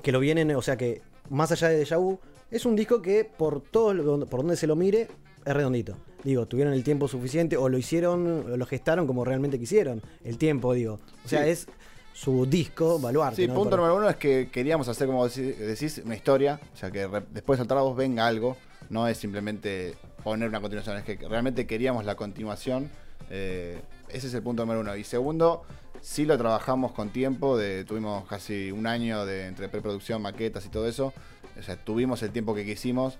que 0.00 0.12
lo 0.12 0.20
vienen, 0.20 0.48
o 0.54 0.62
sea 0.62 0.76
que 0.76 1.02
más 1.28 1.50
allá 1.50 1.70
de 1.70 1.76
Deja 1.78 1.96
Vu, 1.96 2.20
es 2.52 2.64
un 2.66 2.76
disco 2.76 3.02
que 3.02 3.24
por 3.24 3.60
todo, 3.62 4.26
por 4.26 4.40
donde 4.42 4.56
se 4.56 4.68
lo 4.68 4.76
mire, 4.76 5.08
es 5.44 5.52
redondito. 5.54 5.96
Digo, 6.24 6.46
tuvieron 6.46 6.72
el 6.74 6.82
tiempo 6.82 7.06
suficiente 7.06 7.56
o 7.56 7.68
lo 7.68 7.76
hicieron, 7.78 8.26
o 8.52 8.56
lo 8.56 8.66
gestaron 8.66 9.06
como 9.06 9.24
realmente 9.24 9.58
quisieron. 9.58 10.02
El 10.24 10.38
tiempo, 10.38 10.72
digo. 10.72 10.98
O 11.24 11.28
sea, 11.28 11.44
Sí. 11.44 11.50
es 11.50 11.66
su 12.14 12.46
disco, 12.46 12.98
Baluarte. 12.98 13.42
Sí, 13.42 13.48
¿no? 13.48 13.54
punto 13.54 13.76
número 13.76 13.96
uno 13.96 14.08
es 14.08 14.16
que 14.16 14.48
queríamos 14.50 14.88
hacer, 14.88 15.06
como 15.06 15.26
decí- 15.26 15.54
decís, 15.56 16.00
una 16.04 16.14
historia. 16.16 16.60
O 16.72 16.76
sea, 16.76 16.90
que 16.90 17.06
después 17.32 17.58
la 17.58 17.74
voz 17.82 17.96
venga 17.96 18.26
algo. 18.26 18.56
No 18.88 19.06
es 19.08 19.18
simplemente 19.18 19.94
poner 20.22 20.48
una 20.48 20.60
continuación. 20.60 20.96
Es 20.96 21.04
que 21.04 21.16
realmente 21.28 21.66
queríamos 21.66 22.04
la 22.04 22.14
continuación. 22.14 22.88
Eh, 23.30 23.80
ese 24.08 24.28
es 24.28 24.34
el 24.34 24.42
punto 24.42 24.62
número 24.62 24.80
uno. 24.80 24.96
Y 24.96 25.04
segundo, 25.04 25.62
sí 26.00 26.24
lo 26.24 26.38
trabajamos 26.38 26.92
con 26.92 27.10
tiempo. 27.10 27.56
De, 27.58 27.84
tuvimos 27.84 28.26
casi 28.28 28.70
un 28.70 28.86
año 28.86 29.26
de 29.26 29.46
entre 29.46 29.68
preproducción, 29.68 30.22
maquetas 30.22 30.64
y 30.64 30.68
todo 30.68 30.86
eso. 30.88 31.12
O 31.58 31.62
sea, 31.62 31.76
tuvimos 31.76 32.22
el 32.22 32.30
tiempo 32.30 32.54
que 32.54 32.64
quisimos. 32.64 33.18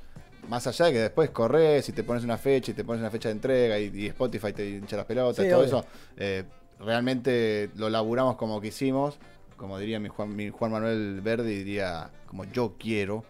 Más 0.48 0.66
allá 0.66 0.86
de 0.86 0.92
que 0.92 0.98
después 0.98 1.30
corres 1.30 1.88
y 1.88 1.92
te 1.92 2.04
pones 2.04 2.22
una 2.24 2.36
fecha 2.38 2.70
y 2.70 2.74
te 2.74 2.84
pones 2.84 3.00
una 3.00 3.10
fecha 3.10 3.28
de 3.28 3.32
entrega 3.32 3.78
y, 3.78 3.90
y 3.94 4.06
Spotify 4.08 4.52
te 4.52 4.68
hincha 4.68 4.96
las 4.96 5.06
pelotas 5.06 5.36
Sí, 5.36 5.46
y 5.46 5.50
todo 5.50 5.60
obvio. 5.60 5.78
eso. 5.78 5.86
eh, 6.16 6.44
realmente 6.78 7.70
lo 7.76 7.88
laburamos 7.90 8.36
como 8.36 8.60
quisimos. 8.60 9.18
Como 9.56 9.78
diría 9.78 10.00
mi 10.00 10.08
Juan, 10.08 10.34
mi 10.34 10.50
Juan 10.50 10.72
Manuel 10.72 11.20
Verdi, 11.22 11.54
diría 11.58 12.10
como 12.26 12.44
yo 12.44 12.74
quiero. 12.78 13.24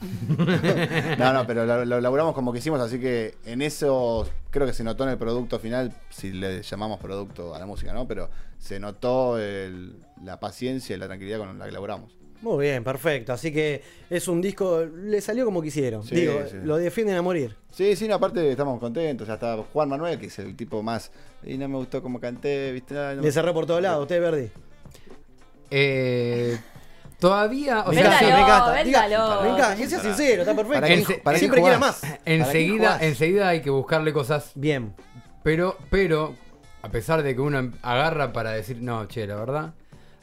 no, 1.18 1.32
no, 1.32 1.46
pero 1.46 1.66
lo, 1.66 1.84
lo 1.84 2.00
laburamos 2.00 2.34
como 2.34 2.52
quisimos, 2.52 2.80
así 2.80 2.98
que 3.00 3.34
en 3.44 3.60
eso 3.62 4.26
creo 4.50 4.66
que 4.66 4.72
se 4.72 4.82
notó 4.84 5.04
en 5.04 5.10
el 5.10 5.18
producto 5.18 5.58
final, 5.58 5.92
si 6.08 6.32
le 6.32 6.62
llamamos 6.62 7.00
producto 7.00 7.54
a 7.54 7.58
la 7.58 7.66
música, 7.66 7.92
¿no? 7.92 8.06
Pero 8.08 8.30
se 8.58 8.80
notó 8.80 9.38
el- 9.38 9.96
la 10.24 10.40
paciencia 10.40 10.96
y 10.96 10.98
la 10.98 11.06
tranquilidad 11.06 11.38
con 11.38 11.58
la 11.58 11.66
que 11.66 11.72
laburamos. 11.72 12.12
Muy 12.42 12.64
bien, 12.66 12.82
perfecto. 12.82 13.32
Así 13.34 13.52
que 13.52 13.82
es 14.08 14.26
un 14.28 14.40
disco, 14.40 14.80
le 14.84 15.20
salió 15.20 15.44
como 15.44 15.60
quisieron. 15.60 16.02
Sí, 16.04 16.14
Digo, 16.16 16.40
sí. 16.50 16.56
lo 16.62 16.76
defienden 16.78 17.16
a 17.16 17.22
morir. 17.22 17.54
Sí, 17.70 17.94
sí, 17.96 18.08
no, 18.08 18.14
aparte 18.14 18.50
estamos 18.50 18.80
contentos. 18.80 19.28
Ya 19.28 19.34
está 19.34 19.58
Juan 19.72 19.88
Manuel, 19.90 20.18
que 20.18 20.26
es 20.26 20.38
el 20.38 20.56
tipo 20.56 20.82
más. 20.82 21.10
Y 21.44 21.58
no 21.58 21.68
me 21.68 21.76
gustó 21.76 22.02
como 22.02 22.18
canté, 22.18 22.72
¿viste? 22.72 22.94
No 22.94 23.10
Le 23.16 23.22
me- 23.22 23.30
cerró 23.32 23.52
por 23.52 23.66
todos 23.66 23.82
lados, 23.82 24.02
usted, 24.02 24.20
Verdi. 24.20 24.50
Eh, 25.70 26.58
todavía, 27.18 27.84
o 27.86 27.90
Véndalo, 27.90 28.18
sea, 28.18 28.36
me 28.36 28.42
encanta. 28.42 28.82
Diga, 28.84 29.00
véndalo. 29.06 29.42
me 29.42 29.48
encanta, 29.50 29.76
que 29.76 29.88
sea 29.88 30.00
sincero, 30.00 30.42
está 30.42 30.54
perfecto. 30.56 30.80
¿Para 30.80 30.94
Ense- 30.94 31.22
para 31.22 31.38
Siempre 31.38 31.60
quiera 31.60 31.78
más. 31.78 32.00
enseguida, 32.24 32.98
enseguida 33.00 33.48
hay 33.48 33.60
que 33.60 33.70
buscarle 33.70 34.12
cosas 34.12 34.52
Bien. 34.54 34.94
Pero, 35.42 35.76
pero, 35.90 36.34
a 36.82 36.88
pesar 36.90 37.22
de 37.22 37.34
que 37.34 37.40
uno 37.40 37.70
agarra 37.82 38.32
para 38.32 38.52
decir, 38.52 38.78
no, 38.82 39.06
che, 39.06 39.26
la 39.26 39.36
verdad, 39.36 39.74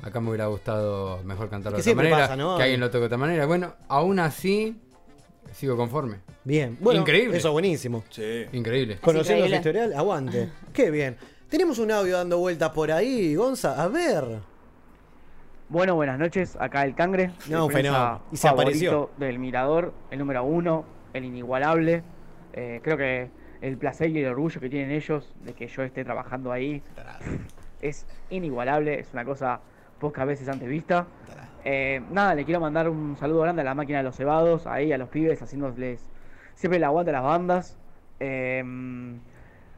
acá 0.01 0.19
me 0.19 0.29
hubiera 0.29 0.47
gustado 0.47 1.23
mejor 1.23 1.49
cantarlo 1.49 1.77
de 1.77 1.81
otra 1.81 1.95
manera, 1.95 2.17
pasa, 2.17 2.35
¿no? 2.35 2.57
que 2.57 2.63
alguien 2.63 2.79
lo 2.79 2.87
toque 2.87 2.99
de 2.99 3.05
otra 3.05 3.17
manera. 3.17 3.45
Bueno, 3.45 3.73
aún 3.87 4.19
así, 4.19 4.79
sigo 5.51 5.75
conforme. 5.75 6.17
Bien. 6.43 6.77
Bueno, 6.79 7.01
Increíble. 7.01 7.37
Eso 7.37 7.49
es 7.49 7.51
buenísimo. 7.51 8.03
Increíble. 8.51 8.97
Conociendo 9.01 9.47
su 9.47 9.53
historial, 9.53 9.93
aguante. 9.93 10.49
Qué 10.73 10.91
bien. 10.91 11.17
Tenemos 11.49 11.79
un 11.79 11.91
audio 11.91 12.17
dando 12.17 12.37
vueltas 12.39 12.69
por 12.71 12.91
ahí, 12.91 13.35
Gonza. 13.35 13.81
A 13.81 13.87
ver. 13.87 14.23
Bueno, 15.69 15.95
buenas 15.95 16.17
noches, 16.17 16.55
acá 16.59 16.85
el 16.85 16.95
Cangre. 16.95 17.31
No, 17.49 17.65
un 17.65 17.71
fenómeno. 17.71 18.21
Y 18.31 18.37
se 18.37 18.47
apareció. 18.47 19.09
del 19.17 19.39
Mirador, 19.39 19.93
el 20.11 20.19
número 20.19 20.43
uno, 20.43 20.85
el 21.13 21.25
inigualable. 21.25 22.03
Eh, 22.53 22.79
creo 22.81 22.97
que 22.97 23.29
el 23.61 23.77
placer 23.77 24.09
y 24.09 24.19
el 24.19 24.27
orgullo 24.27 24.61
que 24.61 24.69
tienen 24.69 24.91
ellos 24.91 25.33
de 25.43 25.53
que 25.53 25.67
yo 25.67 25.83
esté 25.83 26.03
trabajando 26.03 26.51
ahí 26.51 26.81
es 27.81 28.05
inigualable, 28.29 28.99
es 28.99 29.09
una 29.13 29.25
cosa 29.25 29.59
pocas 29.99 30.25
veces 30.25 30.47
antes 30.49 30.67
vista. 30.67 31.07
Eh, 31.63 32.01
nada, 32.11 32.35
le 32.35 32.45
quiero 32.45 32.59
mandar 32.59 32.89
un 32.89 33.17
saludo 33.17 33.41
grande 33.41 33.61
a 33.61 33.65
la 33.65 33.75
máquina 33.75 33.99
de 33.99 34.03
los 34.03 34.15
cebados, 34.15 34.67
ahí 34.67 34.91
a 34.93 34.97
los 34.97 35.09
pibes, 35.09 35.41
haciéndoles 35.41 36.09
siempre 36.55 36.77
el 36.77 36.83
aguante 36.83 37.11
a 37.11 37.13
las 37.13 37.23
bandas. 37.23 37.77
Eh, 38.19 38.63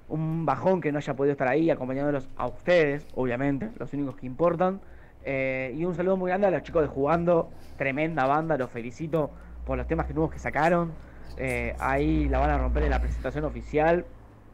un 0.10 0.46
bajón 0.46 0.82
que 0.82 0.91
no 0.91 0.98
haya 0.98 1.16
podido 1.16 1.32
estar 1.34 1.48
ahí, 1.48 1.70
acompañándolos 1.70 2.28
a 2.36 2.48
ustedes, 2.48 3.08
obviamente, 3.16 3.70
los 3.78 3.94
únicos 3.94 4.16
que 4.16 4.26
importan. 4.26 4.82
Eh, 5.24 5.74
y 5.78 5.86
un 5.86 5.96
saludo 5.96 6.18
muy 6.18 6.30
grande 6.30 6.48
a 6.48 6.52
los 6.52 6.64
chicos 6.64 6.82
de 6.82 6.88
Jugando, 6.88 7.50
tremenda 7.78 8.26
banda, 8.26 8.58
los 8.58 8.70
felicito 8.70 9.30
por 9.66 9.78
los 9.78 9.88
temas 9.88 10.08
que 10.08 10.14
nuevos 10.14 10.32
que 10.32 10.40
sacaron. 10.40 10.91
Eh, 11.38 11.76
ahí 11.80 12.28
la 12.28 12.40
van 12.40 12.50
a 12.50 12.58
romper 12.58 12.84
en 12.84 12.90
la 12.90 13.00
presentación 13.00 13.46
oficial. 13.46 14.06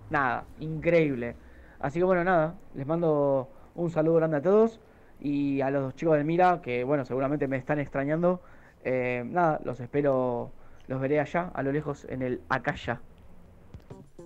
Nada, 0.09 0.43
increíble. 0.59 1.35
Así 1.79 1.99
que 1.99 2.05
bueno, 2.05 2.23
nada, 2.23 2.55
les 2.73 2.85
mando 2.85 3.49
un 3.75 3.89
saludo 3.89 4.15
grande 4.15 4.37
a 4.37 4.41
todos 4.41 4.79
y 5.21 5.61
a 5.61 5.69
los 5.71 5.95
chicos 5.95 6.15
del 6.17 6.25
Mira, 6.25 6.61
que 6.61 6.83
bueno, 6.83 7.05
seguramente 7.05 7.47
me 7.47 7.57
están 7.57 7.79
extrañando. 7.79 8.41
Eh, 8.83 9.23
nada, 9.25 9.59
los 9.63 9.79
espero, 9.79 10.51
los 10.87 10.99
veré 11.01 11.19
allá, 11.19 11.51
a 11.53 11.63
lo 11.63 11.71
lejos, 11.71 12.05
en 12.09 12.21
el 12.21 12.41
Acaya. 12.49 13.01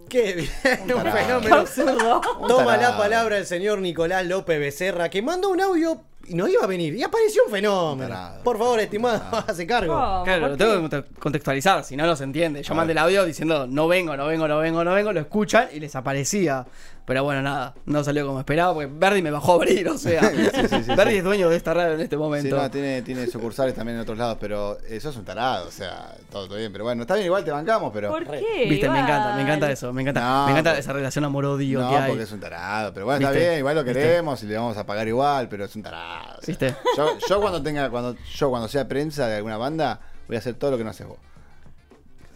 Qué 0.07 0.33
bien. 0.33 0.49
Un 0.95 1.11
fenómeno. 1.11 1.55
absurdo. 1.55 2.21
Toma 2.47 2.77
la 2.77 2.97
palabra 2.97 3.37
el 3.37 3.45
señor 3.45 3.79
Nicolás 3.79 4.25
López 4.25 4.59
Becerra, 4.59 5.09
que 5.09 5.21
mandó 5.21 5.49
un 5.49 5.61
audio 5.61 6.01
y 6.27 6.33
no 6.33 6.47
iba 6.47 6.63
a 6.63 6.67
venir. 6.67 6.95
Y 6.95 7.03
apareció 7.03 7.43
un 7.45 7.51
fenómeno. 7.51 8.09
tarado. 8.09 8.43
Por 8.43 8.57
favor, 8.57 8.79
estimado, 8.79 9.21
hace 9.47 9.67
cargo. 9.67 9.93
Claro, 10.23 10.41
¿Por 10.41 10.49
lo 10.51 10.57
tengo 10.57 10.73
que 10.73 10.79
conte- 10.97 11.19
contextualizar, 11.19 11.83
si 11.83 11.95
no, 11.95 12.05
no 12.07 12.15
se 12.15 12.23
entiende. 12.23 12.63
Yo 12.63 12.73
mandé 12.73 12.93
el 12.93 12.97
audio 12.97 13.23
diciendo 13.23 13.67
no 13.67 13.87
vengo, 13.87 14.17
no 14.17 14.25
vengo, 14.27 14.47
no 14.47 14.57
vengo, 14.59 14.83
no 14.83 14.93
vengo, 14.93 15.13
lo 15.13 15.19
escuchan 15.19 15.67
y 15.73 15.79
les 15.79 15.95
aparecía. 15.95 16.65
Pero 17.09 17.23
bueno, 17.23 17.41
nada, 17.41 17.73
no 17.87 18.03
salió 18.03 18.25
como 18.27 18.39
esperaba 18.39 18.71
porque 18.73 18.87
Verdi 18.89 19.23
me 19.23 19.31
bajó 19.31 19.53
a 19.53 19.55
abrir, 19.55 19.87
o 19.89 19.97
sea. 19.97 20.21
Sí, 20.29 20.67
sí, 20.69 20.83
sí, 20.83 20.95
Verdi 20.95 21.11
sí. 21.13 21.17
es 21.17 21.23
dueño 21.23 21.49
de 21.49 21.55
esta 21.57 21.73
radio 21.73 21.95
en 21.95 22.01
este 22.01 22.15
Sí, 22.15 22.19
momento. 22.19 22.55
no, 22.55 22.69
tiene, 22.69 23.01
tiene 23.01 23.25
sucursales 23.25 23.73
también 23.73 23.95
en 23.97 24.03
otros 24.03 24.17
lados, 24.17 24.37
pero 24.39 24.77
eso 24.87 25.09
es 25.09 25.15
un 25.17 25.25
tarado, 25.25 25.67
o 25.67 25.71
sea, 25.71 26.13
todo, 26.31 26.47
todo 26.47 26.57
bien. 26.57 26.71
Pero 26.71 26.83
bueno, 26.83 27.01
está 27.01 27.15
bien, 27.15 27.25
igual 27.25 27.43
te 27.43 27.49
bancamos, 27.51 27.91
pero. 27.91 28.09
¿Por 28.09 28.23
qué? 28.25 28.67
Viste, 28.69 28.87
me 28.89 28.99
encanta, 28.99 29.35
me 29.35 29.41
encanta 29.41 29.71
eso, 29.71 29.91
me 29.91 30.03
encanta, 30.03 30.21
No, 30.21 30.45
me 30.45 30.51
encanta 30.51 30.77
esa 30.77 30.93
relación 30.93 31.25
amor-odio 31.25 31.81
No, 31.81 31.89
que 31.89 31.95
hay. 31.97 32.07
porque 32.09 32.23
es 32.23 32.31
un 32.31 32.39
tarado. 32.39 32.93
Pero 32.93 33.05
bueno, 33.07 33.19
está 33.19 33.31
¿Viste? 33.31 33.47
bien, 33.47 33.59
igual 33.59 33.75
lo 33.75 33.83
¿Viste? 33.83 33.99
queremos 33.99 34.43
y 34.43 34.45
le 34.45 34.55
vamos 34.57 34.77
a 34.77 34.85
pagar 34.85 35.07
igual, 35.07 35.49
pero 35.49 35.65
es 35.65 35.75
un 35.75 35.81
tarado. 35.83 36.37
o 36.37 36.41
sea. 36.41 36.47
¿Viste? 36.47 36.75
Yo, 36.95 37.17
yo 37.27 37.41
cuando 37.41 37.61
tenga, 37.63 37.89
cuando, 37.89 38.15
yo 38.35 38.49
cuando 38.51 38.67
sea 38.67 38.87
prensa 38.87 39.27
de 39.27 39.37
alguna 39.37 39.57
banda, 39.57 39.99
voy 40.27 40.35
a 40.35 40.39
hacer 40.39 40.53
todo 40.53 40.69
lo 40.71 40.77
que 40.77 40.83
no 40.83 40.91
haces 40.91 41.07
vos. 41.07 41.17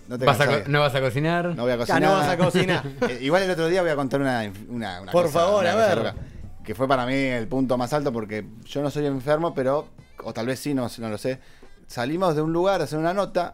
No 0.08 0.18
te 0.20 0.26
Vas 0.26 0.40
a 0.40 0.64
¿No 0.68 0.82
vas 0.82 0.94
a 0.96 1.02
cocinar? 1.02 1.56
No 1.56 1.64
voy 1.64 1.72
a 1.72 1.76
Ah, 1.76 1.78
cocinar. 1.78 2.02
no 2.02 2.12
vas 2.12 2.28
a 2.30 2.38
cocinar. 2.38 2.84
Eh, 3.10 3.20
igual 3.22 3.44
el 3.44 3.52
otro 3.52 3.68
día 3.68 3.82
voy 3.82 3.92
a 3.92 3.96
contar 3.96 4.22
una, 4.22 4.52
una, 4.70 5.02
una 5.02 5.12
Por 5.12 5.26
cosa- 5.26 5.40
favor, 5.40 5.64
una 5.64 5.72
a 5.74 5.76
ver. 5.76 5.98
loca, 5.98 6.16
que 6.64 6.76
fue 6.76 6.88
para 6.88 7.06
mí 7.06 7.14
el 7.14 7.48
punto 7.48 7.78
más 7.78 7.94
alto 7.94 8.12
porque 8.12 8.46
yo 8.66 8.82
no 8.82 8.90
soy 8.90 9.06
enfermo, 9.06 9.54
pero, 9.54 9.88
o 10.24 10.34
tal 10.34 10.46
vez 10.48 10.60
sí, 10.60 10.74
no, 10.74 10.88
no 11.00 11.10
lo 11.10 11.18
sé. 11.18 11.40
Salimos 11.88 12.36
de 12.36 12.42
un 12.42 12.52
lugar 12.54 12.82
a 12.82 12.84
hacer 12.86 13.00
una 13.00 13.14
nota 13.14 13.54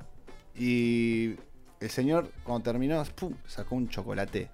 y 0.55 1.35
el 1.79 1.89
señor, 1.89 2.29
cuando 2.43 2.63
terminó, 2.63 3.03
¡pum! 3.15 3.33
sacó 3.47 3.75
un 3.75 3.89
chocolate. 3.89 4.49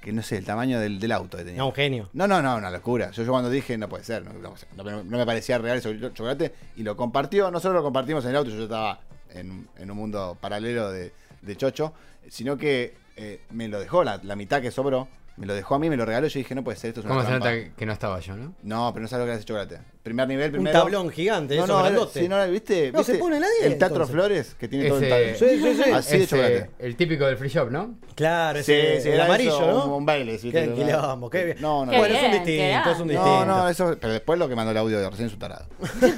Que 0.00 0.12
no 0.14 0.22
sé, 0.22 0.38
el 0.38 0.46
tamaño 0.46 0.80
del, 0.80 0.98
del 0.98 1.12
auto 1.12 1.36
que 1.36 1.44
tenía. 1.44 1.58
No, 1.58 1.66
un 1.68 1.74
genio. 1.74 2.08
No, 2.14 2.26
no, 2.26 2.40
no, 2.40 2.56
una 2.56 2.70
locura. 2.70 3.10
Yo, 3.10 3.22
yo 3.22 3.30
cuando 3.32 3.50
dije, 3.50 3.76
no 3.76 3.86
puede 3.86 4.02
ser, 4.02 4.24
no, 4.24 4.32
no, 4.74 5.02
me 5.04 5.26
parecía 5.26 5.58
real 5.58 5.76
ese 5.76 5.98
chocolate, 6.14 6.54
y 6.76 6.82
lo 6.82 6.96
compartió. 6.96 7.50
No 7.50 7.60
solo 7.60 7.74
lo 7.74 7.82
compartimos 7.82 8.24
en 8.24 8.30
el 8.30 8.36
auto, 8.36 8.48
yo 8.50 8.62
estaba 8.62 8.98
en, 9.34 9.50
un- 9.50 9.68
en 9.76 9.90
un 9.90 9.96
mundo 9.96 10.36
paralelo 10.40 10.90
de, 10.90 11.12
chocho, 11.56 11.92
sino 12.28 12.56
que 12.56 12.94
eh, 13.16 13.40
me 13.50 13.68
lo 13.68 13.80
dejó, 13.80 14.04
la 14.22 14.36
mitad 14.36 14.60
que 14.62 14.70
sobró, 14.70 15.08
me 15.40 15.46
lo 15.46 15.54
dejó 15.54 15.74
a 15.74 15.78
mí, 15.78 15.88
me 15.90 15.96
lo 15.96 16.04
regaló. 16.04 16.26
Yo 16.28 16.38
dije, 16.38 16.54
no 16.54 16.62
puede 16.62 16.76
ser, 16.78 16.88
esto 16.90 17.00
es 17.00 17.06
una 17.06 17.14
¿Cómo 17.14 17.22
se 17.24 17.28
trampa. 17.30 17.50
nota 17.52 17.70
que- 17.76 17.86
no 17.86 17.92
estaba 17.92 18.20
yo, 18.20 18.36
no? 18.36 18.54
No, 18.62 18.90
pero 18.92 19.02
no 19.02 19.08
sabes 19.08 19.22
lo 19.22 19.24
que 19.26 19.30
era 19.30 19.38
ese 19.38 19.44
chocolate. 19.46 19.78
Primer 20.02 20.28
nivel, 20.28 20.46
Un 20.46 20.52
primero. 20.52 20.78
tablón 20.78 21.10
gigante, 21.10 21.56
no, 21.56 21.64
eso 21.64 21.72
no, 21.72 21.80
era- 21.80 21.88
grandote. 21.90 22.20
sí, 22.20 22.28
no, 22.28 22.48
¿viste? 22.48 22.92
No, 22.92 22.98
¿viste 22.98 23.12
se 23.14 23.18
pone 23.18 23.40
la 23.40 23.46
10, 23.60 23.72
El 23.72 23.78
Teatro 23.78 23.96
entonces. 23.96 24.14
Flores, 24.14 24.56
que 24.58 24.68
tiene 24.68 24.88
todo 24.88 24.98
el 24.98 25.04
Ese- 25.04 25.10
tablón. 25.10 25.36
Sí, 25.38 25.62
sí, 25.76 25.82
sí. 25.84 25.90
Así 25.90 26.10
de 26.18 26.24
ese- 26.24 26.26
chocolate. 26.36 26.70
El 26.78 26.96
típico 26.96 27.26
del 27.26 27.36
free 27.36 27.48
shop, 27.50 27.70
¿no? 27.70 27.94
Claro, 28.14 28.62
Sí, 28.62 28.72
ese 28.72 29.00
sí, 29.02 29.08
el 29.08 29.14
era 29.14 29.24
amarillo, 29.26 29.56
eso, 29.56 29.66
¿no? 29.66 29.84
un- 29.86 29.92
un 29.92 30.06
baile, 30.06 30.32
¿viste? 30.32 30.50
Qué 30.52 30.72
quilombo, 30.74 31.28
qué 31.30 31.44
bien. 31.44 31.56
No, 31.60 31.84
no, 31.86 31.92
Qué 31.92 31.98
bueno, 31.98 32.14
es 32.14 32.22
un 32.22 32.30
bien, 32.30 32.44
distinto, 32.44 32.90
es 32.90 33.00
un 33.00 33.06
No, 33.08 33.12
distinto. 33.12 33.44
no, 33.46 33.68
eso, 33.68 33.96
pero 34.00 34.12
después 34.12 34.38
lo 34.38 34.48
que 34.48 34.54
mandó 34.56 34.70
el 34.72 34.76
audio 34.78 34.98
de 35.00 35.08
recién 35.10 35.28
es 35.28 35.32
un 35.34 35.38
tarado. 35.38 35.66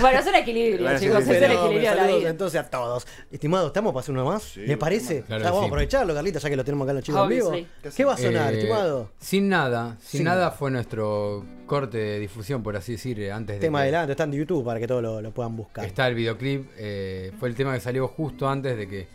Bueno, 0.00 0.20
es 0.20 0.26
un 0.26 0.34
equilibrio, 0.36 0.84
Bueno, 0.84 0.98
sí, 0.98 1.06
chicos, 1.06 1.24
sí, 1.24 1.30
es 1.30 1.36
sí. 1.38 1.40
Pero, 1.44 1.54
equilibrio 1.54 1.90
de 1.90 1.96
la 1.96 2.02
saludos 2.02 2.20
vida. 2.20 2.30
entonces 2.30 2.60
a 2.60 2.70
todos. 2.70 3.06
Estimado, 3.32 3.66
¿estamos 3.66 3.92
para 3.92 4.00
hacer 4.02 4.12
uno 4.14 4.24
más? 4.26 4.56
¿Le 4.56 4.76
parece? 4.76 5.22
Claro 5.22 5.40
Ya, 5.42 5.46
que 5.46 5.50
vamos 5.50 5.58
a 5.58 5.64
sí. 5.64 5.68
aprovecharlo, 5.68 6.14
Carlita, 6.14 6.38
ya 6.38 6.50
que 6.50 6.56
lo 6.56 6.64
tenemos 6.64 6.84
acá 6.86 6.92
los 6.92 7.02
chicos 7.02 7.22
en 7.22 7.28
vivo. 7.28 7.48
Obviously. 7.48 7.92
¿Qué 7.96 8.04
va 8.04 8.14
a 8.14 8.16
sonar, 8.16 8.37
Eh, 8.50 8.58
estimado? 8.58 9.10
Sin 9.18 9.48
nada. 9.48 9.96
Sin, 10.00 10.18
Sin 10.18 10.24
nada, 10.24 10.36
nada. 10.46 10.50
fue 10.52 10.70
nuestro 10.70 11.44
corte 11.66 11.98
de 11.98 12.18
difusión, 12.20 12.62
por 12.62 12.76
así 12.76 12.92
decir, 12.92 13.20
eh, 13.20 13.32
antes 13.32 13.56
de. 13.56 13.60
Tema 13.60 13.78
que- 13.78 13.82
adelante, 13.84 14.12
está 14.12 14.24
en 14.24 14.32
YouTube 14.32 14.64
para 14.64 14.78
que 14.80 14.86
todos 14.86 15.02
lo, 15.02 15.20
lo 15.20 15.32
puedan 15.32 15.56
buscar. 15.56 15.84
Está 15.84 16.06
el 16.08 16.14
videoclip. 16.14 16.68
eh, 16.76 17.32
fue 17.38 17.48
el 17.48 17.54
tema 17.54 17.74
que 17.74 17.80
salió 17.80 18.08
justo 18.08 18.48
antes 18.48 18.76
de 18.76 18.88
que 18.88 19.06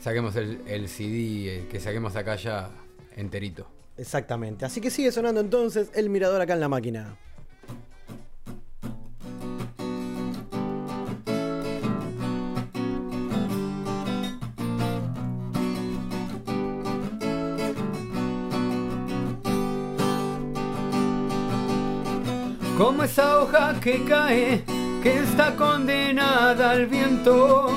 saquemos 0.00 0.36
el, 0.36 0.60
el 0.66 0.88
CD, 0.88 1.56
eh, 1.58 1.66
que 1.70 1.80
saquemos 1.80 2.14
acá 2.16 2.36
ya 2.36 2.70
enterito. 3.16 3.66
Exactamente. 3.96 4.64
Así 4.64 4.80
que 4.80 4.90
sigue 4.90 5.10
sonando 5.10 5.40
entonces 5.40 5.90
el 5.94 6.08
mirador 6.08 6.40
acá 6.40 6.54
en 6.54 6.60
la 6.60 6.68
máquina. 6.68 7.16
Como 22.78 23.02
esa 23.02 23.40
hoja 23.40 23.74
que 23.80 24.04
cae, 24.04 24.62
que 25.02 25.18
está 25.18 25.56
condenada 25.56 26.70
al 26.70 26.86
viento. 26.86 27.72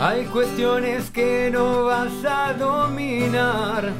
Hay 0.00 0.24
cuestiones 0.24 1.08
que 1.08 1.50
no 1.52 1.84
vas 1.84 2.12
a 2.28 2.52
dominar. 2.52 3.92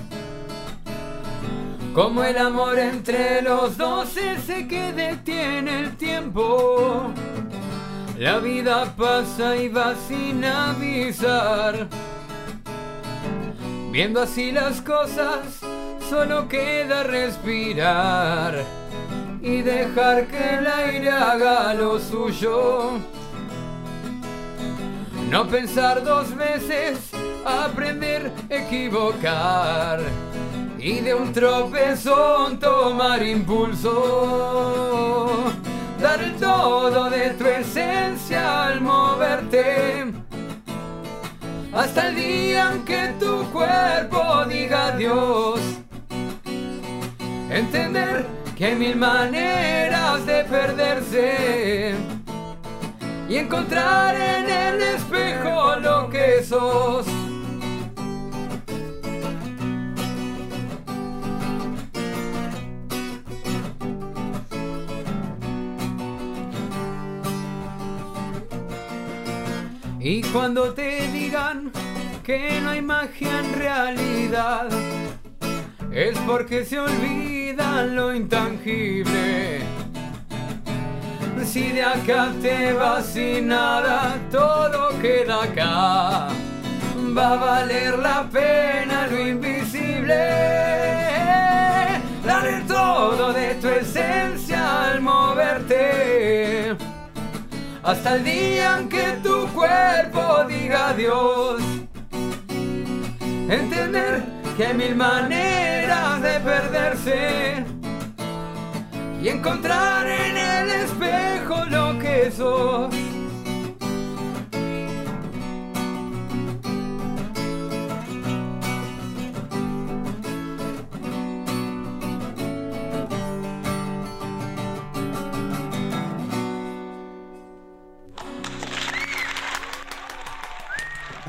Como 1.95 2.25
el 2.25 2.37
amor 2.37 2.81
entre 2.81 3.43
los 3.43 3.79
dos, 3.79 4.17
ese 4.17 4.67
que 4.67 4.93
detiene 4.93 5.79
el 5.79 5.97
tiempo. 5.97 7.13
La 8.19 8.41
vida 8.41 8.93
pasa 8.97 9.57
y 9.57 9.69
va 9.69 9.95
sin 10.09 10.45
avisar. 10.45 11.87
Viendo 13.93 14.23
así 14.23 14.51
las 14.51 14.81
cosas, 14.81 15.61
solo 16.11 16.49
queda 16.49 17.05
respirar 17.05 18.82
y 19.43 19.63
dejar 19.63 20.29
que 20.29 20.59
el 20.59 20.67
aire 20.67 21.11
haga 21.11 21.75
lo 21.75 21.99
suyo. 21.99 22.93
No 25.29 25.47
pensar 25.49 26.05
dos 26.05 26.35
veces, 26.37 27.11
aprender 27.45 28.31
a 28.51 28.55
equivocar 28.55 30.01
y 30.79 31.01
de 31.01 31.15
un 31.15 31.33
tropezón 31.33 32.59
tomar 32.59 33.23
impulso. 33.23 33.93
Dar 36.01 36.21
todo 36.39 37.11
de 37.11 37.31
tu 37.31 37.47
esencia 37.47 38.67
al 38.67 38.81
moverte. 38.81 40.13
Hasta 41.73 42.09
el 42.09 42.17
día 42.17 42.73
en 42.73 42.85
que 42.85 43.15
tu 43.19 43.45
cuerpo 43.51 44.45
diga 44.47 44.89
adiós. 44.89 45.61
Entender 47.49 48.42
que 48.63 48.67
hay 48.67 48.77
mil 48.77 48.95
maneras 48.95 50.25
de 50.25 50.45
perderse 50.45 51.97
y 53.29 53.37
encontrar 53.37 54.15
en 54.15 54.49
el 54.49 54.83
espejo 54.83 55.75
lo 55.81 56.09
que 56.09 56.45
sos. 56.45 57.05
Y 69.99 70.23
cuando 70.33 70.73
te 70.73 71.09
digan 71.09 71.73
que 72.23 72.61
no 72.61 72.71
hay 72.71 72.81
magia 72.81 73.41
en 73.41 73.55
realidad, 73.55 74.69
es 75.95 76.19
porque 76.21 76.65
se 76.65 76.79
olvidan 76.79 77.95
lo 77.95 78.15
intangible. 78.15 79.61
Si 81.45 81.73
de 81.73 81.83
acá 81.83 82.33
te 82.41 82.73
vas 82.73 83.05
sin 83.07 83.49
nada, 83.49 84.17
todo 84.31 84.99
queda 85.01 85.43
acá. 85.43 86.29
Va 87.17 87.33
a 87.33 87.37
valer 87.37 87.99
la 87.99 88.27
pena 88.33 89.07
lo 89.09 89.29
invisible. 89.29 90.15
Dar 92.25 92.47
el 92.47 92.67
todo 92.67 93.33
de 93.35 93.55
tu 93.57 93.69
esencia 93.69 94.93
al 94.93 95.01
moverte. 95.03 96.75
Hasta 97.83 98.17
el 98.17 98.25
día 98.25 98.79
en 98.79 98.89
que 98.89 99.19
tu 99.23 99.47
cuerpo 99.49 100.45
diga 100.49 100.91
adiós. 100.91 101.61
Entender 103.49 104.32
que 104.57 104.75
mil 104.75 104.95
maneras 104.95 106.21
de 106.21 106.41
perderse 106.41 107.65
y 109.23 109.29
encontrar 109.29 110.07
en 110.07 110.37
el 110.37 110.71
espejo 110.71 111.65
lo 111.71 111.99
que 111.99 112.31
sos. 112.31 113.02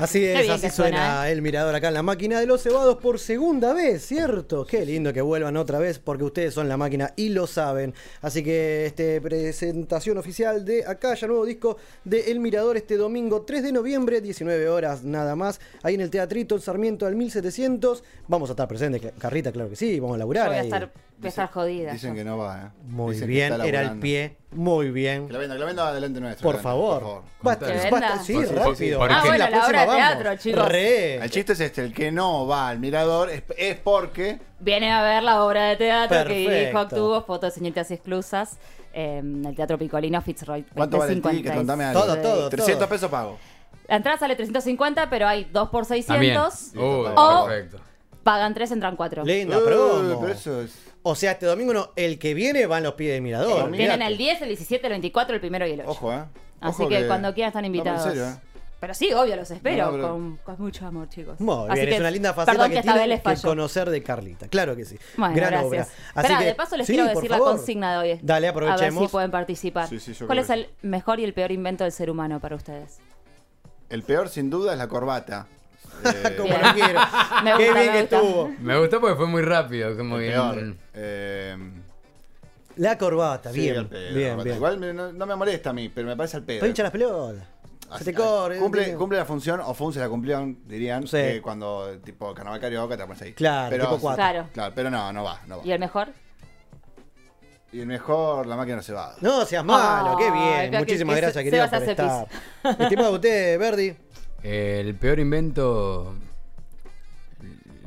Así 0.04 0.22
es, 0.22 0.50
así 0.50 0.68
suena, 0.68 0.72
suena, 0.72 1.28
¿eh? 1.28 1.32
el 1.32 1.40
mirador 1.40 1.74
acá 1.74 1.88
en 1.88 1.94
la 1.94 2.02
máquina 2.02 2.38
de 2.38 2.44
los 2.44 2.62
cebados 2.62 2.98
por 2.98 3.18
segunda 3.18 3.72
vez, 3.72 4.04
¿cierto? 4.04 4.66
Qué 4.66 4.84
lindo 4.84 5.14
que 5.14 5.22
vuelvan 5.22 5.56
otra 5.56 5.78
vez 5.78 5.98
porque 5.98 6.24
ustedes 6.24 6.52
son 6.52 6.68
la 6.68 6.76
máquina 6.76 7.14
y 7.16 7.30
lo 7.30 7.46
saben. 7.46 7.94
Así 8.20 8.44
que 8.44 8.84
este 8.84 9.22
presentación 9.22 10.18
oficial 10.18 10.62
de 10.66 10.84
acá, 10.84 11.14
ya 11.14 11.26
nuevo 11.26 11.46
disco 11.46 11.78
de 12.04 12.30
El 12.30 12.40
Mirador 12.40 12.76
este 12.76 12.98
domingo 12.98 13.42
3 13.42 13.62
de 13.62 13.72
noviembre, 13.72 14.20
19 14.20 14.68
horas 14.68 15.04
nada 15.04 15.36
más, 15.36 15.58
ahí 15.82 15.94
en 15.94 16.02
el 16.02 16.10
Teatrito 16.10 16.54
en 16.54 16.60
Sarmiento 16.60 17.06
al 17.06 17.16
1700. 17.16 18.04
Vamos 18.28 18.50
a 18.50 18.52
estar 18.52 18.68
presentes, 18.68 19.00
Carrita, 19.18 19.52
claro 19.52 19.70
que 19.70 19.76
sí, 19.76 19.98
vamos 20.00 20.16
a 20.16 20.18
Yo 20.18 20.18
laburar 20.18 20.48
voy 20.48 20.56
a 20.56 20.60
ahí. 20.60 20.66
estar, 20.66 20.92
voy 21.18 21.26
a 21.26 21.28
estar 21.28 21.50
jodida. 21.50 21.92
Dicen 21.92 22.14
que 22.14 22.24
no 22.24 22.36
va, 22.38 22.62
¿eh? 22.62 22.68
Muy 22.88 23.14
Dicen 23.14 23.28
que 23.28 23.34
bien, 23.34 23.52
está 23.52 23.66
era 23.66 23.80
el 23.80 23.86
laburando. 23.86 24.02
pie, 24.02 24.36
muy 24.52 24.90
bien. 24.90 25.26
Que 25.26 25.32
la 25.32 25.38
venda, 25.38 25.54
que 25.54 25.60
la 25.60 25.66
venda 25.66 25.88
adelante 25.88 26.20
nuestro. 26.20 26.50
Por 26.50 26.60
favor. 26.60 27.22
Basta, 27.42 27.66
¿Que 27.66 27.90
basta, 27.90 28.22
sí, 28.22 28.34
Por- 28.34 28.46
por- 28.48 28.56
rápido. 28.56 28.98
por- 28.98 29.10
Ah, 29.12 29.14
porque 29.22 29.28
bueno, 29.28 29.44
la 29.50 29.50
la 29.58 29.66
obra 29.66 29.80
de 29.80 29.86
teatro, 29.96 30.36
chicos. 30.36 30.68
Re. 30.68 31.14
El 31.16 31.30
chiste 31.30 31.52
es 31.54 31.60
este, 31.60 31.84
el 31.84 31.92
que 31.94 32.10
no 32.12 32.46
va 32.46 32.68
al 32.68 32.78
mirador 32.78 33.30
es, 33.30 33.42
es 33.56 33.76
porque 33.76 34.40
Viene 34.60 34.90
a 34.92 35.02
ver 35.02 35.22
la 35.22 35.44
obra 35.44 35.64
de 35.64 35.76
teatro 35.76 36.18
que 36.18 36.24
Perfecto. 36.24 36.50
dirijo, 36.50 36.78
actuó, 36.78 37.22
fotos 37.24 37.50
de 37.52 37.54
señoritas 37.58 37.90
exclusas 37.90 38.58
eh, 38.94 39.18
en 39.18 39.44
el 39.44 39.54
Teatro 39.56 39.76
Picolino 39.76 40.22
Fitzroy. 40.22 40.64
¿Cuánto 40.74 40.98
vale 40.98 41.12
el 41.14 41.20
2056. 41.20 41.42
ticket? 41.42 41.54
Contame 41.56 41.84
algo. 41.84 42.00
Todo, 42.02 42.16
todo, 42.18 42.48
300 42.48 42.86
pesos 42.88 43.10
pago. 43.10 43.38
La 43.88 43.96
entrada 43.96 44.16
sale 44.18 44.34
350, 44.36 45.10
pero 45.10 45.26
hay 45.28 45.44
2 45.52 45.68
por 45.68 45.84
También. 45.86 46.04
600. 46.06 46.70
Uy, 46.74 47.06
o 47.14 47.44
perfecto. 47.46 47.78
pagan 48.22 48.54
3, 48.54 48.70
entran 48.70 48.96
4. 48.96 49.24
Linda 49.24 49.58
Eh, 49.58 49.60
promo. 49.62 50.20
pero 50.20 50.32
eso 50.32 50.62
es... 50.62 50.78
O 51.06 51.14
sea, 51.14 51.32
este 51.32 51.44
domingo 51.46 51.74
no, 51.74 51.90
el 51.96 52.18
que 52.18 52.32
viene 52.32 52.64
va 52.66 52.78
en 52.78 52.84
los 52.84 52.94
pies 52.94 53.12
del 53.12 53.20
mirador. 53.22 53.70
Vienen 53.70 54.00
el 54.02 54.16
10, 54.16 54.40
el 54.42 54.48
17, 54.48 54.86
el 54.86 54.90
24, 54.94 55.34
el 55.34 55.40
primero 55.40 55.66
y 55.66 55.72
el 55.72 55.80
8. 55.80 55.90
Ojo, 55.90 56.12
¿eh? 56.12 56.24
Así 56.62 56.82
Ojo 56.82 56.88
que, 56.88 57.06
cuando 57.06 57.34
quieran 57.34 57.48
están 57.50 57.62
No, 57.62 57.68
pero 57.70 57.76
invitados. 57.78 58.06
en 58.06 58.12
serio, 58.12 58.28
¿eh? 58.30 58.34
Pero 58.80 58.94
sí, 58.94 59.12
obvio, 59.12 59.36
los 59.36 59.50
espero 59.50 59.86
No, 59.86 59.92
pero- 59.92 60.08
con, 60.08 60.36
con 60.38 60.56
mucho 60.58 60.86
amor, 60.86 61.08
chicos. 61.10 61.38
Muy 61.40 61.54
Así 61.70 61.74
bien, 61.74 61.86
que, 61.88 61.94
es 61.94 62.00
una 62.00 62.10
linda 62.10 62.32
faceta 62.34 62.68
que, 62.70 62.80
que 62.82 63.40
conocer 63.42 63.88
de 63.90 64.02
Carlita. 64.02 64.48
Claro 64.48 64.74
que 64.76 64.84
sí. 64.86 64.98
Bueno, 65.16 65.34
Gran 65.36 65.50
gracias. 65.50 65.88
obra. 66.14 66.36
Así 66.36 66.44
de 66.44 66.54
paso 66.54 66.76
les 66.78 66.86
sí, 66.86 66.94
quiero 66.94 67.08
decir 67.08 67.30
la 67.30 67.38
consigna 67.38 67.92
de 67.92 67.98
hoy. 68.12 68.20
Dale, 68.22 68.48
A 68.48 68.52
ver 68.52 68.62
aprovechemos. 68.64 69.04
si 69.04 69.08
pueden 69.12 69.30
participar. 69.30 69.88
Sí, 69.88 70.00
sí, 70.00 70.12
yo 70.14 70.26
¿Cuál 70.26 70.38
creo 70.38 70.42
es 70.42 70.46
que 70.48 70.54
el 70.82 70.88
mejor 70.90 71.20
y 71.20 71.24
el 71.24 71.34
peor 71.34 71.52
invento 71.52 71.84
del 71.84 71.92
ser 71.92 72.10
humano 72.10 72.40
para 72.40 72.56
ustedes? 72.56 72.98
El 73.90 74.02
peor, 74.02 74.28
sin 74.30 74.48
duda, 74.50 74.72
es 74.72 74.78
la 74.78 74.88
corbata. 74.88 75.46
Como 76.36 76.52
lo 76.56 76.74
quiero. 76.74 77.00
Me 77.44 77.52
Qué 77.56 77.66
gusta, 77.66 77.80
bien 77.80 77.92
me 77.94 78.00
gusta. 78.02 78.16
estuvo. 78.16 78.54
Me 78.60 78.78
gustó 78.78 79.00
porque 79.00 79.16
fue 79.16 79.26
muy 79.26 79.42
rápido. 79.42 79.96
Como 79.96 80.18
bien. 80.18 80.32
peor. 80.32 80.74
Eh, 80.94 81.56
La 82.76 82.98
corbata, 82.98 83.52
sí, 83.52 83.60
bien. 83.60 83.88
bien, 83.88 84.30
corbata. 84.30 84.42
bien. 84.44 84.56
Igual 84.56 84.78
me- 84.78 84.92
no, 84.92 85.12
no 85.12 85.26
me 85.26 85.36
molesta 85.36 85.70
a 85.70 85.72
mí, 85.72 85.88
pero 85.88 86.06
me 86.08 86.16
parece 86.16 86.36
al 86.36 86.42
pedo. 86.42 86.60
Pero 86.60 86.68
hincha 86.68 86.82
las 86.82 86.92
pelotas. 86.92 87.46
Se 87.98 88.04
te 88.04 88.14
corre. 88.14 88.58
Cumple, 88.58 89.16
la 89.18 89.24
función, 89.24 89.60
o 89.60 89.72
Funce 89.72 90.00
la 90.00 90.08
cumplió, 90.08 90.44
dirían, 90.66 91.06
Sí. 91.06 91.16
que 91.16 91.40
cuando 91.42 91.96
tipo 92.02 92.34
carnaval 92.34 92.58
carioca 92.60 92.96
te 92.96 93.04
pones 93.06 93.22
ahí. 93.22 93.32
Claro, 93.34 93.70
pero, 93.70 93.84
tipo 93.84 93.98
cuatro. 94.00 94.16
Claro. 94.16 94.48
Claro, 94.52 94.72
pero 94.74 94.90
no, 94.90 95.12
no 95.12 95.22
va, 95.22 95.40
no 95.46 95.58
va. 95.58 95.64
¿Y 95.66 95.70
el 95.70 95.78
mejor? 95.78 96.08
Y 97.72 97.80
el 97.80 97.86
mejor, 97.86 98.46
la 98.46 98.56
máquina 98.56 98.76
no 98.76 98.82
se 98.82 98.92
va. 98.92 99.14
No 99.20 99.44
seas 99.44 99.64
malo, 99.64 100.16
qué 100.16 100.24
Ay, 100.24 100.30
bien. 100.60 100.70
que- 100.72 100.78
Muchísimas 100.78 101.14
que 101.14 101.20
gracias, 101.20 101.44
se- 101.44 101.50
querida, 101.50 101.68
Sebas 101.68 101.80
por 101.80 101.82
hace 101.82 101.90
estar. 102.72 102.82
Estimado 102.84 103.12
usted, 103.12 103.58
Verdi. 103.58 103.96
El 104.44 104.94
peor 104.94 105.18
invento. 105.18 106.14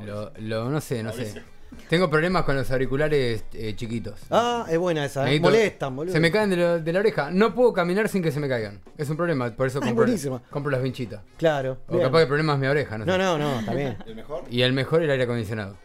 Lo, 0.05 0.31
lo- 0.39 0.69
no 0.69 0.81
sé, 0.81 1.03
no 1.03 1.13
sé. 1.13 1.41
Tengo 1.89 2.09
problemas 2.09 2.43
con 2.43 2.55
los 2.55 2.69
auriculares 2.71 3.43
eh, 3.53 3.73
chiquitos. 3.75 4.19
Ah, 4.31 4.65
es 4.69 4.77
buena 4.77 5.05
esa. 5.05 5.21
¿eh? 5.23 5.25
Necesito- 5.39 5.41
Molestan, 5.43 5.95
boludo. 5.95 6.13
Se 6.13 6.19
me 6.19 6.31
caen 6.31 6.49
de, 6.49 6.55
lo- 6.57 6.79
de 6.79 6.93
la 6.93 6.99
oreja. 6.99 7.29
No 7.31 7.53
puedo 7.53 7.71
caminar 7.73 8.09
sin 8.09 8.23
que 8.23 8.31
se 8.31 8.39
me 8.39 8.49
caigan. 8.49 8.79
Es 8.97 9.09
un 9.09 9.17
problema, 9.17 9.49
por 9.51 9.67
eso 9.67 9.79
compro, 9.79 10.03
buenísima. 10.05 10.41
compro 10.49 10.71
las 10.71 10.81
vinchitas. 10.81 11.21
Claro. 11.37 11.77
O 11.87 11.93
bien. 11.93 12.03
capaz 12.07 12.17
que 12.19 12.21
el 12.23 12.27
problema 12.27 12.53
es 12.53 12.59
mi 12.59 12.67
oreja, 12.67 12.97
no 12.97 13.05
sé. 13.05 13.11
No, 13.11 13.17
no, 13.17 13.37
no, 13.37 13.59
está 13.59 13.73
bien. 13.73 13.97
¿El 14.07 14.15
mejor? 14.15 14.43
Y 14.49 14.61
el 14.63 14.73
mejor 14.73 15.03
el 15.03 15.09
aire 15.11 15.23
acondicionado. 15.23 15.77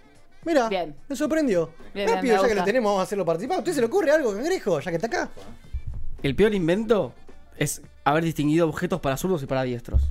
Mira, 0.45 0.69
Bien. 0.69 0.95
me 1.09 1.15
sorprendió. 1.15 1.67
Bien, 1.95 2.07
bien, 2.07 2.09
Rápido, 2.17 2.37
me 2.37 2.43
ya 2.43 2.49
que 2.49 2.55
lo 2.57 2.65
tenemos, 2.65 2.91
vamos 2.91 3.01
a 3.01 3.03
hacerlo 3.05 3.25
participar. 3.25 3.57
¿A 3.59 3.61
usted 3.61 3.73
se 3.75 3.81
le 3.81 3.87
ocurre 3.87 4.11
algo, 4.11 4.35
cangrejo? 4.35 4.81
Ya 4.81 4.91
que 4.91 4.97
está 4.97 5.07
acá. 5.07 5.29
El 6.23 6.35
peor 6.35 6.53
invento 6.55 7.13
es 7.57 7.83
haber 8.05 8.25
distinguido 8.25 8.69
objetos 8.69 9.01
para 9.01 9.17
zurdos 9.17 9.43
y 9.43 9.47
para 9.47 9.63
diestros. 9.63 10.03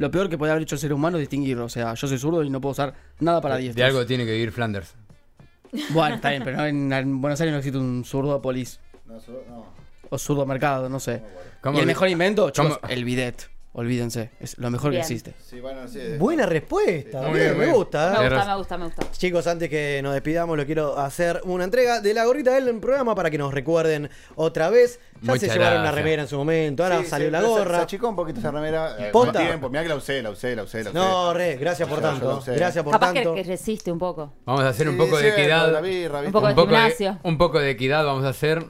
Lo 0.00 0.10
peor 0.10 0.28
que 0.30 0.38
puede 0.38 0.50
haber 0.52 0.62
hecho 0.62 0.76
el 0.76 0.80
ser 0.80 0.92
humano 0.94 1.18
es 1.18 1.20
distinguirlo. 1.20 1.66
O 1.66 1.68
sea, 1.68 1.92
yo 1.94 2.08
soy 2.08 2.18
zurdo 2.18 2.42
y 2.42 2.48
no 2.48 2.60
puedo 2.60 2.72
usar 2.72 2.94
nada 3.18 3.40
para 3.42 3.56
De 3.56 3.62
diestros. 3.64 3.86
algo 3.86 4.06
tiene 4.06 4.24
que 4.24 4.32
vivir 4.32 4.50
Flanders. 4.50 4.94
Bueno, 5.90 6.14
está 6.16 6.30
bien, 6.30 6.42
pero 6.42 6.56
no, 6.56 6.66
en, 6.66 6.90
en 6.92 7.20
Buenos 7.20 7.40
Aires 7.40 7.52
no 7.52 7.58
existe 7.58 7.78
un 7.78 8.04
zurdopolis. 8.04 8.80
No, 9.06 9.20
solo- 9.20 9.44
no. 9.48 9.66
O 10.08 10.18
zurdo 10.18 10.44
mercado, 10.46 10.88
no 10.88 10.98
sé. 10.98 11.22
¿Cómo 11.60 11.76
Y 11.78 11.80
el 11.82 11.86
mejor 11.86 12.08
invento, 12.08 12.50
chicos, 12.50 12.78
cómo- 12.78 12.92
el 12.92 13.04
bidet. 13.04 13.48
Olvídense, 13.72 14.30
es 14.40 14.58
lo 14.58 14.68
mejor 14.68 14.90
Bien. 14.90 15.00
que 15.02 15.06
existe. 15.12 15.32
Sí, 15.46 15.60
bueno, 15.60 15.86
sí. 15.86 16.00
Buena 16.18 16.44
respuesta. 16.44 17.22
Muy 17.22 17.34
bien, 17.38 17.44
bien, 17.50 17.58
me 17.58 17.64
bien. 17.66 17.76
gusta. 17.76 18.08
¿eh? 18.16 18.28
Me 18.28 18.28
gusta, 18.36 18.44
me 18.50 18.56
gusta, 18.56 18.78
me 18.78 18.84
gusta. 18.86 19.10
Chicos, 19.12 19.46
antes 19.46 19.68
que 19.70 20.00
nos 20.02 20.12
despidamos, 20.12 20.56
lo 20.56 20.66
quiero 20.66 20.98
hacer 20.98 21.40
una 21.44 21.62
entrega 21.62 22.00
de 22.00 22.12
la 22.12 22.24
gorrita 22.24 22.52
del 22.58 22.80
programa 22.80 23.14
para 23.14 23.30
que 23.30 23.38
nos 23.38 23.54
recuerden 23.54 24.10
otra 24.34 24.70
vez. 24.70 24.98
Ya 25.22 25.34
Muchas 25.34 25.40
se 25.52 25.58
llevaron 25.58 25.74
una 25.74 25.82
gracias. 25.82 25.94
remera 26.04 26.22
en 26.22 26.28
su 26.28 26.36
momento, 26.36 26.82
ahora 26.82 26.98
Sí, 26.98 27.06
salió 27.06 27.28
sí, 27.28 27.30
la 27.30 27.38
pero 27.38 27.52
se- 27.52 27.58
gorra. 27.60 27.76
Se 27.76 27.82
achicó 27.84 28.08
un 28.08 28.16
poquito 28.16 28.40
esa 28.40 28.50
remera. 28.50 28.96
Eh, 28.98 29.10
¿Posta? 29.12 29.32
con 29.34 29.42
tiempo. 29.46 29.68
Mirá 29.70 29.82
que 29.84 29.88
la 29.88 29.94
usé, 29.96 30.20
la 30.20 30.30
usé, 30.30 30.56
la 30.56 30.62
usé, 30.64 30.82
la 30.82 30.90
usé. 30.90 30.98
No, 30.98 31.32
re, 31.32 31.56
gracias 31.56 31.88
por 31.88 31.98
Yo- 32.00 32.04
yo 32.04 32.10
tanto. 32.10 32.26
lo 32.32 32.40
sé. 32.42 32.54
Gracias 32.56 32.82
por 32.82 32.92
Capaz 32.92 33.12
que, 33.12 33.20
tanto. 33.20 33.34
que 33.36 33.42
resiste 33.44 33.92
un 33.92 34.00
poco. 34.00 34.32
Vamos 34.46 34.62
a 34.64 34.68
hacer 34.70 34.88
un 34.88 34.94
Sí, 34.96 35.00
poco 35.00 35.16
de 35.16 35.28
equidad. 35.28 35.70
la 35.72 35.80
birra, 35.80 36.22
¿viste? 36.22 36.26
Un 36.26 36.32
poco 36.32 36.46
de 36.48 36.52
un 36.54 36.56
poco 36.56 36.70
de, 36.72 36.76
gimnasio. 36.76 37.18
un 37.22 37.38
poco 37.38 37.60
de 37.60 37.70
equidad 37.70 38.04
vamos 38.04 38.24
a 38.24 38.30
hacer. 38.30 38.64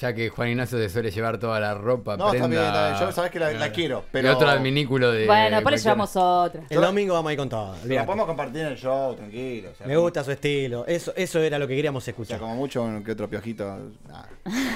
Ya 0.00 0.12
que 0.14 0.28
Juan 0.28 0.48
Ignacio 0.50 0.78
se 0.78 0.88
suele 0.90 1.10
llevar 1.10 1.38
toda 1.38 1.58
la 1.58 1.72
ropa. 1.74 2.16
No, 2.16 2.26
está 2.26 2.46
prenda, 2.46 2.48
bien, 2.48 2.62
está 2.64 2.88
bien. 2.90 3.00
Yo 3.06 3.12
sabés 3.12 3.30
que 3.30 3.38
la, 3.38 3.52
la 3.52 3.72
quiero, 3.72 4.04
pero. 4.12 4.28
Y 4.28 4.30
otro 4.30 4.48
adminículo 4.48 5.10
de. 5.10 5.26
Bueno, 5.26 5.62
por 5.62 5.72
eso 5.72 5.84
cualquier- 5.84 5.84
llevamos 5.84 6.16
otra. 6.16 6.62
El 6.68 6.80
domingo 6.80 7.14
vamos 7.14 7.30
a 7.30 7.32
ir 7.32 7.38
con 7.38 7.48
todo. 7.48 7.74
Lo 7.76 7.82
olvídate. 7.82 8.06
podemos 8.06 8.26
compartir 8.26 8.60
en 8.60 8.66
el 8.68 8.76
show, 8.76 9.14
tranquilo. 9.14 9.70
o 9.72 9.74
sea, 9.74 9.86
Me 9.86 9.96
gusta 9.96 10.22
su 10.22 10.30
estilo. 10.32 10.84
Eso, 10.86 11.12
eso 11.16 11.40
era 11.40 11.58
lo 11.58 11.66
que 11.66 11.76
queríamos 11.76 12.02
O 12.02 12.04
sea, 12.04 12.12
escuchar. 12.12 12.38
como 12.40 12.54
mucho 12.56 12.86
que 13.04 13.12
otro 13.12 13.28
piojito. 13.28 13.64
nada. 14.06 14.28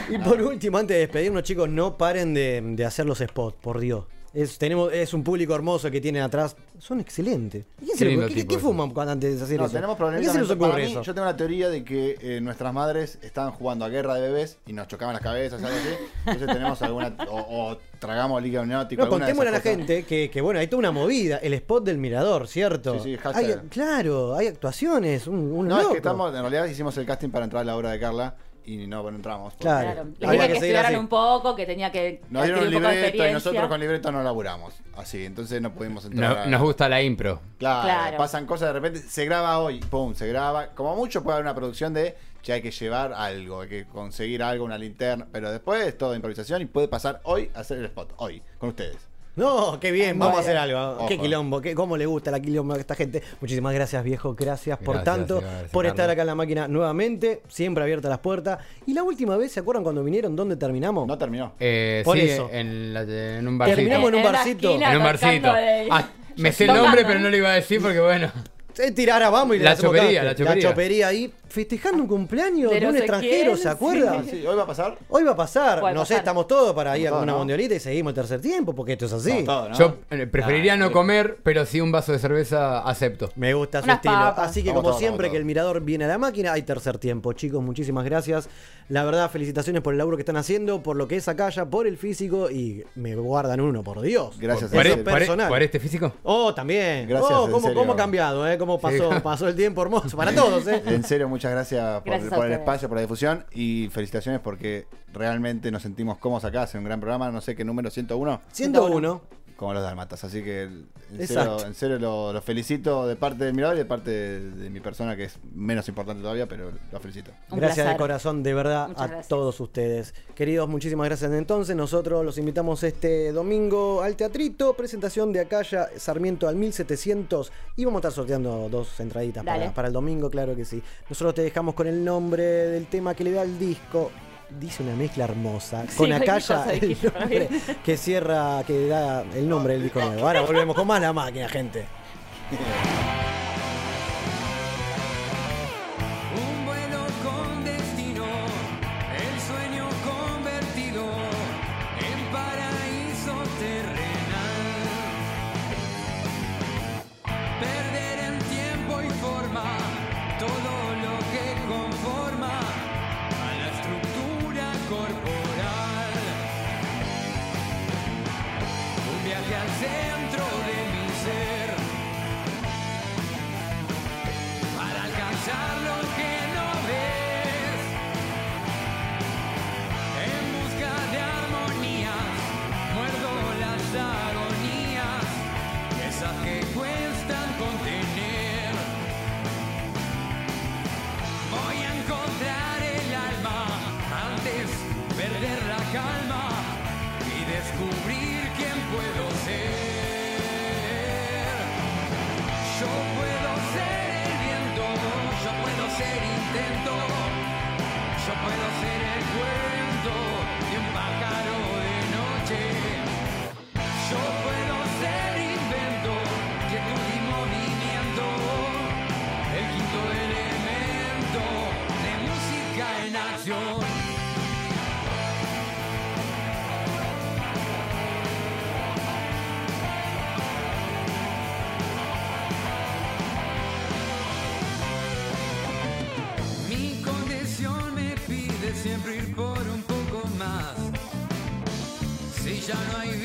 Y 0.08 0.18
por 0.18 0.40
último, 0.40 0.78
antes 0.78 0.94
de 0.96 1.00
despedirnos, 1.00 1.42
chicos, 1.42 1.68
no 1.68 1.96
paren 1.98 2.32
de, 2.34 2.60
de 2.62 2.84
hacer 2.84 3.04
los 3.06 3.18
spots, 3.18 3.56
por 3.60 3.78
Dios. 3.78 4.04
Es, 4.32 4.58
tenemos, 4.58 4.92
es 4.92 5.12
un 5.12 5.24
público 5.24 5.54
hermoso 5.54 5.90
que 5.90 6.00
tienen 6.00 6.22
atrás. 6.22 6.54
Son 6.78 7.00
excelentes. 7.00 7.64
¿Y 7.82 7.86
¿Quién 7.86 7.98
se 7.98 8.04
le 8.04 8.10
lindo 8.12 8.26
ocurre? 8.26 8.40
¿Qué, 8.42 8.46
qué 8.46 8.58
fuman 8.58 8.90
cuando 8.90 9.12
antes 9.12 9.38
de 9.38 9.44
hacer 9.44 9.58
No, 9.58 9.64
eso? 9.66 9.74
tenemos 9.74 9.94
¿A 9.94 9.98
problemas. 9.98 10.20
quién 10.22 10.32
se 10.32 10.40
les 10.40 10.50
ocurre 10.50 10.70
Para 10.70 10.84
mí, 10.84 10.90
eso? 10.92 11.02
yo 11.02 11.14
tengo 11.14 11.26
una 11.26 11.36
teoría 11.36 11.68
de 11.68 11.84
que 11.84 12.16
eh, 12.20 12.40
nuestras 12.40 12.72
madres 12.72 13.18
estaban 13.22 13.50
jugando 13.52 13.84
a 13.84 13.88
guerra 13.88 14.14
de 14.14 14.20
bebés 14.22 14.58
y 14.66 14.72
nos 14.72 14.86
chocaban 14.88 15.14
las 15.14 15.22
cabezas, 15.22 15.62
algo 15.62 15.76
así. 15.76 15.88
Entonces 16.26 16.46
tenemos 16.46 16.80
alguna. 16.82 17.14
O, 17.28 17.70
o 17.72 17.78
tragamos 17.98 18.40
líquido 18.42 18.62
amniótico. 18.62 19.02
No, 19.04 19.08
contémosle 19.10 19.48
a 19.48 19.52
la 19.52 19.58
cosas. 19.58 19.76
gente 19.76 20.04
que, 20.04 20.30
que, 20.30 20.40
bueno, 20.40 20.60
hay 20.60 20.68
toda 20.68 20.78
una 20.78 20.92
movida. 20.92 21.38
El 21.38 21.52
spot 21.54 21.84
del 21.84 21.98
mirador, 21.98 22.46
¿cierto? 22.46 22.94
Sí, 23.00 23.10
sí, 23.10 23.16
hashtag. 23.16 23.44
Hay- 23.62 23.68
claro, 23.68 24.36
hay 24.36 24.46
actuaciones. 24.46 25.26
Un, 25.26 25.38
un 25.52 25.66
No, 25.68 25.76
es 25.76 25.82
loco. 25.82 25.92
que 25.94 25.98
estamos, 25.98 26.32
en 26.34 26.40
realidad 26.40 26.66
hicimos 26.66 26.96
el 26.98 27.04
casting 27.04 27.30
para 27.30 27.44
entrar 27.44 27.62
a 27.62 27.64
la 27.64 27.76
obra 27.76 27.90
de 27.90 27.98
Carla 27.98 28.36
y 28.64 28.86
no, 28.86 29.02
no 29.02 29.08
entramos. 29.10 29.52
porque 29.54 29.62
Claro. 29.64 29.90
Claro. 29.92 30.04
Les 30.18 30.28
Había 30.28 30.42
dije 30.42 30.46
que 30.46 30.60
que 30.60 30.66
estudiaran 30.66 30.96
un 30.96 31.08
poco, 31.08 31.54
que 31.56 31.66
tenía 31.66 31.90
que 31.90 32.20
Nos 32.30 32.44
dieron 32.44 32.64
un 32.64 32.70
libreto 32.70 33.26
y 33.28 33.32
nosotros 33.32 33.68
con 33.68 33.80
libreto 33.80 34.12
no 34.12 34.22
laburamos. 34.22 34.74
Así, 34.96 35.24
entonces 35.24 35.60
no 35.62 35.72
pudimos 35.72 36.04
entrar. 36.04 36.36
No- 36.36 36.42
a- 36.42 36.46
nos 36.46 36.60
gusta 36.62 36.88
la 36.88 37.02
impro. 37.02 37.40
Claro, 37.58 37.82
Claro. 37.84 38.16
pasan 38.18 38.46
cosas 38.46 38.68
de 38.68 38.72
repente, 38.74 38.98
se 39.00 39.24
graba 39.24 39.58
hoy, 39.58 39.80
pum, 39.80 40.14
se 40.14 40.26
graba. 40.28 40.68
Como 40.68 40.94
mucho 40.96 41.22
puede 41.22 41.36
haber 41.36 41.44
una 41.46 41.54
producción 41.54 41.92
de 41.94 42.16
ya 42.42 42.54
hay 42.54 42.62
que 42.62 42.70
llevar 42.70 43.12
algo, 43.12 43.60
hay 43.62 43.68
que 43.68 43.84
conseguir 43.86 44.42
algo, 44.42 44.64
una 44.64 44.78
linterna, 44.78 45.26
pero 45.30 45.50
después 45.50 45.86
es 45.86 45.98
todo 45.98 46.14
improvisación 46.14 46.62
y 46.62 46.66
puede 46.66 46.88
pasar 46.88 47.20
hoy 47.24 47.50
a 47.54 47.60
hacer 47.60 47.78
el 47.78 47.84
spot, 47.86 48.14
hoy, 48.16 48.42
con 48.58 48.70
ustedes. 48.70 48.96
No, 49.36 49.78
qué 49.80 49.92
bien, 49.92 50.18
vamos 50.18 50.36
a 50.38 50.40
hacer 50.40 50.56
algo. 50.56 50.78
Ojo. 50.98 51.06
Qué 51.06 51.16
quilombo, 51.18 51.60
qué, 51.60 51.74
cómo 51.74 51.96
le 51.96 52.04
gusta 52.04 52.30
la 52.30 52.40
quilombo 52.40 52.74
a 52.74 52.78
esta 52.78 52.94
gente. 52.94 53.22
Muchísimas 53.40 53.72
gracias, 53.72 54.02
viejo. 54.04 54.34
Gracias 54.34 54.76
por 54.78 54.96
Gracias, 54.96 55.04
tanto, 55.16 55.40
gracias, 55.40 55.70
por 55.70 55.86
estar 55.86 55.96
Carlos. 55.98 56.12
acá 56.12 56.20
en 56.22 56.26
la 56.26 56.34
máquina 56.34 56.68
nuevamente. 56.68 57.40
Siempre 57.48 57.82
abiertas 57.84 58.10
las 58.10 58.18
puertas. 58.18 58.58
Y 58.86 58.92
la 58.92 59.02
última 59.02 59.36
vez, 59.36 59.52
¿se 59.52 59.60
acuerdan 59.60 59.82
cuando 59.84 60.02
vinieron? 60.04 60.34
¿Dónde 60.36 60.56
terminamos? 60.56 61.06
No 61.06 61.16
terminó. 61.16 61.52
Eh, 61.60 62.02
Por 62.04 62.16
sí, 62.18 62.24
eso. 62.28 62.50
En, 62.52 62.92
la- 62.92 63.02
en 63.02 63.46
un 63.48 63.56
barcito. 63.56 63.76
Terminamos 63.76 64.08
en 64.10 64.14
un 64.16 64.22
barcito. 64.22 64.68
esquina. 64.68 64.90
En 64.90 64.96
un 64.98 65.02
barcito. 65.04 65.52
de- 65.54 65.88
Ah, 65.90 66.08
me 66.36 66.52
sé 66.52 66.64
el 66.64 66.74
nombre, 66.74 67.02
¿no? 67.02 67.08
pero 67.08 67.20
no 67.20 67.30
lo 67.30 67.36
iba 67.36 67.50
a 67.50 67.54
decir 67.54 67.80
porque 67.80 68.00
bueno. 68.00 68.30
Eh, 68.78 68.92
tirar, 68.92 69.16
ahora 69.22 69.30
vamos 69.30 69.56
y 69.56 69.58
le 69.58 69.64
La 69.64 69.72
hacemos 69.72 69.94
chopería, 69.96 70.22
la 70.22 70.34
chopería. 70.34 71.08
ahí, 71.08 71.32
festejando 71.50 72.02
un 72.02 72.08
cumpleaños 72.08 72.70
de, 72.70 72.80
De 72.80 72.86
un 72.86 72.96
extranjero, 72.96 73.56
¿se 73.56 73.62
sí. 73.64 73.68
acuerdan? 73.68 74.24
Sí, 74.24 74.46
hoy 74.46 74.56
va 74.56 74.62
a 74.62 74.66
pasar. 74.66 74.96
Hoy 75.08 75.24
va 75.24 75.32
a 75.32 75.36
pasar, 75.36 75.82
no 75.82 75.88
sé, 75.90 75.94
pasar. 76.14 76.16
estamos 76.18 76.46
todos 76.46 76.72
para 76.74 76.96
ir 76.96 77.08
a 77.08 77.14
una 77.18 77.34
mundialita 77.36 77.74
y 77.74 77.80
seguimos 77.80 78.12
el 78.12 78.14
tercer 78.14 78.40
tiempo, 78.40 78.74
porque 78.74 78.92
esto 78.92 79.06
es 79.06 79.12
así. 79.12 79.44
Yo 79.78 79.96
eh, 80.10 80.26
preferiría 80.26 80.76
no 80.76 80.92
comer, 80.92 81.38
pero 81.42 81.66
sí 81.66 81.80
un 81.80 81.92
vaso 81.92 82.12
de 82.12 82.18
cerveza 82.18 82.80
acepto. 82.80 83.30
Me 83.36 83.52
gusta 83.54 83.82
su 83.82 83.90
estilo. 83.90 84.14
papas. 84.14 84.50
Así 84.50 84.62
que, 84.62 84.70
Vamos 84.70 84.84
como 84.84 84.98
siempre, 84.98 85.30
que 85.30 85.36
el 85.36 85.44
mirador 85.44 85.80
viene 85.82 86.04
a 86.04 86.08
la 86.08 86.18
máquina, 86.18 86.52
hay 86.52 86.62
tercer 86.62 86.98
tiempo. 86.98 87.32
Chicos, 87.32 87.62
muchísimas 87.62 88.04
gracias. 88.04 88.48
La 88.88 89.04
verdad, 89.04 89.30
felicitaciones 89.30 89.82
por 89.82 89.94
el 89.94 89.98
laburo 89.98 90.16
que 90.16 90.22
están 90.22 90.36
haciendo, 90.36 90.82
por 90.82 90.96
lo 90.96 91.06
que 91.06 91.16
es 91.16 91.28
acá 91.28 91.48
ya, 91.50 91.64
por 91.66 91.86
el 91.86 91.96
físico. 91.96 92.50
Y 92.50 92.84
me 92.94 93.14
guardan 93.16 93.60
uno, 93.60 93.82
por 93.82 94.00
Dios. 94.00 94.36
Gracias, 94.38 94.70
¿Por, 94.70 94.86
Eso 94.86 94.96
e- 94.96 95.00
e- 95.00 95.04
personal. 95.04 95.48
por 95.48 95.62
este 95.62 95.78
físico? 95.80 96.12
Oh, 96.24 96.52
también. 96.54 97.08
Gracias, 97.08 97.30
Oh, 97.32 97.48
cómo, 97.50 97.72
cómo 97.74 97.92
ha 97.92 97.96
cambiado, 97.96 98.48
¿eh? 98.48 98.58
Cómo 98.58 98.80
pasó, 98.80 99.12
Sí. 99.12 99.20
pasó 99.22 99.48
el 99.48 99.54
tiempo 99.56 99.82
hermoso 99.82 100.16
para 100.16 100.32
todos, 100.34 100.66
¿eh? 100.66 100.82
En 100.86 101.02
serio, 101.04 101.28
muchas 101.28 101.39
gracias 101.48 102.00
por, 102.02 102.10
Gracias 102.10 102.34
por 102.34 102.46
el 102.46 102.52
espacio, 102.52 102.88
por 102.88 102.96
la 102.96 103.02
difusión 103.02 103.46
y 103.52 103.88
felicitaciones 103.90 104.40
porque 104.40 104.86
realmente 105.12 105.70
nos 105.70 105.82
sentimos 105.82 106.18
cómodos 106.18 106.44
acá, 106.44 106.62
hace 106.62 106.76
un 106.76 106.84
gran 106.84 107.00
programa, 107.00 107.30
no 107.30 107.40
sé 107.40 107.56
qué 107.56 107.64
número, 107.64 107.90
101, 107.90 108.42
101. 108.52 109.22
Como 109.60 109.74
los 109.74 109.82
dalmatas. 109.82 110.24
Así 110.24 110.42
que 110.42 110.62
en 110.62 110.88
Exacto. 111.20 111.58
serio, 111.58 111.66
en 111.66 111.74
serio 111.74 111.98
lo, 111.98 112.32
lo 112.32 112.40
felicito 112.40 113.06
de 113.06 113.14
parte 113.14 113.44
del 113.44 113.52
mirador 113.52 113.76
y 113.76 113.80
de 113.80 113.84
parte 113.84 114.10
de, 114.10 114.50
de 114.52 114.70
mi 114.70 114.80
persona, 114.80 115.14
que 115.16 115.24
es 115.24 115.38
menos 115.54 115.86
importante 115.86 116.22
todavía, 116.22 116.46
pero 116.48 116.72
lo 116.90 116.98
felicito. 116.98 117.30
Un 117.50 117.58
Gracias 117.58 117.86
de 117.86 117.94
corazón, 117.98 118.42
de 118.42 118.54
verdad, 118.54 118.88
Muchas 118.88 119.02
a 119.02 119.06
gracias. 119.08 119.28
todos 119.28 119.60
ustedes. 119.60 120.14
Queridos, 120.34 120.66
muchísimas 120.66 121.04
gracias 121.06 121.30
entonces. 121.32 121.76
Nosotros 121.76 122.24
los 122.24 122.38
invitamos 122.38 122.82
este 122.84 123.32
domingo 123.32 124.00
al 124.00 124.16
teatrito, 124.16 124.72
presentación 124.72 125.30
de 125.30 125.40
Acaya 125.40 125.90
Sarmiento 125.98 126.48
al 126.48 126.56
1700 126.56 127.52
y 127.76 127.84
vamos 127.84 127.98
a 127.98 128.08
estar 128.08 128.12
sorteando 128.12 128.70
dos 128.70 128.98
entraditas 128.98 129.44
para, 129.44 129.74
para 129.74 129.88
el 129.88 129.92
domingo, 129.92 130.30
claro 130.30 130.56
que 130.56 130.64
sí. 130.64 130.82
Nosotros 131.10 131.34
te 131.34 131.42
dejamos 131.42 131.74
con 131.74 131.86
el 131.86 132.02
nombre 132.02 132.42
del 132.42 132.86
tema 132.86 133.14
que 133.14 133.24
le 133.24 133.32
da 133.32 133.42
el 133.42 133.58
disco. 133.58 134.10
Dice 134.58 134.82
una 134.82 134.94
mezcla 134.94 135.24
hermosa. 135.24 135.84
Sí, 135.88 135.96
Con 135.96 136.10
cosa 136.24 136.72
el 136.72 136.96
nombre 137.02 137.48
que 137.84 137.96
cierra, 137.96 138.62
que 138.66 138.86
da 138.88 139.22
el 139.34 139.48
nombre 139.48 139.74
del 139.74 139.84
disco 139.84 140.00
nuevo. 140.00 140.26
Ahora 140.26 140.40
volvemos 140.42 140.74
con 140.74 140.86
más 140.86 141.00
la 141.00 141.12
máquina, 141.12 141.48
gente. 141.48 141.86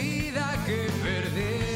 Vida 0.06 0.64
que 0.66 0.88
perder. 1.02 1.75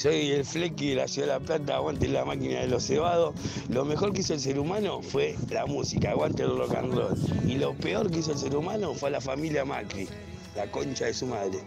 Soy 0.00 0.30
el 0.30 0.46
Flequi 0.46 0.88
de 0.88 0.94
la 0.94 1.06
Ciudad 1.06 1.28
de 1.28 1.34
La 1.34 1.40
Plata, 1.40 1.76
aguante 1.76 2.08
la 2.08 2.24
máquina 2.24 2.60
de 2.60 2.68
los 2.68 2.86
cebados. 2.86 3.34
Lo 3.68 3.84
mejor 3.84 4.14
que 4.14 4.22
hizo 4.22 4.32
el 4.32 4.40
ser 4.40 4.58
humano 4.58 5.02
fue 5.02 5.36
la 5.50 5.66
música, 5.66 6.12
aguante 6.12 6.42
el 6.42 6.56
rock 6.56 6.74
and 6.74 6.94
roll. 6.94 7.18
Y 7.46 7.56
lo 7.56 7.74
peor 7.74 8.10
que 8.10 8.20
hizo 8.20 8.32
el 8.32 8.38
ser 8.38 8.56
humano 8.56 8.94
fue 8.94 9.10
la 9.10 9.20
familia 9.20 9.62
Macri, 9.66 10.08
la 10.56 10.70
concha 10.70 11.04
de 11.04 11.12
su 11.12 11.26
madre. 11.26 11.58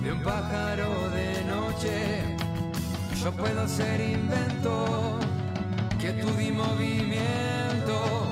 de 0.00 0.12
un 0.12 0.22
pájaro 0.22 1.10
de 1.10 1.44
noche. 1.46 2.22
Yo 3.24 3.32
puedo 3.32 3.66
ser 3.66 4.00
invento, 4.00 5.18
quietud 5.98 6.38
y 6.38 6.52
movimiento. 6.52 8.28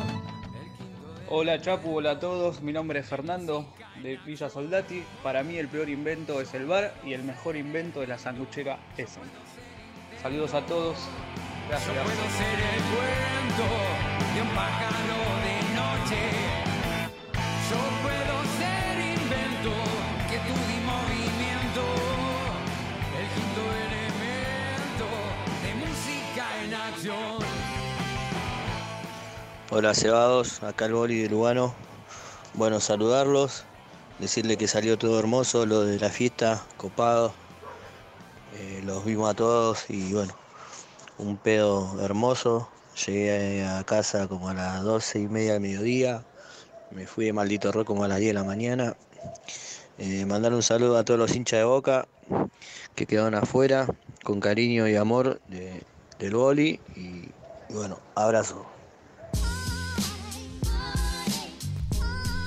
Hola 1.29 1.61
Chapu, 1.61 1.97
hola 1.97 2.13
a 2.13 2.21
todos, 2.21 2.63
mi 2.63 2.73
nombre 2.73 3.01
es 3.01 3.07
Fernando 3.09 3.67
de 4.03 4.17
Villa 4.25 4.49
Soldati. 4.49 5.05
Para 5.23 5.43
mí 5.43 5.57
el 5.57 5.69
peor 5.69 5.89
invento 5.89 6.41
es 6.41 6.55
el 6.55 6.67
bar 6.67 6.95
y 7.05 7.13
el 7.13 7.23
mejor 7.23 7.57
invento 7.57 8.03
es 8.03 8.09
la 8.09 8.19
sanguchera 8.19 8.79
esa. 8.97 9.21
Saludos 10.21 10.55
a 10.55 10.65
todos, 10.67 10.97
gracias. 11.69 11.93
Puedo 11.93 12.07
ser 12.07 12.59
el 12.75 12.83
cuento 12.93 13.67
de 14.35 14.43
un 14.43 14.49
pájaro 14.49 15.19
de 15.45 15.57
noche. 15.75 16.21
Yo 17.71 17.81
puedo 18.03 18.35
ser 18.59 18.95
invento, 19.01 19.73
quietud 20.29 20.65
y 20.71 20.81
movimiento. 20.85 21.83
El 23.19 23.27
quinto 23.35 23.63
elemento 23.85 25.07
de 25.63 25.71
música 25.87 26.45
en 26.65 26.75
acción. 26.75 27.39
Hola 29.71 29.95
cebados, 29.95 30.63
acá 30.63 30.87
el 30.87 30.93
boli 30.95 31.23
de 31.23 31.29
Lugano. 31.29 31.75
Bueno, 32.55 32.79
saludarlos, 32.79 33.65
decirle 34.25 34.57
que 34.57 34.69
salió 34.69 34.97
todo 34.97 35.19
hermoso, 35.19 35.67
lo 35.67 35.83
de 35.83 35.99
la 35.99 36.09
fiesta, 36.09 36.67
copado. 36.79 37.35
Eh, 38.53 38.81
los 38.85 39.05
vimos 39.05 39.29
a 39.31 39.35
todos 39.35 39.85
y 39.91 40.13
bueno, 40.15 40.35
un 41.19 41.37
pedo 41.39 42.01
hermoso. 42.03 42.71
Llegué 43.07 43.65
a 43.67 43.85
casa 43.85 44.29
como 44.29 44.49
a 44.49 44.55
las 44.55 44.83
12 44.83 45.21
y 45.21 45.29
media 45.29 45.55
del 45.55 45.63
mediodía. 45.63 46.25
Me 46.91 47.07
fui 47.07 47.27
de 47.27 47.33
maldito 47.35 47.73
rock 47.73 47.87
como 47.87 48.05
a 48.05 48.09
las 48.09 48.19
10 48.21 48.31
de 48.31 48.35
la 48.35 48.45
mañana. 48.45 48.97
Eh, 49.99 50.25
mandar 50.27 50.53
un 50.55 50.63
saludo 50.63 50.97
a 50.99 51.05
todos 51.05 51.19
los 51.21 51.35
hinchas 51.35 51.61
de 51.61 51.65
boca 51.65 52.09
que 52.95 53.07
quedaron 53.07 53.35
afuera, 53.35 53.87
con 54.25 54.41
cariño 54.41 54.89
y 54.89 54.97
amor 54.97 55.41
de- 55.49 55.83
del 56.19 56.35
boli. 56.35 56.81
Y, 56.97 57.35
y 57.69 57.75
bueno, 57.75 58.01
abrazo. 58.15 58.74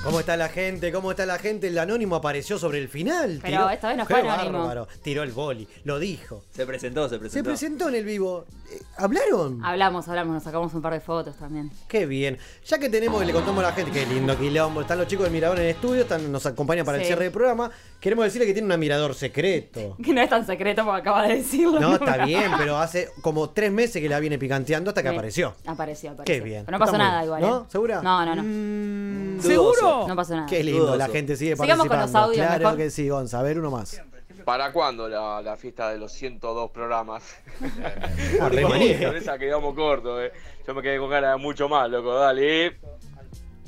¿Cómo 0.04 0.20
está 0.20 0.36
la 0.36 0.48
gente? 0.48 0.90
¿Cómo 0.92 1.10
está 1.10 1.26
la 1.26 1.38
gente? 1.38 1.66
El 1.68 1.76
anónimo 1.78 2.16
apareció 2.16 2.56
sobre 2.58 2.78
el 2.78 2.88
final. 2.88 3.40
Pero 3.42 3.58
tiró- 3.58 3.70
esta 3.70 3.88
vez 3.88 3.96
no 3.98 4.06
Qué 4.06 4.14
fue 4.14 4.28
anónimo. 4.30 4.58
bárbaro. 4.60 4.88
Tiró 5.02 5.22
el 5.22 5.32
boli, 5.32 5.68
lo 5.84 5.98
dijo. 5.98 6.44
Se 6.54 6.64
presentó, 6.64 7.08
se 7.08 7.16
Se 7.16 7.18
presentó. 7.18 7.50
presentó 7.50 7.88
en 7.88 7.94
el 7.96 8.04
vivo. 8.04 8.46
Eh, 8.70 8.80
¿Hablaron? 8.96 9.62
Hablamos, 9.62 10.08
hablamos, 10.08 10.34
nos 10.34 10.42
sacamos 10.44 10.72
un 10.72 10.80
par 10.80 10.94
de 10.94 11.00
fotos 11.00 11.36
también. 11.36 11.70
Qué 11.88 12.06
bien. 12.06 12.38
Ya 12.66 12.78
que 12.78 12.88
tenemos, 12.88 13.26
le 13.26 13.32
contamos 13.32 13.62
a 13.62 13.66
la 13.68 13.72
gente, 13.74 13.90
qué 13.90 14.06
lindo 14.06 14.38
quilombo. 14.38 14.80
Están 14.80 14.98
los 14.98 15.08
chicos 15.08 15.24
del 15.24 15.32
Mirador 15.32 15.58
en 15.58 15.64
el 15.64 15.70
estudio, 15.70 16.02
están, 16.02 16.30
nos 16.30 16.46
acompañan 16.46 16.86
para 16.86 16.98
el 16.98 17.04
cierre 17.04 17.24
del 17.24 17.32
programa. 17.32 17.70
Queremos 18.00 18.24
decirle 18.26 18.46
que 18.46 18.52
tiene 18.54 18.72
un 18.72 18.80
mirador 18.80 19.14
secreto. 19.14 19.96
Que 20.04 20.12
no 20.12 20.20
es 20.20 20.28
tan 20.30 20.46
secreto 20.46 20.82
como 20.82 20.94
acaba 20.94 21.26
de 21.26 21.36
decirlo. 21.36 21.80
No, 21.80 21.94
está 21.94 22.24
bien, 22.24 22.50
pero 22.56 22.76
hace 22.78 23.08
como 23.22 23.50
tres 23.50 23.72
meses 23.72 24.00
que 24.00 24.08
la 24.08 24.20
viene 24.20 24.38
picanteando 24.38 24.90
hasta 24.90 25.02
que 25.02 25.08
Sí. 25.08 25.14
apareció. 25.14 25.54
Apareció, 25.66 26.10
apareció. 26.12 26.24
Qué 26.34 26.40
bien. 26.40 26.64
Pero 26.64 26.78
no 26.78 26.84
pasó 26.84 26.92
Está 26.92 27.04
muy 27.04 27.10
nada 27.12 27.24
igual. 27.24 27.40
¿No? 27.42 27.58
¿eh? 27.62 27.64
¿Segura? 27.68 28.02
No, 28.02 28.24
no, 28.24 28.36
no. 28.36 29.42
¿Seguro? 29.42 30.06
No 30.08 30.14
pasó 30.16 30.34
nada. 30.36 30.46
Qué 30.46 30.62
lindo, 30.62 30.96
la 30.96 31.08
gente 31.08 31.36
sigue 31.36 31.56
Sigamos 31.56 31.78
con 31.86 31.88
participando. 31.88 32.18
los 32.28 32.28
audios, 32.30 32.46
claro 32.46 32.62
mejor. 32.64 32.76
que 32.78 32.90
sí, 32.90 33.08
Gonza. 33.08 33.40
A 33.40 33.42
ver, 33.42 33.58
uno 33.58 33.70
más. 33.70 34.00
¿Para 34.44 34.72
cuándo 34.72 35.08
la, 35.08 35.42
la 35.42 35.56
fiesta 35.56 35.90
de 35.90 35.98
los 35.98 36.12
102 36.12 36.70
programas? 36.70 37.22
Ah. 38.40 38.48
Con 38.50 39.16
esa 39.16 39.38
quedamos 39.38 39.74
cortos, 39.74 40.20
eh. 40.22 40.32
Yo 40.66 40.74
me 40.74 40.82
quedé 40.82 40.98
con 40.98 41.10
ganas 41.10 41.32
de 41.36 41.42
mucho 41.42 41.68
más, 41.68 41.90
loco, 41.90 42.14
dale. 42.14 42.78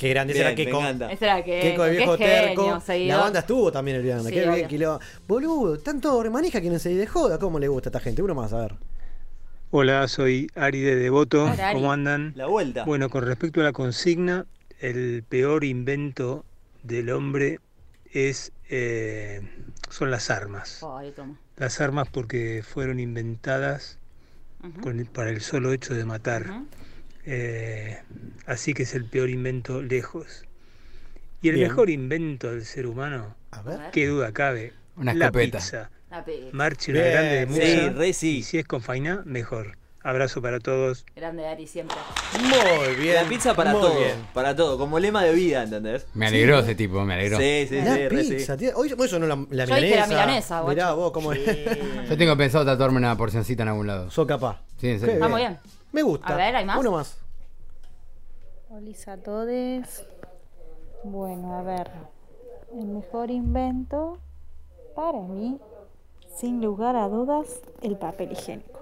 Qué 0.01 0.09
grande 0.09 0.33
Bien, 0.33 0.55
Keiko. 0.55 0.79
encanta. 0.81 1.13
Ese 1.13 1.27
era 1.27 1.45
que. 1.45 1.61
Keiko, 1.61 1.85
el 1.85 1.91
qué 1.93 1.97
viejo 1.99 2.17
genio, 2.17 2.35
terco. 2.65 2.81
seguidor. 2.81 3.17
La 3.19 3.23
banda 3.23 3.41
estuvo 3.41 3.71
también 3.71 3.97
el 3.99 4.03
viernes. 4.03 4.27
Sí, 4.27 4.33
Qué 4.33 4.49
bien, 4.49 4.67
quilombo. 4.67 5.01
Boludo, 5.29 5.79
tanto 5.79 6.23
remanija 6.23 6.61
que 6.63 6.71
no 6.71 6.79
se 6.79 6.89
de 6.95 7.07
joda. 7.07 7.39
¿Cómo 7.39 7.59
le 7.59 7.69
gusta 7.69 7.89
a 7.89 7.91
esta 7.91 8.01
gente? 8.01 8.23
Uno 8.23 8.35
más, 8.35 8.53
a 8.55 8.61
ver. 8.63 8.77
Hola, 9.73 10.09
soy 10.09 10.51
Ari 10.55 10.81
de 10.81 10.97
Devoto. 10.97 11.45
Hola, 11.45 11.69
Ari. 11.69 11.75
¿Cómo 11.79 11.93
andan? 11.93 12.33
La 12.35 12.47
vuelta. 12.47 12.85
Bueno, 12.87 13.11
con 13.11 13.25
respecto 13.27 13.61
a 13.61 13.65
la 13.65 13.73
consigna, 13.73 14.47
el 14.81 15.23
peor 15.29 15.65
invento 15.65 16.45
del 16.83 17.11
hombre 17.11 17.61
es 18.11 18.53
eh, 18.71 19.43
son 19.91 20.11
las 20.11 20.31
armas. 20.31 20.81
Las 21.59 21.81
armas 21.83 22.09
porque 22.11 22.63
fueron 22.67 22.99
inventadas 23.01 23.99
Ujú. 24.67 24.81
con 24.81 24.99
el- 24.99 25.07
para 25.07 25.29
el 25.31 25.41
solo 25.43 25.73
hecho 25.75 25.93
de 25.95 26.05
matar. 26.07 26.47
Eh, 27.27 27.99
así 28.47 28.75
que 28.75 28.85
es 28.85 28.95
el 28.95 29.05
peor 29.05 29.31
invento 29.31 29.83
lejos. 29.83 30.45
Y 31.43 31.49
el 31.49 31.55
Bien. 31.57 31.69
mejor 31.69 31.91
invento 31.91 32.51
del 32.51 32.65
ser 32.65 32.87
humano, 32.87 33.35
A 33.51 33.63
ver. 33.63 33.79
qué 33.93 34.07
duda 34.07 34.33
cabe, 34.33 34.73
Una 34.97 35.15
la 35.15 35.27
escopeta. 35.27 35.59
pizza. 35.59 35.91
La 36.11 36.25
pizza. 36.25 36.47
Marche 36.53 36.93
una 36.93 37.01
Bien, 37.01 37.13
grande 37.13 37.31
de 37.35 37.47
sí, 37.47 37.81
musa. 37.83 37.99
re 37.99 38.13
sí. 38.13 38.37
Y 38.39 38.43
si 38.43 38.59
es 38.59 38.67
con 38.67 38.83
faina, 38.83 39.23
mejor. 39.25 39.77
Abrazo 40.03 40.41
para 40.41 40.61
todos. 40.61 41.05
Grande 41.15 41.47
Ari 41.47 41.67
siempre. 41.67 41.97
Muy 42.41 42.95
bien. 42.97 43.15
La 43.17 43.25
pizza 43.25 43.55
para 43.55 43.73
muy 43.73 43.81
todo, 43.83 43.99
bien. 43.99 44.15
para 44.33 44.57
todo, 44.57 44.79
como 44.79 44.99
lema 44.99 45.23
de 45.25 45.35
vida, 45.35 45.63
¿entendés? 45.63 46.07
Me 46.15 46.27
alegró 46.27 46.61
ese 46.61 46.75
tipo, 46.75 47.05
me 47.05 47.15
alegró. 47.15 47.37
Sí, 47.39 47.67
sí, 47.69 47.77
La 47.83 47.95
sí, 47.97 48.09
re 48.09 48.25
sí. 48.25 48.31
pizza, 48.35 48.57
tío. 48.57 48.71
Hoy, 48.77 48.95
hoy 48.99 49.09
sonó 49.09 49.27
la, 49.27 49.37
la 49.51 49.65
Yo 49.67 49.75
dije 49.75 49.87
milanesa. 49.89 50.01
la 50.01 50.07
milanesa, 50.25 50.61
guacho. 50.61 50.75
Mirá 50.75 50.93
vos 50.95 51.13
cómo 51.13 51.33
es. 51.35 51.41
Yo 52.09 52.17
tengo 52.17 52.35
pensado 52.37 52.65
tatuarme 52.65 52.97
una 52.97 53.15
porcioncita 53.17 53.63
en 53.63 53.69
algún 53.69 53.87
lado. 53.87 54.11
Sos 54.11 54.27
capaz. 54.27 54.63
Sí, 54.79 54.89
en 54.89 54.95
Qué 54.95 55.01
serio. 55.01 55.15
Está 55.17 55.29
muy 55.29 55.41
bien. 55.43 55.59
Me 55.93 56.03
gusta. 56.03 56.35
A 56.35 56.37
ver, 56.37 56.57
¿hay 56.57 56.65
más? 56.65 56.79
Uno 56.79 56.93
más. 56.93 57.19
Hola 58.71 58.91
a 59.07 59.17
todos. 59.17 60.07
Bueno, 61.05 61.55
a 61.55 61.63
ver. 61.63 61.91
El 62.73 62.87
mejor 62.87 63.31
invento 63.31 64.19
para 64.95 65.21
mí 65.23 65.59
sin 66.37 66.63
lugar 66.63 66.97
a 66.97 67.09
dudas, 67.09 67.61
el 67.83 67.97
papel 67.97 68.33
higiénico. 68.33 68.81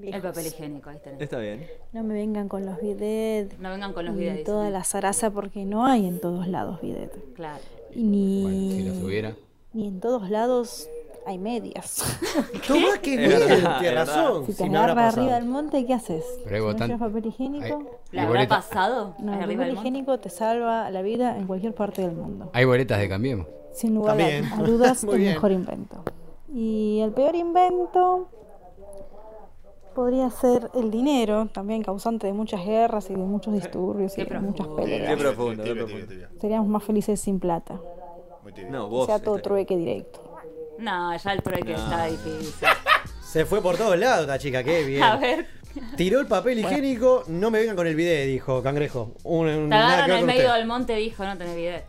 El 0.00 0.22
papel 0.22 0.46
higiénico, 0.46 0.90
ahí 0.90 0.98
tenés. 1.02 1.20
Está 1.20 1.38
bien. 1.38 1.66
No 1.92 2.04
me 2.04 2.14
vengan 2.14 2.48
con 2.48 2.64
los 2.64 2.80
bidets. 2.80 3.58
No 3.58 3.70
vengan 3.70 3.92
con 3.92 4.04
los 4.06 4.14
ni 4.14 4.20
bidets, 4.20 4.44
toda 4.44 4.70
la 4.70 4.84
zaraza 4.84 5.30
porque 5.30 5.64
no 5.64 5.84
hay 5.86 6.06
en 6.06 6.20
todos 6.20 6.46
lados 6.46 6.80
bidet. 6.80 7.12
Claro. 7.34 7.62
Y 7.92 8.04
ni, 8.04 8.72
Si 8.76 8.88
los 8.88 9.02
hubiera. 9.02 9.34
ni 9.72 9.88
en 9.88 10.00
todos 10.00 10.30
lados 10.30 10.88
hay 11.28 11.38
medias. 11.38 12.02
Qué 12.66 12.72
verdad, 12.72 13.78
tiene 13.80 13.88
es 13.88 13.94
razón. 13.94 14.46
Si 14.46 14.54
te 14.54 14.64
agarra 14.64 14.94
pasado. 14.94 15.22
arriba 15.22 15.34
del 15.38 15.44
monte, 15.48 15.84
¿qué 15.86 15.94
haces? 15.94 16.24
Pero 16.44 16.56
hay 16.68 16.72
si 16.74 16.78
no 16.80 16.86
llevas 16.86 17.00
papel 17.10 17.26
higiénico. 17.26 17.82
¿Le 18.12 18.20
Hay 18.20 18.26
habrá 18.26 18.40
boleta- 18.40 18.56
pasado? 18.56 19.14
No, 19.18 19.34
el 19.34 19.40
papel 19.56 19.72
higiénico 19.74 20.18
te 20.18 20.30
salva 20.30 20.90
la 20.90 21.02
vida 21.02 21.36
en 21.36 21.46
cualquier 21.46 21.74
parte 21.74 22.02
del 22.02 22.12
mundo. 22.12 22.50
Hay 22.52 22.64
boletas 22.64 22.98
de 22.98 23.08
Cambiemos. 23.08 23.46
Sin 23.72 23.94
lugar 23.94 24.16
También. 24.16 24.44
a, 24.46 24.56
dudas, 24.62 25.04
el 25.04 25.18
bien. 25.18 25.34
mejor 25.34 25.52
invento. 25.52 26.02
Y 26.52 27.00
el 27.00 27.12
peor 27.12 27.34
invento 27.36 28.28
podría 29.94 30.30
ser 30.30 30.70
el 30.74 30.90
dinero, 30.90 31.48
también 31.52 31.82
causante 31.82 32.26
de 32.26 32.32
muchas 32.32 32.64
guerras 32.64 33.10
y 33.10 33.14
de 33.14 33.18
muchos 33.24 33.52
disturbios 33.52 34.16
y 34.16 34.24
de 34.24 34.38
muchas 34.40 34.66
Qué 34.68 34.74
peleas. 34.74 35.18
profundo, 35.18 35.64
qué 35.64 35.74
profundo. 35.74 36.06
Seríamos 36.40 36.68
más 36.68 36.82
felices 36.84 37.20
sin 37.20 37.38
plata. 37.40 37.80
No, 38.70 38.86
O 38.86 38.88
vos. 38.88 39.06
sea, 39.06 39.18
todo 39.18 39.36
este- 39.36 39.48
trueque 39.48 39.76
directo. 39.76 40.20
No, 40.78 41.16
ya 41.16 41.32
el 41.32 41.42
trueque 41.42 41.72
No. 41.72 41.78
está 41.84 42.06
difícil. 42.06 42.54
Se 43.22 43.44
fue 43.44 43.60
por 43.60 43.76
todos 43.76 43.98
lados 43.98 44.22
esta 44.22 44.38
chica, 44.38 44.62
qué 44.64 44.84
bien. 44.84 45.02
A 45.02 45.16
ver. 45.16 45.46
Tiró 45.96 46.18
el 46.20 46.26
papel 46.26 46.58
higiénico, 46.60 47.24
no 47.28 47.50
me 47.50 47.58
vengan 47.60 47.76
con 47.76 47.86
el 47.86 47.94
bidet, 47.94 48.26
dijo 48.26 48.62
Cangrejo. 48.62 49.12
Un- 49.22 49.48
un- 49.48 49.62
Te 49.64 49.76
nada 49.76 49.88
agarran 50.04 50.06
que 50.06 50.10
ver 50.12 50.18
en 50.20 50.20
con 50.20 50.26
medio 50.26 50.46
usted. 50.46 50.56
del 50.58 50.66
monte, 50.66 50.94
dijo, 50.96 51.24
no 51.24 51.36
tenés 51.38 51.54
video. 51.56 51.80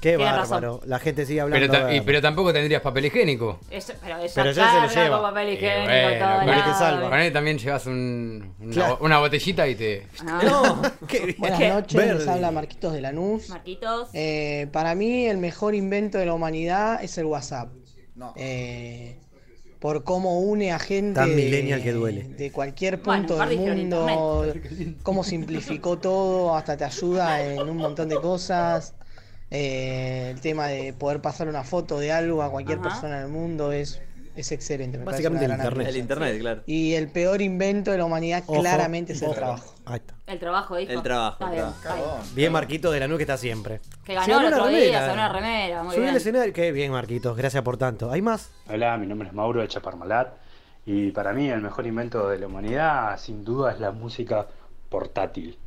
Qué 0.00 0.16
Tiene 0.16 0.32
bárbaro. 0.32 0.80
La 0.84 0.98
gente 0.98 1.24
sigue 1.24 1.40
hablando. 1.40 1.66
Pero, 1.66 1.80
ta- 1.80 1.88
a 1.88 1.90
y- 1.92 1.96
ver. 1.96 2.04
pero 2.06 2.20
tampoco 2.22 2.52
tendrías 2.52 2.82
papel 2.82 3.06
higiénico. 3.06 3.58
Eso- 3.70 3.94
pero 4.02 4.18
ella 4.18 4.32
Pero 4.34 4.50
ya 4.52 4.54
se 4.54 4.74
lo 4.74 4.86
carga 4.86 5.02
lleva. 5.04 5.16
con 5.16 5.30
papel 5.30 5.48
Y 5.48 5.52
higiénico 5.54 5.84
bueno, 5.86 6.54
todo 6.54 6.72
te 6.72 6.78
salva. 6.78 7.08
Con 7.10 7.18
él 7.20 7.32
también 7.32 7.58
llevas 7.58 7.86
un- 7.86 8.54
una, 8.60 8.72
Claro. 8.72 8.98
una 9.00 9.18
botellita 9.18 9.66
y 9.66 9.74
te. 9.74 10.06
Ah. 10.26 10.92
Buenas 11.38 11.58
¿Qué? 11.58 11.68
noches, 11.70 11.94
les 12.18 12.28
habla 12.28 12.50
Marquitos 12.50 12.92
de 12.92 13.00
Lanús. 13.00 13.48
Marquitos. 13.48 14.10
Eh, 14.12 14.68
para 14.72 14.94
mí 14.94 15.26
el 15.26 15.38
mejor 15.38 15.74
invento 15.74 16.18
de 16.18 16.26
la 16.26 16.34
humanidad 16.34 17.02
es 17.02 17.16
el 17.18 17.24
WhatsApp. 17.24 17.70
Eh, 18.36 19.16
por 19.80 20.02
cómo 20.02 20.40
une 20.40 20.72
a 20.72 20.78
gente 20.78 21.14
Tan 21.20 21.28
de, 21.30 21.36
millennial 21.36 21.82
que 21.82 21.92
duele. 21.92 22.22
de 22.24 22.50
cualquier 22.50 23.02
punto 23.02 23.36
del 23.36 23.58
mundo, 23.58 24.06
cómo 25.02 25.24
simplificó 25.24 25.98
todo, 25.98 26.56
hasta 26.56 26.76
te 26.76 26.84
ayuda 26.84 27.44
en 27.44 27.68
un 27.68 27.76
montón 27.76 28.08
de 28.08 28.16
cosas. 28.16 28.94
Eh, 29.50 30.30
el 30.34 30.40
tema 30.40 30.68
de 30.68 30.92
poder 30.94 31.20
pasar 31.20 31.48
una 31.48 31.64
foto 31.64 31.98
de 31.98 32.10
algo 32.12 32.42
a 32.42 32.50
cualquier 32.50 32.78
Ajá. 32.78 32.88
persona 32.88 33.20
del 33.20 33.28
mundo 33.28 33.72
es, 33.72 34.00
es 34.36 34.52
excelente. 34.52 34.98
me 34.98 35.04
Básicamente 35.04 35.44
el 35.46 35.52
internet. 35.52 35.88
El 35.88 35.96
internet, 35.96 36.38
claro. 36.40 36.62
Y 36.66 36.94
el 36.94 37.08
peor 37.08 37.40
invento 37.42 37.90
de 37.92 37.98
la 37.98 38.04
humanidad 38.04 38.42
Ojo, 38.46 38.60
claramente 38.60 39.12
es 39.12 39.22
el 39.22 39.28
ojo. 39.28 39.36
trabajo. 39.36 39.74
Ahí 39.86 39.96
está. 39.96 40.14
El 40.26 40.38
trabajo, 40.38 40.76
dijo. 40.76 40.92
El 40.92 41.02
trabajo, 41.02 41.32
Está 41.44 41.46
el 41.46 41.52
bien, 41.60 41.66
está 41.76 41.94
bien. 41.94 42.06
Bien 42.34 42.52
Marquito 42.52 42.90
de 42.90 43.00
la 43.00 43.06
nube 43.08 43.18
que 43.18 43.22
está 43.24 43.36
siempre. 43.36 43.80
Que 44.04 44.14
ganó 44.14 44.40
el 44.40 44.46
otro 44.46 44.62
una 44.62 44.68
día, 44.70 44.78
remera. 44.78 45.00
se 45.00 45.06
ganó 45.06 45.12
una 45.14 45.28
remera, 45.32 45.82
muy 45.82 45.96
bien. 45.98 46.16
escenario. 46.16 46.52
Qué 46.52 46.72
bien, 46.72 46.92
Marquitos. 46.92 47.36
Gracias 47.36 47.62
por 47.62 47.76
tanto. 47.76 48.10
¿Hay 48.10 48.22
más? 48.22 48.50
Hola, 48.68 48.96
mi 48.96 49.06
nombre 49.06 49.28
es 49.28 49.34
Mauro 49.34 49.60
de 49.60 49.68
Chaparmalat 49.68 50.32
y 50.86 51.10
para 51.12 51.32
mí 51.32 51.48
el 51.48 51.60
mejor 51.62 51.86
invento 51.86 52.28
de 52.28 52.38
la 52.38 52.46
humanidad 52.46 53.18
sin 53.18 53.44
duda 53.44 53.72
es 53.72 53.80
la 53.80 53.90
música 53.92 54.46
portátil. 54.88 55.58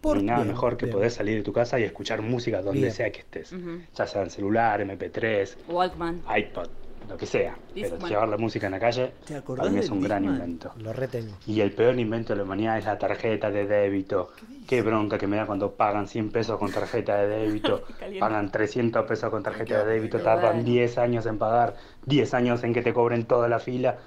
Por- 0.00 0.16
no 0.16 0.20
hay 0.20 0.26
nada 0.26 0.38
bien, 0.42 0.52
mejor 0.54 0.76
que 0.76 0.86
bien. 0.86 0.96
poder 0.96 1.10
salir 1.10 1.36
de 1.36 1.42
tu 1.42 1.52
casa 1.52 1.80
y 1.80 1.82
escuchar 1.82 2.22
música 2.22 2.62
donde 2.62 2.80
Bien. 2.82 2.92
sea 2.92 3.10
que 3.10 3.20
estés, 3.20 3.52
ya 3.94 4.06
sea 4.06 4.22
en 4.22 4.30
celular, 4.30 4.80
MP3, 4.80 5.56
Walkman. 5.68 6.22
iPod, 6.36 6.68
lo 7.08 7.16
que 7.16 7.26
sea. 7.26 7.56
Pero 7.74 7.88
Discman. 7.90 8.10
llevar 8.10 8.28
la 8.28 8.36
música 8.36 8.66
en 8.66 8.72
la 8.72 8.80
calle 8.80 9.12
¿Te 9.26 9.40
para 9.42 9.68
mí 9.70 9.78
es 9.78 9.90
un 9.90 10.00
gran 10.00 10.22
Discman? 10.22 10.40
invento. 10.40 10.72
Lo 10.78 10.92
retengo. 10.92 11.34
Y 11.46 11.60
el 11.60 11.72
peor 11.72 11.98
invento 11.98 12.32
de 12.32 12.38
la 12.38 12.42
humanidad 12.44 12.78
es 12.78 12.84
la 12.84 12.98
tarjeta 12.98 13.50
de 13.50 13.66
débito. 13.66 14.30
Qué 14.66 14.82
bronca 14.82 15.16
que 15.18 15.26
me 15.26 15.36
da 15.36 15.46
cuando 15.46 15.72
pagan 15.72 16.08
100 16.08 16.30
pesos 16.30 16.58
con 16.58 16.72
tarjeta 16.72 17.16
de 17.16 17.28
débito, 17.28 17.84
pagan 18.20 18.50
300 18.50 19.06
pesos 19.06 19.30
con 19.30 19.42
tarjeta 19.42 19.84
de 19.84 19.92
débito, 19.94 20.18
tardan 20.20 20.54
bueno. 20.56 20.64
10 20.64 20.98
años 20.98 21.26
en 21.26 21.38
pagar, 21.38 21.76
10 22.06 22.34
años 22.34 22.64
en 22.64 22.74
que 22.74 22.82
te 22.82 22.92
cobren 22.92 23.24
toda 23.26 23.48
la 23.48 23.60
fila. 23.60 23.98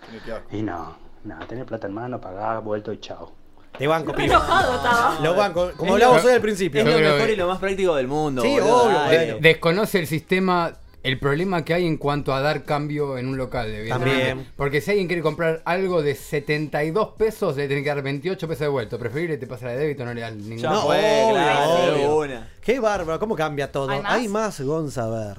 Y 0.51 0.61
no, 0.61 0.97
no, 1.23 1.39
tener 1.47 1.65
plata 1.65 1.87
en 1.87 1.93
mano, 1.93 2.19
pagar, 2.19 2.61
vuelto 2.61 2.91
y 2.91 2.99
chao. 2.99 3.31
Te 3.77 3.87
banco, 3.87 4.11
pibe. 4.11 4.25
enojado 4.25 4.75
estaba. 4.75 5.19
Lo 5.21 5.35
banco. 5.35 5.71
Como 5.77 5.97
lo- 5.97 6.11
hoy 6.11 6.31
al 6.33 6.41
principio. 6.41 6.81
Es 6.81 6.87
lo 6.87 6.99
mejor 6.99 7.27
que- 7.27 7.33
y 7.33 7.35
lo 7.37 7.47
más 7.47 7.59
práctico 7.59 7.95
del 7.95 8.07
mundo. 8.07 8.41
Sí, 8.41 8.49
boludo, 8.59 8.83
obvio, 8.83 8.97
dale. 8.97 9.37
Desconoce 9.39 9.99
el 9.99 10.07
sistema, 10.07 10.73
el 11.01 11.19
problema 11.19 11.63
que 11.63 11.73
hay 11.73 11.85
en 11.87 11.97
cuanto 11.97 12.33
a 12.33 12.41
dar 12.41 12.63
cambio 12.63 13.17
en 13.17 13.27
un 13.27 13.37
local. 13.37 13.73
También. 13.87 14.47
Porque 14.55 14.81
si 14.81 14.91
alguien 14.91 15.07
quiere 15.07 15.21
comprar 15.21 15.61
algo 15.65 16.01
de 16.01 16.15
72 16.15 17.09
pesos, 17.17 17.55
le 17.55 17.67
tiene 17.67 17.83
que 17.83 17.89
dar 17.89 18.01
28 18.01 18.47
pesos 18.47 18.61
de 18.61 18.67
vuelto. 18.67 18.99
Preferible 18.99 19.37
te 19.37 19.47
pasa 19.47 19.67
la 19.67 19.71
de 19.73 19.77
débito, 19.79 20.03
no 20.05 20.13
le 20.13 20.21
dan 20.21 20.37
ningún 20.37 20.61
No, 20.61 20.81
fue, 20.81 20.97
obvio, 21.23 21.33
claro, 21.35 21.71
de 21.71 22.05
obvio. 22.05 22.17
una. 22.17 22.49
Qué 22.61 22.79
bárbaro. 22.79 23.19
¿Cómo 23.19 23.35
cambia 23.35 23.71
todo? 23.71 23.89
¿Hay 23.91 24.01
más? 24.01 24.11
Hay 24.13 24.27
más, 24.27 24.61
Gonza, 24.61 25.05
a 25.05 25.09
ver. 25.09 25.37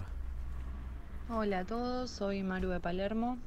Hola 1.32 1.60
a 1.60 1.64
todos, 1.64 2.10
soy 2.10 2.42
Maru 2.42 2.70
de 2.70 2.80
Palermo. 2.80 3.38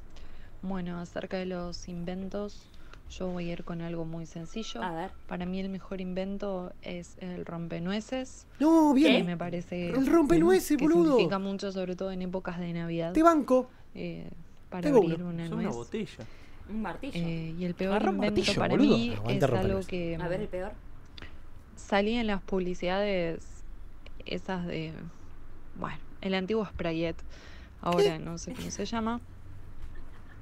Bueno, 0.62 1.00
acerca 1.00 1.36
de 1.36 1.46
los 1.46 1.88
inventos, 1.88 2.62
yo 3.10 3.28
voy 3.28 3.48
a 3.50 3.52
ir 3.52 3.64
con 3.64 3.80
algo 3.80 4.04
muy 4.04 4.26
sencillo. 4.26 4.82
A 4.82 4.92
ver. 4.92 5.10
Para 5.28 5.46
mí 5.46 5.60
el 5.60 5.68
mejor 5.68 6.00
invento 6.00 6.72
es 6.82 7.16
el 7.20 7.44
rompenueces. 7.46 8.46
No, 8.60 8.92
bien. 8.94 9.18
que 9.18 9.24
me 9.24 9.36
parece 9.36 9.90
El 9.90 10.06
rompenueces, 10.06 10.76
que 10.78 10.84
boludo. 10.84 11.12
significa 11.12 11.38
mucho, 11.38 11.70
sobre 11.72 11.94
todo 11.96 12.10
en 12.12 12.22
épocas 12.22 12.58
de 12.58 12.72
Navidad. 12.72 13.12
Te 13.12 13.22
banco. 13.22 13.68
eh, 13.94 14.28
para 14.70 14.82
Tengo 14.82 14.98
abrir 14.98 15.22
una 15.22 15.46
Son 15.46 15.56
nuez. 15.58 15.66
una 15.68 15.76
botella. 15.76 16.24
Un 16.68 16.82
martillo. 16.82 17.12
Eh, 17.14 17.54
y 17.58 17.64
el 17.64 17.74
peor 17.74 17.96
Agarra 17.96 18.10
invento 18.12 18.36
martillo, 18.40 18.58
para 18.60 18.74
boludo. 18.76 18.96
mí 18.98 19.10
Aguante 19.14 19.44
es 19.46 19.52
algo 19.52 19.80
que 19.86 20.16
A 20.16 20.28
ver, 20.28 20.40
el 20.40 20.48
peor. 20.48 20.72
salí 21.76 22.14
en 22.14 22.26
las 22.26 22.40
publicidades 22.42 23.44
esas 24.26 24.66
de, 24.66 24.92
bueno, 25.78 25.98
el 26.22 26.34
antiguo 26.34 26.64
Sprayet, 26.64 27.16
ahora 27.82 28.18
no 28.18 28.38
sé 28.38 28.54
cómo 28.54 28.70
se 28.70 28.86
llama, 28.86 29.20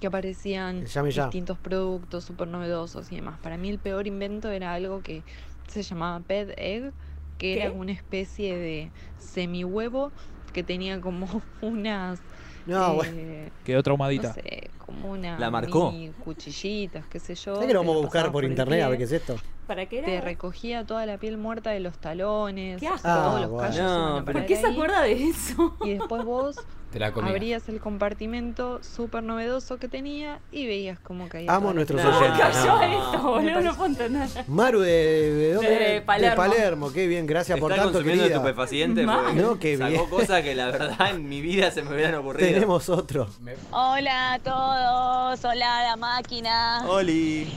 que 0.03 0.09
aparecían 0.09 0.85
ya. 0.85 1.03
distintos 1.05 1.57
productos 1.59 2.25
súper 2.25 2.49
novedosos 2.49 3.13
y 3.13 3.15
demás. 3.15 3.39
Para 3.41 3.57
mí 3.57 3.71
el 3.71 3.79
peor 3.79 4.09
invento 4.09 4.51
era 4.51 4.75
algo 4.75 5.01
que 5.01 5.23
se 5.69 5.85
llamaba 5.85 6.19
Pet 6.19 6.53
Egg, 6.59 6.93
que 7.39 7.63
era 7.63 7.71
una 7.71 7.93
especie 7.93 8.57
de 8.57 8.91
semihuevo 9.19 10.11
que 10.53 10.65
tenía 10.65 11.01
como 11.01 11.29
unas... 11.63 12.21
No, 12.67 12.93
eh, 12.93 12.97
bueno. 12.97 13.51
Quedó 13.65 13.83
traumadita. 13.85 14.29
no 14.29 14.35
sé, 14.35 14.71
como 14.85 15.13
una 15.13 15.39
La 15.39 15.53
marcó. 15.53 15.93
mini 15.93 16.11
cuchillitas, 16.25 17.07
qué 17.07 17.21
sé 17.21 17.37
yo. 17.37 17.55
¿Sabes 17.55 17.69
que 17.69 17.75
lo 17.75 17.81
vamos 17.81 17.97
a 17.97 18.01
buscar 18.01 18.33
por 18.33 18.45
internet 18.45 18.83
a 18.83 18.89
ver 18.89 18.99
qué 18.99 19.05
es 19.05 19.13
esto? 19.13 19.37
¿Para 19.67 19.87
qué 19.87 20.03
Te 20.03 20.15
era? 20.17 20.21
recogía 20.25 20.85
toda 20.85 21.07
la 21.07 21.19
piel 21.19 21.39
muerta 21.39 21.71
de 21.71 21.81
los 21.81 21.97
talones, 21.99 22.81
Qué 22.81 22.89
asco. 22.89 23.03
todos 23.09 23.37
Ah, 23.37 23.41
los 23.41 23.51
bueno. 23.51 23.69
callos 23.69 23.83
No, 23.85 24.17
a 24.19 24.25
¿Por 24.25 24.47
qué 24.47 24.57
se 24.57 24.67
acuerda 24.67 25.03
de 25.03 25.13
eso? 25.29 25.77
Y 25.85 25.95
después 25.95 26.25
vos 26.25 26.57
Te 26.93 26.99
la 26.99 27.07
abrías 27.07 27.71
el 27.71 27.81
compartimento 27.81 28.79
súper 28.83 29.23
novedoso 29.23 29.79
que 29.79 29.89
tenía 29.89 30.41
y 30.51 30.67
veías 30.67 30.99
cómo 31.01 31.27
caía. 31.27 31.51
Amo 31.55 31.73
nuestros. 31.73 32.05
No, 32.05 32.19
oyentes. 32.19 32.39
Cayó 32.39 32.77
no. 32.77 32.83
esto, 32.83 33.23
boludo, 33.23 33.61
no 33.63 33.75
puedo 33.75 33.87
entender. 33.87 34.29
Maru 34.47 34.81
de, 34.81 34.91
de, 34.93 35.53
dónde? 35.55 35.71
De 35.71 36.03
Palermo. 36.03 36.37
Palermo, 36.37 36.93
qué 36.93 37.07
bien, 37.07 37.27
gracias 37.27 37.59
por 37.59 37.71
tanto, 37.71 37.93
consumiendo 37.93 38.25
querida. 38.25 38.37
estupefacientes 38.37 39.07
No, 39.07 39.59
qué 39.59 39.79
sacó 39.79 39.89
bien. 39.91 40.11
cosas 40.11 40.43
que 40.43 40.55
la 40.55 40.67
verdad 40.67 41.11
en 41.13 41.27
mi 41.27 41.41
vida 41.41 41.71
se 41.71 41.81
me 41.83 41.95
hubieran 41.95 42.17
ocurrido. 42.17 42.47
Tenemos 42.53 42.87
otro. 42.91 43.27
Hola 43.71 44.35
a 44.35 44.39
todos, 44.41 45.43
hola 45.47 45.79
a 45.79 45.83
la 45.85 45.97
máquina. 45.97 46.85
Oli. 46.87 47.51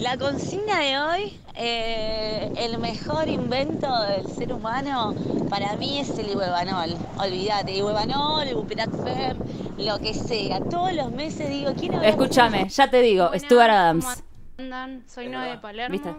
La 0.00 0.16
consigna 0.16 0.80
de 0.80 0.98
hoy, 0.98 1.40
eh, 1.56 2.50
el 2.56 2.78
mejor 2.78 3.28
invento 3.28 4.02
del 4.04 4.26
ser 4.28 4.50
humano, 4.50 5.14
para 5.50 5.76
mí 5.76 6.00
es 6.00 6.18
el 6.18 6.30
ibuevanol. 6.30 6.96
Olvídate, 7.18 7.72
ibuevanol, 7.72 8.48
ibuprofen, 8.48 9.36
lo 9.76 9.98
que 9.98 10.14
sea. 10.14 10.60
Todos 10.60 10.94
los 10.94 11.12
meses 11.12 11.50
digo, 11.50 11.74
quiero 11.74 12.00
ver... 12.00 12.08
Escúchame, 12.08 12.66
ya 12.70 12.90
te 12.90 13.02
digo, 13.02 13.30
Stuart 13.34 13.70
Adams. 13.70 14.04
¿Cómo 14.04 14.24
andan? 14.56 15.04
Soy 15.06 15.28
Noe 15.28 15.50
de. 15.50 15.58
Palermo. 15.58 15.92
¿Viste? 15.92 16.14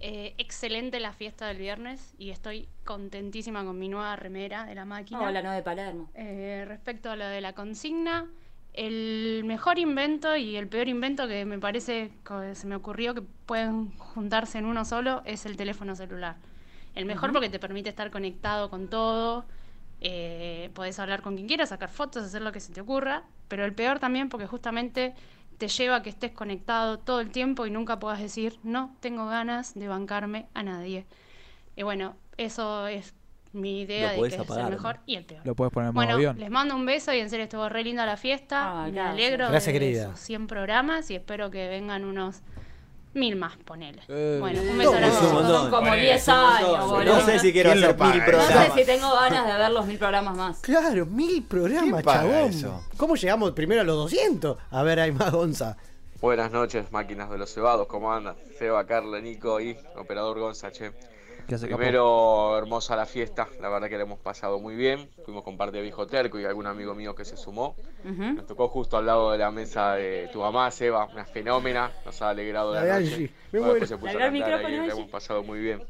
Eh, 0.00 0.34
excelente 0.38 0.98
la 0.98 1.12
fiesta 1.12 1.46
del 1.46 1.58
viernes 1.58 2.14
y 2.16 2.30
estoy 2.30 2.70
contentísima 2.86 3.62
con 3.66 3.78
mi 3.78 3.90
nueva 3.90 4.16
remera 4.16 4.64
de 4.64 4.74
la 4.74 4.86
máquina. 4.86 5.20
Hola, 5.20 5.42
no 5.42 5.52
de 5.52 5.62
Palermo. 5.62 6.08
Eh, 6.14 6.64
respecto 6.66 7.10
a 7.10 7.16
lo 7.16 7.26
de 7.26 7.42
la 7.42 7.52
consigna, 7.52 8.26
el 8.72 9.42
mejor 9.44 9.78
invento 9.78 10.36
y 10.36 10.56
el 10.56 10.68
peor 10.68 10.88
invento 10.88 11.26
que 11.26 11.44
me 11.44 11.58
parece 11.58 12.12
que 12.24 12.54
se 12.54 12.66
me 12.66 12.76
ocurrió 12.76 13.14
que 13.14 13.22
pueden 13.22 13.90
juntarse 13.98 14.58
en 14.58 14.66
uno 14.66 14.84
solo 14.84 15.22
es 15.24 15.46
el 15.46 15.56
teléfono 15.56 15.96
celular. 15.96 16.36
El 16.94 17.06
mejor 17.06 17.32
porque 17.32 17.48
te 17.48 17.58
permite 17.58 17.88
estar 17.88 18.10
conectado 18.10 18.70
con 18.70 18.88
todo, 18.88 19.44
eh, 20.00 20.70
podés 20.74 20.98
hablar 20.98 21.22
con 21.22 21.34
quien 21.34 21.46
quieras, 21.46 21.68
sacar 21.68 21.88
fotos, 21.88 22.24
hacer 22.24 22.42
lo 22.42 22.52
que 22.52 22.60
se 22.60 22.72
te 22.72 22.80
ocurra, 22.80 23.24
pero 23.48 23.64
el 23.64 23.74
peor 23.74 23.98
también 23.98 24.28
porque 24.28 24.46
justamente 24.46 25.14
te 25.58 25.68
lleva 25.68 25.96
a 25.96 26.02
que 26.02 26.10
estés 26.10 26.32
conectado 26.32 26.98
todo 26.98 27.20
el 27.20 27.30
tiempo 27.30 27.66
y 27.66 27.70
nunca 27.70 27.98
puedas 27.98 28.18
decir, 28.18 28.58
no 28.62 28.96
tengo 29.00 29.26
ganas 29.26 29.74
de 29.74 29.88
bancarme 29.88 30.46
a 30.54 30.62
nadie. 30.62 31.06
Y 31.76 31.82
bueno, 31.82 32.16
eso 32.38 32.86
es 32.86 33.14
mi 33.52 33.80
idea 33.82 34.12
de 34.12 34.20
que 34.20 34.26
es 34.28 34.38
apagar, 34.38 34.64
el 34.66 34.70
¿no? 34.70 34.76
mejor 34.76 34.98
y 35.06 35.16
el 35.16 35.24
peor. 35.24 35.40
Lo 35.44 35.54
puedes 35.54 35.72
poner 35.72 35.88
en 35.88 35.94
Bueno, 35.94 36.14
avión. 36.14 36.38
les 36.38 36.50
mando 36.50 36.74
un 36.76 36.86
beso 36.86 37.12
y 37.12 37.18
en 37.18 37.30
serio 37.30 37.44
estuvo 37.44 37.68
re 37.68 37.82
linda 37.84 38.06
la 38.06 38.16
fiesta. 38.16 38.82
Ah, 38.82 38.84
Me 38.86 38.92
gracias. 38.92 39.12
alegro 39.12 39.48
Gracias, 39.48 39.66
de 39.66 39.72
querida. 39.72 40.02
esos 40.04 40.20
100 40.20 40.46
programas 40.46 41.10
y 41.10 41.16
espero 41.16 41.50
que 41.50 41.68
vengan 41.68 42.04
unos 42.04 42.42
mil 43.12 43.34
más, 43.34 43.56
ponele. 43.56 44.02
Eh, 44.06 44.36
bueno, 44.40 44.60
un 44.62 44.78
beso 44.78 44.92
no, 44.92 44.96
grande. 44.98 45.16
Es 45.16 45.22
un 45.24 45.32
montón. 45.32 45.52
Son 45.62 45.70
como 45.70 45.82
Ponele, 45.82 46.02
10 46.02 46.16
es 46.22 46.28
un 46.28 46.34
montón. 46.36 46.56
años, 46.76 46.90
boludo. 46.90 47.14
No 47.16 47.20
sé 47.22 47.38
si 47.40 47.52
quiero 47.52 47.70
¿Quién 47.72 47.80
lo 47.82 47.86
hacer 47.88 48.00
mil 48.00 48.10
eso? 48.10 48.18
No 48.20 48.24
programas. 48.26 48.66
sé 48.74 48.80
si 48.80 48.86
tengo 48.86 49.14
ganas 49.14 49.46
de 49.46 49.52
ver 49.58 49.70
los 49.72 49.86
mil 49.86 49.98
programas 49.98 50.36
más. 50.36 50.60
Claro, 50.60 51.06
mil 51.06 51.42
programas, 51.42 51.82
¿Quién 51.90 52.02
paga 52.04 52.20
chabón. 52.22 52.50
eso? 52.50 52.84
¿Cómo 52.96 53.16
llegamos 53.16 53.50
primero 53.50 53.80
a 53.80 53.84
los 53.84 53.96
200? 53.96 54.58
A 54.70 54.82
ver, 54.84 55.00
hay 55.00 55.10
más 55.10 55.32
Gonza. 55.32 55.76
Buenas 56.20 56.52
noches, 56.52 56.92
máquinas 56.92 57.30
de 57.30 57.38
los 57.38 57.52
cebados, 57.52 57.88
¿cómo 57.88 58.12
andan? 58.12 58.36
Seba, 58.58 58.86
Carla, 58.86 59.20
Nico 59.20 59.60
y 59.60 59.76
operador 59.96 60.38
Gonza, 60.38 60.70
che. 60.70 60.92
¿Qué 61.50 61.56
hace, 61.56 61.66
capo? 61.66 61.78
Primero, 61.78 62.56
hermosa 62.56 62.94
la 62.94 63.06
fiesta, 63.06 63.48
la 63.60 63.68
verdad 63.68 63.88
que 63.88 63.96
la 63.96 64.04
hemos 64.04 64.20
pasado 64.20 64.60
muy 64.60 64.76
bien. 64.76 65.10
Fuimos 65.24 65.42
con 65.42 65.56
parte 65.56 65.78
de 65.78 65.82
Viejo 65.82 66.06
Terco 66.06 66.38
y 66.38 66.44
algún 66.44 66.66
amigo 66.68 66.94
mío 66.94 67.12
que 67.16 67.24
se 67.24 67.36
sumó. 67.36 67.74
Nos 68.04 68.46
tocó 68.46 68.68
justo 68.68 68.96
al 68.96 69.06
lado 69.06 69.32
de 69.32 69.38
la 69.38 69.50
mesa 69.50 69.94
de 69.96 70.28
tu 70.32 70.38
mamá, 70.38 70.70
Seba, 70.70 71.06
una 71.06 71.24
fenómena, 71.24 71.90
nos 72.04 72.22
ha 72.22 72.30
alegrado 72.30 72.72
La 72.72 72.84
la, 72.84 72.98
de 73.00 73.04
noche. 73.04 73.16
Bueno, 73.50 73.66
después 73.74 73.88
se 73.88 73.98
puso 73.98 74.16
a 74.16 74.22
ahí, 74.22 74.38
la 74.86 74.92
hemos 74.92 75.10
pasado 75.10 75.42
muy 75.42 75.58
bien. 75.58 75.82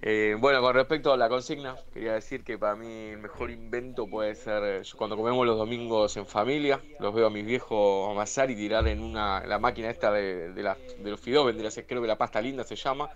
Eh, 0.00 0.36
bueno, 0.38 0.60
con 0.60 0.74
respecto 0.74 1.12
a 1.12 1.16
la 1.16 1.28
consigna, 1.28 1.76
quería 1.92 2.12
decir 2.14 2.44
que 2.44 2.56
para 2.56 2.76
mí 2.76 3.08
el 3.10 3.18
mejor 3.18 3.50
invento 3.50 4.06
puede 4.06 4.36
ser 4.36 4.62
eh, 4.64 4.82
yo 4.84 4.96
cuando 4.96 5.16
comemos 5.16 5.44
los 5.44 5.56
domingos 5.58 6.16
en 6.16 6.24
familia, 6.26 6.80
los 7.00 7.12
veo 7.12 7.26
a 7.26 7.30
mis 7.30 7.44
viejos 7.44 8.08
amasar 8.10 8.48
y 8.50 8.54
tirar 8.54 8.86
en 8.86 9.02
una 9.02 9.44
la 9.44 9.58
máquina 9.58 9.90
esta 9.90 10.12
de, 10.12 10.52
de, 10.52 10.62
la- 10.62 10.76
de 10.98 11.10
los 11.10 11.18
fideos, 11.20 11.46
vendría 11.46 11.68
a 11.68 11.70
ser, 11.72 11.84
creo 11.86 12.00
que 12.00 12.06
la 12.06 12.16
pasta 12.16 12.40
linda 12.40 12.62
se 12.64 12.76
llama. 12.76 13.10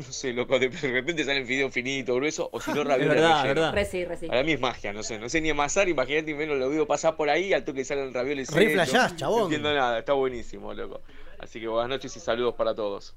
No 0.06 0.12
sé, 0.12 0.32
loco, 0.32 0.58
de, 0.58 0.68
repente 0.68 1.24
salen 1.24 1.46
fideos 1.46 1.72
finitos, 1.72 2.16
gruesos, 2.16 2.48
o 2.50 2.60
si 2.60 2.72
no 2.72 2.80
Es 2.82 2.86
ravioles 2.88 3.14
verdad, 3.14 3.44
verdad. 3.44 3.72
Reci, 3.72 4.04
reci. 4.04 4.26
Para 4.26 4.42
mí 4.42 4.52
es 4.52 4.60
magia, 4.60 4.92
no 4.92 5.02
sé, 5.02 5.18
no 5.18 5.28
sé 5.28 5.40
ni 5.40 5.50
amasar, 5.50 5.88
imagínate, 5.88 6.34
menos 6.34 6.58
lo 6.58 6.68
veo 6.70 6.86
pasar 6.86 7.16
por 7.16 7.30
ahí, 7.30 7.52
al 7.52 7.64
toque 7.64 7.84
salen 7.84 8.12
ravioles 8.12 8.52
Re 8.52 8.70
flashás, 8.70 9.16
chabón. 9.16 9.38
No 9.38 9.44
entiendo 9.44 9.74
nada, 9.74 9.98
está 9.98 10.12
buenísimo, 10.12 10.72
loco. 10.74 11.00
Así 11.38 11.58
que 11.60 11.68
buenas 11.68 11.88
noches 11.88 12.14
y 12.16 12.20
saludos 12.20 12.54
para 12.54 12.74
todos. 12.74 13.14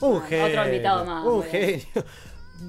Un 0.00 0.20
genio. 0.22 0.46
Otro 0.46 0.64
invitado 0.64 1.04
más, 1.04 1.24
Un 1.24 1.40
bien. 1.42 1.80
genio. 1.80 2.06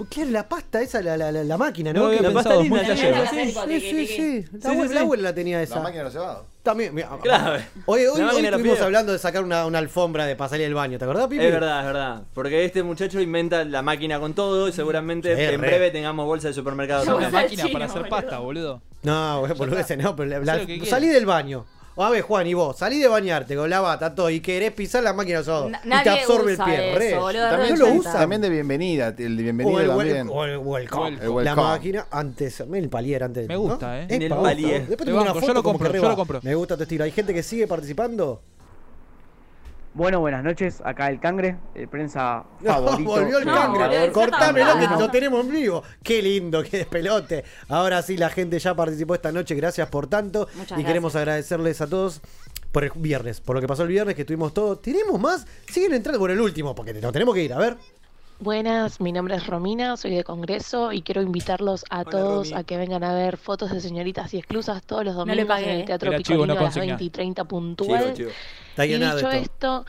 Claro, 0.09 0.29
la 0.31 0.47
pasta 0.49 0.81
esa, 0.81 1.01
la, 1.01 1.15
la, 1.17 1.31
la, 1.31 1.43
la 1.43 1.57
máquina, 1.57 1.93
No 1.93 2.11
La 2.11 2.31
pasta 2.31 2.55
linda 2.55 2.81
llegó. 2.81 3.25
Sí, 3.67 3.79
sí, 3.79 4.07
sí. 4.07 4.45
La, 4.61 4.69
abuela, 4.71 4.87
sí, 5.01 5.17
la 5.17 5.29
la 5.29 5.35
tenía 5.35 5.57
La 5.57 5.63
esa. 5.63 5.79
máquina 5.79 5.99
de 5.99 6.03
los 6.05 6.13
cebados. 6.13 6.45
También, 6.63 6.93
mira, 6.95 7.09
Claro. 7.21 7.63
Hoy, 7.85 8.05
hoy, 8.05 8.19
La 8.21 8.29
hoy 8.33 8.45
estuvimos 8.45 8.79
hablando 8.81 9.11
de 9.11 9.19
sacar 9.19 9.43
una, 9.43 9.65
una 9.65 9.79
alfombra 9.79 10.25
de 10.25 10.35
para 10.35 10.49
salir 10.49 10.65
del 10.65 10.73
baño, 10.73 10.97
¿te 10.97 11.03
acordás, 11.05 11.27
Pipi? 11.27 11.43
Es 11.43 11.51
verdad, 11.51 11.79
es 11.81 11.85
verdad. 11.85 12.21
Porque 12.33 12.65
este 12.65 12.83
muchacho 12.83 13.19
inventa 13.19 13.63
la 13.65 13.81
máquina 13.81 14.19
con 14.19 14.33
todo 14.33 14.67
y 14.67 14.71
seguramente 14.71 15.35
Sí, 15.35 15.41
en 15.41 15.61
re. 15.61 15.67
breve 15.67 15.91
tengamos 15.91 16.25
bolsa 16.25 16.47
de 16.47 16.53
supermercado. 16.53 17.03
Una 17.03 17.13
también. 17.13 17.31
máquina 17.31 17.63
chino, 17.63 17.73
para 17.73 17.85
hacer 17.85 18.01
boludo. 18.03 18.09
pasta, 18.15 18.39
boludo. 18.39 18.81
No, 19.03 19.39
güey, 19.41 19.53
boludeces, 19.53 19.97
no, 19.97 20.15
pero 20.15 20.29
la- 20.29 20.57
la- 20.57 20.85
salí 20.85 21.07
del 21.09 21.25
baño. 21.25 21.65
A 21.95 22.09
ver, 22.09 22.21
Juan, 22.23 22.47
y 22.47 22.55
vos, 22.55 22.75
salí 22.77 22.97
de 22.99 23.07
bañarte 23.07 23.55
con 23.55 23.69
la 23.69 23.79
bata, 23.79 24.15
todo, 24.15 24.29
y 24.31 24.39
querés 24.39 24.71
pisar 24.71 25.03
la 25.03 25.13
máquina 25.13 25.37
de 25.37 25.41
asado. 25.41 25.69
Y 25.69 26.03
te 26.03 26.09
absorbe 26.09 26.53
usa 26.53 26.65
el 26.65 26.71
pie, 26.71 26.89
eso, 26.89 26.99
re. 26.99 27.19
boludo, 27.19 27.49
También 27.49 27.79
lo 27.79 27.87
usa. 27.93 28.13
También 28.13 28.41
de 28.41 28.49
bienvenida, 28.49 29.13
el 29.15 29.37
de 29.37 29.43
o 29.65 29.79
el, 29.79 29.89
wel- 29.89 29.97
también. 29.97 30.29
o 30.31 30.43
el 30.45 30.57
welcome. 30.57 30.69
Welcome. 31.03 31.09
El 31.23 31.29
welcome. 31.29 31.43
La 31.43 31.55
máquina 31.55 32.07
antes, 32.09 32.59
el 32.61 32.89
palier 32.89 33.23
antes. 33.23 33.47
Me 33.47 33.55
gusta, 33.55 34.01
¿eh? 34.01 34.07
Es 34.09 34.19
El 34.21 34.29
pa' 34.29 34.41
palier. 34.41 34.87
Después 34.87 34.97
Te 34.97 35.05
tengo 35.05 35.17
una 35.21 35.25
banco, 35.33 35.39
yo 35.39 35.41
foto 35.41 35.53
lo 35.53 35.63
como 35.63 35.73
compro, 35.77 35.91
que 35.91 35.97
yo 36.01 36.09
lo 36.09 36.15
compro. 36.15 36.39
Me 36.41 36.55
gusta 36.55 36.77
tu 36.77 36.83
estilo. 36.83 37.03
¿Hay 37.03 37.11
gente 37.11 37.31
que 37.33 37.43
sigue 37.43 37.67
participando? 37.67 38.41
Bueno, 39.95 40.19
buenas 40.21 40.43
noches. 40.43 40.81
Acá 40.83 41.09
el 41.09 41.19
Cangre, 41.19 41.57
el 41.75 41.87
prensa 41.87 42.45
No, 42.61 42.71
favorito. 42.73 43.09
volvió 43.11 43.37
el 43.39 43.45
No, 43.45 43.53
cangre. 43.53 44.11
Cortámelo 44.11 44.79
que 44.79 44.87
lo 44.87 45.11
tenemos 45.11 45.45
en 45.45 45.51
vivo. 45.51 45.83
Qué 46.01 46.21
lindo, 46.21 46.63
qué 46.63 46.77
despelote. 46.77 47.43
Ahora 47.69 48.01
sí, 48.01 48.17
la 48.17 48.29
gente 48.29 48.57
ya 48.57 48.73
participó 48.75 49.13
esta 49.13 49.31
noche. 49.31 49.53
Gracias 49.55 49.87
por 49.89 50.07
tanto. 50.07 50.47
Muchas 50.55 50.55
y 50.55 50.65
gracias. 50.71 50.87
queremos 50.87 51.15
agradecerles 51.15 51.79
a 51.81 51.87
todos 51.87 52.21
por 52.71 52.83
el 52.83 52.91
viernes, 52.95 53.39
por 53.39 53.55
lo 53.55 53.61
que 53.61 53.67
pasó 53.67 53.83
el 53.83 53.89
viernes, 53.89 54.15
que 54.15 54.25
tuvimos 54.25 54.51
todo. 54.53 54.77
¿Tenemos 54.79 55.19
más? 55.19 55.45
Siguen 55.71 55.93
entrando 55.93 56.19
por 56.19 56.31
el 56.31 56.41
último, 56.41 56.73
porque 56.73 56.91
nos 56.95 57.13
tenemos 57.13 57.35
que 57.35 57.43
ir. 57.43 57.53
A 57.53 57.59
ver. 57.59 57.77
Buenas, 58.39 58.99
mi 58.99 59.13
nombre 59.13 59.35
es 59.35 59.47
Romina, 59.47 59.95
soy 59.95 60.11
de 60.15 60.23
Congreso 60.25 60.91
y 60.91 61.01
quiero 61.01 61.21
invitarlos 61.21 61.85
a 61.89 62.03
todos 62.03 62.49
Romy. 62.49 62.59
a 62.59 62.63
que 62.65 62.75
vengan 62.77 63.03
a 63.03 63.13
ver 63.13 63.37
fotos 63.37 63.71
de 63.71 63.79
señoritas 63.79 64.33
y 64.33 64.37
exclusas 64.37 64.83
todos 64.83 65.05
los 65.05 65.15
domingos 65.15 65.45
pagué, 65.45 65.63
en 65.65 65.69
eh. 65.69 65.79
el 65.81 65.85
Teatro 65.85 66.09
Era 66.09 66.17
chivo, 66.21 66.43
Picolino 66.43 66.53
no 66.55 66.59
a 66.59 66.63
las 66.63 66.73
consigna. 66.73 66.97
20 66.97 67.03
y 67.05 67.09
30 67.09 67.41
Chivo, 67.43 67.47
puntual. 67.47 68.13
chivo. 68.13 68.29
Está 68.71 68.85
Y 68.85 68.89
dicho 68.93 69.15
esto. 69.15 69.29
esto, 69.31 69.85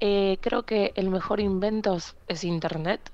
eh, 0.00 0.36
creo 0.42 0.64
que 0.64 0.92
el 0.96 1.08
mejor 1.08 1.40
invento 1.40 1.96
es- 2.28 2.44
Internet 2.44 3.10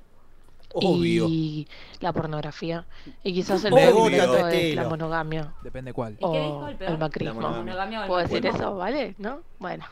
Obvio. 0.75 1.27
y 1.29 1.69
la 2.01 2.13
pornografía. 2.13 2.85
Y 3.23 3.33
quizás 3.33 3.65
el 3.65 3.73
Me 3.75 3.87
mejor 3.87 4.11
invento 4.11 4.49
es 4.49 4.75
la 4.75 4.89
monogamia 4.89 5.53
Depende 5.63 5.93
cuál. 5.93 6.15
¿Y 6.15 6.17
qué 6.17 6.27
dijo 6.27 6.57
o 6.57 6.69
el 6.69 6.77
peor? 6.77 6.91
el 6.91 6.99
macrismo. 6.99 7.41
¿Puedo 8.09 8.17
decir 8.27 8.45
eso? 8.47 8.77
¿Vale? 8.77 9.15
¿No? 9.19 9.41
Bueno. 9.61 9.85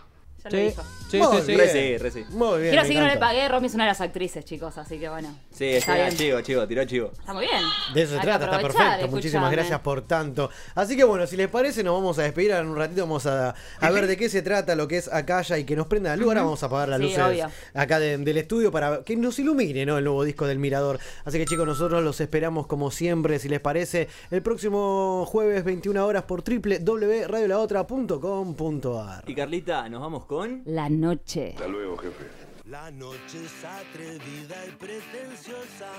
Ya 0.44 0.50
lo 0.50 0.52
Sí, 0.56 0.56
dijo. 0.64 0.82
sí, 1.10 1.16
Muy 1.18 1.36
sí, 1.36 1.42
sí. 1.42 1.46
bien. 1.46 1.58
Re 1.58 1.68
sí, 1.72 1.98
re 1.98 2.10
sí. 2.12 2.24
Muy 2.30 2.60
bien. 2.60 2.70
Quiero 2.70 2.76
me 2.76 2.82
decir 2.82 2.94
que 2.94 3.00
no 3.00 3.06
le 3.06 3.12
encanta. 3.14 3.26
pagué. 3.26 3.48
Romy 3.48 3.66
es 3.66 3.74
una 3.74 3.84
de 3.84 3.88
las 3.90 4.00
actrices, 4.00 4.44
chicos, 4.44 4.78
así 4.78 4.98
que 4.98 5.08
bueno. 5.08 5.34
Sí, 5.50 5.64
Está 5.64 5.78
está 5.78 5.94
bien. 6.08 6.16
chivo, 6.16 6.40
chivo, 6.42 6.68
tiró 6.68 6.84
chivo. 6.84 7.10
Está 7.18 7.34
muy 7.34 7.44
bien. 7.46 7.60
De 7.94 8.02
eso 8.02 8.10
se 8.10 8.14
Hay 8.16 8.20
que 8.20 8.26
trata, 8.26 8.44
está 8.44 8.56
aprovechar, 8.56 8.86
perfecto. 8.90 9.10
Muchísimas 9.16 9.42
escuchame. 9.44 9.56
gracias 9.56 9.80
por 9.80 10.02
tanto. 10.02 10.50
Así 10.76 10.96
que 10.96 11.02
bueno, 11.04 11.26
si 11.26 11.36
les 11.36 11.48
parece, 11.48 11.82
nos 11.82 11.94
vamos 11.94 12.16
a 12.18 12.22
despedir. 12.22 12.50
En 12.52 12.68
un 12.68 12.76
ratito 12.76 13.00
vamos 13.02 13.26
a, 13.26 13.54
a 13.80 13.90
ver 13.90 14.06
de 14.06 14.16
qué 14.16 14.28
se 14.28 14.42
trata 14.42 14.76
lo 14.76 14.86
que 14.86 14.98
es 14.98 15.12
Acaya 15.12 15.58
y 15.58 15.64
que 15.64 15.74
nos 15.76 15.86
prenda 15.88 16.10
la 16.10 16.16
luz. 16.16 16.28
Ahora 16.28 16.42
vamos 16.42 16.62
a 16.62 16.66
apagar 16.66 16.88
las 16.88 16.98
Sí, 17.00 17.04
luces 17.06 17.20
obvio. 17.24 17.50
acá 17.74 17.98
de- 17.98 18.16
del 18.18 18.38
estudio 18.38 18.70
para 18.70 19.02
que 19.02 19.16
nos 19.16 19.38
ilumine 19.40 19.86
¿no? 19.86 19.98
el 19.98 20.04
nuevo 20.04 20.22
disco 20.24 20.46
del 20.46 20.58
Mirador. 20.58 20.98
Así 21.24 21.38
que 21.38 21.44
chicos, 21.46 21.66
nosotros 21.66 22.00
los 22.02 22.20
esperamos 22.20 22.66
como 22.68 22.90
siempre, 22.92 23.38
si 23.40 23.48
les 23.48 23.58
parece, 23.60 24.08
el 24.30 24.42
próximo 24.42 25.24
jueves 25.26 25.64
21 25.64 26.04
horas 26.06 26.22
por 26.24 26.42
www.radiolaotra.com.ar. 26.44 29.24
Y 29.26 29.34
Carlita, 29.34 29.88
nos 29.88 30.00
vamos 30.00 30.24
con. 30.28 30.62
La 30.66 30.88
noche. 30.88 31.54
Hasta 31.56 31.66
luego, 31.66 31.96
jefe. 31.96 32.26
La 32.66 32.90
noche 32.90 33.44
es 33.46 33.64
atrevida 33.64 34.56
y 34.68 34.72
pretenciosa. 34.72 35.90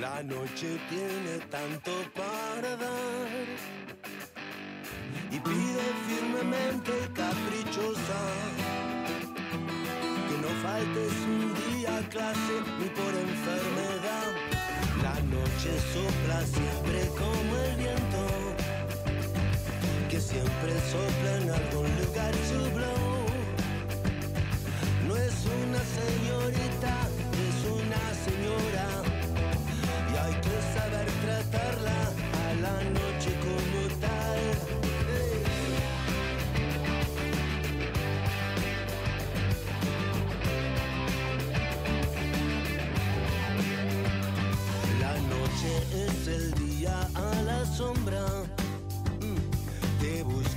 La 0.00 0.22
noche 0.22 0.78
tiene 0.88 1.44
tanto 1.50 1.90
para 2.14 2.76
dar. 2.76 3.28
Y 5.30 5.40
pide 5.40 5.84
firmemente 6.06 6.92
caprichosa. 7.12 8.20
Que 10.28 10.36
no 10.44 10.50
faltes 10.62 11.12
un 11.26 11.52
día 11.62 11.98
a 11.98 12.08
clase 12.08 12.54
ni 12.78 12.88
por 12.98 13.12
enfermedad. 13.28 14.30
La 15.02 15.20
noche 15.36 15.70
sopla 15.92 16.40
siempre 16.46 17.02
viento. 17.18 17.41
Que 20.12 20.20
siempre 20.20 20.72
sopla 20.90 21.38
en 21.38 21.50
algún 21.50 21.88
lugar 22.02 22.34
su 22.46 22.60
blow. 22.74 23.24
No 25.08 25.16
es 25.16 25.32
una 25.64 25.80
señorita, 25.98 27.08
es 27.46 27.58
una 27.64 28.02
señora. 28.26 28.86
Y 30.12 30.16
hay 30.18 30.34
que 30.34 30.56
saber 30.74 31.08
tratarla 31.24 31.98
a 32.44 32.54
la 32.60 32.76
noche 32.90 33.30
como 33.40 33.80
tal. 34.02 34.40
La 45.00 45.14
noche 45.32 45.72
es 46.04 46.28
el 46.28 46.52
día 46.52 47.08
a 47.14 47.42
la 47.44 47.64
sombra. 47.64 48.61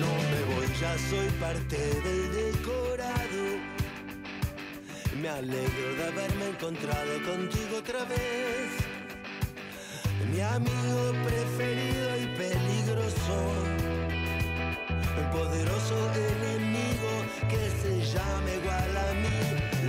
No 0.00 0.12
me 0.30 0.40
voy, 0.54 0.66
ya 0.80 0.96
soy 1.10 1.28
parte 1.40 1.76
del 1.76 2.22
decorado. 2.32 3.42
Me 5.20 5.28
alegro 5.28 5.94
de 5.96 6.04
haberme 6.04 6.48
encontrado 6.48 7.12
contigo 7.30 7.76
otra 7.78 8.04
vez. 8.04 8.70
Mi 10.32 10.40
amigo 10.40 11.12
preferido 11.24 12.16
y 12.16 12.26
peligroso. 12.36 13.36
El 15.18 15.26
poderoso 15.30 15.96
enemigo 16.14 17.12
que 17.48 17.62
se 17.82 17.92
llama 18.12 18.50
igual 18.60 18.96
a 18.96 19.12
mí. 19.22 19.38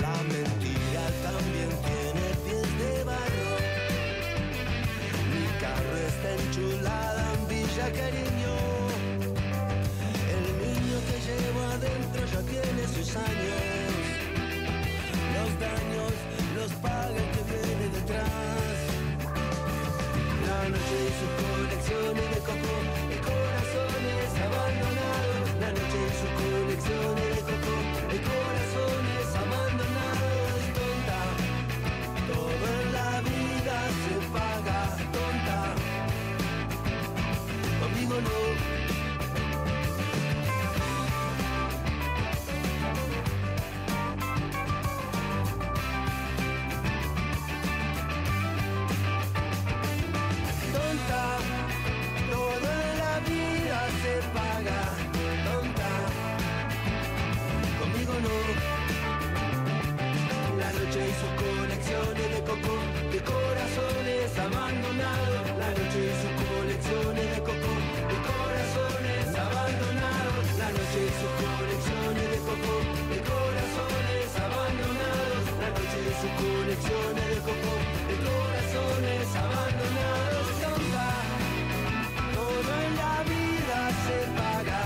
La 0.02 0.16
mentira 0.34 1.04
también 1.24 1.70
tiene 1.88 2.26
pies 2.44 2.70
de 2.80 3.04
barro 3.06 3.43
fiesta 6.14 6.34
enchulada 6.34 7.34
en 7.34 7.48
Villa 7.48 7.92
Cariño. 7.92 8.56
El 10.36 10.46
niño 10.64 10.98
que 11.08 11.18
llevo 11.28 11.62
adentro 11.76 12.22
ya 12.34 12.42
tiene 12.42 12.88
sus 12.88 13.16
años. 13.16 13.62
Los 15.36 15.50
daños 15.60 16.14
los 16.56 16.72
paga 16.82 17.10
el 17.10 17.30
que 17.34 17.44
viene 17.52 17.86
detrás. 17.98 18.80
La 20.48 20.70
noche 20.70 20.96
y 21.04 21.14
su 21.20 21.28
colección 21.42 22.16
de 22.16 22.40
coco, 22.48 22.76
corazón 23.30 24.02
es 24.24 24.34
abandonado, 24.48 25.34
La 25.60 25.70
noche 25.72 26.00
y 26.04 26.14
su 26.20 26.28
colección 26.42 27.16
de 27.16 27.33
noche 60.94 61.10
y 61.10 61.14
sus 61.18 61.34
colecciones 61.42 62.28
de 62.34 62.42
cocó, 62.46 62.78
de 63.10 63.20
corazones 63.26 64.30
abandonados. 64.38 65.46
La 65.58 65.70
noche 65.74 66.00
y 66.06 66.14
sus 66.22 66.34
colecciones 66.46 67.28
de 67.34 67.40
cocó, 67.42 67.74
de 68.10 68.18
corazones 68.30 69.26
abandonados. 69.34 70.46
La 70.62 70.70
noche 70.70 71.00
y 71.02 71.14
sus 71.18 71.34
colecciones 71.42 72.28
de 72.30 72.38
cocó, 72.46 72.78
de 73.10 73.20
corazones 73.26 74.30
abandonados. 74.38 75.44
La 75.62 75.70
noche 75.74 75.98
y 75.98 76.14
sus 76.22 76.34
colecciones 76.38 77.26
de 77.34 77.40
cocó, 77.42 77.74
de 78.10 78.16
corazones 78.30 79.26
abandonados. 79.34 80.46
Toda 82.38 82.76
en 82.86 82.94
la 83.02 83.18
vida 83.34 83.80
se 84.06 84.18
paga. 84.38 84.83